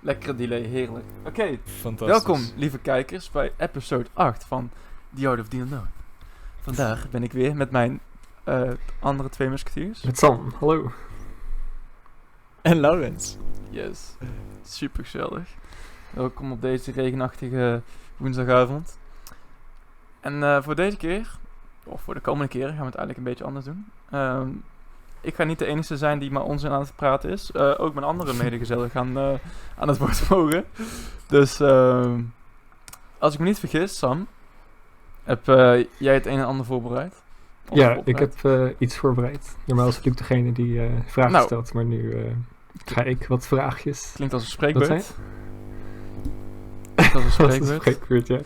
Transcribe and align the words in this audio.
Lekkere 0.00 0.34
delay, 0.34 0.62
heerlijk. 0.62 1.04
Oké, 1.24 1.58
Fantastisch. 1.64 2.24
welkom 2.24 2.40
lieve 2.56 2.78
kijkers 2.78 3.30
bij 3.30 3.52
episode 3.56 4.06
8 4.12 4.44
van 4.44 4.70
The 5.14 5.28
Art 5.28 5.40
of 5.40 5.48
the 5.48 5.56
Unknown. 5.56 5.86
Vandaag 6.60 7.10
ben 7.10 7.22
ik 7.22 7.32
weer 7.32 7.56
met 7.56 7.70
mijn 7.70 8.00
eh, 8.44 8.70
andere 9.00 9.28
twee 9.28 9.48
musketiers. 9.48 10.02
Met 10.02 10.18
Sam, 10.18 10.52
hallo. 10.58 10.92
En 12.62 12.80
Laurens. 12.80 13.36
Yes, 13.70 14.16
super 14.62 15.04
gezellig. 15.04 15.48
Welkom 16.10 16.52
op 16.52 16.60
deze 16.60 16.92
regenachtige 16.92 17.82
woensdagavond. 18.16 18.98
En 20.20 20.42
eh, 20.42 20.62
voor 20.62 20.74
deze 20.74 20.96
keer, 20.96 21.38
of 21.84 22.00
voor 22.02 22.14
de 22.14 22.20
komende 22.20 22.48
keren, 22.48 22.68
gaan 22.74 22.78
we 22.78 22.84
het 22.86 22.94
eigenlijk 22.94 23.18
een 23.18 23.24
beetje 23.32 23.44
anders 23.44 23.64
doen. 23.64 23.86
Ehm, 24.10 24.50
ik 25.20 25.34
ga 25.34 25.44
niet 25.44 25.58
de 25.58 25.66
enige 25.66 25.96
zijn 25.96 26.18
die 26.18 26.30
maar 26.30 26.42
onzin 26.42 26.70
aan 26.70 26.80
het 26.80 26.92
praten 26.96 27.30
is. 27.30 27.50
Eh, 27.50 27.74
ook 27.80 27.94
mijn 27.94 28.06
andere 28.06 28.32
medegezellen 28.32 28.90
gaan 28.90 29.18
eh, 29.18 29.32
aan 29.78 29.88
het 29.88 29.98
woord 30.02 30.28
mogen. 30.28 30.64
Dus 31.26 31.60
ehm, 31.60 32.20
als 33.18 33.32
ik 33.34 33.38
me 33.40 33.46
niet 33.46 33.58
vergis, 33.58 33.98
Sam, 33.98 34.26
heb 35.24 35.48
eh, 35.48 35.84
jij 35.98 36.14
het 36.14 36.26
een 36.26 36.38
en 36.38 36.44
ander 36.46 36.66
voorbereid? 36.66 37.22
Of 37.68 37.78
Ja, 37.78 38.00
ik 38.04 38.18
heb 38.18 38.32
eh, 38.42 38.64
iets 38.78 38.96
voorbereid. 38.96 39.56
Normaal 39.64 39.88
is 39.88 40.04
Luc 40.04 40.14
degene 40.16 40.52
die 40.52 40.80
eh 40.80 40.86
vragen 41.06 41.32
Nou. 41.32 41.44
stelt, 41.44 41.72
maar 41.72 41.84
nu 41.84 42.12
eh, 42.12 42.32
ga 42.84 43.02
ik 43.02 43.26
wat 43.28 43.46
vraagjes. 43.46 44.12
Klinkt 44.14 44.34
als 44.34 44.42
een 44.42 44.50
spreekbeurt. 44.50 44.86
zei 44.86 45.02
Klinkt 46.94 47.14
als 47.14 47.24
Dat 47.24 47.24
een 47.24 47.30
spreekbeurt. 47.30 47.80
spreekbeurt, 47.80 48.26
ja. 48.26 48.40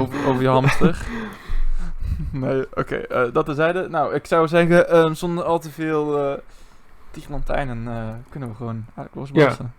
over, 0.00 0.26
over 0.26 0.42
je 0.42 0.48
hamster. 0.48 0.98
nee, 2.30 2.66
oké. 2.74 2.96
eh, 2.96 3.32
dat 3.32 3.44
terzijde. 3.44 3.88
Nou, 3.88 4.14
ik 4.14 4.26
zou 4.26 4.48
zeggen, 4.48 4.88
ehm, 4.88 5.14
zonder 5.14 5.44
al 5.44 5.58
te 5.58 5.70
veel 5.70 6.18
eh 6.18 6.38
tiglantijnen 7.10 7.88
eh 7.88 8.08
kunnen 8.28 8.48
we 8.48 8.54
gewoon 8.54 8.84
eigenlijk 8.96 9.14
losbarsten. 9.14 9.72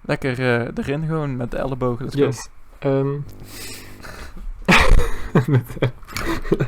Lekker 0.00 0.38
eh, 0.38 0.68
erin 0.74 1.06
gewoon 1.06 1.36
met 1.36 1.50
de 1.50 1.56
ellebogen. 1.56 2.04
Let's 2.04 2.16
go. 2.16 2.24
Yes. 2.24 2.48
Ehm. 2.78 3.12
Met, 5.46 5.76
eh, 5.78 5.88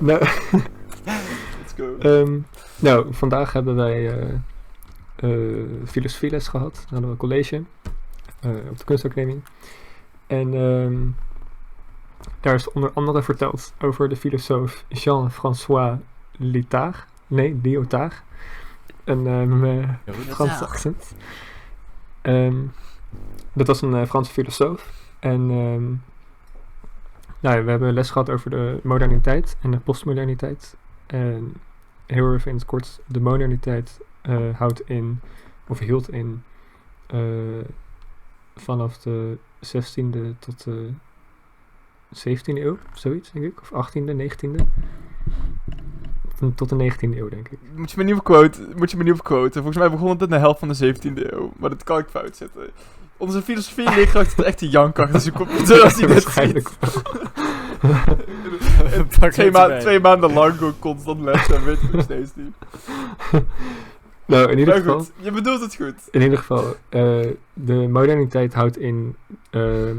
nou, 0.00 0.20
Let's 1.58 1.72
go. 1.76 1.96
ehm, 1.98 2.38
nou, 2.76 3.14
vandaag 3.14 3.52
hebben 3.52 3.74
wij 3.76 4.18
eh 4.18 4.34
eh, 5.16 5.64
filosofieles 5.86 6.48
gehad. 6.48 6.74
Dan 6.74 6.84
hadden 6.88 7.04
we 7.04 7.10
een 7.10 7.16
college 7.16 7.62
eh, 8.40 8.50
op 8.70 8.78
de 8.78 8.84
kunstacademie. 8.84 9.42
En 10.26 10.54
ehm, 10.54 10.96
daar 12.40 12.54
is 12.54 12.72
onder 12.72 12.92
andere 12.92 13.22
verteld 13.22 13.74
over 13.80 14.08
de 14.08 14.16
filosoof 14.16 14.84
Jean-François 14.88 15.98
Lyotard. 16.32 17.06
Nee, 17.26 17.60
Lyotard. 17.62 18.22
Een 19.04 19.26
ehm, 19.26 19.64
eh, 19.64 20.14
Frans 20.28 20.62
accent. 20.62 21.14
Ehm, 22.20 22.56
dat 23.52 23.66
was 23.66 23.82
een 23.82 23.94
eh, 23.94 24.06
Franse 24.06 24.32
filosoof. 24.32 24.92
En 25.18 25.40
ehm, 25.50 25.92
nou 27.40 27.64
we 27.64 27.70
hebben 27.70 27.92
les 27.92 28.10
gehad 28.10 28.30
over 28.30 28.50
de 28.50 28.80
moderniteit 28.82 29.56
en 29.62 29.70
de 29.70 29.78
postmoderniteit. 29.78 30.76
En 31.06 31.54
heel 32.06 32.34
even 32.34 32.50
in 32.50 32.56
het 32.56 32.66
kort, 32.66 33.00
de 33.06 33.20
moderniteit 33.20 34.00
eh, 34.20 34.36
houdt 34.54 34.80
in, 34.88 35.20
of 35.66 35.78
hield 35.78 36.10
in, 36.10 36.42
vanaf 38.56 38.98
de 38.98 39.38
16e 39.66 40.38
tot 40.38 40.64
de 40.64 40.90
17e 42.14 42.42
eeuw, 42.44 42.78
zoiets 42.94 43.30
denk 43.32 43.44
ik. 43.44 43.60
Of 43.60 43.88
18e, 43.88 44.14
19e. 44.16 44.64
Tot- 46.54 46.68
de 46.68 46.76
19e 46.92 47.16
eeuw, 47.16 47.28
denk 47.28 47.48
ik. 47.48 47.58
Moet 47.76 47.90
je 47.90 47.96
me 47.96 48.04
niet 48.04 48.14
op 48.14 48.24
quote, 48.24 48.68
moet 48.76 48.90
je 48.90 48.96
me 48.96 49.02
niet 49.02 49.12
op 49.12 49.24
quoten. 49.24 49.52
Volgens 49.62 49.76
mij 49.76 49.90
begon 49.90 50.08
het 50.10 50.22
in 50.22 50.28
de 50.28 50.38
helft 50.38 50.58
van 50.58 50.68
de 50.68 50.94
17e 50.94 51.32
eeuw. 51.32 51.52
Maar 51.56 51.70
dat 51.70 51.84
kan 51.84 51.98
ik 51.98 52.06
fout 52.10 52.36
zetten. 52.36 52.70
Onze 53.16 53.42
filosofie-leerkracht 53.42 54.38
is 54.38 54.44
echt 54.44 54.60
een 54.60 54.68
jank 54.68 54.98
achter 54.98 55.20
zijn 55.20 55.34
computer 55.44 55.82
als 55.82 55.94
hij 55.98 56.06
dit 56.06 56.22
Waarschijnlijk 56.24 56.68
ziet. 56.80 57.02
Pak 59.18 59.32
twee, 59.80 60.00
maanden 60.00 60.32
lang 60.32 60.54
gewoon 60.54 60.78
constant 60.78 61.20
les 61.20 61.48
en 61.48 61.64
weet 61.64 61.82
ik 61.82 61.92
nog 61.92 62.02
steeds 62.02 62.30
niet. 62.34 62.52
Nou, 64.26 64.50
in 64.50 64.58
ieder 64.58 64.74
Maar 64.74 64.82
geval, 64.82 64.98
goed, 64.98 65.12
je 65.20 65.30
bedoelt 65.30 65.60
het 65.60 65.74
goed. 65.74 65.94
in 66.10 66.22
ieder 66.22 66.38
geval 66.38 66.74
eh, 66.88 67.26
de 67.52 67.74
moderniteit 67.74 68.54
houdt 68.54 68.78
in 68.78 69.16
ehm, 69.50 69.96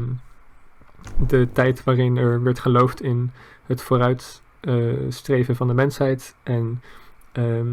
de 1.26 1.48
tijd 1.52 1.84
waarin 1.84 2.16
er 2.16 2.42
werd 2.42 2.58
geloofd 2.58 3.02
in 3.02 3.30
het 3.66 3.82
vooruitstreven 3.82 5.56
van 5.56 5.66
de 5.66 5.74
mensheid 5.74 6.34
en 6.42 6.82
ehm, 7.32 7.68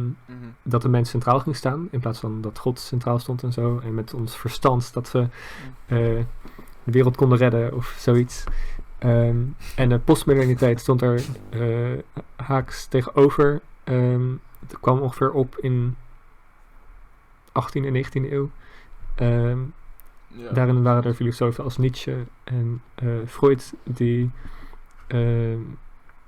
dat 0.64 0.82
de 0.82 0.90
mens 0.90 1.10
centraal 1.10 1.40
ging 1.40 1.56
staan 1.56 1.88
in 1.92 2.00
plaats 2.00 2.20
van 2.20 2.42
dat 2.42 2.60
God 2.60 2.80
centraal 2.80 3.20
stond 3.20 3.44
en 3.44 3.54
zo 3.54 3.80
en 3.84 3.94
met 3.94 4.14
ons 4.14 4.38
verstand 4.38 4.94
dat 4.94 5.12
we 5.12 5.28
eh, 5.86 5.98
de 6.84 6.92
wereld 6.92 7.16
konden 7.16 7.38
redden 7.38 7.74
of 7.74 7.96
zoiets. 8.00 8.44
Ehm, 8.98 9.38
en 9.76 9.90
de 9.90 10.00
postmoderniteit 10.00 10.80
stond 10.80 11.02
er 11.02 11.24
eh, 11.50 12.20
haaks 12.36 12.86
tegenover. 12.86 13.62
Ehm, 13.84 14.32
het 14.60 14.80
kwam 14.80 15.00
ongeveer 15.00 15.32
op 15.32 15.58
in 15.58 15.96
18e 17.52 17.86
en 17.86 17.94
19e 17.94 18.32
eeuw. 18.32 18.50
Ehm, 19.16 19.60
Ja. 20.28 20.52
Daarin 20.52 20.84
waren 20.84 21.04
er 21.04 21.14
filosofen 21.14 21.64
als 21.64 21.78
Nietzsche 21.78 22.26
en 22.44 22.82
eh, 22.96 23.08
Freud 23.26 23.74
die 23.84 24.32
ehm 25.08 25.60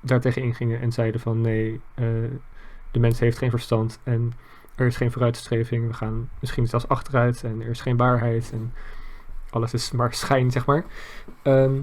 daartegen 0.02 0.42
ingingen 0.42 0.80
en 0.80 0.92
zeiden 0.92 1.22
van 1.22 1.42
nee, 1.42 1.82
eh, 1.94 2.06
de 2.92 3.00
mens 3.00 3.20
heeft 3.20 3.38
geen 3.38 3.50
verstand 3.50 4.00
en 4.04 4.34
er 4.76 4.86
is 4.86 4.98
geen 4.98 5.12
vooruitstreving. 5.12 5.88
We 5.88 5.94
gaan 5.94 6.30
misschien 6.40 6.68
zelfs 6.68 6.88
achteruit 6.88 7.44
en 7.44 7.62
er 7.62 7.70
is 7.70 7.82
geen 7.82 7.98
waarheid 7.98 8.52
en 8.54 8.74
alles 9.50 9.74
is 9.74 9.92
maar 9.92 10.14
schijn, 10.14 10.52
zeg 10.52 10.66
maar. 10.66 10.86
Ehm, 11.42 11.80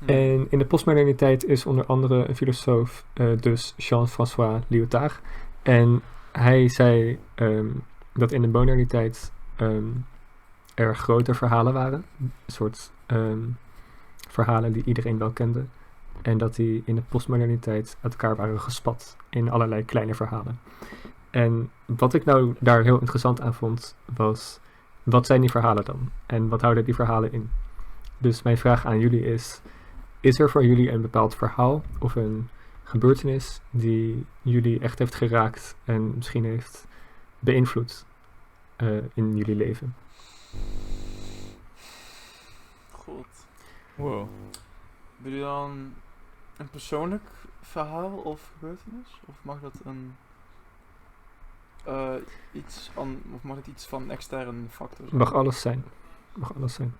Hm. 0.00 0.08
en 0.10 0.46
in 0.50 0.58
de 0.58 0.64
postmoderniteit 0.64 1.44
is 1.44 1.66
onder 1.66 1.86
andere 1.86 2.28
een 2.28 2.36
filosoof, 2.36 3.04
eh, 3.12 3.26
dus 3.40 3.74
Jean-François 3.76 4.62
Lyotard. 4.66 5.20
En 5.62 6.02
hij 6.32 6.68
zei 6.68 7.18
ehm, 7.34 7.66
dat 8.14 8.32
in 8.32 8.42
de 8.42 8.48
moderniteit 8.48 9.32
er 10.74 10.96
grote 10.96 11.34
verhalen 11.34 11.72
waren. 11.72 12.04
Een 12.20 12.32
soort 12.46 12.90
ehm, 13.06 13.38
verhalen 14.28 14.72
die 14.72 14.84
iedereen 14.84 15.18
wel 15.18 15.30
kende. 15.30 15.64
En 16.22 16.38
dat 16.38 16.54
die 16.54 16.82
in 16.84 16.94
de 16.94 17.02
postmoderniteit 17.08 17.96
uit 18.00 18.12
elkaar 18.12 18.36
waren 18.36 18.60
gespat 18.60 19.16
in 19.28 19.50
allerlei 19.50 19.84
kleine 19.84 20.14
verhalen. 20.14 20.58
En 21.30 21.70
wat 21.86 22.14
ik 22.14 22.24
nou 22.24 22.54
daar 22.58 22.82
heel 22.82 22.98
interessant 22.98 23.40
aan 23.40 23.54
vond, 23.54 23.94
was 24.14 24.60
wat 25.02 25.26
zijn 25.26 25.40
die 25.40 25.50
verhalen 25.50 25.84
dan? 25.84 26.10
En 26.26 26.48
wat 26.48 26.60
houden 26.60 26.84
die 26.84 26.94
verhalen 26.94 27.32
in? 27.32 27.50
Dus 28.18 28.42
mijn 28.42 28.58
vraag 28.58 28.86
aan 28.86 28.98
jullie 28.98 29.24
is: 29.24 29.60
is 30.20 30.38
er 30.38 30.50
voor 30.50 30.64
jullie 30.64 30.90
een 30.90 31.00
bepaald 31.00 31.34
verhaal 31.34 31.82
of 31.98 32.14
een 32.14 32.48
gebeurtenis 32.84 33.60
die 33.70 34.24
jullie 34.42 34.80
echt 34.80 34.98
heeft 34.98 35.14
geraakt 35.14 35.76
en 35.84 36.14
misschien 36.14 36.44
heeft 36.44 36.86
beïnvloed 37.38 38.04
eh, 38.76 38.88
in 39.14 39.36
jullie 39.36 39.56
leven? 39.56 39.94
Goed. 42.92 43.26
Wow. 43.94 44.28
Wil 45.16 45.32
je 45.32 45.40
dan 45.40 45.94
een 46.56 46.70
persoonlijk 46.70 47.28
verhaal 47.60 48.10
of 48.10 48.50
gebeurtenis? 48.52 49.20
Of 49.24 49.34
mag 49.42 49.60
dat 49.60 49.74
een... 49.84 50.16
eh, 51.84 52.14
iets 52.52 52.90
aan, 52.96 53.22
of 53.34 53.42
mag 53.42 53.56
het 53.56 53.66
iets 53.66 53.86
van 53.86 54.10
externe 54.10 54.68
factor 54.68 55.06
zijn? 55.08 55.18
Mag 55.18 55.34
alles 55.34 55.60
zijn. 55.60 55.84
Mag 56.32 56.54
alles 56.54 56.74
zijn. 56.74 56.94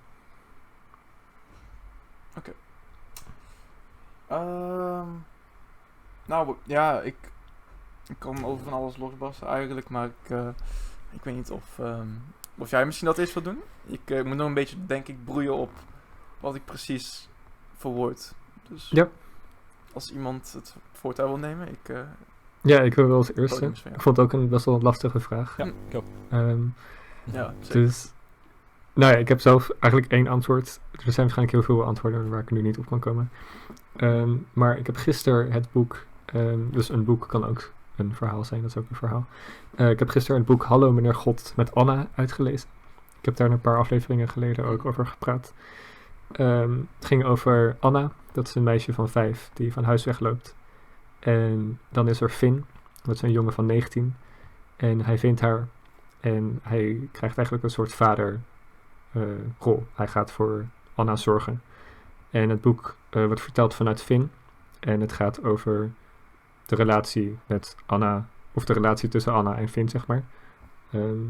Ehm, 4.31 5.09
nou, 6.25 6.57
ja, 6.65 7.01
ik, 7.01 7.17
ik 8.09 8.17
kan 8.19 8.45
over 8.45 8.65
van 8.65 8.73
alles 8.73 8.97
losbarsten 8.97 9.47
eigenlijk, 9.47 9.89
maar 9.89 10.07
ik, 10.07 10.31
eh, 10.31 10.49
ik 11.11 11.25
weet 11.25 11.35
niet 11.35 11.51
of, 11.51 11.79
ehm, 11.79 12.09
of 12.61 12.71
jij 12.71 12.87
misschien 12.87 13.07
dat 13.07 13.19
eerst 13.19 13.35
wil 13.35 13.43
doen. 13.43 13.59
Ik 13.87 14.01
eh, 14.05 14.23
moet 14.25 14.37
nog 14.37 14.47
een 14.47 14.55
beetje, 14.55 14.77
denk 14.87 15.09
ik, 15.09 15.25
broeien 15.25 15.55
op 15.55 15.71
wat 16.41 16.55
ik 16.55 16.65
precies 16.65 17.29
verwoord. 17.77 18.33
Dus 18.69 18.89
Ja. 18.91 19.09
als 19.93 20.13
iemand 20.13 20.53
het 20.53 20.75
voortouw 20.93 21.27
wil 21.27 21.37
nemen, 21.39 21.69
ik... 21.69 21.89
eh, 21.89 22.01
Ja, 22.61 22.81
ik 22.81 22.95
wil 22.95 23.07
wel 23.07 23.17
als 23.17 23.35
eerste. 23.35 23.67
Ik 23.67 24.01
vond 24.01 24.17
het 24.17 24.19
ook 24.27 24.33
een 24.33 24.49
best 24.49 24.65
wel 24.65 24.81
lastige 24.81 25.21
vraag. 25.21 25.57
Ja, 25.57 25.71
klopt. 25.89 26.09
Ehm, 26.31 26.61
Ja, 27.33 27.55
zeker. 27.61 27.81
dus, 27.81 28.13
nou 28.93 29.13
ja, 29.13 29.19
ik 29.19 29.29
heb 29.29 29.41
zelf 29.41 29.71
eigenlijk 29.79 30.13
één 30.13 30.27
antwoord. 30.29 30.67
Er 30.93 31.01
zijn 31.13 31.17
waarschijnlijk 31.27 31.51
heel 31.51 31.63
veel 31.77 31.85
antwoorden 31.85 32.29
waar 32.29 32.41
ik 32.41 32.51
nu 32.51 32.63
niet 32.63 32.79
op 32.79 32.87
kan 32.87 32.99
komen. 33.01 33.31
Ehm, 33.97 34.37
maar 34.53 34.79
ik 34.79 34.87
heb 34.87 34.97
gisteren 34.97 35.53
het 35.53 35.73
boek, 35.73 36.05
ehm, 36.25 36.59
dus 36.71 36.89
een 36.89 37.05
boek 37.05 37.29
kan 37.29 37.47
ook 37.47 37.71
een 38.01 38.15
verhaal 38.15 38.45
zijn, 38.45 38.61
dat 38.61 38.71
is 38.71 38.77
ook 38.77 38.91
een 38.91 38.97
verhaal. 38.97 39.27
Eh, 39.75 39.91
ik 39.91 39.99
heb 39.99 40.09
gisteren 40.09 40.37
het 40.37 40.47
boek 40.47 40.65
Hallo 40.65 40.93
meneer 40.93 41.15
God 41.15 41.53
met 41.57 41.75
Anna 41.75 42.09
uitgelezen. 42.15 42.69
Ik 43.19 43.25
heb 43.25 43.37
daar 43.37 43.51
een 43.51 43.61
paar 43.61 43.79
afleveringen 43.79 44.29
geleden 44.29 44.65
ook 44.65 44.85
over 44.85 45.07
gepraat. 45.07 45.53
Ehm, 46.33 46.73
het 46.97 47.07
ging 47.07 47.25
over 47.25 47.77
Anna, 47.81 48.11
dat 48.33 48.49
is 48.49 48.55
een 48.55 48.63
meisje 48.63 48.93
van 48.93 49.09
vijf 49.09 49.51
die 49.53 49.73
van 49.73 49.85
huis 49.85 50.05
wegloopt. 50.05 50.57
En 51.19 51.79
dan 51.89 52.09
is 52.09 52.21
er 52.21 52.31
Finn, 52.31 52.65
dat 53.03 53.15
is 53.15 53.23
een 53.23 53.33
jongen 53.33 53.53
van 53.53 53.67
19. 53.67 54.17
En 54.77 55.01
hij 55.01 55.19
vindt 55.19 55.41
haar 55.41 55.69
En 56.21 56.59
hij 56.63 57.09
krijgt 57.13 57.37
eigenlijk 57.37 57.65
een 57.65 57.71
soort 57.71 57.95
vaderrol. 57.95 58.39
rol. 59.59 59.87
hij 59.95 60.09
gaat 60.09 60.33
voor 60.33 60.67
Anna 60.95 61.17
zorgen. 61.17 61.63
En 62.31 62.49
het 62.49 62.61
boek 62.61 62.97
eh, 63.11 63.25
wordt 63.25 63.41
verteld 63.41 63.75
vanuit 63.75 64.03
Finn. 64.03 64.31
En 64.81 65.01
het 65.01 65.13
gaat 65.13 65.45
over 65.45 65.91
de 66.71 66.77
relatie 66.77 67.39
met 67.47 67.77
Anna, 67.87 68.29
of 68.53 68.65
de 68.65 68.73
relatie 68.73 69.09
tussen 69.09 69.33
Anna 69.33 69.57
en 69.57 69.69
Finn, 69.69 69.89
zeg 69.89 70.07
maar. 70.07 70.23
Ehm, 70.91 71.25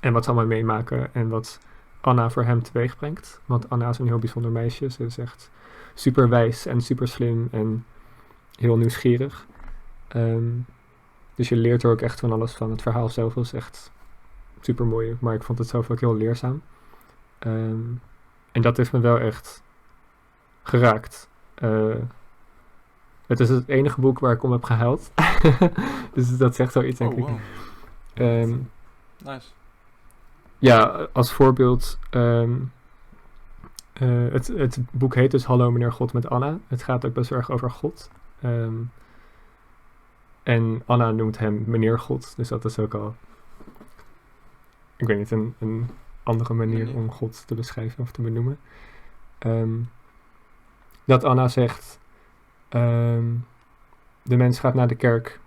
en 0.00 0.12
wat 0.12 0.24
ze 0.24 0.30
allemaal 0.30 0.48
meemaken 0.48 1.14
en 1.14 1.28
wat 1.28 1.58
Anna 2.00 2.30
voor 2.30 2.44
hem 2.44 2.62
teweeg 2.62 2.96
brengt. 2.96 3.40
Want 3.46 3.70
Anna 3.70 3.88
is 3.88 3.98
een 3.98 4.06
heel 4.06 4.18
bijzonder 4.18 4.50
meisje. 4.50 4.90
Ze 4.90 5.04
is 5.04 5.18
echt 5.18 5.50
super 5.94 6.28
wijs 6.28 6.66
en 6.66 6.80
super 6.80 7.08
slim 7.08 7.48
en 7.50 7.84
heel 8.58 8.76
nieuwsgierig. 8.76 9.46
Ehm, 10.08 10.50
dus 11.34 11.48
je 11.48 11.56
leert 11.56 11.82
er 11.82 11.90
ook 11.90 12.00
echt 12.00 12.20
van 12.20 12.32
alles 12.32 12.52
van. 12.52 12.70
Het 12.70 12.82
verhaal 12.82 13.08
zelf 13.08 13.34
was 13.34 13.52
echt 13.52 13.92
super 14.60 14.86
mooi, 14.86 15.16
maar 15.20 15.34
ik 15.34 15.42
vond 15.42 15.58
het 15.58 15.68
zelf 15.68 15.90
ook 15.90 16.00
heel 16.00 16.16
leerzaam. 16.16 16.62
Ehm, 17.38 17.80
en 18.52 18.62
dat 18.62 18.76
heeft 18.76 18.92
me 18.92 19.00
wel 19.00 19.18
echt 19.18 19.62
geraakt. 20.62 21.28
Eh, 21.54 21.94
het 23.26 23.40
is 23.40 23.48
het 23.48 23.68
enige 23.68 24.00
boek 24.00 24.18
waar 24.18 24.32
ik 24.32 24.42
om 24.42 24.52
heb 24.52 24.64
gehuild. 24.64 25.10
dus 26.14 26.36
dat 26.38 26.54
zegt 26.54 26.74
wel 26.74 26.84
iets, 26.84 26.98
denk 26.98 27.12
Oh, 27.12 27.18
ik. 27.18 27.36
Ehm, 28.14 28.56
Nice. 29.24 29.48
ja, 30.58 31.06
als 31.12 31.32
voorbeeld. 31.32 31.98
ehm, 32.10 32.52
eh, 33.92 34.32
het, 34.32 34.46
het 34.46 34.78
boek 34.90 35.14
heet 35.14 35.30
dus 35.30 35.44
Hallo 35.44 35.70
meneer 35.70 35.92
God 35.92 36.12
met 36.12 36.28
Anna. 36.28 36.58
Het 36.68 36.82
gaat 36.82 37.04
ook 37.04 37.12
best 37.12 37.30
wel 37.30 37.38
erg 37.38 37.50
over 37.50 37.70
God. 37.70 38.10
Ehm, 38.40 38.74
en 40.42 40.82
Anna 40.86 41.10
noemt 41.10 41.38
hem 41.38 41.62
meneer 41.66 41.98
God. 41.98 42.32
Dus 42.36 42.48
dat 42.48 42.64
is 42.64 42.78
ook 42.78 42.94
al, 42.94 43.14
ik 44.96 45.06
weet 45.06 45.18
niet, 45.18 45.30
een, 45.30 45.54
een 45.58 45.90
andere 46.22 46.54
manier 46.54 46.94
om 46.94 47.10
God 47.12 47.42
te 47.46 47.54
beschrijven 47.54 48.02
of 48.02 48.10
te 48.10 48.22
benoemen. 48.22 48.58
Dat 51.04 51.24
Anna 51.24 51.48
zegt, 51.48 51.98
ehm, 52.68 53.24
de 54.22 54.36
mens 54.36 54.58
gaat 54.58 54.74
naar 54.74 54.88
de 54.88 54.94
kerk 54.94 55.40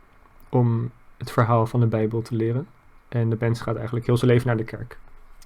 om 0.49 0.91
het 1.17 1.31
verhaal 1.31 1.65
van 1.67 1.79
de 1.79 1.87
Bijbel 1.87 2.21
te 2.21 2.35
leren. 2.35 2.67
En 3.09 3.29
de 3.29 3.37
mens 3.39 3.61
gaat 3.61 3.75
eigenlijk 3.75 4.05
heel 4.05 4.17
zijn 4.17 4.31
leven 4.31 4.47
naar 4.47 4.57
de 4.57 4.63
kerk. 4.63 4.97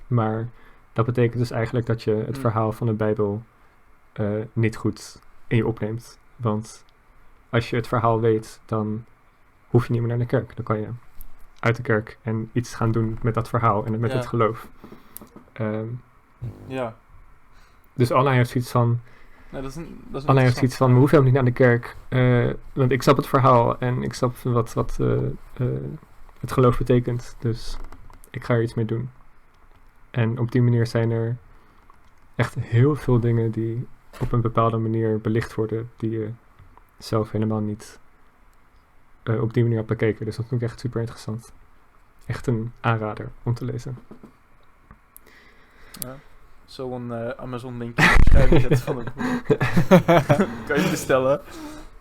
Maar 0.07 0.47
dat 0.93 1.05
betekent 1.05 1.37
dus 1.37 1.51
eigenlijk 1.51 1.85
dat 1.85 2.03
je 2.03 2.11
het 2.11 2.25
Hmm. 2.25 2.35
verhaal 2.41 2.71
van 2.71 2.87
de 2.87 2.93
Bijbel 2.93 3.43
eh, 4.13 4.31
niet 4.53 4.75
goed 4.75 5.21
in 5.47 5.57
je 5.57 5.67
opneemt. 5.67 6.19
Want 6.35 6.85
als 7.49 7.69
je 7.69 7.75
het 7.75 7.87
verhaal 7.87 8.19
weet, 8.19 8.59
dan 8.65 9.05
hoef 9.67 9.85
je 9.85 9.91
niet 9.91 9.99
meer 10.01 10.09
naar 10.09 10.17
de 10.19 10.25
kerk. 10.25 10.55
Dan 10.55 10.65
kan 10.65 10.79
je 10.79 10.87
uit 11.59 11.75
de 11.75 11.81
kerk 11.81 12.17
en 12.21 12.49
iets 12.53 12.75
gaan 12.75 12.91
doen 12.91 13.17
met 13.21 13.33
dat 13.33 13.49
verhaal 13.49 13.85
en 13.85 13.99
met 13.99 14.11
Ja. 14.11 14.17
het 14.17 14.27
geloof. 14.27 14.67
Ehm, 15.53 15.85
Ja. 16.67 16.95
dus 17.93 18.11
Anna 18.11 18.31
heeft 18.31 18.49
zoiets 18.49 18.71
van, 18.71 18.99
Nee, 19.53 19.61
dat 19.61 19.71
is 19.71 19.77
een, 19.77 20.01
dat 20.07 20.21
is 20.21 20.27
Anna 20.27 20.41
heeft 20.41 20.55
interessant. 20.55 20.57
zoiets 20.57 20.75
van, 20.77 20.93
we 20.93 20.97
hoeven 20.97 21.17
helemaal 21.17 21.43
niet 21.43 21.57
naar 21.57 21.69
de 21.69 21.79
kerk. 21.79 21.95
eh, 22.09 22.53
want 22.73 22.91
ik 22.91 23.01
snap 23.01 23.17
het 23.17 23.27
verhaal 23.27 23.79
en 23.79 24.03
ik 24.03 24.13
snap 24.13 24.37
wat, 24.37 24.73
wat 24.73 24.97
eh, 24.99 25.25
eh, 25.53 25.83
het 26.39 26.51
geloof 26.51 26.77
betekent. 26.77 27.35
Dus 27.39 27.77
ik 28.29 28.43
ga 28.43 28.53
er 28.53 28.61
iets 28.61 28.73
mee 28.73 28.85
doen. 28.85 29.09
En 30.11 30.39
op 30.39 30.51
die 30.51 30.61
manier 30.61 30.87
zijn 30.87 31.11
er 31.11 31.37
echt 32.35 32.55
heel 32.55 32.95
veel 32.95 33.19
dingen 33.19 33.51
die 33.51 33.87
op 34.19 34.31
een 34.31 34.41
bepaalde 34.41 34.77
manier 34.77 35.19
belicht 35.21 35.55
worden, 35.55 35.91
die 35.97 36.09
je 36.09 36.29
zelf 36.97 37.31
helemaal 37.31 37.61
niet 37.61 37.99
op 39.23 39.53
die 39.53 39.63
manier 39.63 39.77
hebt 39.77 39.89
bekeken. 39.89 40.25
Dus 40.25 40.35
dat 40.35 40.45
vond 40.47 40.61
ik 40.61 40.67
echt 40.67 40.79
super 40.79 40.99
interessant. 40.99 41.51
Echt 42.25 42.47
een 42.47 42.71
aanrader 42.79 43.31
om 43.43 43.53
te 43.53 43.65
lezen. 43.65 43.97
Ja. 45.99 46.15
Zo'n 46.73 47.13
eh 47.13 47.29
Amazon 47.37 47.77
link 47.77 47.97
in 47.97 48.05
de 48.05 48.15
beschrijving 48.23 48.61
zetten 48.61 48.79
van 48.79 48.95
kan 50.67 50.81
je 50.81 50.87
bestellen. 50.89 51.41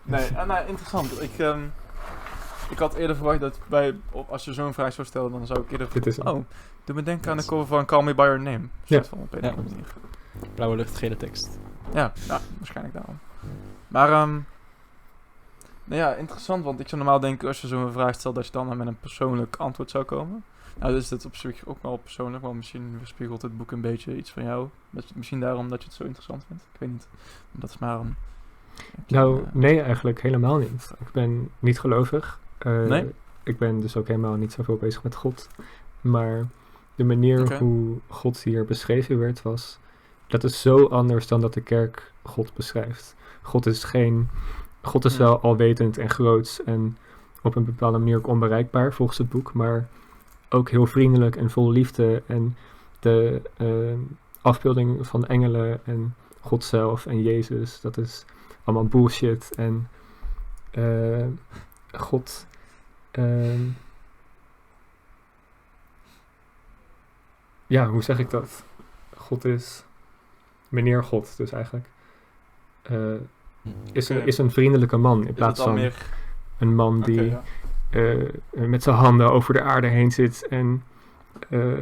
Nee, 0.03 0.29
ah, 0.35 0.47
nou, 0.47 0.67
interessant. 0.67 1.21
Ik, 1.21 1.37
ehm, 1.37 1.61
ik 2.69 2.79
had 2.79 2.93
eerder 2.95 3.15
verwacht 3.15 3.39
dat 3.39 3.59
bij, 3.67 3.95
als 4.29 4.45
je 4.45 4.53
zo'n 4.53 4.73
vraag 4.73 4.93
zou 4.93 5.07
stellen, 5.07 5.31
dan 5.31 5.45
zou 5.45 5.61
ik 5.61 5.71
eerder 5.71 5.87
Dit 5.93 6.05
is. 6.05 6.19
Oh, 6.19 6.45
doe 6.83 6.95
me 6.95 7.03
denken 7.03 7.31
aan 7.31 7.37
de 7.37 7.45
cover 7.45 7.67
van 7.67 7.85
Call 7.85 8.03
Me 8.03 8.15
By 8.15 8.21
Your 8.21 8.39
Name. 8.41 8.67
Ja. 8.83 8.97
Soort 8.97 9.07
van 9.07 9.17
op 9.17 9.33
een 9.33 9.41
Ja. 9.41 9.53
Blauwe 10.55 10.75
lucht, 10.75 10.97
gele 10.97 11.17
tekst. 11.17 11.59
Ja, 11.93 12.11
ja, 12.27 12.39
waarschijnlijk 12.57 12.95
daarom. 12.95 13.19
Maar, 13.87 14.11
ehm 14.11 14.39
nou 15.83 16.01
ja, 16.01 16.13
interessant, 16.13 16.63
want 16.63 16.79
ik 16.79 16.87
zou 16.87 17.01
normaal 17.01 17.19
denken 17.19 17.47
als 17.47 17.61
je 17.61 17.67
zo'n 17.67 17.91
vraag 17.91 18.15
stelt, 18.15 18.35
dat 18.35 18.45
je 18.45 18.51
dan 18.51 18.77
met 18.77 18.87
een 18.87 18.99
persoonlijk 18.99 19.55
antwoord 19.55 19.89
zou 19.89 20.03
komen. 20.03 20.43
Nou, 20.79 20.93
dus 20.93 21.07
dit 21.07 21.25
op 21.25 21.35
zich 21.35 21.65
ook 21.65 21.77
wel 21.81 21.97
persoonlijk, 21.97 22.43
want 22.43 22.55
misschien 22.55 22.95
weerspiegelt 22.97 23.41
het 23.41 23.57
boek 23.57 23.71
een 23.71 23.81
beetje 23.81 24.15
iets 24.15 24.31
van 24.31 24.43
jou. 24.43 24.67
Dat 24.89 25.11
misschien 25.15 25.39
daarom 25.39 25.69
dat 25.69 25.81
je 25.81 25.87
het 25.87 25.97
zo 25.97 26.03
interessant 26.03 26.43
vindt. 26.47 26.63
Ik 26.73 26.79
weet 26.79 26.91
niet. 26.91 27.07
Dat 27.51 27.69
is 27.69 27.77
maar 27.77 27.99
een... 27.99 28.15
Nou, 29.07 29.43
nee, 29.51 29.81
eigenlijk 29.81 30.21
helemaal 30.21 30.57
niet. 30.57 30.91
Ik 30.99 31.11
ben 31.11 31.49
niet 31.59 31.79
gelovig. 31.79 32.39
Eh, 32.57 32.83
Nee? 32.83 33.11
Ik 33.43 33.57
ben 33.57 33.79
dus 33.79 33.95
ook 33.97 34.07
helemaal 34.07 34.35
niet 34.35 34.51
zoveel 34.51 34.77
bezig 34.77 35.03
met 35.03 35.15
God. 35.15 35.49
Maar 36.01 36.47
de 36.95 37.03
manier 37.03 37.57
hoe 37.57 37.99
God 38.07 38.43
hier 38.43 38.65
beschreven 38.65 39.19
werd 39.19 39.41
was... 39.41 39.79
Dat 40.27 40.43
is 40.43 40.61
zo 40.61 40.87
anders 40.87 41.27
dan 41.27 41.41
dat 41.41 41.53
de 41.53 41.61
kerk 41.61 42.11
God 42.23 42.53
beschrijft. 42.53 43.15
God 43.41 43.65
is 43.65 43.83
geen... 43.83 44.29
God 44.83 45.05
is 45.05 45.17
wel 45.17 45.39
alwetend 45.41 45.97
en 45.97 46.09
groots 46.09 46.63
en 46.63 46.97
op 47.41 47.55
een 47.55 47.65
bepaalde 47.65 47.97
manier 47.97 48.17
ook 48.17 48.27
onbereikbaar 48.27 48.93
volgens 48.93 49.17
het 49.17 49.29
boek. 49.29 49.53
Maar 49.53 49.87
ook 50.49 50.69
heel 50.69 50.85
vriendelijk 50.85 51.35
en 51.35 51.49
vol 51.49 51.71
liefde. 51.71 52.23
En 52.25 52.57
de 52.99 53.41
eh, 53.57 54.17
afbeelding 54.41 55.07
van 55.07 55.25
engelen 55.25 55.85
en 55.85 56.15
God 56.39 56.63
zelf 56.63 57.05
en 57.05 57.21
Jezus, 57.21 57.81
dat 57.81 57.97
is 57.97 58.25
allemaal 58.63 58.85
bullshit. 58.85 59.55
En 59.55 59.89
eh, 60.71 61.27
God. 61.91 62.47
ehm, 63.11 63.67
ja, 67.67 67.87
hoe 67.87 68.03
zeg 68.03 68.19
ik 68.19 68.29
dat? 68.29 68.63
God 69.15 69.45
is 69.45 69.83
meneer 70.69 71.03
God, 71.03 71.37
dus 71.37 71.51
eigenlijk. 71.51 71.87
Is, 73.91 74.09
een, 74.09 74.25
is 74.25 74.37
een 74.37 74.51
vriendelijke 74.51 74.97
man 74.97 75.27
in 75.27 75.33
plaats 75.33 75.61
van 75.61 75.73
meer... 75.73 76.05
een 76.57 76.75
man 76.75 77.01
die 77.01 77.23
ja. 77.23 77.41
eh, 77.89 78.17
met 78.51 78.83
zijn 78.83 78.95
handen 78.95 79.31
over 79.31 79.53
de 79.53 79.61
aarde 79.61 79.87
heen 79.87 80.11
zit 80.11 80.47
en 80.47 80.83
eh, 81.49 81.73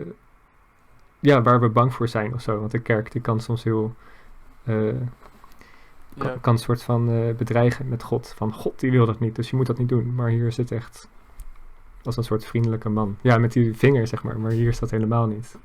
ja, 1.20 1.42
waar 1.42 1.60
we 1.60 1.70
bang 1.70 1.94
voor 1.94 2.08
zijn 2.08 2.34
of 2.34 2.42
zo. 2.42 2.60
Want 2.60 2.72
de 2.72 2.80
kerk 2.80 3.12
die 3.12 3.22
kan 3.22 3.40
soms 3.40 3.64
heel 3.64 3.96
eh, 4.64 4.76
kan, 6.18 6.30
Ja. 6.32 6.38
kan 6.42 6.54
een 6.54 6.60
soort 6.60 6.84
van 6.84 7.06
bedreigen 7.38 7.90
met 7.90 8.04
God. 8.04 8.34
Van 8.38 8.54
God 8.54 8.80
die 8.80 8.92
wil 8.92 9.06
dat 9.06 9.20
niet, 9.20 9.36
dus 9.36 9.50
je 9.50 9.56
moet 9.56 9.66
dat 9.68 9.78
niet 9.78 9.90
doen. 9.90 10.16
Maar 10.16 10.30
hier 10.30 10.54
het 10.58 10.72
echt 10.72 11.10
als 12.04 12.18
een 12.18 12.24
soort 12.24 12.46
vriendelijke 12.46 12.90
man. 12.90 13.18
Ja, 13.22 13.38
met 13.38 13.52
die 13.52 13.76
vinger 13.78 14.08
zeg 14.08 14.24
maar, 14.24 14.40
maar 14.40 14.52
hier 14.52 14.68
is 14.68 14.80
dat 14.80 14.92
helemaal 14.92 15.28
niet. 15.28 15.58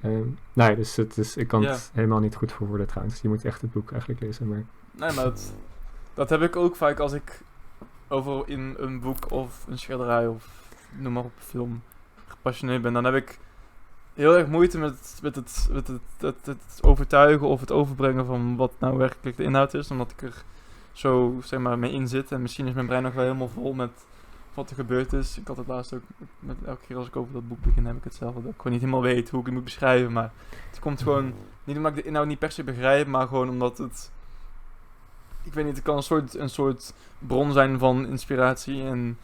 Ehm 0.00 0.22
nee, 0.52 0.76
dus 0.76 0.96
het 0.96 1.18
is, 1.18 1.36
ik 1.36 1.48
kan 1.48 1.62
Ja. 1.62 1.70
het 1.70 1.90
helemaal 1.94 2.20
niet 2.20 2.34
goed 2.34 2.52
verwoorden 2.52 2.86
trouwens. 2.86 3.20
Je 3.20 3.28
moet 3.28 3.44
echt 3.44 3.60
het 3.60 3.72
boek 3.72 3.90
eigenlijk 3.90 4.20
lezen. 4.20 4.48
Maar 4.48 4.64
Nee, 4.96 5.12
maar 5.12 5.32
dat, 6.14 6.30
heb 6.30 6.42
ik 6.42 6.56
ook 6.56 6.76
vaak 6.76 6.98
als 6.98 7.12
ik 7.12 7.40
over 8.08 8.48
in 8.48 8.74
een 8.78 9.00
boek 9.00 9.30
of 9.30 9.64
een 9.68 9.78
schilderij 9.78 10.26
of 10.26 10.46
noem 10.98 11.12
maar 11.12 11.24
op 11.24 11.32
film 11.38 11.82
gepassioneerd 12.26 12.82
ben. 12.82 12.92
Dan 12.92 13.04
heb 13.04 13.14
ik 13.14 13.38
heel 14.14 14.36
erg 14.36 14.46
moeite 14.46 14.78
met, 14.78 15.18
met, 15.22 15.36
het, 15.36 15.68
met 15.72 15.86
het, 15.86 16.00
het, 16.18 16.46
het 16.46 16.80
overtuigen 16.82 17.46
of 17.46 17.60
het 17.60 17.72
overbrengen 17.72 18.26
van 18.26 18.56
wat 18.56 18.72
nou 18.78 18.96
werkelijk 18.96 19.36
de 19.36 19.42
inhoud 19.42 19.74
is. 19.74 19.90
Omdat 19.90 20.10
ik 20.10 20.22
er 20.22 20.44
zo 20.92 21.40
zeg 21.42 21.60
maar, 21.60 21.78
mee 21.78 21.92
in 21.92 22.08
zit. 22.08 22.32
En 22.32 22.42
misschien 22.42 22.66
is 22.66 22.74
mijn 22.74 22.86
brein 22.86 23.02
nog 23.02 23.14
wel 23.14 23.24
helemaal 23.24 23.48
vol 23.48 23.72
met 23.72 23.90
wat 24.54 24.70
er 24.70 24.76
gebeurd 24.76 25.12
is. 25.12 25.38
Ik 25.38 25.46
had 25.46 25.56
het 25.56 25.66
laatst 25.66 25.94
ook, 25.94 26.02
met, 26.38 26.56
elke 26.66 26.86
keer 26.86 26.96
als 26.96 27.06
ik 27.06 27.16
over 27.16 27.32
dat 27.32 27.48
boek 27.48 27.62
begin 27.62 27.86
heb 27.86 27.96
ik 27.96 28.04
hetzelfde. 28.04 28.42
Dat 28.42 28.50
ik 28.50 28.56
gewoon 28.56 28.72
niet 28.72 28.80
helemaal 28.80 29.02
weet 29.02 29.30
hoe 29.30 29.40
ik 29.40 29.46
het 29.46 29.54
moet 29.54 29.64
beschrijven. 29.64 30.12
Maar 30.12 30.32
het 30.70 30.78
komt 30.78 31.02
gewoon 31.02 31.34
niet 31.64 31.76
omdat 31.76 31.96
ik 31.96 32.02
de 32.02 32.08
inhoud 32.08 32.26
niet 32.26 32.38
per 32.38 32.52
se 32.52 32.64
begrijp, 32.64 33.06
maar 33.06 33.26
gewoon 33.26 33.48
omdat 33.48 33.78
het. 33.78 34.12
Ik 35.44 35.54
weet 35.54 35.64
niet, 35.64 35.74
het 35.74 35.84
kan 35.84 35.96
een 35.96 36.02
soort, 36.02 36.34
een 36.38 36.48
soort 36.50 36.94
bron 37.18 37.52
zijn 37.52 37.78
van 37.78 38.06
inspiratie 38.06 38.82
en 38.84 39.18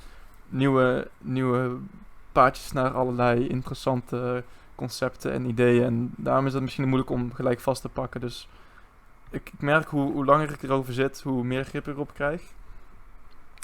nieuwe, 0.49 1.09
nieuwe 1.19 1.77
paadjes 2.33 2.73
naar 2.73 2.91
allerlei 2.91 3.47
interessante 3.49 4.45
concepten 4.75 5.33
en 5.33 5.45
ideeën. 5.45 5.85
En 5.85 6.13
daarom 6.17 6.47
is 6.47 6.53
het 6.53 6.63
misschien 6.63 6.85
moeilijk 6.89 7.11
om 7.11 7.33
gelijk 7.35 7.61
vast 7.61 7.83
te 7.83 7.89
pakken. 7.89 8.21
Dus 8.21 8.49
ik, 9.31 9.51
ik 9.53 9.61
merk 9.61 9.89
hoe, 9.89 10.13
hoe 10.13 10.25
langer 10.25 10.51
ik 10.53 10.63
erover 10.63 10.93
zit, 10.93 11.21
hoe 11.23 11.45
meer 11.45 11.65
grip 11.65 11.89
ik 11.89 11.95
erop 11.95 12.15
krijg. 12.15 12.43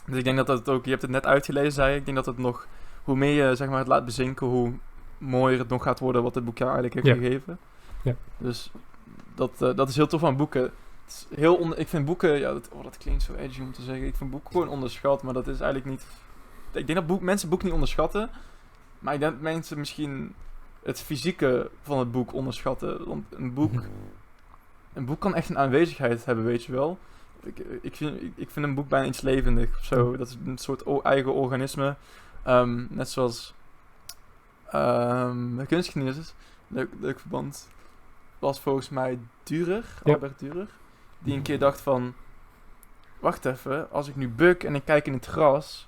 Dus 0.06 0.18
ik 0.18 0.24
denk 0.24 0.36
dat 0.36 0.46
dat 0.46 0.68
ook, 0.68 0.84
je 0.84 0.90
hebt 0.90 1.02
het 1.02 1.10
net 1.10 1.26
uitgelezen, 1.26 1.72
zei 1.72 1.92
je. 1.92 1.98
Ik 1.98 2.04
denk 2.04 2.16
dat 2.16 2.26
het 2.26 2.38
nog, 2.38 2.66
hoe 3.04 3.16
meer 3.16 3.48
je 3.48 3.54
zeg 3.56 3.68
maar, 3.68 3.78
het 3.78 3.88
laat 3.88 4.04
bezinken, 4.04 4.46
hoe 4.46 4.72
mooier 5.18 5.58
het 5.58 5.68
nog 5.68 5.82
gaat 5.82 5.98
worden 6.00 6.22
wat 6.22 6.34
het 6.34 6.44
boek 6.44 6.58
jou 6.58 6.70
eigenlijk 6.72 7.06
heeft 7.06 7.16
Ja. 7.18 7.22
gegeven. 7.26 7.58
Ja. 8.02 8.14
Dus 8.38 8.70
dat, 9.34 9.50
eh, 9.62 9.74
dat 9.74 9.88
is 9.88 9.96
heel 9.96 10.06
tof 10.06 10.24
aan 10.24 10.36
boeken. 10.36 10.70
Is 11.06 11.26
heel 11.34 11.56
on- 11.56 11.76
ik 11.76 11.88
vind 11.88 12.04
boeken, 12.04 12.38
ja, 12.38 12.52
dat, 12.52 12.68
oh, 12.72 12.82
dat 12.84 12.96
klinkt 12.98 13.22
zo 13.22 13.34
edgy 13.34 13.60
om 13.60 13.72
te 13.72 13.82
zeggen. 13.82 14.06
Ik 14.06 14.16
vind 14.16 14.30
boeken 14.30 14.50
gewoon 14.52 14.68
onderschat, 14.68 15.22
maar 15.22 15.34
dat 15.34 15.46
is 15.46 15.60
eigenlijk 15.60 15.90
niet. 15.90 16.06
Ik 16.72 16.86
denk 16.86 16.98
dat 16.98 17.06
boek, 17.06 17.20
mensen 17.20 17.48
boeken 17.48 17.66
niet 17.66 17.74
onderschatten. 17.74 18.30
Maar 18.98 19.14
ik 19.14 19.20
denk 19.20 19.32
dat 19.32 19.40
mensen 19.42 19.78
misschien 19.78 20.34
het 20.82 21.00
fysieke 21.00 21.70
van 21.82 21.98
het 21.98 22.12
boek 22.12 22.32
onderschatten. 22.32 23.06
Want 23.08 23.24
een 23.30 23.54
boek, 23.54 23.72
een 24.94 25.04
boek 25.04 25.20
kan 25.20 25.34
echt 25.34 25.48
een 25.48 25.58
aanwezigheid 25.58 26.24
hebben, 26.24 26.44
weet 26.44 26.64
je 26.64 26.72
wel. 26.72 26.98
Ik, 27.42 27.58
ik, 27.82 27.96
vind, 27.96 28.22
ik, 28.34 28.50
vind 28.50 28.66
een 28.66 28.74
boek 28.74 28.88
bijna 28.88 29.06
iets 29.06 29.20
levendig 29.20 29.78
of 29.78 29.84
zo. 29.84 30.16
Dat 30.16 30.28
is 30.28 30.36
een 30.46 30.58
soort 30.58 31.02
eigen 31.02 31.34
organisme. 31.34 31.96
Ehm, 32.42 32.84
net 32.88 33.08
zoals 33.08 33.54
de 34.70 35.64
kunstgenieers. 35.68 36.34
Leuk, 36.68 36.88
leuk 37.00 37.20
verband. 37.20 37.68
Was 38.38 38.60
volgens 38.60 38.88
mij 38.88 39.18
Dürer, 39.42 39.84
Ja. 40.04 40.12
Albert 40.12 40.44
Dürer. 40.44 40.68
Die 41.26 41.36
een 41.36 41.42
keer 41.42 41.58
dacht 41.58 41.80
van... 41.80 42.14
Wacht 43.20 43.44
even, 43.44 43.90
als 43.90 44.08
ik 44.08 44.16
nu 44.16 44.28
buk 44.28 44.62
en 44.62 44.74
ik 44.74 44.84
kijk 44.84 45.06
in 45.06 45.12
het 45.12 45.26
gras... 45.26 45.86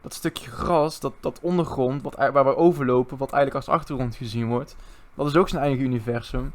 Dat 0.00 0.14
stukje 0.14 0.50
gras, 0.50 1.00
dat, 1.00 1.12
dat 1.20 1.40
ondergrond, 1.40 2.02
wat, 2.02 2.14
waar 2.14 2.44
we 2.44 2.56
overlopen... 2.56 3.16
Wat 3.16 3.32
eigenlijk 3.32 3.66
als 3.66 3.76
achtergrond 3.76 4.14
gezien 4.14 4.48
wordt... 4.48 4.76
Dat 5.14 5.26
is 5.26 5.36
ook 5.36 5.48
zijn 5.48 5.62
eigen 5.62 5.84
universum. 5.84 6.52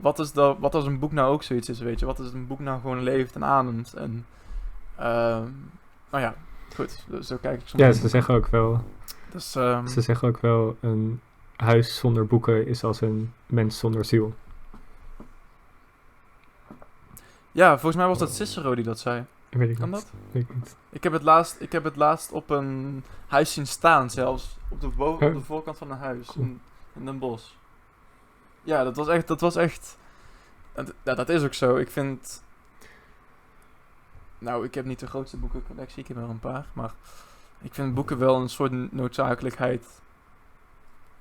Wat, 0.00 0.18
is 0.18 0.32
dat, 0.32 0.56
wat 0.58 0.74
als 0.74 0.86
een 0.86 0.98
boek 0.98 1.12
nou 1.12 1.32
ook 1.32 1.42
zoiets 1.42 1.68
is, 1.68 1.80
weet 1.80 2.00
je? 2.00 2.06
Wat 2.06 2.18
als 2.18 2.32
een 2.32 2.46
boek 2.46 2.58
nou 2.58 2.80
gewoon 2.80 3.02
leeft 3.02 3.34
en 3.34 3.44
ademt? 3.44 3.94
En... 3.94 4.26
ehm 4.96 5.48
nou 6.10 6.22
ja, 6.22 6.34
goed. 6.74 7.04
dus 7.08 7.26
Zo 7.26 7.36
kijk 7.36 7.60
ik 7.60 7.68
soms 7.68 7.82
Ja, 7.82 7.92
ze 7.92 8.08
zeggen 8.08 8.34
ook 8.34 8.46
wel, 8.46 8.84
Dus, 9.30 9.54
ehm, 9.54 9.86
ze 9.86 10.00
zeggen 10.00 10.28
ook 10.28 10.40
wel, 10.40 10.76
een 10.80 11.20
huis 11.56 11.96
zonder 11.96 12.26
boeken 12.26 12.66
is 12.66 12.84
als 12.84 13.00
een 13.00 13.32
mens 13.46 13.78
zonder 13.78 14.04
ziel. 14.04 14.34
Ja, 17.54 17.70
volgens 17.70 17.96
mij 17.96 18.06
was 18.06 18.18
dat 18.18 18.34
Cicero 18.34 18.74
die 18.74 18.84
dat 18.84 18.98
zei. 18.98 19.24
Weet 19.48 19.68
ik 19.70 19.76
Kan 19.76 19.90
niet. 19.90 20.00
dat? 20.00 20.10
Weet 20.30 20.42
ik 20.42 20.54
niet. 20.54 20.76
Ik 20.90 21.02
heb 21.02 21.12
het 21.12 21.22
laatst, 21.22 21.60
ik 21.60 21.72
heb 21.72 21.84
het 21.84 21.96
laatst 21.96 22.32
op 22.32 22.50
een 22.50 23.04
huis 23.26 23.52
zien 23.52 23.66
staan 23.66 24.10
zelfs. 24.10 24.56
Op 24.68 24.80
de, 24.80 24.88
boven, 24.88 25.26
op 25.26 25.34
de 25.34 25.40
voorkant 25.40 25.78
van 25.78 25.90
een 25.90 25.98
huis. 25.98 26.26
Cool. 26.26 26.44
In, 26.44 26.60
in 26.92 27.04
Den 27.04 27.18
Bosch. 27.18 27.52
Ja, 28.62 28.84
dat 28.84 28.96
was 28.96 29.08
echt... 29.08 29.28
Dat 29.28 29.40
was 29.40 29.56
echt 29.56 29.96
ja, 31.02 31.14
dat 31.14 31.28
is 31.28 31.42
ook 31.44 31.54
zo. 31.54 31.76
Ik 31.76 31.90
vind... 31.90 32.42
Nou, 34.38 34.64
ik 34.64 34.74
heb 34.74 34.84
niet 34.84 34.98
de 34.98 35.06
grootste 35.06 35.36
boekencollectie. 35.36 36.02
Ik 36.02 36.08
heb 36.08 36.16
er 36.16 36.22
een 36.22 36.40
paar. 36.40 36.66
Maar 36.72 36.94
ik 37.60 37.74
vind 37.74 37.94
boeken 37.94 38.18
wel 38.18 38.36
een 38.40 38.48
soort 38.48 38.92
noodzakelijkheid. 38.92 40.02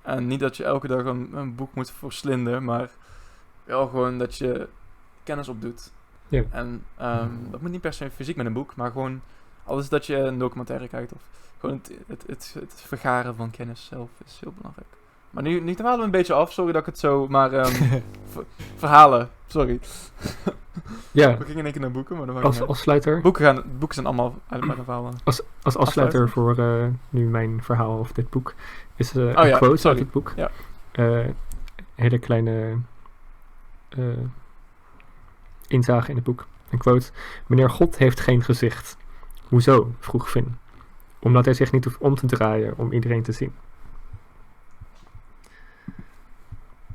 En 0.01 0.27
niet 0.27 0.39
dat 0.39 0.57
je 0.57 0.63
elke 0.63 0.87
dag 0.87 1.05
een, 1.05 1.29
een 1.33 1.55
boek 1.55 1.73
moet 1.73 1.91
verslinden. 1.91 2.63
Maar 2.63 2.89
wel 3.63 3.87
gewoon 3.87 4.17
dat 4.17 4.37
je 4.37 4.67
kennis 5.23 5.47
opdoet. 5.47 5.91
Ja. 6.27 6.43
En 6.49 6.83
ehm, 6.97 7.29
dat 7.51 7.61
moet 7.61 7.71
niet 7.71 7.81
per 7.81 7.93
se 7.93 8.09
fysiek 8.15 8.35
met 8.35 8.45
een 8.45 8.53
boek. 8.53 8.75
Maar 8.75 8.91
gewoon... 8.91 9.21
Alles 9.65 9.89
dat 9.89 10.05
je 10.05 10.15
een 10.15 10.37
documentaire 10.37 10.87
kijkt. 10.87 11.13
Of 11.13 11.21
gewoon 11.59 11.75
het, 11.83 11.91
het, 12.07 12.23
het, 12.27 12.55
het 12.59 12.73
vergaren 12.85 13.35
van 13.35 13.51
kennis 13.51 13.85
zelf 13.85 14.09
is 14.25 14.37
heel 14.41 14.53
belangrijk. 14.57 14.87
Maar 15.29 15.43
nu, 15.43 15.59
nu 15.59 15.73
dwalen 15.73 15.99
we 15.99 16.05
een 16.05 16.11
beetje 16.11 16.33
af. 16.33 16.51
Sorry 16.51 16.71
dat 16.71 16.81
ik 16.81 16.87
het 16.87 16.99
zo... 16.99 17.27
Maar 17.27 17.53
ehm, 17.53 17.99
verhalen. 18.75 19.29
Sorry. 19.47 19.79
Ja, 21.11 21.37
We 21.37 21.43
gingen 21.43 21.57
in 21.57 21.63
één 21.63 21.71
keer 21.71 21.81
naar 21.81 21.91
boeken, 21.91 22.17
maar 22.17 22.25
maakt 22.27 22.45
als 22.45 22.59
uit. 22.59 22.69
afsluiter, 22.69 23.21
Boeken, 23.21 23.45
gaan, 23.45 23.63
boeken 23.77 23.93
zijn 23.93 24.05
allemaal 24.05 24.35
eigenlijk 24.49 24.67
bijna 24.67 24.83
verhalen. 24.83 25.13
als, 25.23 25.41
als 25.61 25.77
afsluiter 25.77 26.29
voor 26.29 26.57
eh, 26.57 26.85
nu 27.09 27.27
mijn 27.29 27.63
verhaal 27.63 27.97
over 27.97 28.13
dit 28.13 28.29
boek, 28.29 28.53
is 28.95 29.15
eh, 29.15 29.23
een 29.23 29.37
Oh 29.37 29.47
ja, 29.47 29.57
quote 29.57 29.75
sorry. 29.77 29.97
uit 29.97 29.99
het 29.99 30.11
boek. 30.11 30.33
Ja. 30.35 30.49
Eh, 30.91 31.05
een 31.25 31.35
hele 31.95 32.19
kleine 32.19 32.77
inzage 35.67 36.09
in 36.09 36.15
het 36.15 36.25
boek. 36.25 36.47
Een 36.69 36.77
quote. 36.77 37.11
Meneer 37.47 37.69
God 37.69 37.97
heeft 37.97 38.19
geen 38.19 38.43
gezicht. 38.43 38.97
Hoezo? 39.43 39.95
vroeg 39.99 40.29
Finn. 40.29 40.57
Omdat 41.19 41.45
hij 41.45 41.53
zich 41.53 41.71
niet 41.71 41.83
hoeft 41.83 41.97
om 41.97 42.15
te 42.15 42.25
draaien 42.25 42.77
om 42.77 42.91
iedereen 42.91 43.23
te 43.23 43.31
zien. 43.31 43.53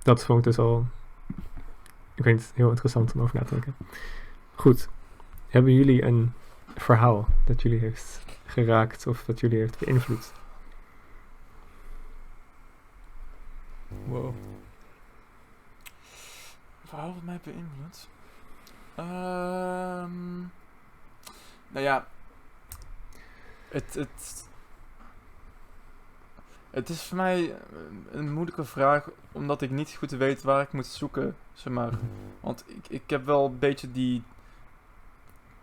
Dat 0.03 0.25
vond 0.25 0.39
ik 0.39 0.45
dus 0.45 0.59
al, 0.59 0.87
ik 2.15 2.25
weet 2.25 2.35
niet, 2.35 2.53
heel 2.55 2.71
interessant 2.71 3.13
om 3.13 3.21
over 3.21 3.37
na 3.37 3.45
te 3.45 3.55
denken. 3.55 3.77
Goed. 4.55 4.89
Hebben 5.49 5.75
jullie 5.75 6.03
een 6.03 6.33
verhaal 6.77 7.29
dat 7.45 7.63
jullie 7.63 7.79
heeft 7.79 8.25
geraakt 8.45 9.07
of 9.07 9.25
dat 9.25 9.41
jullie 9.41 9.59
heeft 9.59 9.79
beïnvloed? 9.79 10.33
Wow. 14.05 14.35
Verhaal 16.85 17.15
wat 17.15 17.23
mij 17.23 17.41
beïnvloedt? 17.45 18.09
Ehm 18.99 20.39
nou 21.69 21.85
ja. 21.85 22.07
Het, 23.69 23.95
het, 23.95 24.49
het 26.71 26.89
is 26.89 27.03
voor 27.03 27.17
mij 27.17 27.57
een- 28.11 28.33
moeilijke 28.33 28.65
vraag, 28.65 29.09
omdat 29.33 29.63
ik 29.63 29.71
niet 29.71 29.95
goed 29.99 30.11
weet 30.11 30.43
waar 30.43 30.61
ik 30.63 30.73
moet 30.73 30.87
zoeken, 30.87 31.37
zeg 31.53 31.73
maar. 31.73 31.93
Want 32.41 32.65
ik, 32.67 32.89
ik 32.89 33.11
heb 33.11 33.25
wel 33.27 33.47
een 33.47 33.59
beetje 33.59 33.93
die... 33.93 34.23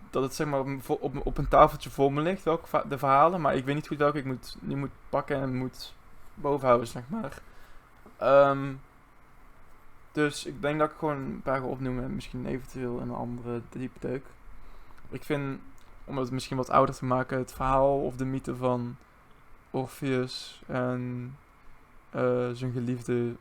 Dat 0.10 0.24
het 0.24 0.34
zeg 0.34 0.48
maar 0.48 0.60
op, 0.60 0.90
op, 0.90 1.26
op 1.26 1.38
een 1.38 1.48
tafeltje 1.48 1.90
voor 1.90 2.14
me 2.14 2.22
ligt, 2.22 2.44
welke 2.44 2.84
de 2.88 2.98
verhalen. 2.98 3.42
Maar 3.42 3.56
ik 3.56 3.66
weet 3.66 3.76
niet 3.76 3.88
goed 3.88 3.98
welke 3.98 4.18
ik 4.18 4.26
moet, 4.26 4.56
nu 4.60 4.76
moet 4.76 4.92
pakken 5.10 5.42
en 5.42 5.56
moet 5.58 5.94
bovenhouden, 6.34 6.88
zeg 6.88 7.04
maar. 7.08 7.42
Ehm, 8.18 8.74
dus 10.16 10.46
ik 10.46 10.62
denk 10.62 10.80
dat 10.80 10.90
ik 10.90 10.96
gewoon 11.00 11.16
een 11.18 11.42
paar 11.44 11.60
ga 11.60 11.66
opnoemen 11.66 12.04
en 12.04 12.16
misschien 12.16 12.46
eventueel 12.46 13.02
een 13.02 13.12
andere 13.12 13.62
diepe 13.70 14.00
deuk. 14.08 14.26
Ik 15.10 15.24
vind, 15.24 15.60
om 16.06 16.18
het 16.18 16.32
misschien 16.32 16.58
wat 16.58 16.70
ouder 16.70 16.96
te 16.96 17.06
maken, 17.06 17.38
het 17.38 17.54
verhaal 17.54 18.00
of 18.00 18.16
de 18.16 18.26
mythe 18.26 18.56
van 18.56 18.96
Orpheus 19.72 20.62
en 20.68 21.36
eh, 22.10 22.50
zijn 22.54 22.72
geliefde 22.72 23.34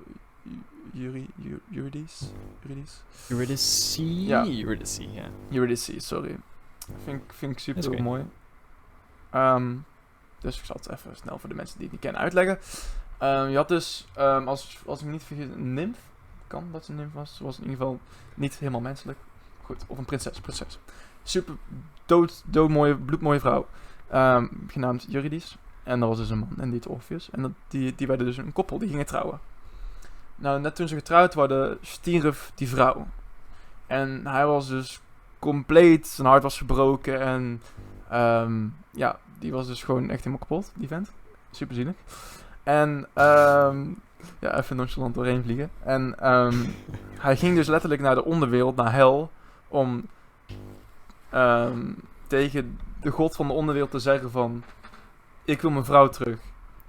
Eury- 0.94 1.28
Eu- 1.44 1.60
Eurydice. 1.72 2.24
Eurydice? 2.62 2.96
Eurydice. 3.28 4.04
Ja. 4.24 4.46
Eurydice, 4.46 5.12
ja. 5.12 5.24
Eurydice, 5.50 6.00
sorry. 6.00 6.36
Vind, 7.04 7.22
ik- 7.22 7.32
vind 7.32 7.52
ik 7.52 7.58
super 7.58 7.82
mooi. 8.02 8.24
Ehm, 9.30 9.74
dus 10.40 10.58
ik 10.58 10.64
zal 10.64 10.76
het 10.76 10.90
even 10.90 11.16
snel 11.16 11.38
voor 11.38 11.48
de 11.48 11.54
mensen 11.54 11.74
die 11.78 11.82
het 11.84 11.92
niet 11.92 12.02
kennen 12.04 12.20
uitleggen. 12.20 12.58
Ehm, 13.18 13.48
je 13.48 13.56
had 13.56 13.68
dus, 13.68 14.06
ehm, 14.14 14.48
als, 14.48 14.78
als 14.86 15.00
ik 15.00 15.06
me 15.06 15.12
niet 15.12 15.22
vergis, 15.22 15.46
een 15.46 15.74
nimf. 15.74 15.98
Dat 16.72 16.84
ze 16.84 16.92
een 16.92 17.10
was. 17.12 17.38
Was 17.42 17.56
in 17.56 17.62
ieder 17.62 17.76
geval 17.76 18.00
niet 18.34 18.58
helemaal 18.58 18.80
menselijk. 18.80 19.18
Goed, 19.62 19.84
of 19.86 19.98
een 19.98 20.04
prinses, 20.04 20.40
prinses. 20.40 20.78
Super 21.22 21.54
dood, 22.06 22.42
doodmooie, 22.46 22.96
bloedmooie 22.96 23.40
vrouw. 23.40 23.66
Ehm, 24.08 24.46
genaamd 24.66 25.06
Eurydice. 25.12 25.56
En 25.82 26.00
dat 26.00 26.08
was 26.08 26.18
dus 26.18 26.30
een 26.30 26.38
man, 26.38 26.54
en 26.58 26.70
die 26.70 26.88
Orpheus. 26.88 27.30
En 27.30 27.42
dat, 27.42 27.50
die, 27.68 27.94
die 27.94 28.06
werden 28.06 28.26
dus 28.26 28.36
een 28.36 28.52
koppel, 28.52 28.78
die 28.78 28.88
gingen 28.88 29.06
trouwen. 29.06 29.40
Nou, 30.36 30.60
net 30.60 30.76
toen 30.76 30.88
ze 30.88 30.94
getrouwd 30.94 31.34
waren, 31.34 31.78
stierf 31.80 32.52
die 32.54 32.68
vrouw. 32.68 33.06
En 33.86 34.26
hij 34.26 34.46
was 34.46 34.68
dus 34.68 35.00
compleet, 35.38 36.06
zijn 36.06 36.26
hart 36.26 36.42
was 36.42 36.58
gebroken 36.58 37.20
en 37.20 37.62
ehm, 38.08 38.66
ja, 38.90 39.18
die 39.38 39.52
was 39.52 39.66
dus 39.66 39.82
gewoon 39.82 40.10
echt 40.10 40.24
helemaal 40.24 40.38
kapot, 40.38 40.72
die 40.74 40.88
vent. 40.88 41.10
Super 41.50 41.74
zielig. 41.74 41.94
En 42.62 43.06
ehm, 43.12 43.86
ja, 44.38 44.58
even 44.58 44.76
nonchalant 44.76 45.14
doorheen 45.14 45.42
vliegen. 45.42 45.70
En 45.84 46.14
ehm, 46.18 46.54
hij 47.26 47.36
ging 47.36 47.56
dus 47.56 47.66
letterlijk 47.66 48.00
naar 48.00 48.14
de 48.14 48.24
onderwereld, 48.24 48.76
naar 48.76 48.92
hel, 48.92 49.30
om 49.68 50.06
ehm, 51.30 51.92
tegen 52.26 52.78
de 53.00 53.10
god 53.10 53.36
van 53.36 53.46
de 53.46 53.52
onderwereld 53.52 53.90
te 53.90 53.98
zeggen 53.98 54.30
van, 54.30 54.62
ik 55.44 55.60
wil 55.60 55.70
mijn 55.70 55.84
vrouw 55.84 56.08
terug. 56.08 56.38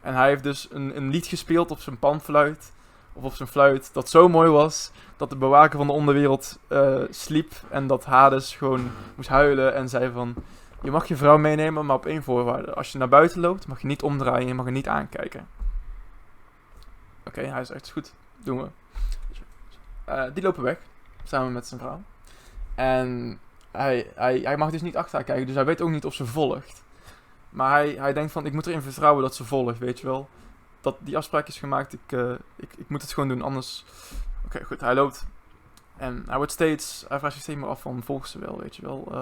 En 0.01 0.13
hij 0.13 0.27
heeft 0.27 0.43
dus 0.43 0.67
een, 0.71 0.97
een 0.97 1.09
lied 1.09 1.25
gespeeld 1.25 1.71
op 1.71 1.79
zijn 1.79 1.99
panfluit, 1.99 2.73
of 3.13 3.23
op 3.23 3.33
zijn 3.33 3.49
fluit, 3.49 3.89
dat 3.93 4.09
zo 4.09 4.29
mooi 4.29 4.49
was, 4.49 4.91
dat 5.17 5.29
de 5.29 5.35
bewaker 5.35 5.77
van 5.77 5.87
de 5.87 5.93
onderwereld 5.93 6.59
eh, 6.67 7.01
sliep 7.09 7.51
en 7.69 7.87
dat 7.87 8.05
Hades 8.05 8.55
gewoon 8.55 8.91
moest 9.15 9.29
huilen 9.29 9.73
en 9.73 9.89
zei 9.89 10.11
van... 10.11 10.33
Je 10.81 10.91
mag 10.91 11.07
je 11.07 11.15
vrouw 11.15 11.37
meenemen, 11.37 11.85
maar 11.85 11.95
op 11.95 12.05
één 12.05 12.23
voorwaarde. 12.23 12.73
Als 12.73 12.91
je 12.91 12.97
naar 12.97 13.09
buiten 13.09 13.41
loopt, 13.41 13.67
mag 13.67 13.81
je 13.81 13.87
niet 13.87 14.03
omdraaien, 14.03 14.47
je 14.47 14.53
mag 14.53 14.65
er 14.65 14.71
niet 14.71 14.87
aankijken. 14.87 15.47
Oké, 17.27 17.41
hij 17.41 17.61
is 17.61 17.91
goed, 17.91 18.13
doen 18.37 18.57
we. 18.57 18.67
Eh, 20.05 20.23
die 20.33 20.43
lopen 20.43 20.63
weg, 20.63 20.77
samen 21.23 21.53
met 21.53 21.67
zijn 21.67 21.79
vrouw. 21.79 22.01
En 22.75 23.39
hij, 23.71 24.11
hij, 24.15 24.39
hij 24.39 24.57
mag 24.57 24.71
dus 24.71 24.81
niet 24.81 24.97
achter 24.97 25.15
haar 25.15 25.23
kijken, 25.23 25.45
dus 25.45 25.55
hij 25.55 25.65
weet 25.65 25.81
ook 25.81 25.89
niet 25.89 26.05
of 26.05 26.13
ze 26.13 26.25
volgt. 26.25 26.83
Maar 27.49 27.71
hij, 27.71 27.89
hij 27.89 28.13
denkt 28.13 28.31
van, 28.31 28.45
ik 28.45 28.53
moet 28.53 28.67
erin 28.67 28.81
vertrouwen 28.81 29.23
dat 29.23 29.35
ze 29.35 29.43
volgt, 29.45 29.77
weet 29.77 29.99
je 29.99 30.05
wel. 30.07 30.29
Dat 30.81 30.97
die 30.99 31.17
afspraak 31.17 31.47
is 31.47 31.57
gemaakt, 31.57 31.93
ik, 31.93 32.11
eh, 32.11 32.31
ik, 32.55 32.73
ik 32.77 32.89
moet 32.89 33.01
het 33.01 33.13
gewoon 33.13 33.29
doen, 33.29 33.41
anders... 33.41 33.85
Oké, 34.45 34.63
goed, 34.63 34.81
hij 34.81 34.93
loopt. 34.93 35.25
En 35.97 36.23
hij 36.27 36.37
wordt 36.37 36.51
steeds, 36.51 37.05
hij 37.07 37.19
vraagt 37.19 37.33
zich 37.33 37.43
steeds 37.43 37.59
meer 37.59 37.69
af 37.69 37.81
van, 37.81 38.03
volgt 38.03 38.29
ze 38.29 38.39
wel, 38.39 38.59
weet 38.59 38.75
je 38.75 38.81
wel. 38.81 39.07
eh. 39.11 39.19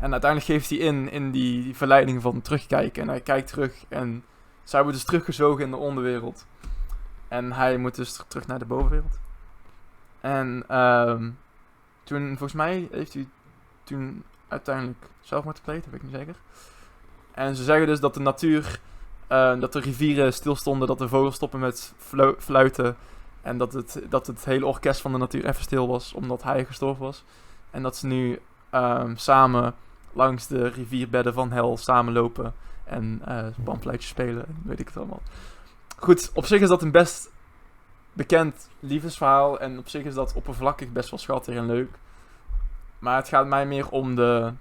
en 0.00 0.12
uiteindelijk 0.12 0.44
geeft 0.44 0.70
hij 0.70 0.78
in, 0.78 1.10
in 1.10 1.30
die, 1.30 1.62
die 1.62 1.76
verleiding 1.76 2.22
van 2.22 2.42
terugkijken. 2.42 3.02
En 3.02 3.08
hij 3.08 3.20
kijkt 3.20 3.48
terug 3.48 3.84
en 3.88 4.24
zij 4.64 4.82
wordt 4.82 4.96
dus 4.96 5.06
teruggezogen 5.06 5.64
in 5.64 5.70
de 5.70 5.76
onderwereld. 5.76 6.46
En 7.36 7.52
hij 7.52 7.76
moet 7.76 7.94
dus 7.94 8.12
ter- 8.12 8.26
terug 8.28 8.46
naar 8.46 8.58
de 8.58 8.64
bovenwereld. 8.64 9.18
En 10.20 10.64
ehm, 10.68 11.30
toen, 12.04 12.26
volgens 12.28 12.52
mij 12.52 12.88
heeft 12.90 13.14
hij 13.14 13.28
toen 13.84 14.24
uiteindelijk 14.48 14.98
zelfmoord 15.20 15.56
gepleegd, 15.56 15.84
weet 15.84 15.94
ik 15.94 16.02
niet 16.02 16.14
zeker. 16.14 16.34
En 17.32 17.56
ze 17.56 17.64
zeggen 17.64 17.86
dus 17.86 18.00
dat 18.00 18.14
de 18.14 18.20
natuur 18.20 18.80
eh, 19.26 19.60
dat 19.60 19.72
de 19.72 19.80
rivieren 19.80 20.32
stilstonden, 20.32 20.88
dat 20.88 20.98
de 20.98 21.08
vogels 21.08 21.34
stoppen 21.34 21.60
met 21.60 21.92
flu- 21.98 22.34
fluiten. 22.38 22.96
En 23.42 23.58
dat 23.58 23.72
het, 23.72 24.02
dat 24.08 24.26
het 24.26 24.44
hele 24.44 24.66
orkest 24.66 25.00
van 25.00 25.12
de 25.12 25.18
natuur 25.18 25.46
even 25.46 25.62
stil 25.62 25.88
was, 25.88 26.12
omdat 26.12 26.42
hij 26.42 26.64
gestorven 26.64 27.04
was. 27.04 27.24
En 27.70 27.82
dat 27.82 27.96
ze 27.96 28.06
nu 28.06 28.40
ehm, 28.70 29.16
samen 29.16 29.74
langs 30.12 30.46
de 30.46 30.68
rivierbedden 30.68 31.34
van 31.34 31.52
hel 31.52 31.76
samenlopen 31.76 32.54
en 32.84 33.20
eh 33.24 33.46
pamfluitjes 33.64 34.10
spelen, 34.10 34.46
en 34.46 34.60
weet 34.64 34.80
ik 34.80 34.86
het 34.86 34.96
allemaal. 34.96 35.22
Goed, 35.96 36.30
op 36.34 36.46
zich 36.46 36.60
is 36.60 36.68
dat 36.68 36.82
een 36.82 36.90
best 36.90 37.30
bekend 38.12 38.68
liefdesverhaal 38.80 39.60
en 39.60 39.78
op 39.78 39.88
zich 39.88 40.04
is 40.04 40.14
dat 40.14 40.34
oppervlakkig 40.34 40.92
best 40.92 41.10
wel 41.10 41.18
schattig 41.18 41.56
en 41.56 41.66
leuk. 41.66 41.90
Maar 42.98 43.16
het 43.16 43.28
gaat 43.28 43.46
mij 43.46 43.66
meer 43.66 43.88
om 43.88 44.14
de. 44.14 44.52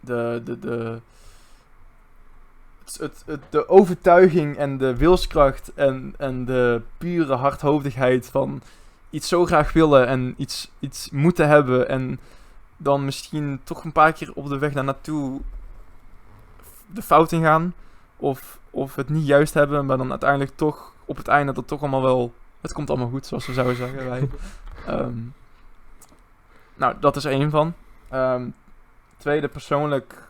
de. 0.00 0.40
de. 0.44 0.58
de 0.58 1.00
het, 2.98 3.22
het, 3.26 3.40
de 3.50 3.68
overtuiging 3.68 4.56
en 4.56 4.78
de 4.78 4.96
wilskracht 4.96 5.72
en, 5.74 6.14
en 6.18 6.44
de 6.44 6.82
pure 6.98 7.34
hardhoofdigheid 7.34 8.26
van 8.26 8.62
iets 9.10 9.28
zo 9.28 9.44
graag 9.44 9.72
willen 9.72 10.06
en 10.06 10.34
iets, 10.36 10.70
iets 10.78 11.10
moeten 11.10 11.48
hebben 11.48 11.88
en 11.88 12.20
dan 12.76 13.04
misschien 13.04 13.60
toch 13.64 13.84
een 13.84 13.92
paar 13.92 14.12
keer 14.12 14.32
op 14.34 14.48
de 14.48 14.58
weg 14.58 14.72
daar 14.72 14.84
naartoe 14.84 15.40
de 16.86 17.02
fout 17.02 17.32
in 17.32 17.42
gaan. 17.42 17.74
Of, 18.16 18.58
of 18.72 18.94
het 18.94 19.08
niet 19.08 19.26
juist 19.26 19.54
hebben, 19.54 19.86
maar 19.86 19.96
dan 19.96 20.10
uiteindelijk 20.10 20.56
toch 20.56 20.92
op 21.04 21.16
het 21.16 21.28
einde 21.28 21.52
dat 21.52 21.66
toch 21.66 21.80
allemaal 21.80 22.02
wel... 22.02 22.34
Het 22.60 22.72
komt 22.72 22.90
allemaal 22.90 23.08
goed, 23.08 23.26
zoals 23.26 23.46
we 23.46 23.52
zouden 23.52 23.76
zeggen. 23.76 24.08
Wij. 24.08 24.28
Ehm, 24.86 25.18
nou, 26.74 26.94
dat 27.00 27.16
is 27.16 27.24
één 27.24 27.50
van. 27.50 27.74
Ehm, 28.08 28.48
tweede, 29.16 29.48
persoonlijk 29.48 30.28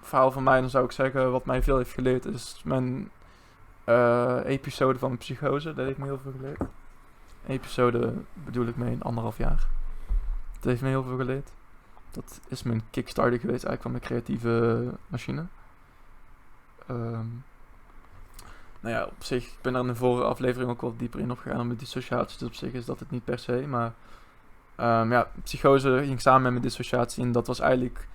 verhaal 0.00 0.30
van 0.30 0.42
mij, 0.42 0.60
dan 0.60 0.70
zou 0.70 0.84
ik 0.84 0.92
zeggen, 0.92 1.30
wat 1.30 1.44
mij 1.44 1.62
veel 1.62 1.76
heeft 1.76 1.92
geleerd, 1.92 2.24
is 2.24 2.60
mijn 2.64 3.10
eh, 3.84 4.38
episode 4.44 4.98
van 4.98 5.18
Psychose. 5.18 5.74
Dat 5.74 5.86
heeft 5.86 5.98
me 5.98 6.04
heel 6.04 6.18
veel 6.22 6.32
geleerd. 6.32 6.60
Episode 7.46 8.14
bedoel 8.32 8.66
ik 8.66 8.76
mee 8.76 8.92
in 8.92 9.02
anderhalf 9.02 9.38
jaar. 9.38 9.66
Dat 10.52 10.64
heeft 10.64 10.82
me 10.82 10.88
heel 10.88 11.02
veel 11.02 11.16
geleerd. 11.16 11.50
Dat 12.10 12.40
is 12.48 12.62
mijn 12.62 12.82
kickstarter 12.90 13.38
geweest 13.38 13.64
eigenlijk 13.64 13.82
van 13.82 13.90
mijn 13.90 14.02
creatieve 14.02 14.84
machine. 15.06 15.44
Ehm, 16.86 17.26
nou 18.80 18.94
ja, 18.96 19.04
op 19.04 19.24
zich, 19.24 19.44
ik 19.44 19.58
ben 19.60 19.74
er 19.74 19.80
in 19.80 19.86
de 19.86 19.94
vorige 19.94 20.24
aflevering 20.24 20.70
ook 20.70 20.80
wat 20.80 20.98
dieper 20.98 21.20
in 21.20 21.30
opgegaan 21.30 21.66
met 21.66 21.78
dissociatie. 21.78 22.38
Dus 22.38 22.48
op 22.48 22.54
zich 22.54 22.72
is 22.72 22.84
dat 22.84 22.98
het 22.98 23.10
niet 23.10 23.24
per 23.24 23.38
se. 23.38 23.64
Maar 23.68 23.92
ehm, 24.76 25.12
ja, 25.12 25.30
psychose 25.42 26.02
ging 26.04 26.20
samen 26.20 26.42
met 26.42 26.50
mijn 26.50 26.62
dissociatie. 26.62 27.22
En 27.22 27.32
dat 27.32 27.46
was 27.46 27.60
eigenlijk 27.60 28.08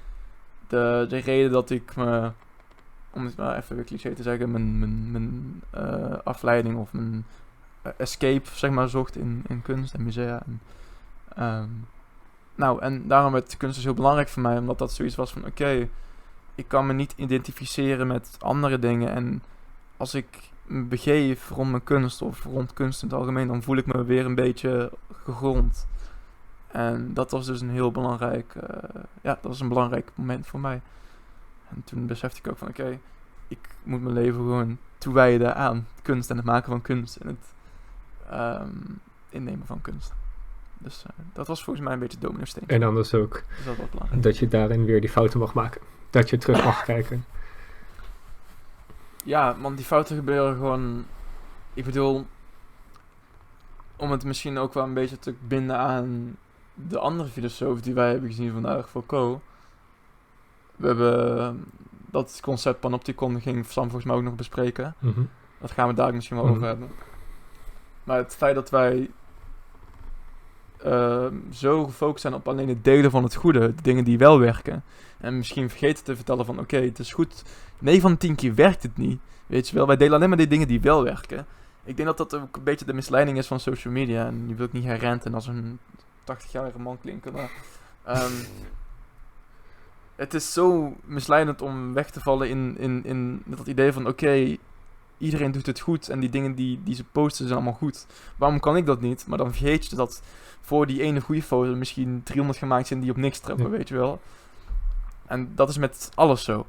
de, 0.68 1.06
de 1.10 1.18
reden 1.18 1.52
dat 1.52 1.70
ik 1.70 1.96
me, 1.96 2.32
om 3.10 3.26
het 3.26 3.38
maar 3.38 3.58
even 3.58 3.76
weer 3.76 3.86
cliché 3.86 4.14
te 4.14 4.24
zeggen, 4.24 4.52
mijn, 4.52 4.80
mijn, 4.80 5.12
mijn 5.12 5.62
eh, 5.70 6.18
afleiding 6.24 6.78
of 6.78 6.94
mijn 6.94 7.26
eh, 7.82 7.92
escape, 7.98 8.50
zeg 8.54 8.72
maar, 8.72 8.90
zocht 8.90 9.16
in, 9.16 9.44
in 9.48 9.62
kunst 9.62 9.94
en 9.94 10.04
musea. 10.04 10.42
En, 10.46 10.62
ehm, 11.36 11.70
nou, 12.56 12.82
en 12.82 13.08
daarom 13.08 13.32
werd 13.32 13.58
kunst 13.58 13.76
dus 13.76 13.84
heel 13.84 13.94
belangrijk 13.94 14.30
voor 14.30 14.42
mij, 14.42 14.58
omdat 14.58 14.78
dat 14.78 14.94
zoiets 14.94 15.16
was 15.16 15.32
van, 15.32 15.46
oké, 15.46 15.90
ik 16.60 16.68
kan 16.68 16.86
me 16.86 16.94
niet 16.94 17.14
identificeren 17.16 18.08
met 18.08 18.38
andere 18.40 18.80
dingen. 18.80 19.12
En 19.12 19.44
als 19.98 20.14
ik 20.14 20.52
me 20.66 20.84
begeef 20.84 21.50
rond 21.50 21.70
mijn 21.70 21.84
kunst 21.84 22.22
of 22.22 22.44
rond 22.44 22.74
kunst 22.74 23.02
in 23.02 23.08
het 23.10 23.18
algemeen, 23.18 23.48
dan 23.48 23.64
voel 23.64 23.78
ik 23.78 23.86
me 23.86 24.04
weer 24.04 24.26
een 24.26 24.36
beetje 24.36 24.92
gegrond. 25.24 25.88
En 26.68 27.14
dat 27.14 27.32
was 27.32 27.46
dus 27.46 27.62
een 27.62 27.70
heel 27.70 27.92
belangrijk, 27.92 28.56
eh, 28.56 29.02
ja, 29.22 29.34
dat 29.34 29.44
was 29.44 29.60
een 29.60 29.68
belangrijk 29.68 30.12
moment 30.16 30.48
voor 30.48 30.60
mij. 30.60 30.82
En 31.70 31.84
toen 31.84 32.06
besefte 32.06 32.40
ik 32.40 32.48
ook 32.48 32.58
van, 32.58 32.68
oké, 32.68 33.00
ik 33.48 33.70
moet 33.84 34.02
mijn 34.02 34.14
leven 34.14 34.40
gewoon 34.40 34.78
toewijden 34.98 35.56
aan 35.56 35.88
kunst 36.02 36.30
en 36.30 36.36
het 36.36 36.46
maken 36.46 36.70
van 36.70 36.82
kunst 36.82 37.16
en 37.16 37.28
het 37.28 37.54
ehm, 38.30 38.70
innemen 39.30 39.66
van 39.66 39.82
kunst. 39.82 40.14
Dus 40.82 41.04
eh, 41.08 41.12
dat 41.34 41.48
was 41.48 41.64
volgens 41.64 41.86
mij 41.86 41.94
een 41.94 42.00
beetje 42.00 42.18
domino 42.20 42.46
steen. 42.46 42.64
En 42.68 42.84
anders 42.84 43.14
ook 43.14 43.44
Dus 43.66 43.66
dat 44.12 44.24
dat 44.24 44.38
je 44.38 44.48
daarin 44.48 44.86
weer 44.86 45.02
die 45.02 45.10
fouten 45.10 45.40
mag 45.40 45.54
maken. 45.54 45.82
Dat 46.10 46.30
je 46.30 46.38
terug 46.38 46.64
mag 46.64 46.84
kijken. 46.84 47.26
Ja, 49.26 49.58
want 49.60 49.78
die 49.78 49.86
fouten 49.86 50.16
gebeuren 50.16 50.56
gewoon. 50.56 51.06
Ik 51.74 51.86
bedoel, 51.86 52.26
om 53.96 54.12
het 54.12 54.24
misschien 54.24 54.58
ook 54.58 54.74
wel 54.74 54.84
een 54.84 54.94
beetje 54.94 55.20
te 55.20 55.34
binden 55.48 55.78
aan 55.78 56.38
de 56.74 57.00
andere 57.00 57.30
filosoof 57.30 57.82
die 57.82 57.94
wij 57.94 58.10
hebben 58.12 58.30
gezien 58.30 58.52
vandaag, 58.52 58.90
Foucault. 58.90 59.42
We 60.76 60.88
hebben 60.88 61.38
eh, 61.40 61.50
dat 62.12 62.40
concept 62.42 62.80
panopticon 62.80 63.42
ging 63.42 63.66
Sam 63.66 63.84
volgens 63.84 64.06
mij 64.06 64.16
ook 64.16 64.24
nog 64.24 64.36
bespreken. 64.36 64.96
Mhm. 65.00 65.22
Dat 65.58 65.72
gaan 65.72 65.88
we 65.88 65.94
daar 65.94 66.14
misschien 66.14 66.36
wel 66.38 66.46
Mhm. 66.46 66.56
over 66.56 66.68
hebben. 66.68 66.90
Maar 68.04 68.18
het 68.18 68.36
feit 68.36 68.56
dat 68.56 68.70
wij 68.70 69.10
ehm, 70.84 71.34
zo 71.52 71.86
gefocust 71.86 72.22
zijn 72.22 72.34
op 72.34 72.48
alleen 72.48 72.70
het 72.70 72.84
delen 72.84 73.12
van 73.12 73.24
het 73.24 73.36
goede, 73.36 73.60
de 73.76 73.82
dingen 73.82 74.04
die 74.04 74.18
wel 74.18 74.40
werken. 74.40 74.84
En 75.18 75.38
misschien 75.38 75.70
vergeten 75.70 76.04
te 76.04 76.16
vertellen 76.16 76.46
van 76.46 76.60
oké, 76.60 76.78
het 76.78 77.00
is 77.00 77.14
goed. 77.14 77.44
9 77.80 78.02
van 78.02 78.12
de 78.12 78.18
10 78.18 78.36
keer 78.36 78.56
werkt 78.56 78.84
het 78.84 78.98
niet. 78.98 79.20
Weet 79.48 79.70
je 79.70 79.76
wel, 79.76 79.88
wij 79.88 79.98
delen 79.98 80.14
alleen 80.14 80.30
maar 80.30 80.38
die 80.38 80.48
dingen 80.48 80.68
die 80.68 80.82
wel 80.82 81.04
werken. 81.04 81.46
Ik 81.84 81.96
denk 81.96 82.08
dat 82.08 82.18
dat 82.18 82.42
ook 82.42 82.56
een 82.56 82.64
beetje 82.64 82.86
de 82.86 82.94
misleiding 82.94 83.38
is 83.38 83.48
van 83.48 83.60
social 83.60 83.94
media. 83.94 84.26
En 84.26 84.48
nu 84.48 84.56
wil 84.56 84.66
ik 84.66 84.74
niet 84.74 84.84
herrenten 84.84 85.34
als 85.34 85.48
een 85.48 85.80
80-jarige 86.32 86.80
man 86.80 86.98
klinken, 87.02 87.34
maar... 87.34 87.52
ehm, 88.04 88.34
het 90.16 90.34
is 90.34 90.54
zo 90.54 90.96
misleidend 91.04 91.62
om 91.62 91.94
weg 91.94 92.10
te 92.10 92.20
vallen 92.20 92.50
in, 92.50 92.76
in, 92.78 93.06
in 93.06 93.42
dat 93.46 93.68
idee 93.68 93.94
van 93.94 94.08
oké, 94.08 94.58
iedereen 95.20 95.52
doet 95.52 95.66
het 95.66 95.80
goed 95.80 96.10
en 96.10 96.20
die 96.20 96.30
dingen 96.30 96.56
die, 96.56 96.80
die 96.84 96.96
ze 96.96 97.04
posten 97.04 97.46
zijn 97.46 97.58
allemaal 97.58 97.78
goed. 97.78 98.06
Waarom 98.38 98.60
kan 98.60 98.78
ik 98.78 98.86
dat 98.86 99.02
niet? 99.02 99.28
Maar 99.28 99.38
dan 99.38 99.52
vergeet 99.52 99.86
je 99.86 99.96
dat 99.96 100.22
voor 100.62 100.86
die 100.86 101.02
ene 101.02 101.22
goede 101.22 101.42
foto 101.44 101.76
misschien 101.76 102.22
300 102.24 102.60
gemaakt 102.60 102.88
zijn 102.88 103.00
die 103.00 103.12
op 103.12 103.18
niks 103.18 103.40
trappen, 103.40 103.66
Ja. 103.66 103.72
weet 103.72 103.88
je 103.88 103.96
wel. 103.96 104.22
En 105.26 105.52
dat 105.56 105.70
is 105.70 105.78
met 105.78 106.12
alles 106.16 106.44
zo. 106.44 106.66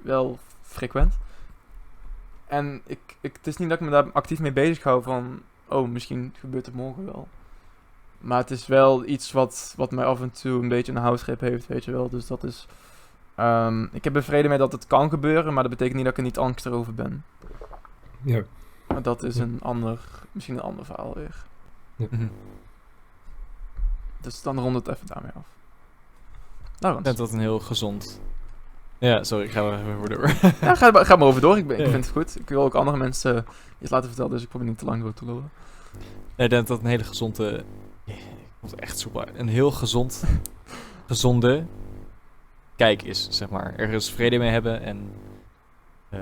wel 0.02 0.40
frequent. 0.62 1.18
En 2.46 2.82
ik, 2.86 3.00
ik, 3.22 3.36
het 3.36 3.48
is 3.48 3.58
niet 3.58 3.70
dat 3.70 3.80
ik 3.80 3.86
me 3.86 3.92
daar 3.92 4.12
actief 4.12 4.40
mee 4.40 4.54
bezig 4.54 4.84
hou 4.84 5.04
van, 5.04 5.42
oh, 5.74 5.88
misschien 5.90 6.34
gebeurt 6.40 6.66
het 6.66 6.76
morgen 6.76 7.06
wel. 7.06 7.28
Maar 8.20 8.38
het 8.38 8.52
is 8.52 8.68
wel 8.68 9.06
iets 9.06 9.32
wat, 9.32 9.74
wat 9.78 9.92
mij 9.92 10.06
af 10.06 10.22
en 10.22 10.32
toe 10.32 10.62
een 10.62 10.68
beetje 10.68 10.92
een 10.92 10.98
houtgreep 10.98 11.40
heeft, 11.40 11.68
weet 11.68 11.86
je 11.86 11.92
wel. 11.92 12.10
Dus 12.10 12.28
dat 12.28 12.44
is... 12.44 12.68
ehm, 13.36 13.84
ik 13.92 14.04
heb 14.04 14.16
er 14.16 14.24
vrede 14.24 14.48
mee 14.48 14.58
dat 14.58 14.72
het 14.72 14.88
kan 14.88 15.10
gebeuren, 15.10 15.54
maar 15.54 15.64
dat 15.64 15.72
betekent 15.72 15.96
niet 15.96 16.04
dat 16.06 16.14
ik 16.14 16.20
er 16.20 16.26
niet 16.26 16.38
angstig 16.38 16.72
over 16.72 16.94
ben. 16.94 17.24
Ja. 18.22 18.44
Maar 18.88 19.02
dat 19.02 19.24
is 19.24 19.36
Ja. 19.36 19.44
een 19.44 19.60
ander, 19.62 20.00
misschien 20.32 20.56
een 20.56 20.62
ander 20.62 20.86
verhaal 20.86 21.14
weer. 21.14 21.46
Mhm. 21.96 22.28
Dus 24.22 24.42
dan 24.42 24.60
rond 24.60 24.76
het 24.76 24.88
even 24.88 25.08
daarmee 25.08 25.32
af. 25.36 25.48
Nou, 26.80 26.98
Ik 26.98 27.04
denk 27.04 27.18
dat 27.18 27.32
een 27.32 27.40
heel 27.40 27.60
gezond 27.60 28.20
Ja, 29.10 29.24
sorry, 29.24 29.46
ik 29.46 29.52
ga 29.52 29.62
er 29.64 29.80
even 29.80 29.98
voor 29.98 30.10
door. 30.10 30.28
Ja, 30.62 30.76
ga, 30.76 30.92
maar- 30.92 31.06
ga 31.06 31.16
maar 31.16 31.28
over 31.28 31.42
door. 31.42 31.58
Ik, 31.58 31.68
ben, 31.68 31.80
ik 31.80 31.90
vind 31.90 32.06
het 32.06 32.14
goed. 32.14 32.40
Ik 32.40 32.50
wil 32.50 32.62
ook 32.64 32.76
andere 32.76 32.98
mensen 32.98 33.36
eh, 33.36 33.44
iets 33.80 33.92
laten 33.92 34.08
vertellen, 34.08 34.32
dus 34.32 34.44
ik 34.44 34.50
probeer 34.50 34.68
niet 34.68 34.78
te 34.78 34.86
lang 34.86 35.02
door 35.02 35.14
te 35.14 35.26
lullen. 35.26 35.50
ik 36.36 36.50
denk 36.50 36.68
dat 36.68 36.80
een 36.80 36.86
hele 36.86 37.04
gezonde... 37.04 37.64
Ik 38.06 38.16
vond 38.60 38.72
het 38.72 38.80
echt 38.80 39.00
soepel. 39.00 39.20
uit. 39.26 39.40
Een 39.40 39.48
heel 39.48 39.72
gezond, 39.72 40.24
gezonde 41.08 41.66
kijk 42.76 43.02
is, 43.04 43.28
zeg 43.32 43.50
maar. 43.50 43.74
Ergens 43.76 44.12
vrede 44.12 44.38
mee 44.38 44.50
hebben 44.52 44.82
en... 44.82 45.12
eh, 46.10 46.20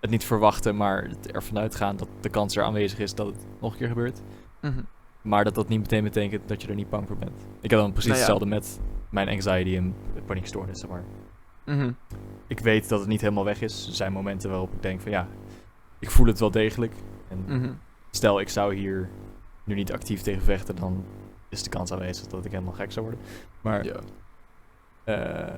het 0.00 0.10
niet 0.10 0.24
verwachten, 0.24 0.76
maar 0.76 1.10
ervan 1.32 1.58
uitgaan 1.58 1.96
dat 1.96 2.08
de 2.20 2.28
kans 2.28 2.56
er 2.56 2.64
aanwezig 2.64 2.98
is 2.98 3.14
dat 3.14 3.26
het 3.26 3.36
nog 3.60 3.72
een 3.72 3.78
keer 3.78 3.88
gebeurt. 3.88 4.20
Mhm. 4.60 4.80
Maar 5.22 5.44
dat 5.44 5.54
dat 5.54 5.68
niet 5.68 5.80
meteen 5.80 6.04
betekent 6.04 6.48
dat 6.48 6.62
je 6.62 6.68
er 6.68 6.74
niet 6.74 6.90
bang 6.90 7.06
voor 7.06 7.16
bent. 7.16 7.46
Ik 7.60 7.70
heb 7.70 7.78
dan 7.80 7.92
precies 7.92 8.10
Nou 8.10 8.20
ja. 8.20 8.26
hetzelfde 8.32 8.46
met 8.54 8.80
mijn 9.10 9.28
anxiety 9.28 9.76
en 9.76 9.94
paniekstoornis, 10.26 10.80
zeg 10.80 10.90
maar. 10.90 11.04
Mhm. 11.64 11.92
Ik 12.46 12.58
weet 12.60 12.88
dat 12.88 12.98
het 13.00 13.08
niet 13.08 13.20
helemaal 13.20 13.44
weg 13.44 13.60
is. 13.62 13.86
Er 13.86 13.94
zijn 13.94 14.12
momenten 14.12 14.50
waarop 14.50 14.72
ik 14.72 14.82
denk 14.82 15.00
van 15.00 15.10
ja, 15.10 15.28
ik 15.98 16.10
voel 16.10 16.26
het 16.26 16.38
wel 16.40 16.50
degelijk. 16.50 16.92
En 17.28 17.44
Mhm. 17.46 17.72
stel 18.10 18.40
ik 18.40 18.48
zou 18.48 18.74
hier 18.74 19.08
nu 19.64 19.74
niet 19.74 19.92
actief 19.92 20.20
tegen 20.22 20.42
vechten, 20.42 20.76
dan 20.76 21.04
is 21.48 21.62
de 21.62 21.70
kans 21.70 21.92
aanwezig 21.92 22.26
dat 22.26 22.44
ik 22.44 22.50
helemaal 22.50 22.72
gek 22.72 22.92
zou 22.92 23.06
worden. 23.06 23.24
Maar 23.60 23.84
Ja. 23.84 23.96
eh, 25.04 25.54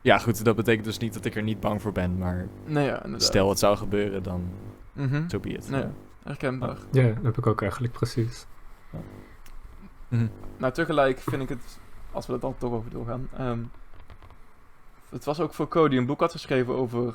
ja, 0.00 0.18
goed, 0.18 0.44
dat 0.44 0.56
betekent 0.56 0.84
dus 0.84 0.98
niet 0.98 1.14
dat 1.14 1.24
ik 1.24 1.34
er 1.36 1.42
niet 1.42 1.60
bang 1.60 1.82
voor 1.82 1.92
ben. 1.92 2.18
Maar 2.18 2.46
Nee, 2.64 2.86
ja, 2.86 3.02
stel 3.16 3.48
het 3.48 3.58
zou 3.58 3.76
gebeuren, 3.76 4.22
dan 4.22 4.44
Mhm. 4.92 5.28
so 5.28 5.38
be 5.40 5.48
it. 5.48 5.70
Nee, 5.70 5.80
ja, 5.80 5.90
herkenbaar. 6.22 6.76
Ja, 6.92 7.06
dat 7.06 7.22
heb 7.22 7.38
ik 7.38 7.46
ook 7.46 7.62
eigenlijk 7.62 7.92
precies. 7.92 8.46
Mhm. 10.10 10.26
Nou, 10.56 10.72
tegelijk 10.72 11.18
vind 11.20 11.42
ik 11.42 11.48
het, 11.48 11.78
als 12.12 12.26
we 12.26 12.32
er 12.32 12.40
dan 12.40 12.54
toch 12.58 12.72
over 12.72 12.90
doorgaan. 12.90 13.28
ehm, 13.36 13.60
het 15.08 15.24
was 15.24 15.40
ook 15.40 15.54
voor 15.54 15.68
Cody 15.68 15.96
een 15.96 16.06
boek 16.06 16.20
had 16.20 16.32
geschreven 16.32 16.74
over 16.74 17.14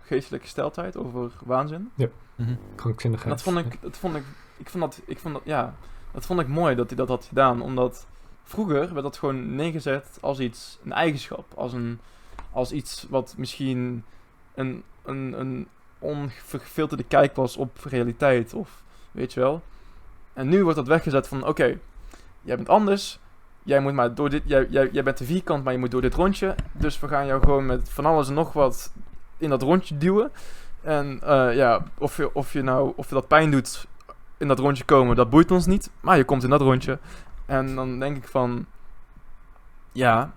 geestelijke 0.00 0.46
steltijd, 0.46 0.96
over 0.96 1.30
waanzin. 1.44 1.90
Mhm. 2.34 2.54
Krankzinnigheid. 2.74 3.30
En 3.30 3.36
dat 3.36 3.54
vond 3.54 3.66
ik, 3.74 3.82
dat 3.82 3.96
vond 3.96 4.16
ik, 4.16 4.24
ik 4.56 4.70
vond 4.70 4.82
dat, 4.84 5.02
ik 5.06 5.18
vond 5.18 5.34
dat, 5.34 5.42
ja, 5.44 5.74
dat 6.12 6.26
vond 6.26 6.40
ik 6.40 6.48
mooi 6.48 6.74
dat 6.74 6.88
hij 6.88 6.96
dat 6.96 7.08
had 7.08 7.24
gedaan, 7.24 7.62
omdat 7.62 8.06
vroeger 8.42 8.78
werd 8.78 9.02
dat 9.02 9.16
gewoon 9.16 9.54
neergezet 9.54 10.18
als 10.20 10.38
iets, 10.38 10.78
een 10.84 10.92
eigenschap, 10.92 11.52
als 11.54 11.72
een, 11.72 11.98
als 12.52 12.72
iets 12.72 13.06
wat 13.10 13.34
misschien 13.36 14.04
een, 14.54 14.82
een, 15.04 15.40
een 15.40 15.68
onverfilterde 15.98 17.04
kijk 17.04 17.36
was 17.36 17.56
op 17.56 17.78
realiteit, 17.84 18.54
of 18.54 18.82
weet 19.12 19.32
je 19.32 19.40
wel. 19.40 19.62
En 20.32 20.48
nu 20.48 20.62
wordt 20.62 20.76
dat 20.76 20.86
weggezet 20.86 21.28
van, 21.28 21.46
oké, 21.46 21.78
jij 22.42 22.56
bent 22.56 22.68
anders, 22.68 23.20
jij 23.62 23.80
moet 23.80 23.92
maar 23.92 24.14
door 24.14 24.30
dit, 24.30 24.42
jij, 24.46 24.66
jij, 24.70 24.88
jij 24.92 25.02
bent 25.02 25.18
de 25.18 25.24
vierkant, 25.24 25.64
maar 25.64 25.72
je 25.72 25.78
moet 25.78 25.90
door 25.90 26.00
dit 26.00 26.14
rondje, 26.14 26.54
dus 26.72 27.00
we 27.00 27.08
gaan 27.08 27.26
jou 27.26 27.40
gewoon 27.40 27.66
met 27.66 27.90
van 27.90 28.06
alles 28.06 28.28
en 28.28 28.34
nog 28.34 28.52
wat 28.52 28.92
in 29.38 29.50
dat 29.50 29.62
rondje 29.62 29.98
duwen. 29.98 30.30
En 30.80 31.20
eh, 31.22 31.54
ja, 31.54 31.82
of 31.98 32.16
je, 32.16 32.34
of 32.34 32.52
je 32.52 32.62
nou, 32.62 32.92
of 32.96 33.08
je 33.08 33.14
dat 33.14 33.28
pijn 33.28 33.50
doet 33.50 33.86
in 34.36 34.48
dat 34.48 34.58
rondje 34.58 34.84
komen, 34.84 35.16
dat 35.16 35.30
boeit 35.30 35.50
ons 35.50 35.66
niet. 35.66 35.90
Maar 36.00 36.16
je 36.16 36.24
komt 36.24 36.42
in 36.42 36.50
dat 36.50 36.60
rondje. 36.60 36.98
En 37.46 37.74
dan 37.74 37.98
denk 37.98 38.16
ik 38.16 38.28
van, 38.28 38.66
ja, 39.92 40.32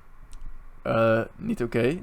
eh, 0.82 1.22
niet 1.36 1.64
oké. 1.64 2.00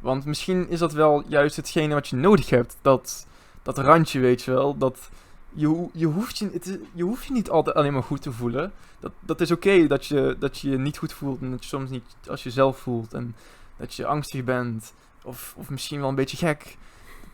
Want 0.00 0.24
misschien 0.24 0.68
is 0.68 0.78
dat 0.78 0.92
wel 0.92 1.22
juist 1.26 1.56
hetgene 1.56 1.94
wat 1.94 2.08
je 2.08 2.16
nodig 2.16 2.50
hebt. 2.50 2.76
Dat, 2.82 3.26
dat 3.62 3.78
randje, 3.78 4.20
weet 4.20 4.42
je 4.42 4.50
wel. 4.50 4.78
Dat 4.78 5.10
je, 5.54 5.88
je, 5.92 6.06
hoeft 6.06 6.38
je, 6.38 6.50
het 6.52 6.78
je 6.92 7.02
hoeft 7.02 7.30
niet 7.30 7.50
altijd 7.50 7.76
alleen 7.76 7.92
maar 7.92 8.02
goed 8.02 8.22
te 8.22 8.32
voelen. 8.32 8.72
Dat, 9.00 9.12
dat 9.20 9.40
is 9.40 9.50
oké 9.50 9.86
dat, 9.86 10.06
je, 10.06 10.36
dat 10.38 10.58
je 10.58 10.70
je 10.70 10.78
niet 10.78 10.98
goed 10.98 11.12
voelt. 11.12 11.40
En 11.40 11.50
dat 11.50 11.62
je 11.62 11.68
soms 11.68 11.90
niet 11.90 12.04
als 12.28 12.42
jezelf 12.42 12.78
voelt. 12.78 13.14
En 13.14 13.34
dat 13.76 13.94
je 13.94 14.06
angstig 14.06 14.44
bent. 14.44 14.94
Of, 15.22 15.54
of 15.56 15.70
misschien 15.70 16.00
wel 16.00 16.08
een 16.08 16.14
beetje 16.14 16.36
gek 16.36 16.76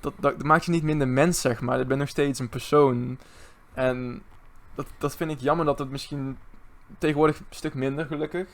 dat, 0.00 0.12
dat, 0.18 0.36
dat 0.36 0.46
maakt 0.46 0.64
je 0.64 0.70
niet 0.70 0.82
minder 0.82 1.08
mens, 1.08 1.40
zeg 1.40 1.60
maar. 1.60 1.78
Je 1.78 1.84
bent 1.84 2.00
nog 2.00 2.08
steeds 2.08 2.38
een 2.38 2.48
persoon. 2.48 3.18
En 3.74 4.22
dat, 4.74 4.86
dat 4.98 5.16
vind 5.16 5.30
ik 5.30 5.40
jammer 5.40 5.66
dat 5.66 5.78
het 5.78 5.90
misschien 5.90 6.38
tegenwoordig 6.98 7.38
een 7.38 7.44
stuk 7.50 7.74
minder, 7.74 8.06
gelukkig. 8.06 8.48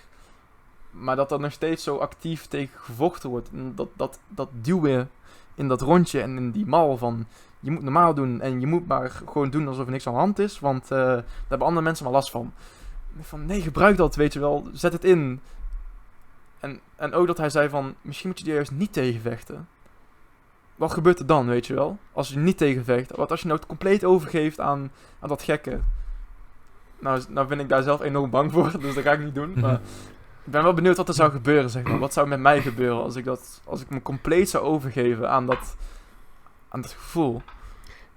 Maar 0.91 1.17
dat 1.17 1.33
er 1.33 1.41
nog 1.41 1.53
steeds 1.53 1.83
zo 1.83 1.97
actief 1.97 2.47
tegen 2.47 2.79
gevochten 2.81 3.31
wordt. 3.31 3.49
En 3.53 3.73
dat, 3.75 3.89
dat, 3.97 4.19
dat 4.29 4.49
duwen 4.53 5.11
in 5.57 5.69
dat 5.69 5.81
rondje 5.81 6.21
en 6.21 6.37
in 6.37 6.51
die 6.51 6.67
mal 6.67 6.97
van... 6.97 7.27
Je 7.61 7.71
moet 7.71 7.83
normaal 7.83 8.15
doen 8.15 8.41
en 8.41 8.61
je 8.61 8.67
moet 8.67 8.87
maar 8.87 9.11
gewoon 9.11 9.51
doen 9.51 9.69
alsof 9.69 9.85
er 9.85 9.91
niks 9.91 10.07
aan 10.07 10.13
de 10.13 10.19
hand 10.19 10.39
is. 10.39 10.61
Want 10.61 10.83
eh, 10.83 10.99
daar 10.99 11.25
hebben 11.49 11.67
andere 11.67 11.85
mensen 11.85 12.05
maar 12.05 12.15
last 12.15 12.31
van. 12.31 12.53
Van 13.21 13.47
nee, 13.47 13.61
gebruik 13.61 13.97
dat, 13.97 14.15
weet 14.15 14.33
je 14.33 14.41
wel. 14.41 14.69
Zet 14.73 14.93
het 14.93 15.05
in. 15.05 15.41
En, 16.61 16.81
en 16.97 17.13
ook 17.13 17.27
dat 17.27 17.39
hij 17.39 17.51
zei 17.51 17.69
van... 17.69 17.95
Misschien 18.03 18.29
moet 18.29 18.41
je 18.41 18.47
er 18.47 18.55
juist 18.55 18.71
niet 18.71 18.93
tegen 18.93 19.21
vechten 19.21 19.67
wat 20.77 20.93
gebeurt 20.93 21.19
er 21.19 21.27
dan, 21.27 21.47
weet 21.47 21.67
je 21.67 21.75
wel? 21.75 21.99
Als 22.13 22.29
je 22.29 22.39
niet 22.39 22.59
tegenvecht. 22.59 23.17
Wat 23.17 23.31
als 23.31 23.41
je 23.41 23.47
nou 23.47 23.59
het 23.59 23.69
compleet 23.69 24.05
overgeeft 24.05 24.61
aan, 24.61 24.91
aan 25.21 25.29
dat 25.29 25.43
gekke? 25.43 25.81
Nou, 26.99 27.23
nou 27.29 27.49
ben 27.49 27.61
ik 27.61 27.69
daar 27.69 27.83
zelf 27.83 28.01
enorm 28.01 28.31
bang 28.31 28.53
voor, 28.53 28.71
dus 28.81 28.95
dat 28.95 29.05
ga 29.05 29.13
ik 29.13 29.25
niet 29.25 29.35
doen. 29.35 29.53
Maar 29.61 29.81
ik 30.47 30.53
ben 30.53 30.63
wel 30.63 30.75
benieuwd 30.75 30.97
wat 30.97 31.09
er 31.09 31.15
zou 31.15 31.31
gebeuren, 31.31 31.71
zeg 31.71 31.83
maar. 31.83 31.99
Wat 31.99 32.13
zou 32.13 32.29
met 32.29 32.41
mij 32.41 32.63
gebeuren 32.63 33.03
als 33.03 33.17
ik, 33.17 33.25
dat, 33.25 33.61
als 33.65 33.81
ik 33.81 33.91
me 33.91 34.03
compleet 34.03 34.51
zou 34.51 34.65
overgeven 34.65 35.31
aan 35.31 35.47
dat, 35.47 35.77
aan 36.69 36.81
dat 36.81 36.93
gevoel? 36.93 37.43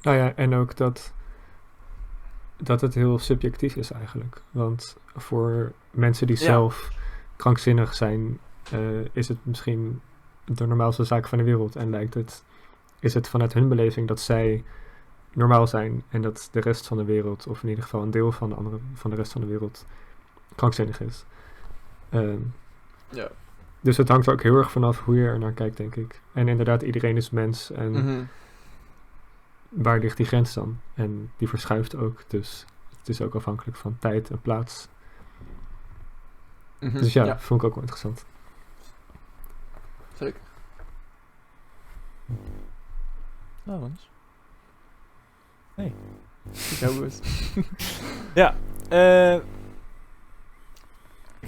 Nou 0.02 0.18
ja, 0.18 0.34
en 0.36 0.54
ook 0.54 0.78
dat, 0.78 1.14
dat 2.58 2.82
het 2.82 2.94
heel 2.94 3.20
subjectief 3.20 3.76
is 3.76 3.92
eigenlijk. 3.92 4.42
Want 4.52 4.98
voor 5.16 5.72
mensen 5.92 6.28
die 6.28 6.40
Ja. 6.40 6.44
zelf 6.44 6.90
krankzinnig 7.36 7.94
zijn, 7.96 8.40
eh, 8.72 8.80
is 9.12 9.28
het 9.28 9.38
misschien 9.42 10.02
de 10.46 10.68
normaalste 10.68 11.04
zaak 11.04 11.28
van 11.28 11.38
de 11.38 11.44
wereld. 11.44 11.76
En 11.76 11.90
lijkt 11.90 12.14
het, 12.14 12.44
is 13.00 13.14
het 13.14 13.30
vanuit 13.30 13.54
hun 13.54 13.68
beleving 13.68 14.08
dat 14.08 14.20
zij 14.20 14.64
normaal 15.34 15.68
zijn 15.68 16.04
en 16.10 16.22
dat 16.22 16.50
de 16.52 16.60
rest 16.60 16.88
van 16.88 16.98
de 16.98 17.04
wereld, 17.06 17.48
of 17.48 17.64
in 17.64 17.70
ieder 17.70 17.84
geval 17.84 18.02
een 18.02 18.12
deel 18.12 18.32
van 18.32 18.50
de, 18.50 18.56
andere, 18.56 18.78
van 18.94 19.10
de 19.10 19.16
rest 19.16 19.32
van 19.32 19.42
de 19.42 19.48
wereld, 19.48 19.86
krankzinnig 20.56 21.02
is. 21.02 21.26
Ehm, 22.10 22.38
Ja. 23.10 23.28
dus 23.82 23.98
het 23.98 24.08
hangt 24.10 24.28
er 24.28 24.34
ook 24.34 24.44
heel 24.44 24.56
erg 24.56 24.72
vanaf 24.72 25.00
hoe 25.00 25.16
je 25.16 25.26
er 25.28 25.40
naar 25.40 25.52
kijkt, 25.52 25.78
denk 25.78 25.96
ik. 25.96 26.22
En 26.34 26.48
inderdaad, 26.48 26.82
iedereen 26.82 27.18
is 27.18 27.30
mens 27.30 27.72
en 27.72 27.92
Mhm. 27.92 28.24
waar 29.70 30.00
ligt 30.00 30.18
die 30.18 30.26
grens 30.26 30.54
dan? 30.54 30.80
En 30.94 31.32
die 31.38 31.48
verschuift 31.50 31.96
ook, 31.96 32.24
dus 32.28 32.66
het 32.98 33.10
is 33.10 33.22
ook 33.22 33.36
afhankelijk 33.36 33.78
van 33.78 33.98
tijd 34.00 34.30
en 34.30 34.42
plaats. 34.42 34.88
Mhm. 36.80 36.98
Dus 36.98 37.14
ja, 37.14 37.24
ja, 37.26 37.40
vond 37.40 37.62
ik 37.62 37.68
ook 37.68 37.74
wel 37.74 37.84
interessant. 37.84 38.26
zeker. 40.14 40.40
Laurens? 43.64 44.10
Nee. 45.76 45.94
Jouw 46.80 46.94
beurt. 47.00 47.20
Ja, 48.34 48.56
eh, 48.90 49.40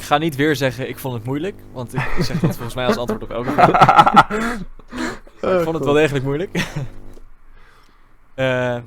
ik 0.02 0.08
ga 0.08 0.18
niet 0.18 0.36
weer 0.36 0.56
zeggen 0.56 0.90
ik 0.90 0.98
vond 0.98 1.14
het 1.14 1.24
moeilijk, 1.24 1.56
want 1.72 1.94
ik 1.94 2.02
zeg 2.20 2.40
dat 2.40 2.56
volgens 2.56 2.76
mij 2.76 2.86
als 2.86 2.98
antwoord 2.98 3.24
op 3.24 3.32
elke 3.32 3.52
vraag. 3.52 4.30
Ik 5.60 5.64
vond 5.64 5.76
het 5.76 5.86
wel 5.86 5.94
degelijk 5.94 6.26
moeilijk. 6.26 6.56
Eh, 8.34 8.82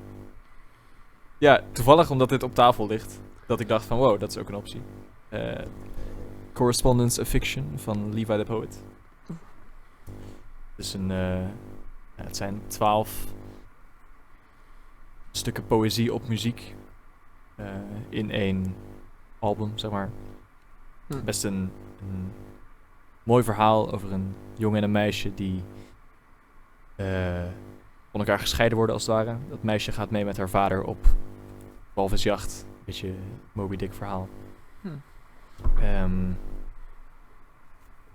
ja, 1.38 1.62
toevallig 1.72 2.10
omdat 2.10 2.28
dit 2.28 2.42
op 2.42 2.54
tafel 2.54 2.86
ligt, 2.86 3.20
dat 3.46 3.60
ik 3.60 3.68
dacht 3.68 3.84
van 3.84 3.98
wow, 3.98 4.20
dat 4.20 4.30
is 4.30 4.38
ook 4.38 4.48
een 4.48 4.54
optie. 4.54 4.80
Eh, 5.28 5.64
Correspondence 6.52 7.20
of 7.20 7.28
Fiction 7.28 7.72
van 7.76 8.14
Levi 8.14 8.36
the 8.36 8.44
Poet. 8.44 8.82
Dus 10.76 10.94
een, 10.94 11.10
eh, 11.10 11.46
het 12.14 12.36
zijn 12.36 12.62
twaalf 12.66 13.24
stukken 15.30 15.66
poëzie 15.66 16.14
op 16.14 16.28
muziek 16.28 16.74
in 18.08 18.30
één 18.30 18.74
album, 19.38 19.78
zeg 19.78 19.90
maar. 19.90 20.10
Hm. 21.06 21.24
Best 21.24 21.44
een, 21.44 21.70
een 22.00 22.32
mooi 23.22 23.44
verhaal 23.44 23.92
over 23.92 24.12
een 24.12 24.34
jongen 24.56 24.78
en 24.78 24.84
een 24.84 24.92
meisje 24.92 25.34
die 25.34 25.62
eh, 26.96 27.44
van 28.10 28.20
elkaar 28.20 28.38
gescheiden 28.38 28.76
worden 28.76 28.94
als 28.94 29.06
het 29.06 29.14
ware. 29.14 29.36
Dat 29.48 29.62
meisje 29.62 29.92
gaat 29.92 30.10
mee 30.10 30.24
met 30.24 30.36
haar 30.36 30.48
vader 30.48 30.82
op 30.82 31.06
walvisjacht. 31.92 32.66
Beetje 32.84 33.14
Moby 33.52 33.76
Dick 33.76 33.94
verhaal. 33.94 34.28
Hm. 34.80 34.88
Ehm, 35.78 36.32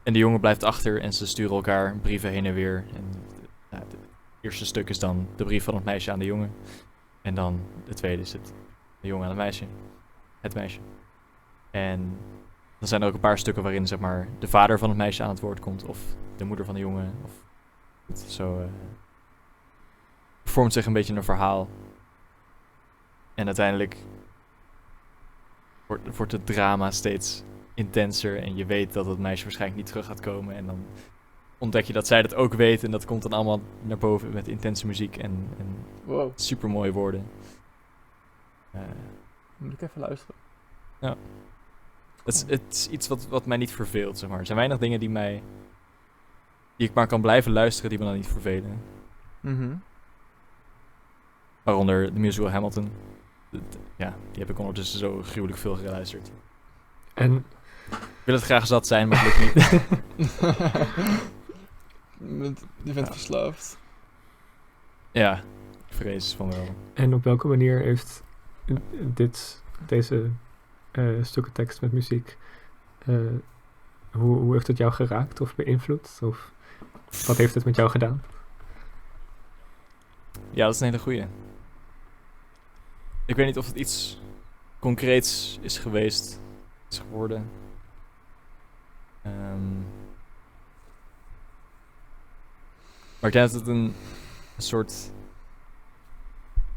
en 0.03 0.13
de 0.13 0.19
jongen 0.19 0.39
blijft 0.39 0.63
achter 0.63 1.01
en 1.01 1.13
ze 1.13 1.27
sturen 1.27 1.55
elkaar 1.55 1.97
brieven 1.97 2.29
heen 2.29 2.45
en 2.45 2.53
weer. 2.53 2.85
En 2.95 3.03
nou, 3.69 3.83
het 3.83 3.95
eerste 4.41 4.65
stuk 4.65 4.89
is 4.89 4.99
dan 4.99 5.27
de 5.35 5.43
brief 5.43 5.63
van 5.63 5.75
het 5.75 5.83
meisje 5.83 6.11
aan 6.11 6.19
de 6.19 6.25
jongen. 6.25 6.51
En 7.21 7.33
dan 7.33 7.59
de 7.85 7.93
tweede 7.93 8.21
is 8.21 8.33
het 8.33 8.53
de 9.01 9.07
jongen 9.07 9.23
aan 9.23 9.29
het 9.29 9.39
meisje. 9.39 9.65
Het 10.41 10.55
meisje. 10.55 10.79
En 11.71 12.17
dan 12.79 12.87
zijn 12.87 13.01
er 13.01 13.07
ook 13.07 13.13
een 13.13 13.19
paar 13.19 13.37
stukken 13.37 13.63
waarin 13.63 13.87
zeg 13.87 13.99
maar, 13.99 14.27
de 14.39 14.47
vader 14.47 14.79
van 14.79 14.89
het 14.89 14.97
meisje 14.97 15.23
aan 15.23 15.29
het 15.29 15.39
woord 15.39 15.59
komt. 15.59 15.83
Of 15.83 15.99
de 16.35 16.45
moeder 16.45 16.65
van 16.65 16.73
de 16.73 16.79
jongen. 16.79 17.13
Of 17.23 17.31
zo 18.27 18.59
eh, 18.59 18.65
vormt 20.43 20.73
zich 20.73 20.85
een 20.85 20.93
beetje 20.93 21.15
een 21.15 21.23
verhaal. 21.23 21.67
En 23.33 23.45
uiteindelijk 23.45 23.97
wordt, 25.85 26.17
wordt 26.17 26.31
het 26.31 26.45
drama 26.45 26.91
steeds 26.91 27.43
intenser. 27.73 28.43
En 28.43 28.55
je 28.55 28.65
weet 28.65 28.93
dat 28.93 29.05
het 29.05 29.19
meisje 29.19 29.43
waarschijnlijk 29.43 29.81
niet 29.81 29.89
terug 29.89 30.05
gaat 30.05 30.19
komen. 30.19 30.55
En 30.55 30.65
dan 30.65 30.85
ontdek 31.57 31.85
je 31.85 31.93
dat 31.93 32.07
zij 32.07 32.21
dat 32.21 32.35
ook 32.35 32.53
weet. 32.53 32.83
En 32.83 32.91
dat 32.91 33.05
komt 33.05 33.21
dan 33.21 33.33
allemaal 33.33 33.61
naar 33.81 33.97
boven 33.97 34.33
met 34.33 34.47
intense 34.47 34.87
muziek 34.87 35.17
en, 35.17 35.47
en 35.57 35.85
Wow, 36.03 36.31
super 36.35 36.69
mooie 36.69 36.91
woorden. 36.91 37.25
Eh, 38.71 38.81
moet 39.57 39.73
ik 39.73 39.81
even 39.81 40.01
luisteren. 40.01 40.35
Het, 42.35 42.45
is, 42.49 42.57
het 42.59 42.73
is 42.73 42.87
iets 42.87 43.07
wat, 43.07 43.27
wat 43.27 43.45
mij 43.45 43.57
niet 43.57 43.71
verveelt, 43.71 44.17
zeg 44.17 44.29
maar. 44.29 44.39
Er 44.39 44.45
zijn 44.45 44.57
weinig 44.57 44.77
dingen 44.77 44.99
die 44.99 45.09
mij... 45.09 45.43
Die 46.75 46.87
ik 46.87 46.93
maar 46.93 47.07
kan 47.07 47.21
blijven 47.21 47.51
luisteren, 47.51 47.89
die 47.89 47.99
me 47.99 48.05
dan 48.05 48.13
niet 48.13 48.27
vervelen. 48.27 48.81
Mhm. 49.39 49.75
Waaronder 51.63 52.13
de 52.13 52.19
musical 52.19 52.51
Hamilton. 52.51 52.91
Ja, 53.95 54.15
die 54.31 54.39
heb 54.41 54.49
ik 54.49 54.59
ondertussen 54.59 54.99
zo 54.99 55.21
gruwelijk 55.23 55.59
veel 55.59 55.75
geluisterd. 55.75 56.31
En 57.13 57.45
Ik 57.89 57.97
wil 58.25 58.35
het 58.35 58.43
graag 58.43 58.67
zat 58.67 58.87
zijn, 58.87 59.07
maar 59.07 59.23
lukt 59.23 59.39
niet. 59.55 59.69
Je 62.83 62.93
bent 62.93 63.07
Ja. 63.07 63.11
verslaafd. 63.13 63.77
ja, 65.11 65.37
ik 65.87 65.95
vrees 65.95 66.33
van 66.33 66.51
wel. 66.51 66.75
En 66.93 67.13
op 67.13 67.23
welke 67.23 67.47
manier 67.47 67.79
heeft 67.79 68.23
dit, 68.91 69.63
deze 69.85 70.29
eh, 70.91 71.05
stukken 71.21 71.53
tekst 71.53 71.81
met 71.81 71.91
muziek, 71.91 72.37
eh, 73.05 73.15
hoe, 74.11 74.37
hoe 74.37 74.53
heeft 74.53 74.67
het 74.67 74.77
jou 74.77 74.91
geraakt 74.91 75.41
of 75.41 75.55
beïnvloed? 75.55 76.19
Of 76.21 76.51
wat 77.27 77.37
heeft 77.37 77.53
het 77.53 77.65
met 77.65 77.75
jou 77.75 77.89
gedaan? 77.89 78.23
Ja, 80.51 80.65
dat 80.65 80.73
is 80.73 80.79
een 80.79 80.85
hele 80.85 80.99
goeie. 80.99 81.25
Ik 83.25 83.35
weet 83.35 83.45
niet 83.45 83.57
of 83.57 83.67
het 83.67 83.75
iets 83.75 84.19
concreets 84.79 85.59
is 85.61 85.77
geweest, 85.77 86.39
is 86.89 86.99
geworden. 86.99 87.49
Ehm, 89.21 89.73
maar 93.19 93.29
ik 93.29 93.31
denk 93.31 93.51
dat 93.51 93.59
het 93.59 93.67
een, 93.67 93.95
soort... 94.57 95.11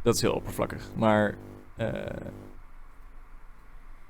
Dat 0.03 0.15
is 0.15 0.21
heel 0.21 0.33
oppervlakkig, 0.33 0.91
maar... 0.95 1.35
ik 1.77 2.52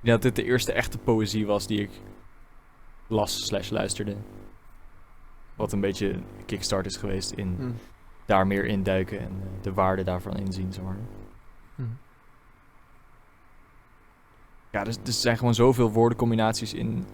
denk 0.03 0.23
dat 0.23 0.23
dit 0.23 0.37
de 0.45 0.51
eerste 0.51 0.73
echte 0.73 0.99
poëzie 0.99 1.47
was 1.47 1.67
die 1.67 1.81
ik 1.81 1.91
las 3.07 3.47
slash 3.47 3.71
luisterde. 3.71 4.17
Wat 5.55 5.73
een 5.73 5.81
beetje 5.81 6.19
kickstart 6.47 6.87
is 6.87 6.97
geweest 6.97 7.31
in 7.31 7.55
Hm. 7.59 7.71
daar 8.27 8.47
meer 8.47 8.65
induiken 8.65 9.19
en 9.21 9.41
eh, 9.43 9.63
de 9.63 9.73
waarde 9.73 10.05
daarvan 10.05 10.37
inzien, 10.37 10.73
zeg 10.73 10.85
maar. 10.85 10.99
Hm. 11.75 11.83
Ja, 14.71 14.85
dus, 14.85 14.97
dus 14.97 15.15
er 15.15 15.21
zijn 15.21 15.37
gewoon 15.39 15.55
zoveel 15.55 15.91
woordencombinaties 15.93 16.75
in, 16.75 17.07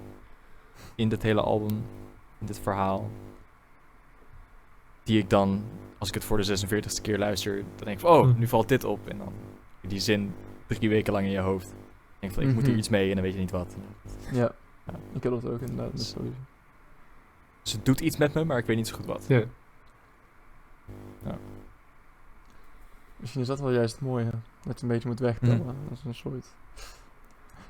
in 0.94 1.08
dit 1.08 1.22
hele 1.22 1.40
album, 1.40 1.84
in 2.38 2.46
dit 2.46 2.58
verhaal. 2.60 3.10
Die 5.02 5.18
ik 5.18 5.30
dan, 5.30 5.64
als 5.98 6.08
ik 6.08 6.14
het 6.14 6.24
voor 6.24 6.36
de 6.36 6.66
46ste 6.66 7.02
keer 7.02 7.18
luister, 7.18 7.54
dan 7.56 7.84
denk 7.84 7.90
ik 7.90 7.98
van, 7.98 8.10
oh, 8.10 8.22
Hm. 8.32 8.38
nu 8.38 8.46
valt 8.48 8.68
dit 8.68 8.84
op. 8.84 9.08
En 9.08 9.18
dan 9.18 9.32
die 9.80 10.00
zin 10.00 10.34
drie 10.66 10.88
weken 10.88 11.12
lang 11.12 11.24
in 11.26 11.32
je 11.32 11.38
hoofd. 11.38 11.74
Denk 12.18 12.32
van, 12.32 12.42
ik 12.42 12.48
moet 12.52 12.60
hier 12.62 12.70
Mhm. 12.70 12.78
iets 12.78 12.88
mee 12.88 13.08
en 13.08 13.14
dan 13.14 13.24
weet 13.24 13.32
je 13.34 13.38
niet 13.40 13.50
wat. 13.50 13.76
Ja. 14.32 14.52
Ja. 14.84 14.94
ik 15.12 15.22
heb 15.22 15.32
dat 15.32 15.44
ook 15.46 15.60
inderdaad. 15.60 15.86
met 15.86 15.96
Dus- 15.96 16.08
sowieso. 16.08 16.36
Dus 17.62 17.72
het 17.72 17.84
doet 17.84 18.00
iets 18.00 18.16
met 18.16 18.34
me, 18.34 18.44
maar 18.44 18.58
ik 18.58 18.66
weet 18.66 18.76
niet 18.76 18.88
zo 18.88 18.96
goed 18.96 19.06
wat. 19.06 19.24
Ja. 19.28 19.42
Misschien 23.16 23.40
is 23.40 23.46
dat 23.46 23.60
wel 23.60 23.70
juist 23.72 23.92
het 23.94 24.00
mooie. 24.04 24.30
Dat 24.64 24.76
je 24.76 24.82
een 24.82 24.88
beetje 24.92 25.08
moet 25.08 25.18
wegtellen. 25.20 25.56
Hm. 25.58 25.66
Dat 25.88 25.98
is 25.98 26.04
een 26.04 26.14
soort... 26.14 26.46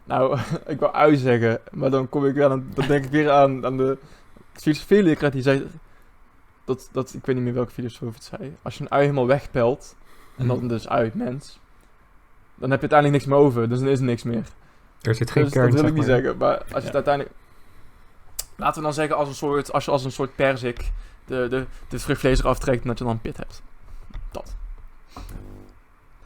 Nou, 0.04 0.38
ik 0.66 0.78
wou 0.80 0.92
ui 0.94 1.16
zeggen, 1.16 1.60
maar 1.72 1.90
dan 1.90 2.08
kom 2.08 2.26
ik 2.26 2.34
weer 2.34 2.50
aan, 2.50 2.66
dan 2.74 2.86
denk 2.86 3.04
ik 3.04 3.10
weer 3.10 3.30
aan, 3.30 3.64
aan 3.66 3.76
de 3.76 3.98
filosofieleraar 4.52 5.30
die 5.30 5.42
zei, 5.42 5.66
dat, 6.64 6.88
dat, 6.92 7.14
ik 7.14 7.26
weet 7.26 7.34
niet 7.36 7.44
meer 7.44 7.54
welke 7.54 7.70
filosoof 7.72 8.14
het 8.14 8.24
zei, 8.24 8.56
als 8.62 8.74
je 8.78 8.82
een 8.84 8.90
ui 8.90 9.02
helemaal 9.02 9.26
wegpelt, 9.26 9.96
en 10.36 10.46
Mhm. 10.46 10.54
dan 10.58 10.68
dus 10.68 10.88
uit 10.88 11.14
mens, 11.14 11.60
dan 12.58 12.70
heb 12.70 12.80
je 12.80 12.88
uiteindelijk 12.88 13.12
niks 13.12 13.24
meer 13.24 13.46
over, 13.46 13.68
dus 13.68 13.78
dan 13.78 13.88
is 13.88 13.98
er 13.98 14.04
niks 14.04 14.22
meer. 14.22 14.44
Er 15.00 15.14
zit 15.14 15.30
geen 15.30 15.42
dus 15.44 15.52
kern, 15.52 15.70
dat 15.70 15.74
wil 15.74 15.82
zeg 15.82 15.90
ik 15.90 15.96
niet 15.96 16.06
maar. 16.06 16.16
zeggen, 16.16 16.36
maar 16.38 16.58
als 16.58 16.82
je 16.82 16.86
het 16.86 16.94
uiteindelijk, 16.94 17.34
laten 18.56 18.76
we 18.76 18.82
dan 18.82 18.94
zeggen 18.94 19.16
als 19.16 19.28
een 19.28 19.34
soort, 19.34 19.72
als 19.72 19.84
je 19.84 19.90
als 19.90 20.04
een 20.04 20.12
soort 20.12 20.34
perzik 20.34 20.90
de, 21.24 21.46
de, 21.50 21.66
de 21.88 21.98
vruchtvlees 21.98 22.38
eraf 22.40 22.58
trekt 22.58 22.82
en 22.82 22.88
dat 22.88 22.98
je 22.98 23.04
dan 23.04 23.20
pit 23.20 23.36
hebt. 23.36 23.62
Dat. 24.30 24.56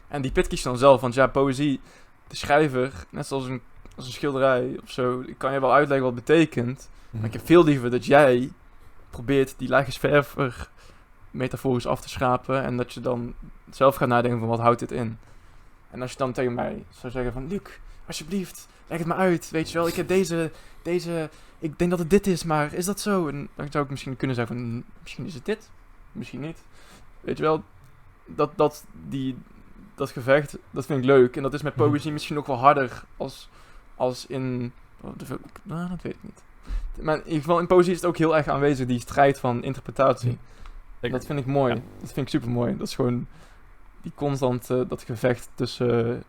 En 0.08 0.22
die 0.22 0.32
pit 0.32 0.46
kies 0.46 0.62
je 0.62 0.68
dan 0.68 0.78
zelf, 0.78 1.00
want 1.00 1.14
ja, 1.14 1.26
poëzie, 1.26 1.80
de 2.26 2.36
schrijver, 2.36 2.92
net 3.10 3.26
zoals 3.26 3.44
een, 3.44 3.62
als 3.96 4.06
een 4.06 4.12
schilderij 4.12 4.78
of 4.82 4.90
zo, 4.90 5.20
ik 5.20 5.38
kan 5.38 5.52
je 5.52 5.60
wel 5.60 5.72
uitleggen 5.72 6.06
wat 6.06 6.14
het 6.14 6.24
betekent. 6.24 6.90
Maar 7.10 7.24
ik 7.24 7.32
heb 7.32 7.46
veel 7.46 7.64
liever 7.64 7.90
dat 7.90 8.06
jij 8.06 8.52
probeert 9.10 9.54
die 9.58 9.68
laagjesverver 9.68 10.68
metaforisch 11.30 11.86
af 11.86 12.00
te 12.00 12.08
schrapen 12.08 12.62
en 12.62 12.76
dat 12.76 12.92
je 12.92 13.00
dan 13.00 13.34
zelf 13.70 13.96
gaat 13.96 14.08
nadenken 14.08 14.38
van 14.38 14.48
wat 14.48 14.58
houdt 14.58 14.78
dit 14.78 14.92
in. 14.92 15.18
En 15.92 16.02
als 16.02 16.10
je 16.10 16.16
dan 16.18 16.32
tegen 16.32 16.54
mij 16.54 16.84
zou 16.90 17.12
zeggen 17.12 17.32
van, 17.32 17.48
Luc, 17.48 17.60
alsjeblieft, 18.06 18.68
leg 18.86 18.98
het 18.98 19.06
me 19.06 19.14
uit, 19.14 19.50
weet 19.50 19.70
je 19.70 19.78
wel, 19.78 19.88
ik 19.88 19.94
heb 19.94 20.08
deze, 20.08 20.50
deze, 20.82 21.30
ik 21.58 21.78
denk 21.78 21.90
dat 21.90 21.98
het 21.98 22.10
dit 22.10 22.26
is, 22.26 22.44
maar 22.44 22.72
is 22.72 22.84
dat 22.84 23.00
zo? 23.00 23.28
En 23.28 23.48
dan 23.54 23.66
zou 23.70 23.84
ik 23.84 23.90
misschien 23.90 24.16
kunnen 24.16 24.36
zeggen 24.36 24.56
van, 24.56 24.64
"Mm, 24.66 24.84
misschien 25.02 25.26
is 25.26 25.34
het 25.34 25.44
dit, 25.44 25.70
misschien 26.12 26.40
niet. 26.40 26.58
Weet 27.20 27.36
je 27.36 27.42
wel, 27.42 27.62
dat, 28.26 28.50
dat, 28.56 28.84
die, 29.08 29.36
dat 29.94 30.10
gevecht, 30.10 30.56
dat 30.70 30.86
vind 30.86 30.98
ik 30.98 31.04
leuk. 31.04 31.36
En 31.36 31.42
dat 31.42 31.54
is 31.54 31.62
met 31.62 31.76
Mhm. 31.76 31.88
poëzie 31.88 32.12
misschien 32.12 32.36
nog 32.36 32.46
wel 32.46 32.58
harder 32.58 33.02
als, 33.16 33.48
als 33.96 34.26
in, 34.26 34.72
oh, 35.00 35.10
nou, 35.62 35.88
dat 35.88 36.02
weet 36.02 36.12
ik 36.12 36.22
niet. 36.22 36.42
Maar 37.00 37.16
in 37.16 37.24
ieder 37.24 37.40
geval, 37.40 37.58
in 37.58 37.66
poëzie 37.66 37.92
is 37.92 37.96
het 38.00 38.06
ook 38.06 38.16
heel 38.16 38.36
erg 38.36 38.48
aanwezig, 38.48 38.86
die 38.86 39.00
strijd 39.00 39.38
van 39.40 39.62
interpretatie. 39.64 40.38
Dat 41.00 41.26
vind 41.26 41.38
ik 41.38 41.46
mooi. 41.46 41.74
Ja. 41.74 41.80
Dat 42.00 42.12
vind 42.12 42.26
ik 42.26 42.28
super 42.28 42.50
mooi. 42.50 42.76
Dat 42.76 42.86
is 42.86 42.94
gewoon 42.94 43.26
die 44.02 44.12
constant, 44.14 44.66
dat 44.66 45.02
gevecht 45.02 45.48
tussen 45.54 46.22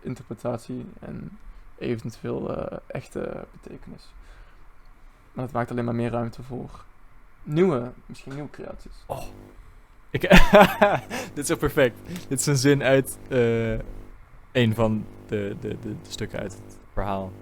interpretatie 0.00 0.86
en 1.00 1.38
eventueel 1.78 2.56
eh, 2.56 2.78
echte 2.86 3.46
betekenis. 3.52 4.12
Maar 5.32 5.44
dat 5.44 5.54
maakt 5.54 5.70
alleen 5.70 5.84
maar 5.84 5.94
meer 5.94 6.10
ruimte 6.10 6.42
voor 6.42 6.84
nieuwe, 7.42 7.92
misschien 8.06 8.34
nieuwe 8.34 8.50
creaties. 8.50 9.04
Ik, 10.10 10.20
dit 11.34 11.44
is 11.44 11.50
ook 11.50 11.58
perfect. 11.58 11.96
Dit 12.28 12.40
is 12.40 12.46
een 12.46 12.56
zin 12.56 12.82
uit 12.82 13.18
eh, 13.28 13.78
een 14.52 14.74
van 14.74 15.06
de, 15.26 15.56
de, 15.60 15.68
de, 15.68 15.78
de 15.80 16.10
stukken 16.10 16.38
uit 16.38 16.52
het 16.52 16.78
verhaal. 16.92 17.32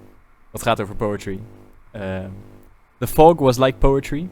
Wat 0.51 0.63
gaat 0.63 0.81
over 0.81 0.95
poetry. 0.95 1.41
Ehm, 1.91 2.31
the 2.99 3.07
fog 3.07 3.39
was 3.39 3.59
like 3.59 3.79
poetry. 3.79 4.29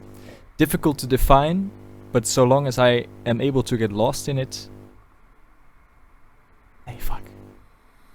Difficult 0.55 0.97
to 0.97 1.07
define, 1.07 1.69
but 2.11 2.27
so 2.27 2.47
long 2.47 2.67
as 2.67 2.77
I 2.77 3.07
am 3.23 3.39
able 3.39 3.63
to 3.63 3.77
get 3.77 3.91
lost 3.91 4.27
in 4.27 4.37
it. 4.37 4.69
Nee, 6.87 6.97
fuck. 6.99 7.21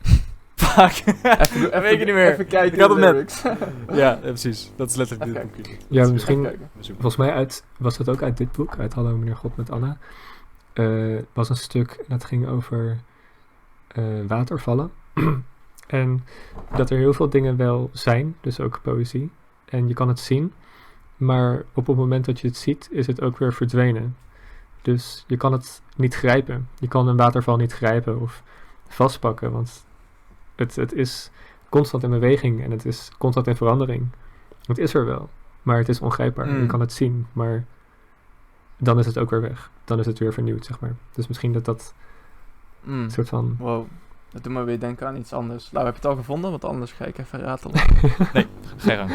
fuck. 0.57 1.17
Even, 1.23 1.81
weet 1.83 2.01
ik 2.01 2.07
niet 2.07 2.15
meer. 2.15 2.33
Even 2.33 2.47
kijken 2.47 2.73
Ik 2.73 2.81
had 2.81 2.91
hem 2.91 2.99
lyrics. 2.99 3.43
ja, 3.93 4.19
precies. 4.23 4.73
Dat 4.77 4.91
is 4.91 4.97
letterlijk 4.97 5.31
Even 5.31 5.43
dit 5.43 5.57
boekje. 5.57 5.77
Ja, 5.89 6.13
misschien, 6.13 6.47
Even 6.47 6.69
volgens 6.83 7.17
mij 7.17 7.33
uit, 7.33 7.65
was 7.77 7.99
het 7.99 8.09
ook 8.09 8.23
uit 8.23 8.37
dit 8.37 8.53
boek, 8.53 8.79
uit 8.79 8.95
Hallo 8.95 9.17
meneer 9.17 9.37
God 9.37 9.57
met 9.57 9.71
Anna, 9.71 9.99
eh, 10.73 11.19
was 11.33 11.49
een 11.49 11.57
stuk 11.57 12.05
dat 12.09 12.25
ging 12.25 12.47
over 12.47 12.99
eh, 13.89 14.05
watervallen. 14.27 14.91
en 15.87 16.25
dat 16.77 16.91
er 16.91 16.99
heel 16.99 17.13
veel 17.13 17.29
dingen 17.29 17.57
wel 17.57 17.91
zijn, 17.93 18.37
dus 18.41 18.61
ook 18.61 18.81
poëzie. 18.83 19.31
En 19.65 19.89
je 19.89 19.95
kan 19.95 20.09
het 20.09 20.19
zien, 20.19 20.53
maar 21.17 21.63
op 21.75 21.87
het 21.87 21.97
moment 21.97 22.25
dat 22.25 22.41
je 22.41 22.47
het 22.47 22.57
ziet, 22.57 22.89
is 22.91 23.07
het 23.07 23.21
ook 23.21 23.39
weer 23.39 23.53
verdwenen. 23.53 24.17
Dus 24.83 25.25
je 25.27 25.37
kan 25.37 25.53
het 25.53 25.83
niet 25.97 26.15
grijpen. 26.15 26.69
Je 26.79 26.89
kan 26.89 27.09
een 27.09 27.17
waterval 27.17 27.57
niet 27.57 27.73
grijpen 27.73 28.21
of 28.21 28.43
vastpakken, 28.95 29.53
want 29.53 29.85
het, 30.57 30.77
het 30.77 30.93
is 30.93 31.31
constant 31.69 32.03
in 32.03 32.11
beweging 32.11 32.63
en 32.63 32.71
het 32.71 32.85
is 32.85 33.11
constant 33.19 33.47
in 33.47 33.57
verandering. 33.57 34.09
Het 34.67 34.79
is 34.79 34.95
er 34.95 35.07
wel, 35.07 35.31
maar 35.63 35.77
het 35.79 35.89
is 35.89 36.01
ongrijpbaar. 36.01 36.47
Je 36.49 36.53
Mm. 36.53 36.67
kan 36.67 36.81
het 36.81 36.93
zien, 36.93 37.27
maar 37.33 37.65
dan 38.77 38.99
is 38.99 39.07
het 39.07 39.19
ook 39.19 39.31
weer 39.31 39.41
weg. 39.41 39.71
Dan 39.85 39.99
is 39.99 40.07
het 40.07 40.19
weer 40.19 40.33
vernieuwd, 40.33 40.65
zeg 40.65 40.81
maar. 40.81 40.95
Dus 41.13 41.29
misschien 41.29 41.53
dat 41.53 41.65
dat 41.65 41.95
Mm. 42.81 43.03
een 43.03 43.11
soort 43.11 43.29
van... 43.29 43.57
Wow, 43.59 43.87
dat 44.31 44.43
doet 44.45 44.53
me 44.53 44.63
weer 44.63 44.81
denken 44.81 45.07
aan 45.07 45.17
iets 45.17 45.33
anders. 45.33 45.71
Nou, 45.73 45.85
heb 45.85 45.95
je 45.95 46.01
het 46.01 46.11
al 46.11 46.17
gevonden? 46.17 46.51
Want 46.51 46.65
anders 46.65 46.93
ga 46.93 47.05
ik 47.05 47.19
even 47.19 47.41
ratelen. 47.41 47.79
Ga 48.77 48.93
je 48.93 48.97
gang. 48.97 49.11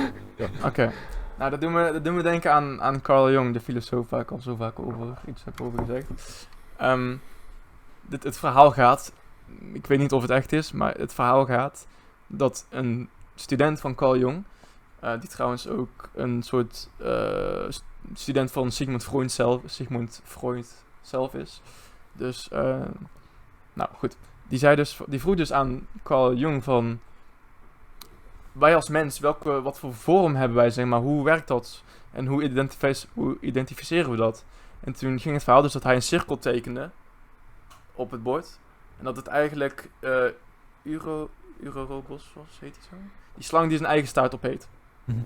Oké. 0.65 0.91
Nou, 1.37 1.51
dat 1.51 1.61
doen 1.61 1.73
we, 1.75 1.89
dat 1.93 2.03
doen 2.03 2.15
we 2.15 2.21
denken 2.21 2.53
aan, 2.53 2.81
aan 2.81 3.01
Carl 3.01 3.31
Jung, 3.31 3.53
de 3.53 3.59
filosoof 3.59 4.09
waar 4.09 4.21
ik 4.21 4.31
al 4.31 4.39
zo 4.41 4.55
vaak 4.55 4.79
over 4.79 5.07
iets 5.27 5.43
heb 5.43 5.61
over 5.61 5.79
gezegd. 5.79 6.47
Ehm, 6.77 7.15
dit, 8.01 8.23
het 8.23 8.37
verhaal 8.37 8.71
gaat, 8.71 9.13
ik 9.73 9.85
weet 9.85 9.99
niet 9.99 10.11
of 10.11 10.21
het 10.21 10.31
echt 10.31 10.51
is, 10.51 10.71
maar 10.71 10.93
het 10.97 11.13
verhaal 11.13 11.45
gaat 11.45 11.87
dat 12.27 12.65
een 12.69 13.09
student 13.35 13.79
van 13.79 13.95
Carl 13.95 14.17
Jung, 14.17 14.43
eh, 14.99 15.19
die 15.19 15.29
trouwens 15.29 15.67
ook 15.67 16.09
een 16.13 16.43
soort 16.43 16.89
eh, 16.97 17.65
st- 17.69 17.83
student 18.13 18.51
van 18.51 18.71
Sigmund 18.71 19.03
Freud 19.03 19.31
zelf, 19.31 19.61
Sigmund 19.65 20.21
Freud 20.23 20.67
zelf 21.01 21.33
is. 21.33 21.61
Dus, 22.13 22.49
eh, 22.49 22.85
nou 23.73 23.89
goed. 23.97 24.15
Die, 24.47 24.59
zei 24.59 24.75
dus, 24.75 24.99
die 25.07 25.19
vroeg 25.19 25.35
dus 25.35 25.53
aan 25.53 25.87
Carl 26.03 26.33
Jung 26.33 26.63
van, 26.63 26.99
wij 28.51 28.75
als 28.75 28.89
mens, 28.89 29.19
welke, 29.19 29.61
wat 29.61 29.79
voor 29.79 29.93
vorm 29.93 30.35
hebben 30.35 30.57
wij, 30.57 30.69
zeg 30.69 30.85
maar, 30.85 30.99
hoe 30.99 31.23
werkt 31.23 31.47
dat? 31.47 31.83
En 32.11 32.25
hoe, 32.25 32.67
hoe 33.13 33.37
identificeren 33.39 34.11
we 34.11 34.17
dat? 34.17 34.45
En 34.79 34.93
toen 34.93 35.19
ging 35.19 35.33
het 35.33 35.43
verhaal 35.43 35.61
dus 35.61 35.71
dat 35.73 35.83
hij 35.83 35.95
een 35.95 36.01
cirkel 36.01 36.37
tekende 36.39 36.89
op 37.93 38.11
het 38.11 38.23
bord. 38.23 38.59
En 38.97 39.03
dat 39.03 39.15
het 39.15 39.27
eigenlijk 39.27 39.89
eh 39.99 40.25
Uro, 40.83 41.29
Urorobos 41.59 42.31
was, 42.33 42.59
heet 42.59 42.75
hij 42.75 42.83
zo? 42.89 42.95
Die 43.33 43.43
slang 43.43 43.69
die 43.69 43.77
zijn 43.77 43.89
eigen 43.89 44.07
staart 44.07 44.33
op 44.33 44.41
heet. 44.41 44.67
Mhm. 45.03 45.19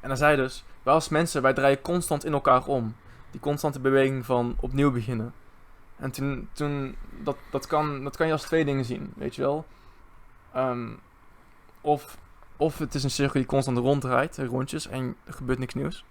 En 0.00 0.08
dan 0.08 0.16
zei 0.16 0.36
dus, 0.36 0.64
wij 0.82 0.94
als 0.94 1.08
mensen, 1.08 1.42
wij 1.42 1.52
draaien 1.52 1.80
constant 1.80 2.24
in 2.24 2.32
elkaar 2.32 2.66
om. 2.66 2.96
Die 3.30 3.40
constante 3.40 3.80
beweging 3.80 4.24
van 4.24 4.56
opnieuw 4.60 4.90
beginnen. 4.90 5.34
En 5.96 6.10
toen, 6.10 6.48
toen 6.52 6.96
dat, 7.10 7.36
dat, 7.50 7.66
kan, 7.66 8.04
dat 8.04 8.16
kan 8.16 8.26
je 8.26 8.32
als 8.32 8.42
twee 8.42 8.64
dingen 8.64 8.84
zien, 8.84 9.12
weet 9.16 9.34
je 9.34 9.42
wel. 9.42 9.66
Ehm, 10.52 10.90
of, 11.80 12.18
of 12.56 12.78
het 12.78 12.94
is 12.94 13.04
een 13.04 13.10
cirkel 13.10 13.34
die 13.40 13.48
constant 13.48 13.78
ronddraait, 13.78 14.38
rondjes, 14.38 14.86
en 14.86 15.16
er 15.24 15.32
gebeurt 15.32 15.58
niks 15.58 15.74
nieuws. 15.74 16.04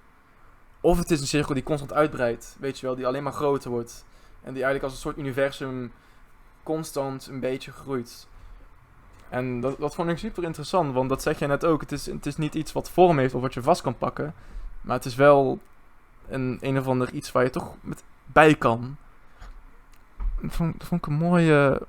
Of 0.82 0.98
het 0.98 1.12
is 1.12 1.22
een 1.22 1.28
cirkel 1.28 1.54
die 1.54 1.64
constant 1.64 1.94
uitbreidt, 1.94 2.56
weet 2.60 2.80
je 2.80 2.86
wel, 2.86 2.96
die 2.96 3.08
alleen 3.08 3.24
maar 3.24 3.34
groter 3.34 3.70
wordt. 3.70 4.06
En 4.42 4.54
die 4.54 4.64
eigenlijk 4.64 4.84
als 4.84 4.94
een 4.94 5.00
soort 5.00 5.18
universum 5.18 5.92
constant 6.64 7.28
een 7.28 7.40
beetje 7.40 7.72
groeit. 7.72 8.28
En 9.30 9.60
dat, 9.60 9.80
dat 9.80 9.96
vond 9.96 10.10
ik 10.10 10.18
super 10.18 10.44
interessant, 10.44 10.94
want 10.94 11.10
dat 11.10 11.22
zeg 11.22 11.40
jij 11.40 11.48
net 11.48 11.66
ook. 11.66 11.82
Het 11.82 11.92
is, 11.92 12.06
het 12.06 12.26
is 12.26 12.38
niet 12.38 12.56
iets 12.56 12.72
wat 12.72 12.90
vorm 12.90 13.18
heeft 13.18 13.34
of 13.34 13.42
wat 13.42 13.54
je 13.54 13.62
vast 13.62 13.82
kan 13.82 13.98
pakken. 13.98 14.34
Maar 14.82 14.96
het 14.96 15.06
is 15.06 15.16
wel 15.16 15.60
een, 16.28 16.58
een 16.62 16.78
of 16.78 16.88
ander 16.88 17.12
iets 17.12 17.32
waar 17.32 17.44
je 17.44 17.50
toch 17.50 17.76
met 17.82 18.04
bij 18.26 18.56
kan. 18.56 18.98
Dat 20.42 20.56
vond, 20.56 20.80
dat 20.80 20.88
vond 20.88 21.06
ik 21.06 21.12
een 21.12 21.18
mooie, 21.18 21.82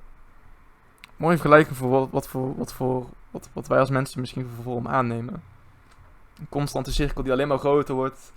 mooie 1.15 1.37
vergelijking 1.37 1.77
voor 1.77 1.89
wat, 1.89 2.09
wat, 2.11 2.27
voor, 2.27 2.55
wat, 2.55 2.73
voor, 2.73 3.07
wat, 3.31 3.49
wat 3.53 3.67
wij 3.67 3.79
als 3.79 3.89
mensen 3.89 4.19
misschien 4.19 4.49
voor 4.55 4.63
vorm 4.63 4.87
aannemen. 4.87 5.43
Een 6.39 6.49
constante 6.49 6.91
cirkel 6.91 7.23
die 7.23 7.31
alleen 7.31 7.47
maar 7.47 7.59
groter 7.59 7.95
wordt. 7.95 8.31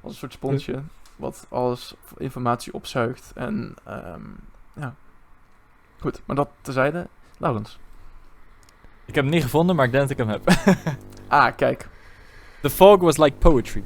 Als 0.00 0.12
een 0.12 0.18
soort 0.18 0.32
sponsje. 0.32 0.82
Wat 1.16 1.46
alles 1.48 1.94
informatie 2.16 2.74
opzuigt. 2.74 3.32
En 3.34 3.74
ehm, 3.84 4.22
ja. 4.72 4.94
Goed, 6.06 6.22
maar 6.24 6.36
dat 6.36 6.48
terzijde. 6.60 7.06
Laurens. 7.36 7.78
Ik 9.04 9.14
heb 9.14 9.24
hem 9.24 9.32
niet 9.32 9.42
gevonden, 9.42 9.76
maar 9.76 9.84
ik 9.84 9.92
denk 9.92 10.08
dat 10.08 10.18
ik 10.18 10.26
hem 10.26 10.28
heb. 10.28 10.44
Ah, 11.28 11.56
kijk. 11.56 11.88
The 12.62 12.70
fog 12.70 13.00
was 13.00 13.16
like 13.16 13.36
poetry. 13.36 13.82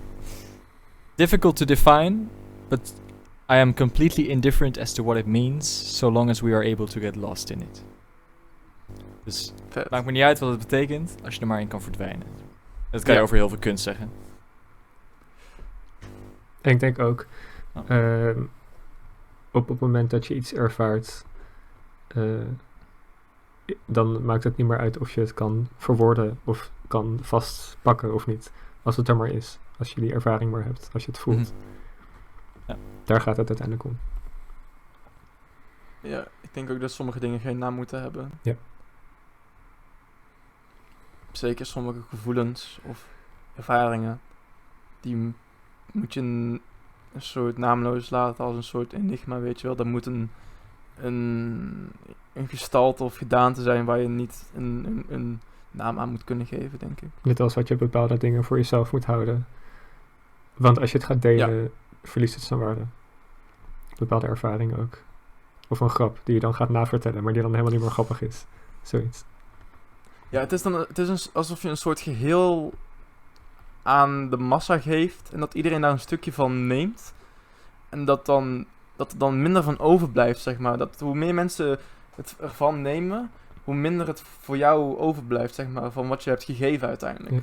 Difficult 1.14 1.56
to 1.56 1.64
define, 1.64 2.16
but 2.68 2.92
I 3.50 3.54
am 3.54 3.74
completely 3.74 4.26
indifferent 4.28 4.78
as 4.78 4.92
to 4.92 5.04
what 5.04 5.16
it 5.16 5.26
means, 5.26 5.96
so 5.98 6.10
long 6.10 6.30
as 6.30 6.40
we 6.40 6.54
are 6.54 6.72
able 6.72 6.86
to 6.86 7.00
get 7.00 7.16
lost 7.16 7.50
in 7.50 7.60
it. 7.62 7.84
Dus 9.24 9.52
Vet. 9.68 9.90
maakt 9.90 10.04
me 10.04 10.12
niet 10.12 10.22
uit 10.22 10.38
wat 10.38 10.50
het 10.50 10.58
betekent, 10.58 11.14
als 11.24 11.34
je 11.34 11.40
er 11.40 11.46
maar 11.46 11.60
in 11.60 11.68
kan 11.68 11.82
verdwijnen. 11.82 12.26
Dat 12.90 13.02
kan 13.02 13.14
je 13.14 13.20
over 13.20 13.36
heel 13.36 13.48
veel 13.48 13.58
kunst 13.58 13.84
zeggen. 13.84 14.10
En 16.60 16.70
ik 16.70 16.80
denk 16.80 16.98
ook, 16.98 17.26
Oh. 17.74 17.82
ehm, 17.90 18.40
op 19.50 19.68
het 19.68 19.80
moment 19.80 20.10
dat 20.10 20.26
je 20.26 20.34
iets 20.34 20.52
ervaart, 20.52 21.24
eh, 22.14 22.46
dan 23.84 24.24
maakt 24.24 24.44
het 24.44 24.56
niet 24.56 24.66
meer 24.66 24.78
uit 24.78 24.98
of 24.98 25.10
je 25.10 25.20
het 25.20 25.34
kan 25.34 25.68
verwoorden 25.76 26.38
of 26.44 26.70
kan 26.88 27.18
vastpakken 27.22 28.14
of 28.14 28.26
niet. 28.26 28.52
Als 28.82 28.96
het 28.96 29.08
er 29.08 29.16
maar 29.16 29.28
is. 29.28 29.58
Als 29.78 29.92
je 29.92 30.00
die 30.00 30.12
ervaring 30.12 30.50
maar 30.50 30.64
hebt, 30.64 30.90
als 30.92 31.04
je 31.04 31.10
het 31.10 31.20
voelt. 31.20 31.52
Mhm. 31.52 31.68
Ja. 32.66 32.76
Daar 33.04 33.20
gaat 33.20 33.36
het 33.36 33.48
uiteindelijk 33.48 33.88
om. 33.88 33.98
Ja, 36.00 36.26
ik 36.40 36.54
denk 36.54 36.70
ook 36.70 36.80
dat 36.80 36.90
sommige 36.90 37.20
dingen 37.20 37.40
geen 37.40 37.58
naam 37.58 37.74
moeten 37.74 38.00
hebben. 38.00 38.30
Ja. 38.42 38.54
Zeker 41.32 41.66
sommige 41.66 42.00
gevoelens 42.08 42.78
of 42.82 43.06
ervaringen. 43.54 44.20
Die 45.00 45.34
moet 45.92 46.14
je 46.14 46.20
een, 46.20 46.60
een 47.12 47.22
soort 47.22 47.58
naamloos 47.58 48.10
laten 48.10 48.44
als 48.44 48.56
een 48.56 48.62
soort 48.62 48.92
enigma, 48.92 49.40
weet 49.40 49.60
je 49.60 49.66
wel. 49.66 49.76
Dat 49.76 49.86
moet 49.86 50.06
een, 50.06 50.30
een, 51.02 51.90
een 52.32 52.48
gestalte 52.48 53.04
of 53.04 53.16
gedaante 53.16 53.62
zijn 53.62 53.84
waar 53.84 53.98
je 53.98 54.08
niet 54.08 54.50
een, 54.54 54.84
een, 54.86 55.04
een 55.08 55.40
naam 55.70 55.98
aan 55.98 56.10
moet 56.10 56.24
kunnen 56.24 56.46
geven, 56.46 56.78
denk 56.78 57.00
ik. 57.00 57.08
Net 57.22 57.40
als 57.40 57.54
wat 57.54 57.68
je 57.68 57.76
bepaalde 57.76 58.18
dingen 58.18 58.44
voor 58.44 58.56
jezelf 58.56 58.92
moet 58.92 59.04
houden. 59.04 59.46
Want 60.54 60.80
als 60.80 60.92
je 60.92 60.98
het 60.98 61.06
gaat 61.06 61.22
delen, 61.22 61.70
verliest 62.02 62.34
het 62.34 62.42
zijn 62.42 62.60
waarde. 62.60 62.82
Bepaalde 63.98 64.26
ervaringen 64.26 64.78
ook. 64.78 64.98
Of 65.68 65.80
een 65.80 65.90
grap 65.90 66.20
die 66.24 66.34
je 66.34 66.40
dan 66.40 66.54
gaat 66.54 66.68
navertellen, 66.68 67.22
maar 67.22 67.32
die 67.32 67.42
dan 67.42 67.50
helemaal 67.50 67.72
niet 67.72 67.80
meer 67.80 67.90
grappig 67.90 68.22
is. 68.22 68.44
Zoiets. 68.82 69.24
Ja, 70.28 70.40
het 70.40 70.52
is 70.52 70.62
dan 70.62 70.74
het 70.74 70.98
is 70.98 71.08
een, 71.08 71.32
alsof 71.32 71.62
je 71.62 71.68
een 71.68 71.76
soort 71.76 72.00
geheel 72.00 72.72
aan 73.82 74.30
de 74.30 74.36
massa 74.36 74.78
geeft 74.78 75.30
en 75.32 75.40
dat 75.40 75.54
iedereen 75.54 75.80
daar 75.80 75.90
een 75.90 76.00
stukje 76.00 76.32
van 76.32 76.66
neemt. 76.66 77.14
En 77.88 78.04
dat, 78.04 78.26
dan, 78.26 78.66
dat 79.00 79.12
er 79.12 79.18
dan 79.18 79.42
minder 79.42 79.62
van 79.62 79.78
overblijft, 79.78 80.40
zeg 80.40 80.58
maar. 80.58 80.78
Dat 80.78 81.00
hoe 81.00 81.14
meer 81.14 81.34
mensen 81.34 81.78
het 82.14 82.36
ervan 82.40 82.82
nemen, 82.82 83.30
hoe 83.64 83.74
minder 83.74 84.06
het 84.06 84.22
voor 84.40 84.56
jou 84.56 84.98
overblijft, 84.98 85.54
zeg 85.54 85.68
maar, 85.68 85.90
van 85.90 86.08
wat 86.08 86.24
je 86.24 86.30
hebt 86.30 86.44
gegeven 86.44 86.88
uiteindelijk. 86.88 87.34
Ja. 87.34 87.40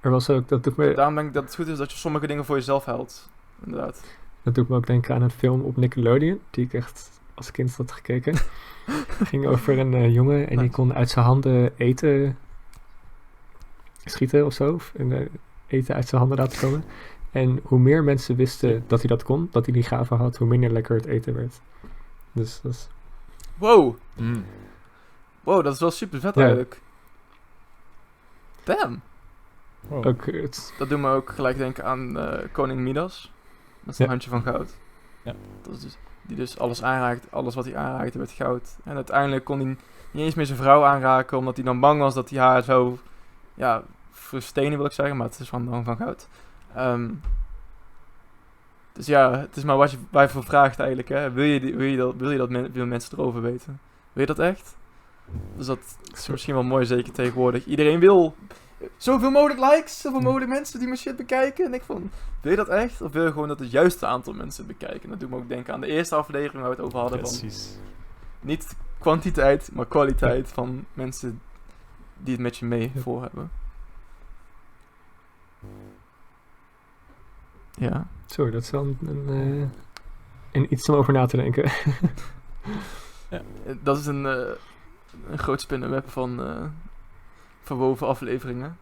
Er 0.00 0.10
was 0.10 0.30
ook, 0.30 0.48
dat 0.48 0.64
doet, 0.64 0.76
me, 0.76 0.94
Daarom 0.94 1.14
denk 1.14 1.28
ik 1.28 1.34
dat 1.34 1.44
het 1.44 1.54
goed 1.54 1.66
is 1.66 1.78
dat 1.78 1.92
je 1.92 1.98
sommige 1.98 2.26
dingen 2.26 2.44
voor 2.44 2.56
jezelf 2.56 2.84
houdt. 2.84 3.30
Inderdaad. 3.64 4.04
dat 4.42 4.54
doet 4.54 4.68
me 4.68 4.76
ook 4.76 4.86
denken 4.86 5.14
aan 5.14 5.22
een 5.22 5.30
film 5.30 5.60
op 5.60 5.76
Nickelodeon, 5.76 6.40
die 6.50 6.64
ik 6.64 6.72
echt 6.72 7.20
als 7.34 7.50
kind 7.50 7.76
had 7.76 7.92
gekeken. 7.92 8.34
ging 9.30 9.46
over 9.46 9.78
een 9.78 9.94
eh, 9.94 10.14
jongen 10.14 10.48
en 10.48 10.58
die 10.58 10.70
kon 10.70 10.94
uit 10.94 11.10
zijn 11.10 11.24
handen 11.24 11.72
eten 11.76 12.38
schieten 14.04 14.46
of 14.46 14.52
zo. 14.52 14.72
Of 14.72 14.92
en, 14.96 15.28
eten 15.66 15.94
uit 15.94 16.08
zijn 16.08 16.20
handen 16.20 16.38
laten 16.38 16.60
komen. 16.60 16.84
En 17.34 17.60
hoe 17.64 17.78
meer 17.78 18.04
mensen 18.04 18.36
wisten 18.36 18.84
dat 18.86 18.98
hij 18.98 19.08
dat 19.08 19.22
kon, 19.22 19.48
dat 19.50 19.64
hij 19.64 19.74
die 19.74 19.82
gave 19.82 20.14
had, 20.14 20.36
hoe 20.36 20.46
minder 20.46 20.70
lekker 20.72 20.96
het 20.96 21.04
eten 21.06 21.34
werd. 21.34 21.60
Dus 22.32 22.60
dat 22.60 22.72
is 22.72 22.88
Wow, 23.58 23.96
Mm. 24.16 24.44
wow, 25.42 25.64
dat 25.64 25.72
is 25.74 25.80
wel 25.80 25.90
super 25.90 26.20
vet 26.20 26.34
Ja. 26.34 26.40
eigenlijk. 26.40 26.80
Damn. 28.64 29.00
Wow. 29.80 30.06
ook 30.06 30.26
het, 30.26 30.74
Dat 30.78 30.88
doet 30.88 30.98
me 30.98 31.10
ook 31.10 31.30
gelijk 31.30 31.56
denken 31.56 31.84
aan 31.84 32.18
eh, 32.18 32.38
koning 32.52 32.80
Midas. 32.80 33.32
Met 33.80 33.96
zijn 33.96 34.08
Ja. 34.08 34.14
handje 34.14 34.30
van 34.30 34.42
goud. 34.42 34.74
Ja. 35.22 35.34
Dat 35.62 35.72
is 35.74 35.80
dus, 35.80 35.96
die 36.22 36.36
dus 36.36 36.58
alles 36.58 36.82
aanraakt, 36.82 37.26
alles 37.30 37.54
wat 37.54 37.64
hij 37.64 37.76
aanraakte 37.76 38.18
werd 38.18 38.30
goud. 38.30 38.76
En 38.84 38.94
uiteindelijk 38.94 39.44
kon 39.44 39.58
hij 39.58 39.66
niet 40.10 40.24
eens 40.24 40.34
meer 40.34 40.46
zijn 40.46 40.58
vrouw 40.58 40.84
aanraken, 40.84 41.38
omdat 41.38 41.56
hij 41.56 41.64
dan 41.64 41.80
bang 41.80 42.00
was 42.00 42.14
dat 42.14 42.30
hij 42.30 42.38
haar 42.38 42.62
zou, 42.62 42.96
ja, 43.54 43.82
verstenen 44.10 44.76
wil 44.78 44.86
ik 44.86 44.92
zeggen, 44.92 45.16
maar 45.16 45.26
het 45.28 45.38
is 45.40 45.48
van, 45.48 45.64
dan 45.70 45.84
van 45.84 45.96
goud. 45.96 46.28
Ehm, 46.74 47.10
dus 48.92 49.06
ja, 49.06 49.38
het 49.38 49.56
is 49.56 49.64
maar 49.64 49.76
wat 49.76 49.90
je 49.90 49.98
waar 50.10 50.22
je 50.22 50.28
voor 50.28 50.44
vraagt 50.44 50.78
eigenlijk. 50.78 51.08
Hè. 51.08 51.30
Wil, 51.30 51.44
je, 51.44 51.60
die- 51.60 51.74
wil, 51.74 51.86
je 51.86 51.96
dat, 51.96 52.14
wil 52.16 52.30
je 52.30 52.38
dat 52.38 52.50
men, 52.50 52.88
mensen 52.88 53.18
erover 53.18 53.42
weten? 53.42 53.80
Wil 54.12 54.26
je 54.26 54.34
dat 54.34 54.38
echt? 54.46 54.76
Dus 55.56 55.66
dat 55.66 55.96
is 56.14 56.28
misschien 56.28 56.54
wel 56.54 56.62
mooi, 56.62 56.86
zeker 56.86 57.12
tegenwoordig. 57.12 57.66
Iedereen 57.66 57.98
wil 58.00 58.34
zoveel 58.96 59.30
mogelijk 59.30 59.60
likes, 59.60 60.00
zoveel 60.00 60.20
mogelijk 60.20 60.50
mensen 60.50 60.78
die 60.78 60.88
mijn 60.88 61.00
shit 61.00 61.16
bekijken. 61.16 61.64
En 61.66 61.74
ik 61.74 61.82
van, 61.82 62.10
wil 62.40 62.50
je 62.50 62.56
dat 62.56 62.68
echt? 62.68 63.00
Of 63.00 63.12
wil 63.12 63.24
je 63.24 63.32
gewoon 63.32 63.48
dat 63.48 63.58
het 63.58 63.70
juiste 63.70 64.06
aantal 64.06 64.32
mensen 64.32 64.66
bekijken? 64.66 65.08
Dat 65.08 65.20
doet 65.20 65.30
me 65.30 65.36
ook 65.36 65.48
denken 65.48 65.74
aan 65.74 65.80
de 65.80 65.86
eerste 65.86 66.14
aflevering 66.14 66.60
waar 66.62 66.70
we 66.70 66.76
het 66.76 66.84
over 66.84 66.98
hadden. 66.98 67.20
Van 67.20 67.28
Precies. 67.38 67.78
niet 68.40 68.76
kwantiteit, 68.98 69.70
maar 69.72 69.86
kwaliteit 69.86 70.48
van 70.48 70.84
mensen 70.94 71.40
die 72.18 72.32
het 72.32 72.42
met 72.42 72.56
je 72.56 72.64
mee 72.66 72.92
voor 72.96 73.22
hebben. 73.22 73.50
Ja. 77.76 78.06
zo, 78.26 78.50
dat 78.50 78.62
is 78.62 78.70
wel 78.70 78.82
een, 78.82 78.98
een, 79.08 79.24
eh, 79.62 79.68
een 80.62 80.72
iets 80.72 80.88
om 80.88 80.94
over 80.94 81.12
na 81.12 81.26
te 81.26 81.36
denken. 81.36 81.70
Eh, 83.28 83.40
Dat 83.82 83.98
is 83.98 84.06
een, 84.06 84.26
eh, 84.26 84.48
een 85.30 85.38
groot 85.38 85.60
spinnenweb 85.60 86.10
van 86.10 86.42
eh, 86.46 86.62
verwoven 87.62 88.06
afleveringen. 88.06 88.78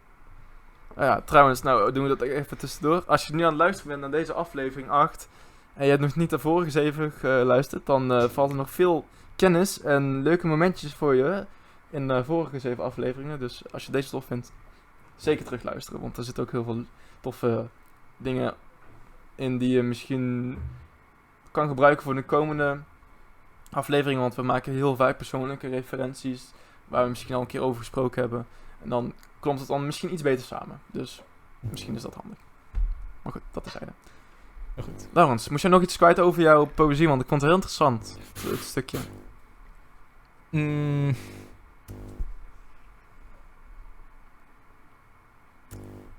Ah 0.95 1.03
ja, 1.05 1.21
trouwens, 1.21 1.61
nou 1.61 1.91
doen 1.91 2.03
we 2.07 2.15
dat 2.15 2.21
even 2.27 2.57
tussendoor. 2.57 3.03
Als 3.07 3.27
je 3.27 3.33
nu 3.35 3.41
aan 3.41 3.49
het 3.49 3.57
luisteren 3.57 3.89
bent 3.89 4.01
naar 4.01 4.19
deze 4.19 4.33
aflevering 4.33 4.89
8 4.89 5.29
en 5.73 5.83
je 5.83 5.89
hebt 5.89 6.01
nog 6.01 6.15
niet 6.15 6.29
de 6.29 6.39
vorige 6.39 6.71
7 6.71 7.11
geluisterd, 7.11 7.85
dan 7.85 8.11
eh, 8.11 8.29
valt 8.29 8.49
er 8.49 8.55
nog 8.55 8.69
veel 8.71 9.05
kennis 9.35 9.81
en 9.81 10.21
leuke 10.21 10.47
momentjes 10.47 10.93
voor 10.93 11.15
je 11.15 11.45
in 11.89 12.07
de 12.07 12.23
vorige 12.23 12.59
7 12.59 12.83
afleveringen. 12.83 13.39
Dus 13.39 13.63
als 13.71 13.85
je 13.85 13.91
deze 13.91 14.09
tof 14.09 14.25
vindt, 14.25 14.51
zeker 15.15 15.45
terugluisteren, 15.45 16.01
want 16.01 16.17
er 16.17 16.23
zitten 16.23 16.43
ook 16.43 16.51
heel 16.51 16.63
veel 16.63 16.83
toffe 17.21 17.65
dingen 18.17 18.53
in 19.35 19.57
die 19.57 19.69
je 19.69 19.81
misschien 19.81 20.57
kan 21.51 21.67
gebruiken 21.67 22.03
voor 22.03 22.15
de 22.15 22.23
komende 22.23 22.79
afleveringen, 23.71 24.21
want 24.21 24.35
we 24.35 24.41
maken 24.41 24.73
heel 24.73 24.95
vaak 24.95 25.17
persoonlijke 25.17 25.67
referenties 25.67 26.51
waar 26.87 27.03
we 27.03 27.09
misschien 27.09 27.35
al 27.35 27.41
een 27.41 27.47
keer 27.47 27.61
over 27.61 27.79
gesproken 27.79 28.21
hebben. 28.21 28.47
En 28.81 28.89
dan 28.89 29.13
komt 29.39 29.59
het 29.59 29.67
dan 29.67 29.85
misschien 29.85 30.13
iets 30.13 30.21
beter 30.21 30.45
samen. 30.45 30.79
Dus 30.87 31.21
misschien 31.59 31.95
is 31.95 32.01
dat 32.01 32.13
handig. 32.13 32.37
Maar 33.21 33.31
goed, 33.31 33.41
dat 33.51 33.65
is. 33.65 33.73
Heel 34.73 34.83
goed. 34.83 35.07
Laurens, 35.11 35.49
moest 35.49 35.61
jij 35.61 35.71
nog 35.71 35.81
iets 35.81 35.97
kwijt 35.97 36.19
over 36.19 36.41
jouw 36.41 36.65
poëzie? 36.65 37.07
Want 37.07 37.21
ik 37.21 37.27
vond 37.27 37.41
het 37.41 37.49
heel 37.49 37.59
interessant, 37.59 38.17
dit 38.43 38.59
stukje. 38.59 38.97
Mm. 40.49 41.15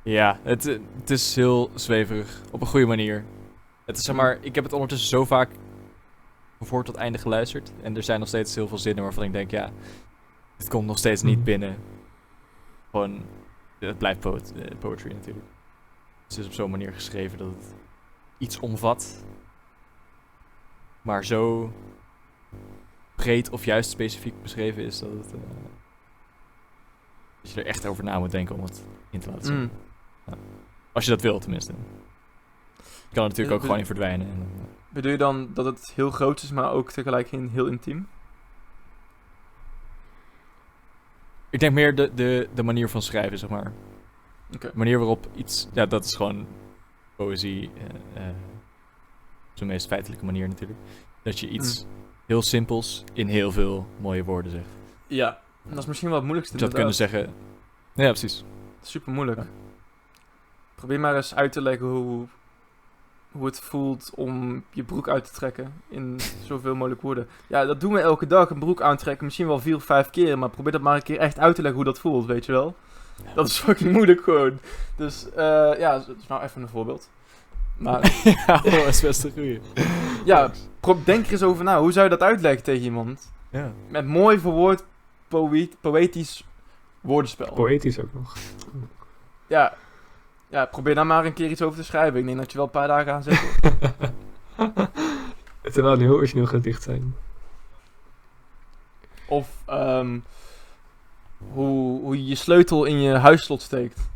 Ja, 0.04 0.38
het, 0.42 0.64
het 1.00 1.10
is 1.10 1.34
heel 1.34 1.70
zweverig. 1.74 2.40
Op 2.50 2.60
een 2.60 2.66
goede 2.66 2.86
manier. 2.86 3.24
Het 3.84 3.96
is 3.96 4.02
zeg 4.04 4.16
maar, 4.16 4.38
ik 4.40 4.54
heb 4.54 4.64
het 4.64 4.72
ondertussen 4.72 5.08
zo 5.08 5.24
vaak 5.24 5.50
van 6.58 6.66
voor 6.66 6.84
tot 6.84 6.94
einde 6.94 7.18
geluisterd. 7.18 7.72
En 7.82 7.96
er 7.96 8.02
zijn 8.02 8.18
nog 8.18 8.28
steeds 8.28 8.54
heel 8.54 8.68
veel 8.68 8.78
zinnen 8.78 9.04
waarvan 9.04 9.24
ik 9.24 9.32
denk, 9.32 9.50
ja, 9.50 9.70
het 10.56 10.68
komt 10.68 10.86
nog 10.86 10.98
steeds 10.98 11.22
niet 11.22 11.36
Mhm. 11.36 11.44
binnen. 11.44 11.76
Gewoon, 12.90 13.22
het 13.78 13.98
blijft 13.98 14.24
eh, 14.24 14.32
poetry 14.78 15.12
natuurlijk. 15.12 15.46
Het 16.28 16.38
is 16.38 16.46
op 16.46 16.52
zo'n 16.52 16.70
manier 16.70 16.92
geschreven 16.92 17.38
dat 17.38 17.46
het 17.58 17.74
iets 18.38 18.58
omvat. 18.60 19.24
Maar 21.02 21.24
zo 21.24 21.72
breed 23.16 23.50
of 23.50 23.64
juist 23.64 23.90
specifiek 23.90 24.42
beschreven 24.42 24.82
is 24.84 24.98
dat 24.98 25.10
het... 25.10 25.26
eh, 25.32 25.38
dat 27.42 27.52
je 27.52 27.60
er 27.60 27.66
echt 27.66 27.86
over 27.86 28.04
na 28.04 28.18
moet 28.18 28.30
denken 28.30 28.54
om 28.56 28.62
het 28.62 28.84
in 29.10 29.20
te 29.20 29.30
laten 29.30 29.44
zien. 29.44 29.56
Mm. 29.56 29.70
Als 30.92 31.04
je 31.04 31.10
dat 31.10 31.22
wil, 31.22 31.38
tenminste. 31.38 31.72
Je 32.76 33.20
kan 33.20 33.22
er 33.22 33.28
natuurlijk 33.28 33.56
ook 33.56 33.62
gewoon 33.62 33.78
in 33.78 33.86
verdwijnen. 33.86 34.26
En, 34.26 34.32
eh, 34.40 34.64
Bedoel 34.88 35.10
je 35.12 35.18
dan 35.18 35.50
dat 35.54 35.64
het 35.64 35.92
heel 35.94 36.10
groot 36.10 36.42
is, 36.42 36.50
maar 36.50 36.70
ook 36.70 36.92
tegelijk 36.92 37.30
heel 37.30 37.66
intiem? 37.66 38.08
ik 41.50 41.60
denk 41.60 41.72
meer 41.72 41.94
de, 41.94 42.14
de, 42.14 42.48
de 42.54 42.62
manier 42.62 42.88
van 42.88 43.02
schrijven, 43.02 43.38
zeg 43.38 43.50
maar. 43.50 43.72
Oké. 44.54 44.66
De 44.66 44.72
manier 44.74 44.98
waarop 44.98 45.26
iets... 45.34 45.68
Ja, 45.72 45.86
dat 45.86 46.04
is 46.04 46.14
gewoon 46.14 46.46
poëzie. 47.16 47.70
eh, 48.14 48.22
eh, 48.22 48.34
op 49.50 49.60
zijn 49.60 49.68
meest 49.68 49.86
feitelijke 49.86 50.24
manier 50.24 50.48
natuurlijk. 50.48 50.78
Dat 51.22 51.38
je 51.38 51.48
iets 51.48 51.86
heel 52.26 52.42
simpels 52.42 53.04
in 53.12 53.26
heel 53.26 53.52
veel 53.52 53.86
mooie 54.00 54.24
woorden 54.24 54.50
zegt. 54.50 54.66
Ja, 55.06 55.40
dat 55.62 55.78
is 55.78 55.86
misschien 55.86 56.08
wel 56.08 56.16
het 56.16 56.26
moeilijkste. 56.26 56.56
Je 56.58 56.62
zou 56.62 56.74
kunnen 56.74 56.94
zeggen... 56.94 57.34
Ja, 57.94 58.08
precies. 58.08 58.44
Super 58.82 59.12
moeilijk. 59.12 59.38
Ja. 59.38 59.46
Probeer 60.84 61.00
maar 61.00 61.16
eens 61.16 61.34
uit 61.34 61.52
te 61.52 61.60
leggen 61.62 61.86
hoe, 61.86 62.26
hoe 63.32 63.46
het 63.46 63.60
voelt 63.60 64.10
om 64.14 64.64
je 64.70 64.82
broek 64.82 65.08
uit 65.08 65.24
te 65.24 65.32
trekken 65.32 65.72
in 65.88 66.20
zoveel 66.42 66.74
mogelijk 66.74 67.00
woorden. 67.00 67.28
Ja, 67.46 67.64
dat 67.64 67.80
doen 67.80 67.92
we 67.92 68.00
elke 68.00 68.26
dag, 68.26 68.50
een 68.50 68.58
broek 68.58 68.82
aantrekken, 68.82 69.24
misschien 69.24 69.46
wel 69.46 69.58
vier 69.58 69.74
of 69.74 69.84
vijf 69.84 70.10
keer, 70.10 70.38
maar 70.38 70.48
probeer 70.48 70.72
dat 70.72 70.80
maar 70.80 70.94
een 70.94 71.02
keer 71.02 71.18
echt 71.18 71.38
uit 71.38 71.54
te 71.54 71.62
leggen 71.62 71.80
hoe 71.82 71.92
dat 71.92 72.00
voelt, 72.00 72.26
weet 72.26 72.44
je 72.44 72.52
wel. 72.52 72.76
Dat 73.34 73.46
is 73.46 73.58
fucking 73.58 73.92
moeilijk 73.92 74.22
gewoon. 74.22 74.58
Dus 74.96 75.30
eh, 75.30 75.78
ja, 75.78 75.98
dat 75.98 76.16
is 76.20 76.26
nou 76.26 76.42
even 76.42 76.62
een 76.62 76.68
voorbeeld. 76.68 77.10
Maar 77.76 78.12
ja, 78.46 78.56
dat 78.56 78.72
is 78.72 79.00
best 79.00 79.24
een 79.24 79.32
goeie. 79.32 79.60
ja, 80.24 80.50
denk 81.04 81.26
er 81.26 81.32
eens 81.32 81.42
over 81.42 81.64
na. 81.64 81.80
Hoe 81.80 81.92
zou 81.92 82.04
je 82.04 82.10
dat 82.10 82.22
uitleggen 82.22 82.62
tegen 82.62 82.84
iemand? 82.84 83.32
Ja. 83.50 83.72
Met 83.88 84.06
mooi 84.06 84.38
verwoord 84.38 84.84
poët, 85.28 85.76
poëtisch 85.80 86.44
woordenspel. 87.00 87.52
Poëtisch 87.52 88.00
ook 88.00 88.14
nog. 88.14 88.36
Ja. 89.46 89.74
Ja, 90.54 90.66
probeer 90.66 90.94
daar 90.94 91.06
maar 91.06 91.24
een 91.24 91.32
keer 91.32 91.50
iets 91.50 91.62
over 91.62 91.78
te 91.78 91.84
schrijven. 91.84 92.20
Ik 92.20 92.26
denk 92.26 92.38
dat 92.38 92.50
je 92.50 92.56
wel 92.56 92.66
een 92.66 92.72
paar 92.72 92.88
dagen 92.88 93.12
aan 93.12 93.22
zit. 93.22 93.40
Het 95.64 95.72
zou 95.74 95.82
wel 95.82 95.92
een 95.92 96.00
heel 96.00 96.14
origineel 96.14 96.46
gedicht 96.46 96.82
zijn. 96.82 97.14
Of 99.26 99.48
ehm, 99.66 100.18
hoe, 101.52 102.00
hoe 102.00 102.16
je 102.16 102.26
je 102.26 102.34
sleutel 102.34 102.84
in 102.84 103.00
je 103.00 103.16
huisslot 103.16 103.62
steekt. 103.62 104.08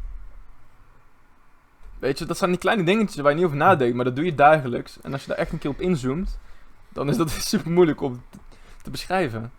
Weet 1.98 2.18
je, 2.18 2.24
dat 2.24 2.38
zijn 2.38 2.50
die 2.50 2.58
kleine 2.60 2.84
dingetjes 2.84 3.22
waar 3.22 3.30
je 3.30 3.36
niet 3.36 3.46
over 3.46 3.56
nadenkt, 3.56 3.94
maar 3.94 4.04
dat 4.04 4.16
doe 4.16 4.24
je 4.24 4.34
dagelijks. 4.34 5.00
En 5.00 5.12
als 5.12 5.22
je 5.22 5.28
daar 5.28 5.36
echt 5.36 5.52
een 5.52 5.58
keer 5.58 5.70
op 5.70 5.80
inzoomt, 5.80 6.38
dan 6.88 7.08
is 7.08 7.16
dat 7.16 7.30
super 7.52 7.70
moeilijk 7.70 8.00
om 8.00 8.22
te 8.82 8.90
beschrijven. 8.90 9.52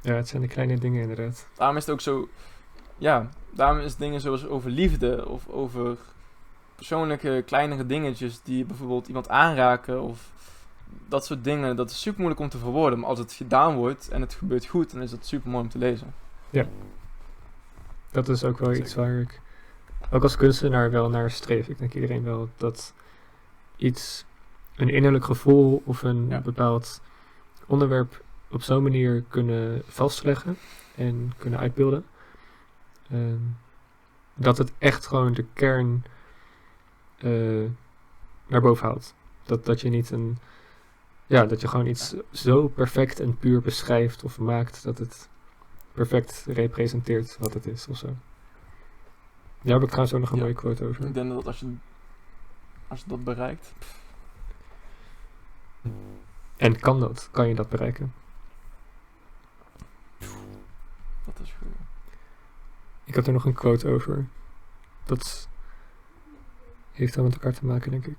Ja, 0.00 0.14
het 0.14 0.28
zijn 0.28 0.42
de 0.42 0.48
kleine 0.48 0.78
dingen 0.78 1.00
inderdaad. 1.00 1.46
Daarom 1.56 1.76
is 1.76 1.84
het 1.84 1.92
ook 1.94 2.00
zo, 2.00 2.28
ja, 2.98 3.28
daarom 3.54 3.78
is 3.78 3.96
dingen 3.96 4.20
zoals 4.20 4.46
over 4.46 4.70
liefde 4.70 5.28
of 5.28 5.48
over 5.48 5.96
persoonlijke 6.74 7.42
kleinere 7.46 7.86
dingetjes 7.86 8.40
die 8.42 8.64
bijvoorbeeld 8.64 9.06
iemand 9.06 9.28
aanraken 9.28 10.02
of 10.02 10.32
dat 11.08 11.24
soort 11.26 11.44
dingen, 11.44 11.76
dat 11.76 11.90
is 11.90 12.00
super 12.00 12.18
moeilijk 12.20 12.42
om 12.42 12.48
te 12.48 12.58
verwoorden. 12.58 12.98
Maar 12.98 13.08
als 13.08 13.18
het 13.18 13.32
gedaan 13.32 13.74
wordt 13.74 14.08
en 14.08 14.20
het 14.20 14.34
gebeurt 14.34 14.66
goed, 14.66 14.92
dan 14.92 15.02
is 15.02 15.10
dat 15.10 15.26
super 15.26 15.50
mooi 15.50 15.62
om 15.64 15.70
te 15.70 15.78
lezen. 15.78 16.14
Dat 18.10 18.28
is 18.28 18.44
ook 18.44 18.58
wel 18.58 18.72
iets 18.74 18.94
waar 18.94 19.18
ik 19.20 19.40
ook 20.10 20.22
als 20.22 20.36
kunstenaar 20.36 20.90
wel 20.90 21.08
naar 21.08 21.30
streef. 21.30 21.68
Ik 21.68 21.78
denk 21.78 21.94
iedereen 21.94 22.24
wel 22.24 22.48
dat 22.56 22.92
iets, 23.76 24.24
een 24.76 24.88
innerlijk 24.88 25.24
gevoel 25.24 25.82
of 25.84 26.02
een 26.02 26.26
Ja. 26.28 26.40
bepaald 26.40 27.00
onderwerp 27.66 28.22
op 28.50 28.62
zo'n 28.62 28.82
manier 28.82 29.24
kunnen 29.28 29.82
vastleggen 29.86 30.56
en 30.96 31.32
kunnen 31.38 31.58
uitbeelden. 31.60 32.04
Ehm, 33.10 33.38
dat 34.34 34.58
het 34.58 34.72
echt 34.78 35.06
gewoon 35.06 35.32
de 35.32 35.44
kern 35.52 36.04
eh, 37.18 37.64
naar 38.46 38.60
boven 38.60 38.86
haalt. 38.86 39.14
Dat, 39.42 39.64
dat 39.64 39.80
je 39.80 39.88
niet 39.88 40.10
een. 40.10 40.38
Ja, 41.26 41.44
dat 41.44 41.60
je 41.60 41.68
gewoon 41.68 41.86
iets 41.86 42.14
zo 42.30 42.68
perfect 42.68 43.20
en 43.20 43.38
puur 43.38 43.60
beschrijft 43.60 44.24
of 44.24 44.38
maakt 44.38 44.82
dat 44.84 44.98
het 44.98 45.28
perfect 45.92 46.44
representeert 46.48 47.36
wat 47.38 47.54
het 47.54 47.66
is 47.66 47.88
of 47.88 47.96
zo. 47.96 48.06
Daar 49.62 49.72
heb 49.74 49.82
ik 49.82 49.88
trouwens 49.88 50.14
ook 50.14 50.20
nog 50.20 50.30
een 50.30 50.36
Ja. 50.36 50.42
mooie 50.42 50.54
quote 50.54 50.84
over. 50.86 51.06
Ik 51.06 51.14
denk 51.14 51.30
dat 51.30 51.46
als 51.46 51.60
je, 51.60 51.74
als 52.88 53.00
je 53.00 53.08
dat 53.08 53.24
bereikt, 53.24 53.72
En 56.56 56.80
kan 56.80 57.00
dat? 57.00 57.28
Kan 57.32 57.48
je 57.48 57.54
dat 57.54 57.68
bereiken? 57.68 58.12
dat 61.24 61.40
is. 61.42 61.53
Ik 63.04 63.14
had 63.14 63.26
er 63.26 63.32
nog 63.32 63.44
een 63.44 63.54
quote 63.54 63.88
over. 63.88 64.26
Dat 65.04 65.48
heeft 66.92 67.14
dan 67.14 67.24
met 67.24 67.32
elkaar 67.32 67.52
te 67.54 67.66
maken, 67.66 67.90
denk 67.90 68.06
ik. 68.06 68.16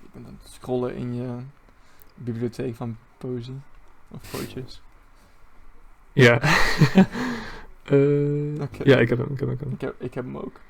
Je 0.00 0.08
bent 0.12 0.26
aan 0.26 0.38
het 0.42 0.52
scrollen 0.52 0.94
in 0.94 1.14
je 1.14 1.36
bibliotheek 2.14 2.74
van 2.76 2.96
poëzie 3.18 3.60
of 4.08 4.30
pootjes. 4.30 4.82
ja. 6.12 6.40
Eh, 7.86 8.60
Oké. 8.62 8.82
Ja, 8.84 8.96
ik 8.98 9.08
heb 9.08 9.18
hem. 9.18 9.28
Ik 9.32 9.40
heb 9.40 9.60
hem. 9.60 9.72
Ik 9.72 9.80
heb, 9.80 9.94
ik 10.02 10.14
heb 10.14 10.24
hem 10.24 10.36
ook. 10.38 10.60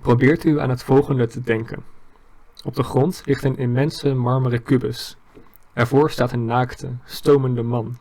Probeert 0.00 0.44
u 0.44 0.60
aan 0.60 0.70
het 0.70 0.82
volgende 0.82 1.26
te 1.26 1.40
denken. 1.40 1.84
Op 2.64 2.74
de 2.74 2.82
grond 2.82 3.22
ligt 3.24 3.44
een 3.44 3.56
immense 3.56 4.14
marmeren 4.14 4.62
kubus. 4.62 5.16
Ervoor 5.72 6.10
staat 6.10 6.32
een 6.32 6.44
naakte, 6.44 6.90
stomende 7.04 7.62
man. 7.62 7.96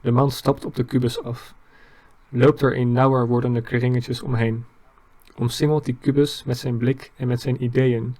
De 0.00 0.10
man 0.10 0.30
stapt 0.30 0.64
op 0.64 0.74
de 0.74 0.84
kubus 0.84 1.22
af. 1.22 1.54
Loopt 2.28 2.62
er 2.62 2.74
in 2.74 2.92
nauwer 2.92 3.26
wordende 3.26 3.60
kringetjes 3.60 4.22
omheen. 4.22 4.64
Omsingelt 5.36 5.84
die 5.84 5.96
kubus 6.00 6.44
met 6.44 6.58
zijn 6.58 6.76
blik 6.76 7.12
en 7.16 7.28
met 7.28 7.40
zijn 7.40 7.62
ideeën, 7.62 8.16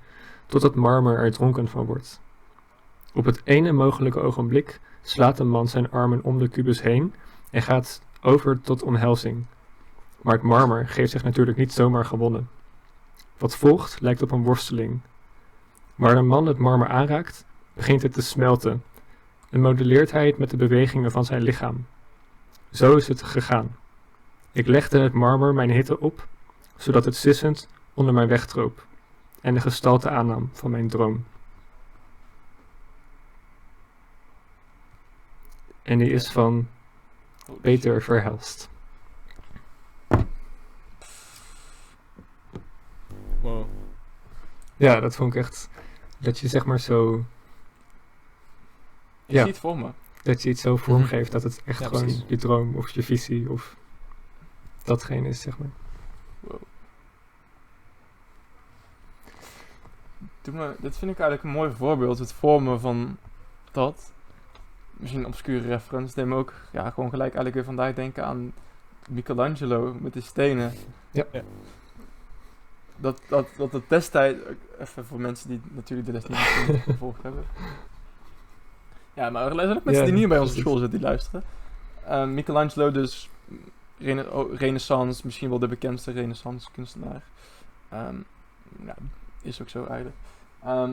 tot 0.47 0.63
het 0.63 0.75
marmer 0.75 1.19
er 1.19 1.33
dronken 1.33 1.69
van 1.69 1.85
wordt. 1.85 2.21
Op 3.15 3.25
het 3.25 3.41
ene 3.45 3.73
mogelijke 3.73 4.21
ogenblik 4.21 4.81
slaat 5.03 5.37
de 5.37 5.45
man 5.45 5.69
zijn 5.69 5.91
armen 5.91 6.23
om 6.23 6.39
de 6.39 6.49
kubus 6.49 6.83
heen 6.83 7.15
en 7.51 7.63
gaat 7.63 8.03
over 8.23 8.61
tot 8.61 8.83
omhelzing. 8.83 9.45
Maar 10.23 10.35
het 10.35 10.43
marmer 10.43 10.89
geeft 10.89 11.11
zich 11.11 11.25
natuurlijk 11.25 11.57
niet 11.57 11.73
zomaar 11.73 12.05
gewonnen. 12.05 12.49
Wat 13.39 13.57
volgt 13.57 14.01
lijkt 14.01 14.23
op 14.23 14.31
een 14.31 14.43
worsteling. 14.43 15.01
Waar 15.95 16.15
de 16.15 16.23
man 16.23 16.47
het 16.47 16.59
marmer 16.59 16.89
aanraakt, 16.89 17.45
begint 17.73 18.03
het 18.03 18.13
te 18.13 18.23
smelten 18.23 18.83
en 19.51 19.61
modelleert 19.61 20.11
hij 20.11 20.27
het 20.27 20.39
met 20.39 20.51
de 20.51 20.57
bewegingen 20.57 21.11
van 21.11 21.25
zijn 21.25 21.43
lichaam. 21.43 21.87
Zo 22.71 22.97
is 22.97 23.09
het 23.09 23.23
gegaan. 23.23 23.77
Ik 24.53 24.67
legde 24.67 24.99
het 24.99 25.13
marmer 25.13 25.55
mijn 25.55 25.71
hitte 25.71 26.01
op, 26.01 26.27
zodat 26.77 27.05
het 27.05 27.17
sissend 27.17 27.69
onder 27.95 28.15
mij 28.15 28.27
wegdroop 28.27 28.87
en 29.41 29.55
de 29.55 29.61
gestalte 29.61 30.11
aannam 30.11 30.51
van 30.53 30.71
mijn 30.71 30.89
droom. 30.89 31.25
En 35.83 35.99
die 35.99 36.11
is 36.11 36.31
van 36.31 36.69
Peter 37.61 38.03
Verhelst. 38.03 38.69
Wow. 43.41 43.67
Ja, 44.77 45.01
dat 45.01 45.17
vond 45.17 45.35
ik 45.35 45.41
echt. 45.41 45.69
Dat 46.25 46.39
je 46.39 46.49
zeg 46.49 46.65
maar 46.65 46.81
zo. 46.81 47.15
Ik 49.27 49.35
Ja. 49.35 49.43
zie 49.43 49.51
het 49.51 49.59
voor 49.61 49.79
me. 49.79 49.89
Dat 50.23 50.43
je 50.43 50.49
iets 50.49 50.61
zo 50.63 50.77
vormgeeft 50.77 51.33
dat 51.33 51.43
het 51.43 51.63
echt 51.65 51.79
Ja, 51.79 51.87
gewoon 51.87 52.03
precies. 52.03 52.25
je 52.27 52.37
droom 52.37 52.75
of 52.75 52.91
je 52.91 53.03
visie 53.03 53.51
of 53.51 53.77
datgene 54.85 55.29
is, 55.29 55.41
zeg 55.41 55.59
maar. 55.59 55.71
Wow. 56.41 56.61
Doe 60.43 60.55
me, 60.55 60.75
dit 60.79 60.97
vind 60.97 61.11
ik 61.11 61.19
eigenlijk 61.19 61.43
een 61.43 61.61
mooi 61.61 61.73
voorbeeld, 61.73 62.19
het 62.19 62.33
vormen 62.33 62.81
van 62.81 63.17
dat. 63.71 64.13
Misschien 64.93 65.21
een 65.21 65.27
obscure 65.27 65.67
reference, 65.67 66.19
neem 66.19 66.35
ook 66.35 66.53
ja, 66.73 66.91
gewoon 66.91 67.11
gelijk 67.11 67.35
eigenlijk 67.35 67.55
weer 67.55 67.65
vandaag 67.65 67.95
denken 67.95 68.25
aan 68.27 68.53
Michelangelo 69.11 69.97
met 70.01 70.13
de 70.13 70.21
stenen. 70.21 70.73
Ja. 71.11 71.25
Ja. 71.33 71.43
Dat, 72.97 73.21
dat, 73.29 73.49
dat 73.57 73.73
het 73.73 73.89
destijds, 73.89 74.39
even 74.81 75.05
voor 75.07 75.21
mensen 75.21 75.49
die 75.49 75.61
natuurlijk 75.71 76.07
de 76.09 76.13
les 76.13 76.27
niet 76.27 76.83
gevolgd 76.83 77.23
hebben. 77.23 77.45
Ja, 79.15 79.31
maar 79.31 79.47
er 79.47 79.55
zijn 79.55 79.77
ook 79.77 79.85
mensen 79.85 80.05
Ja, 80.05 80.11
die 80.11 80.19
niet 80.19 80.29
bij 80.29 80.39
onze 80.39 80.55
school 80.55 80.77
zitten 80.77 80.99
die 80.99 81.09
luisteren. 81.09 81.43
Ehm, 82.07 82.35
Michelangelo 82.35 82.91
dus, 82.91 83.29
rena 83.99 84.23
oh, 84.23 84.55
renaissance, 84.59 85.21
misschien 85.25 85.49
wel 85.49 85.59
de 85.59 85.69
bekendste 85.69 86.11
renaissance 86.11 86.69
kunstenaar. 86.73 87.23
Ehm, 87.89 88.17
ja, 88.85 88.95
is 89.43 89.63
ook 89.63 89.69
zo 89.69 89.85
eigenlijk. 89.85 90.17
Ehm, 90.65 90.91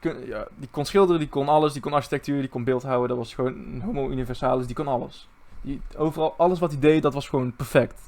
kun- 0.00 0.26
ja, 0.26 0.46
die 0.56 0.68
kon 0.70 0.84
schilderen, 0.84 1.20
die 1.20 1.28
kon 1.28 1.48
alles, 1.48 1.72
die 1.72 1.82
kon 1.82 1.92
architectuur, 1.92 2.40
die 2.40 2.48
kon 2.48 2.64
beeldhouden. 2.64 3.08
Dat 3.08 3.18
was 3.18 3.34
gewoon 3.34 3.52
een 3.52 3.82
homo 3.84 4.08
universalis, 4.10 4.66
die 4.66 4.74
kon 4.76 4.88
alles. 4.88 5.28
Die, 5.60 5.80
overal, 5.96 6.34
alles 6.36 6.58
wat 6.58 6.70
hij 6.70 6.80
deed, 6.80 7.02
dat 7.02 7.14
was 7.14 7.28
gewoon 7.28 7.56
perfect. 7.56 8.00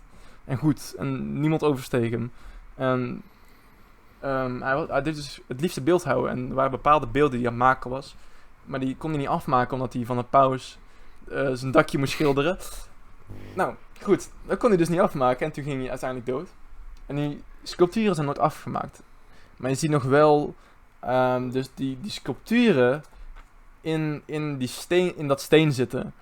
En 0.44 0.56
goed. 0.56 0.94
En 0.98 1.40
niemand 1.40 1.62
oversteeg 1.64 2.10
hem. 2.10 2.30
En 2.78 3.22
ehm, 4.20 4.60
hij, 4.62 4.74
wa- 4.74 4.86
hij 4.86 5.02
deed 5.02 5.14
dus 5.14 5.40
het 5.46 5.60
liefste 5.60 5.80
beeldhouden. 5.80 6.30
En 6.30 6.48
er 6.48 6.54
waren 6.54 6.70
bepaalde 6.70 7.06
beelden 7.06 7.30
die 7.38 7.40
hij 7.40 7.48
aan 7.48 7.54
het 7.54 7.64
maken 7.68 7.90
was. 7.90 8.16
Maar 8.64 8.80
die 8.80 8.96
kon 8.96 9.10
hij 9.10 9.18
niet 9.18 9.28
afmaken 9.28 9.72
omdat 9.74 9.92
hij 9.92 10.04
van 10.04 10.18
een 10.18 10.28
paus 10.28 10.78
eh, 11.30 11.50
zijn 11.52 11.70
dakje 11.70 11.98
moest 11.98 12.12
schilderen. 12.12 12.58
Nou, 13.54 13.74
goed. 14.02 14.28
Dat 14.46 14.58
kon 14.58 14.68
hij 14.68 14.78
dus 14.78 14.88
niet 14.88 15.00
afmaken. 15.00 15.46
En 15.46 15.52
toen 15.52 15.64
ging 15.64 15.80
hij 15.80 15.90
uiteindelijk 15.90 16.30
dood. 16.30 16.48
En 17.06 17.16
die 17.16 17.42
sculpturen 17.62 18.14
zijn 18.14 18.26
nooit 18.26 18.38
afgemaakt. 18.38 19.02
Maar 19.56 19.70
je 19.70 19.76
ziet 19.76 19.90
nog 19.90 20.02
wel 20.02 20.54
ehm, 21.00 21.50
dus 21.50 21.68
die, 21.74 21.98
die 22.00 22.10
sculpturen 22.10 23.04
in, 23.80 24.22
in, 24.24 24.58
die 24.58 24.68
steen, 24.68 25.16
in 25.16 25.28
dat 25.28 25.40
steen 25.40 25.72
zitten. 25.72 26.12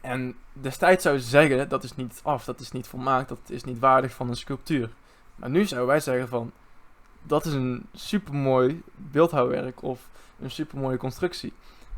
En 0.00 0.36
destijds 0.52 1.02
zou 1.02 1.14
je 1.14 1.20
zeggen, 1.22 1.68
dat 1.68 1.84
is 1.84 1.96
niet 1.96 2.20
af, 2.22 2.44
dat 2.44 2.60
is 2.60 2.72
niet 2.72 2.86
volmaakt, 2.86 3.28
dat 3.28 3.38
is 3.46 3.64
niet 3.64 3.78
waardig 3.78 4.12
van 4.14 4.28
een 4.28 4.36
sculptuur. 4.36 4.90
Maar 5.36 5.50
nu 5.50 5.64
zouden 5.64 5.88
wij 5.88 6.00
zeggen 6.00 6.28
van, 6.28 6.52
dat 7.22 7.46
is 7.46 7.52
een 7.52 7.86
supermooi 7.94 8.82
beeldhouwwerk 8.96 9.82
of 9.82 10.08
een 10.40 10.50
supermooie 10.50 10.96
constructie. 10.96 11.52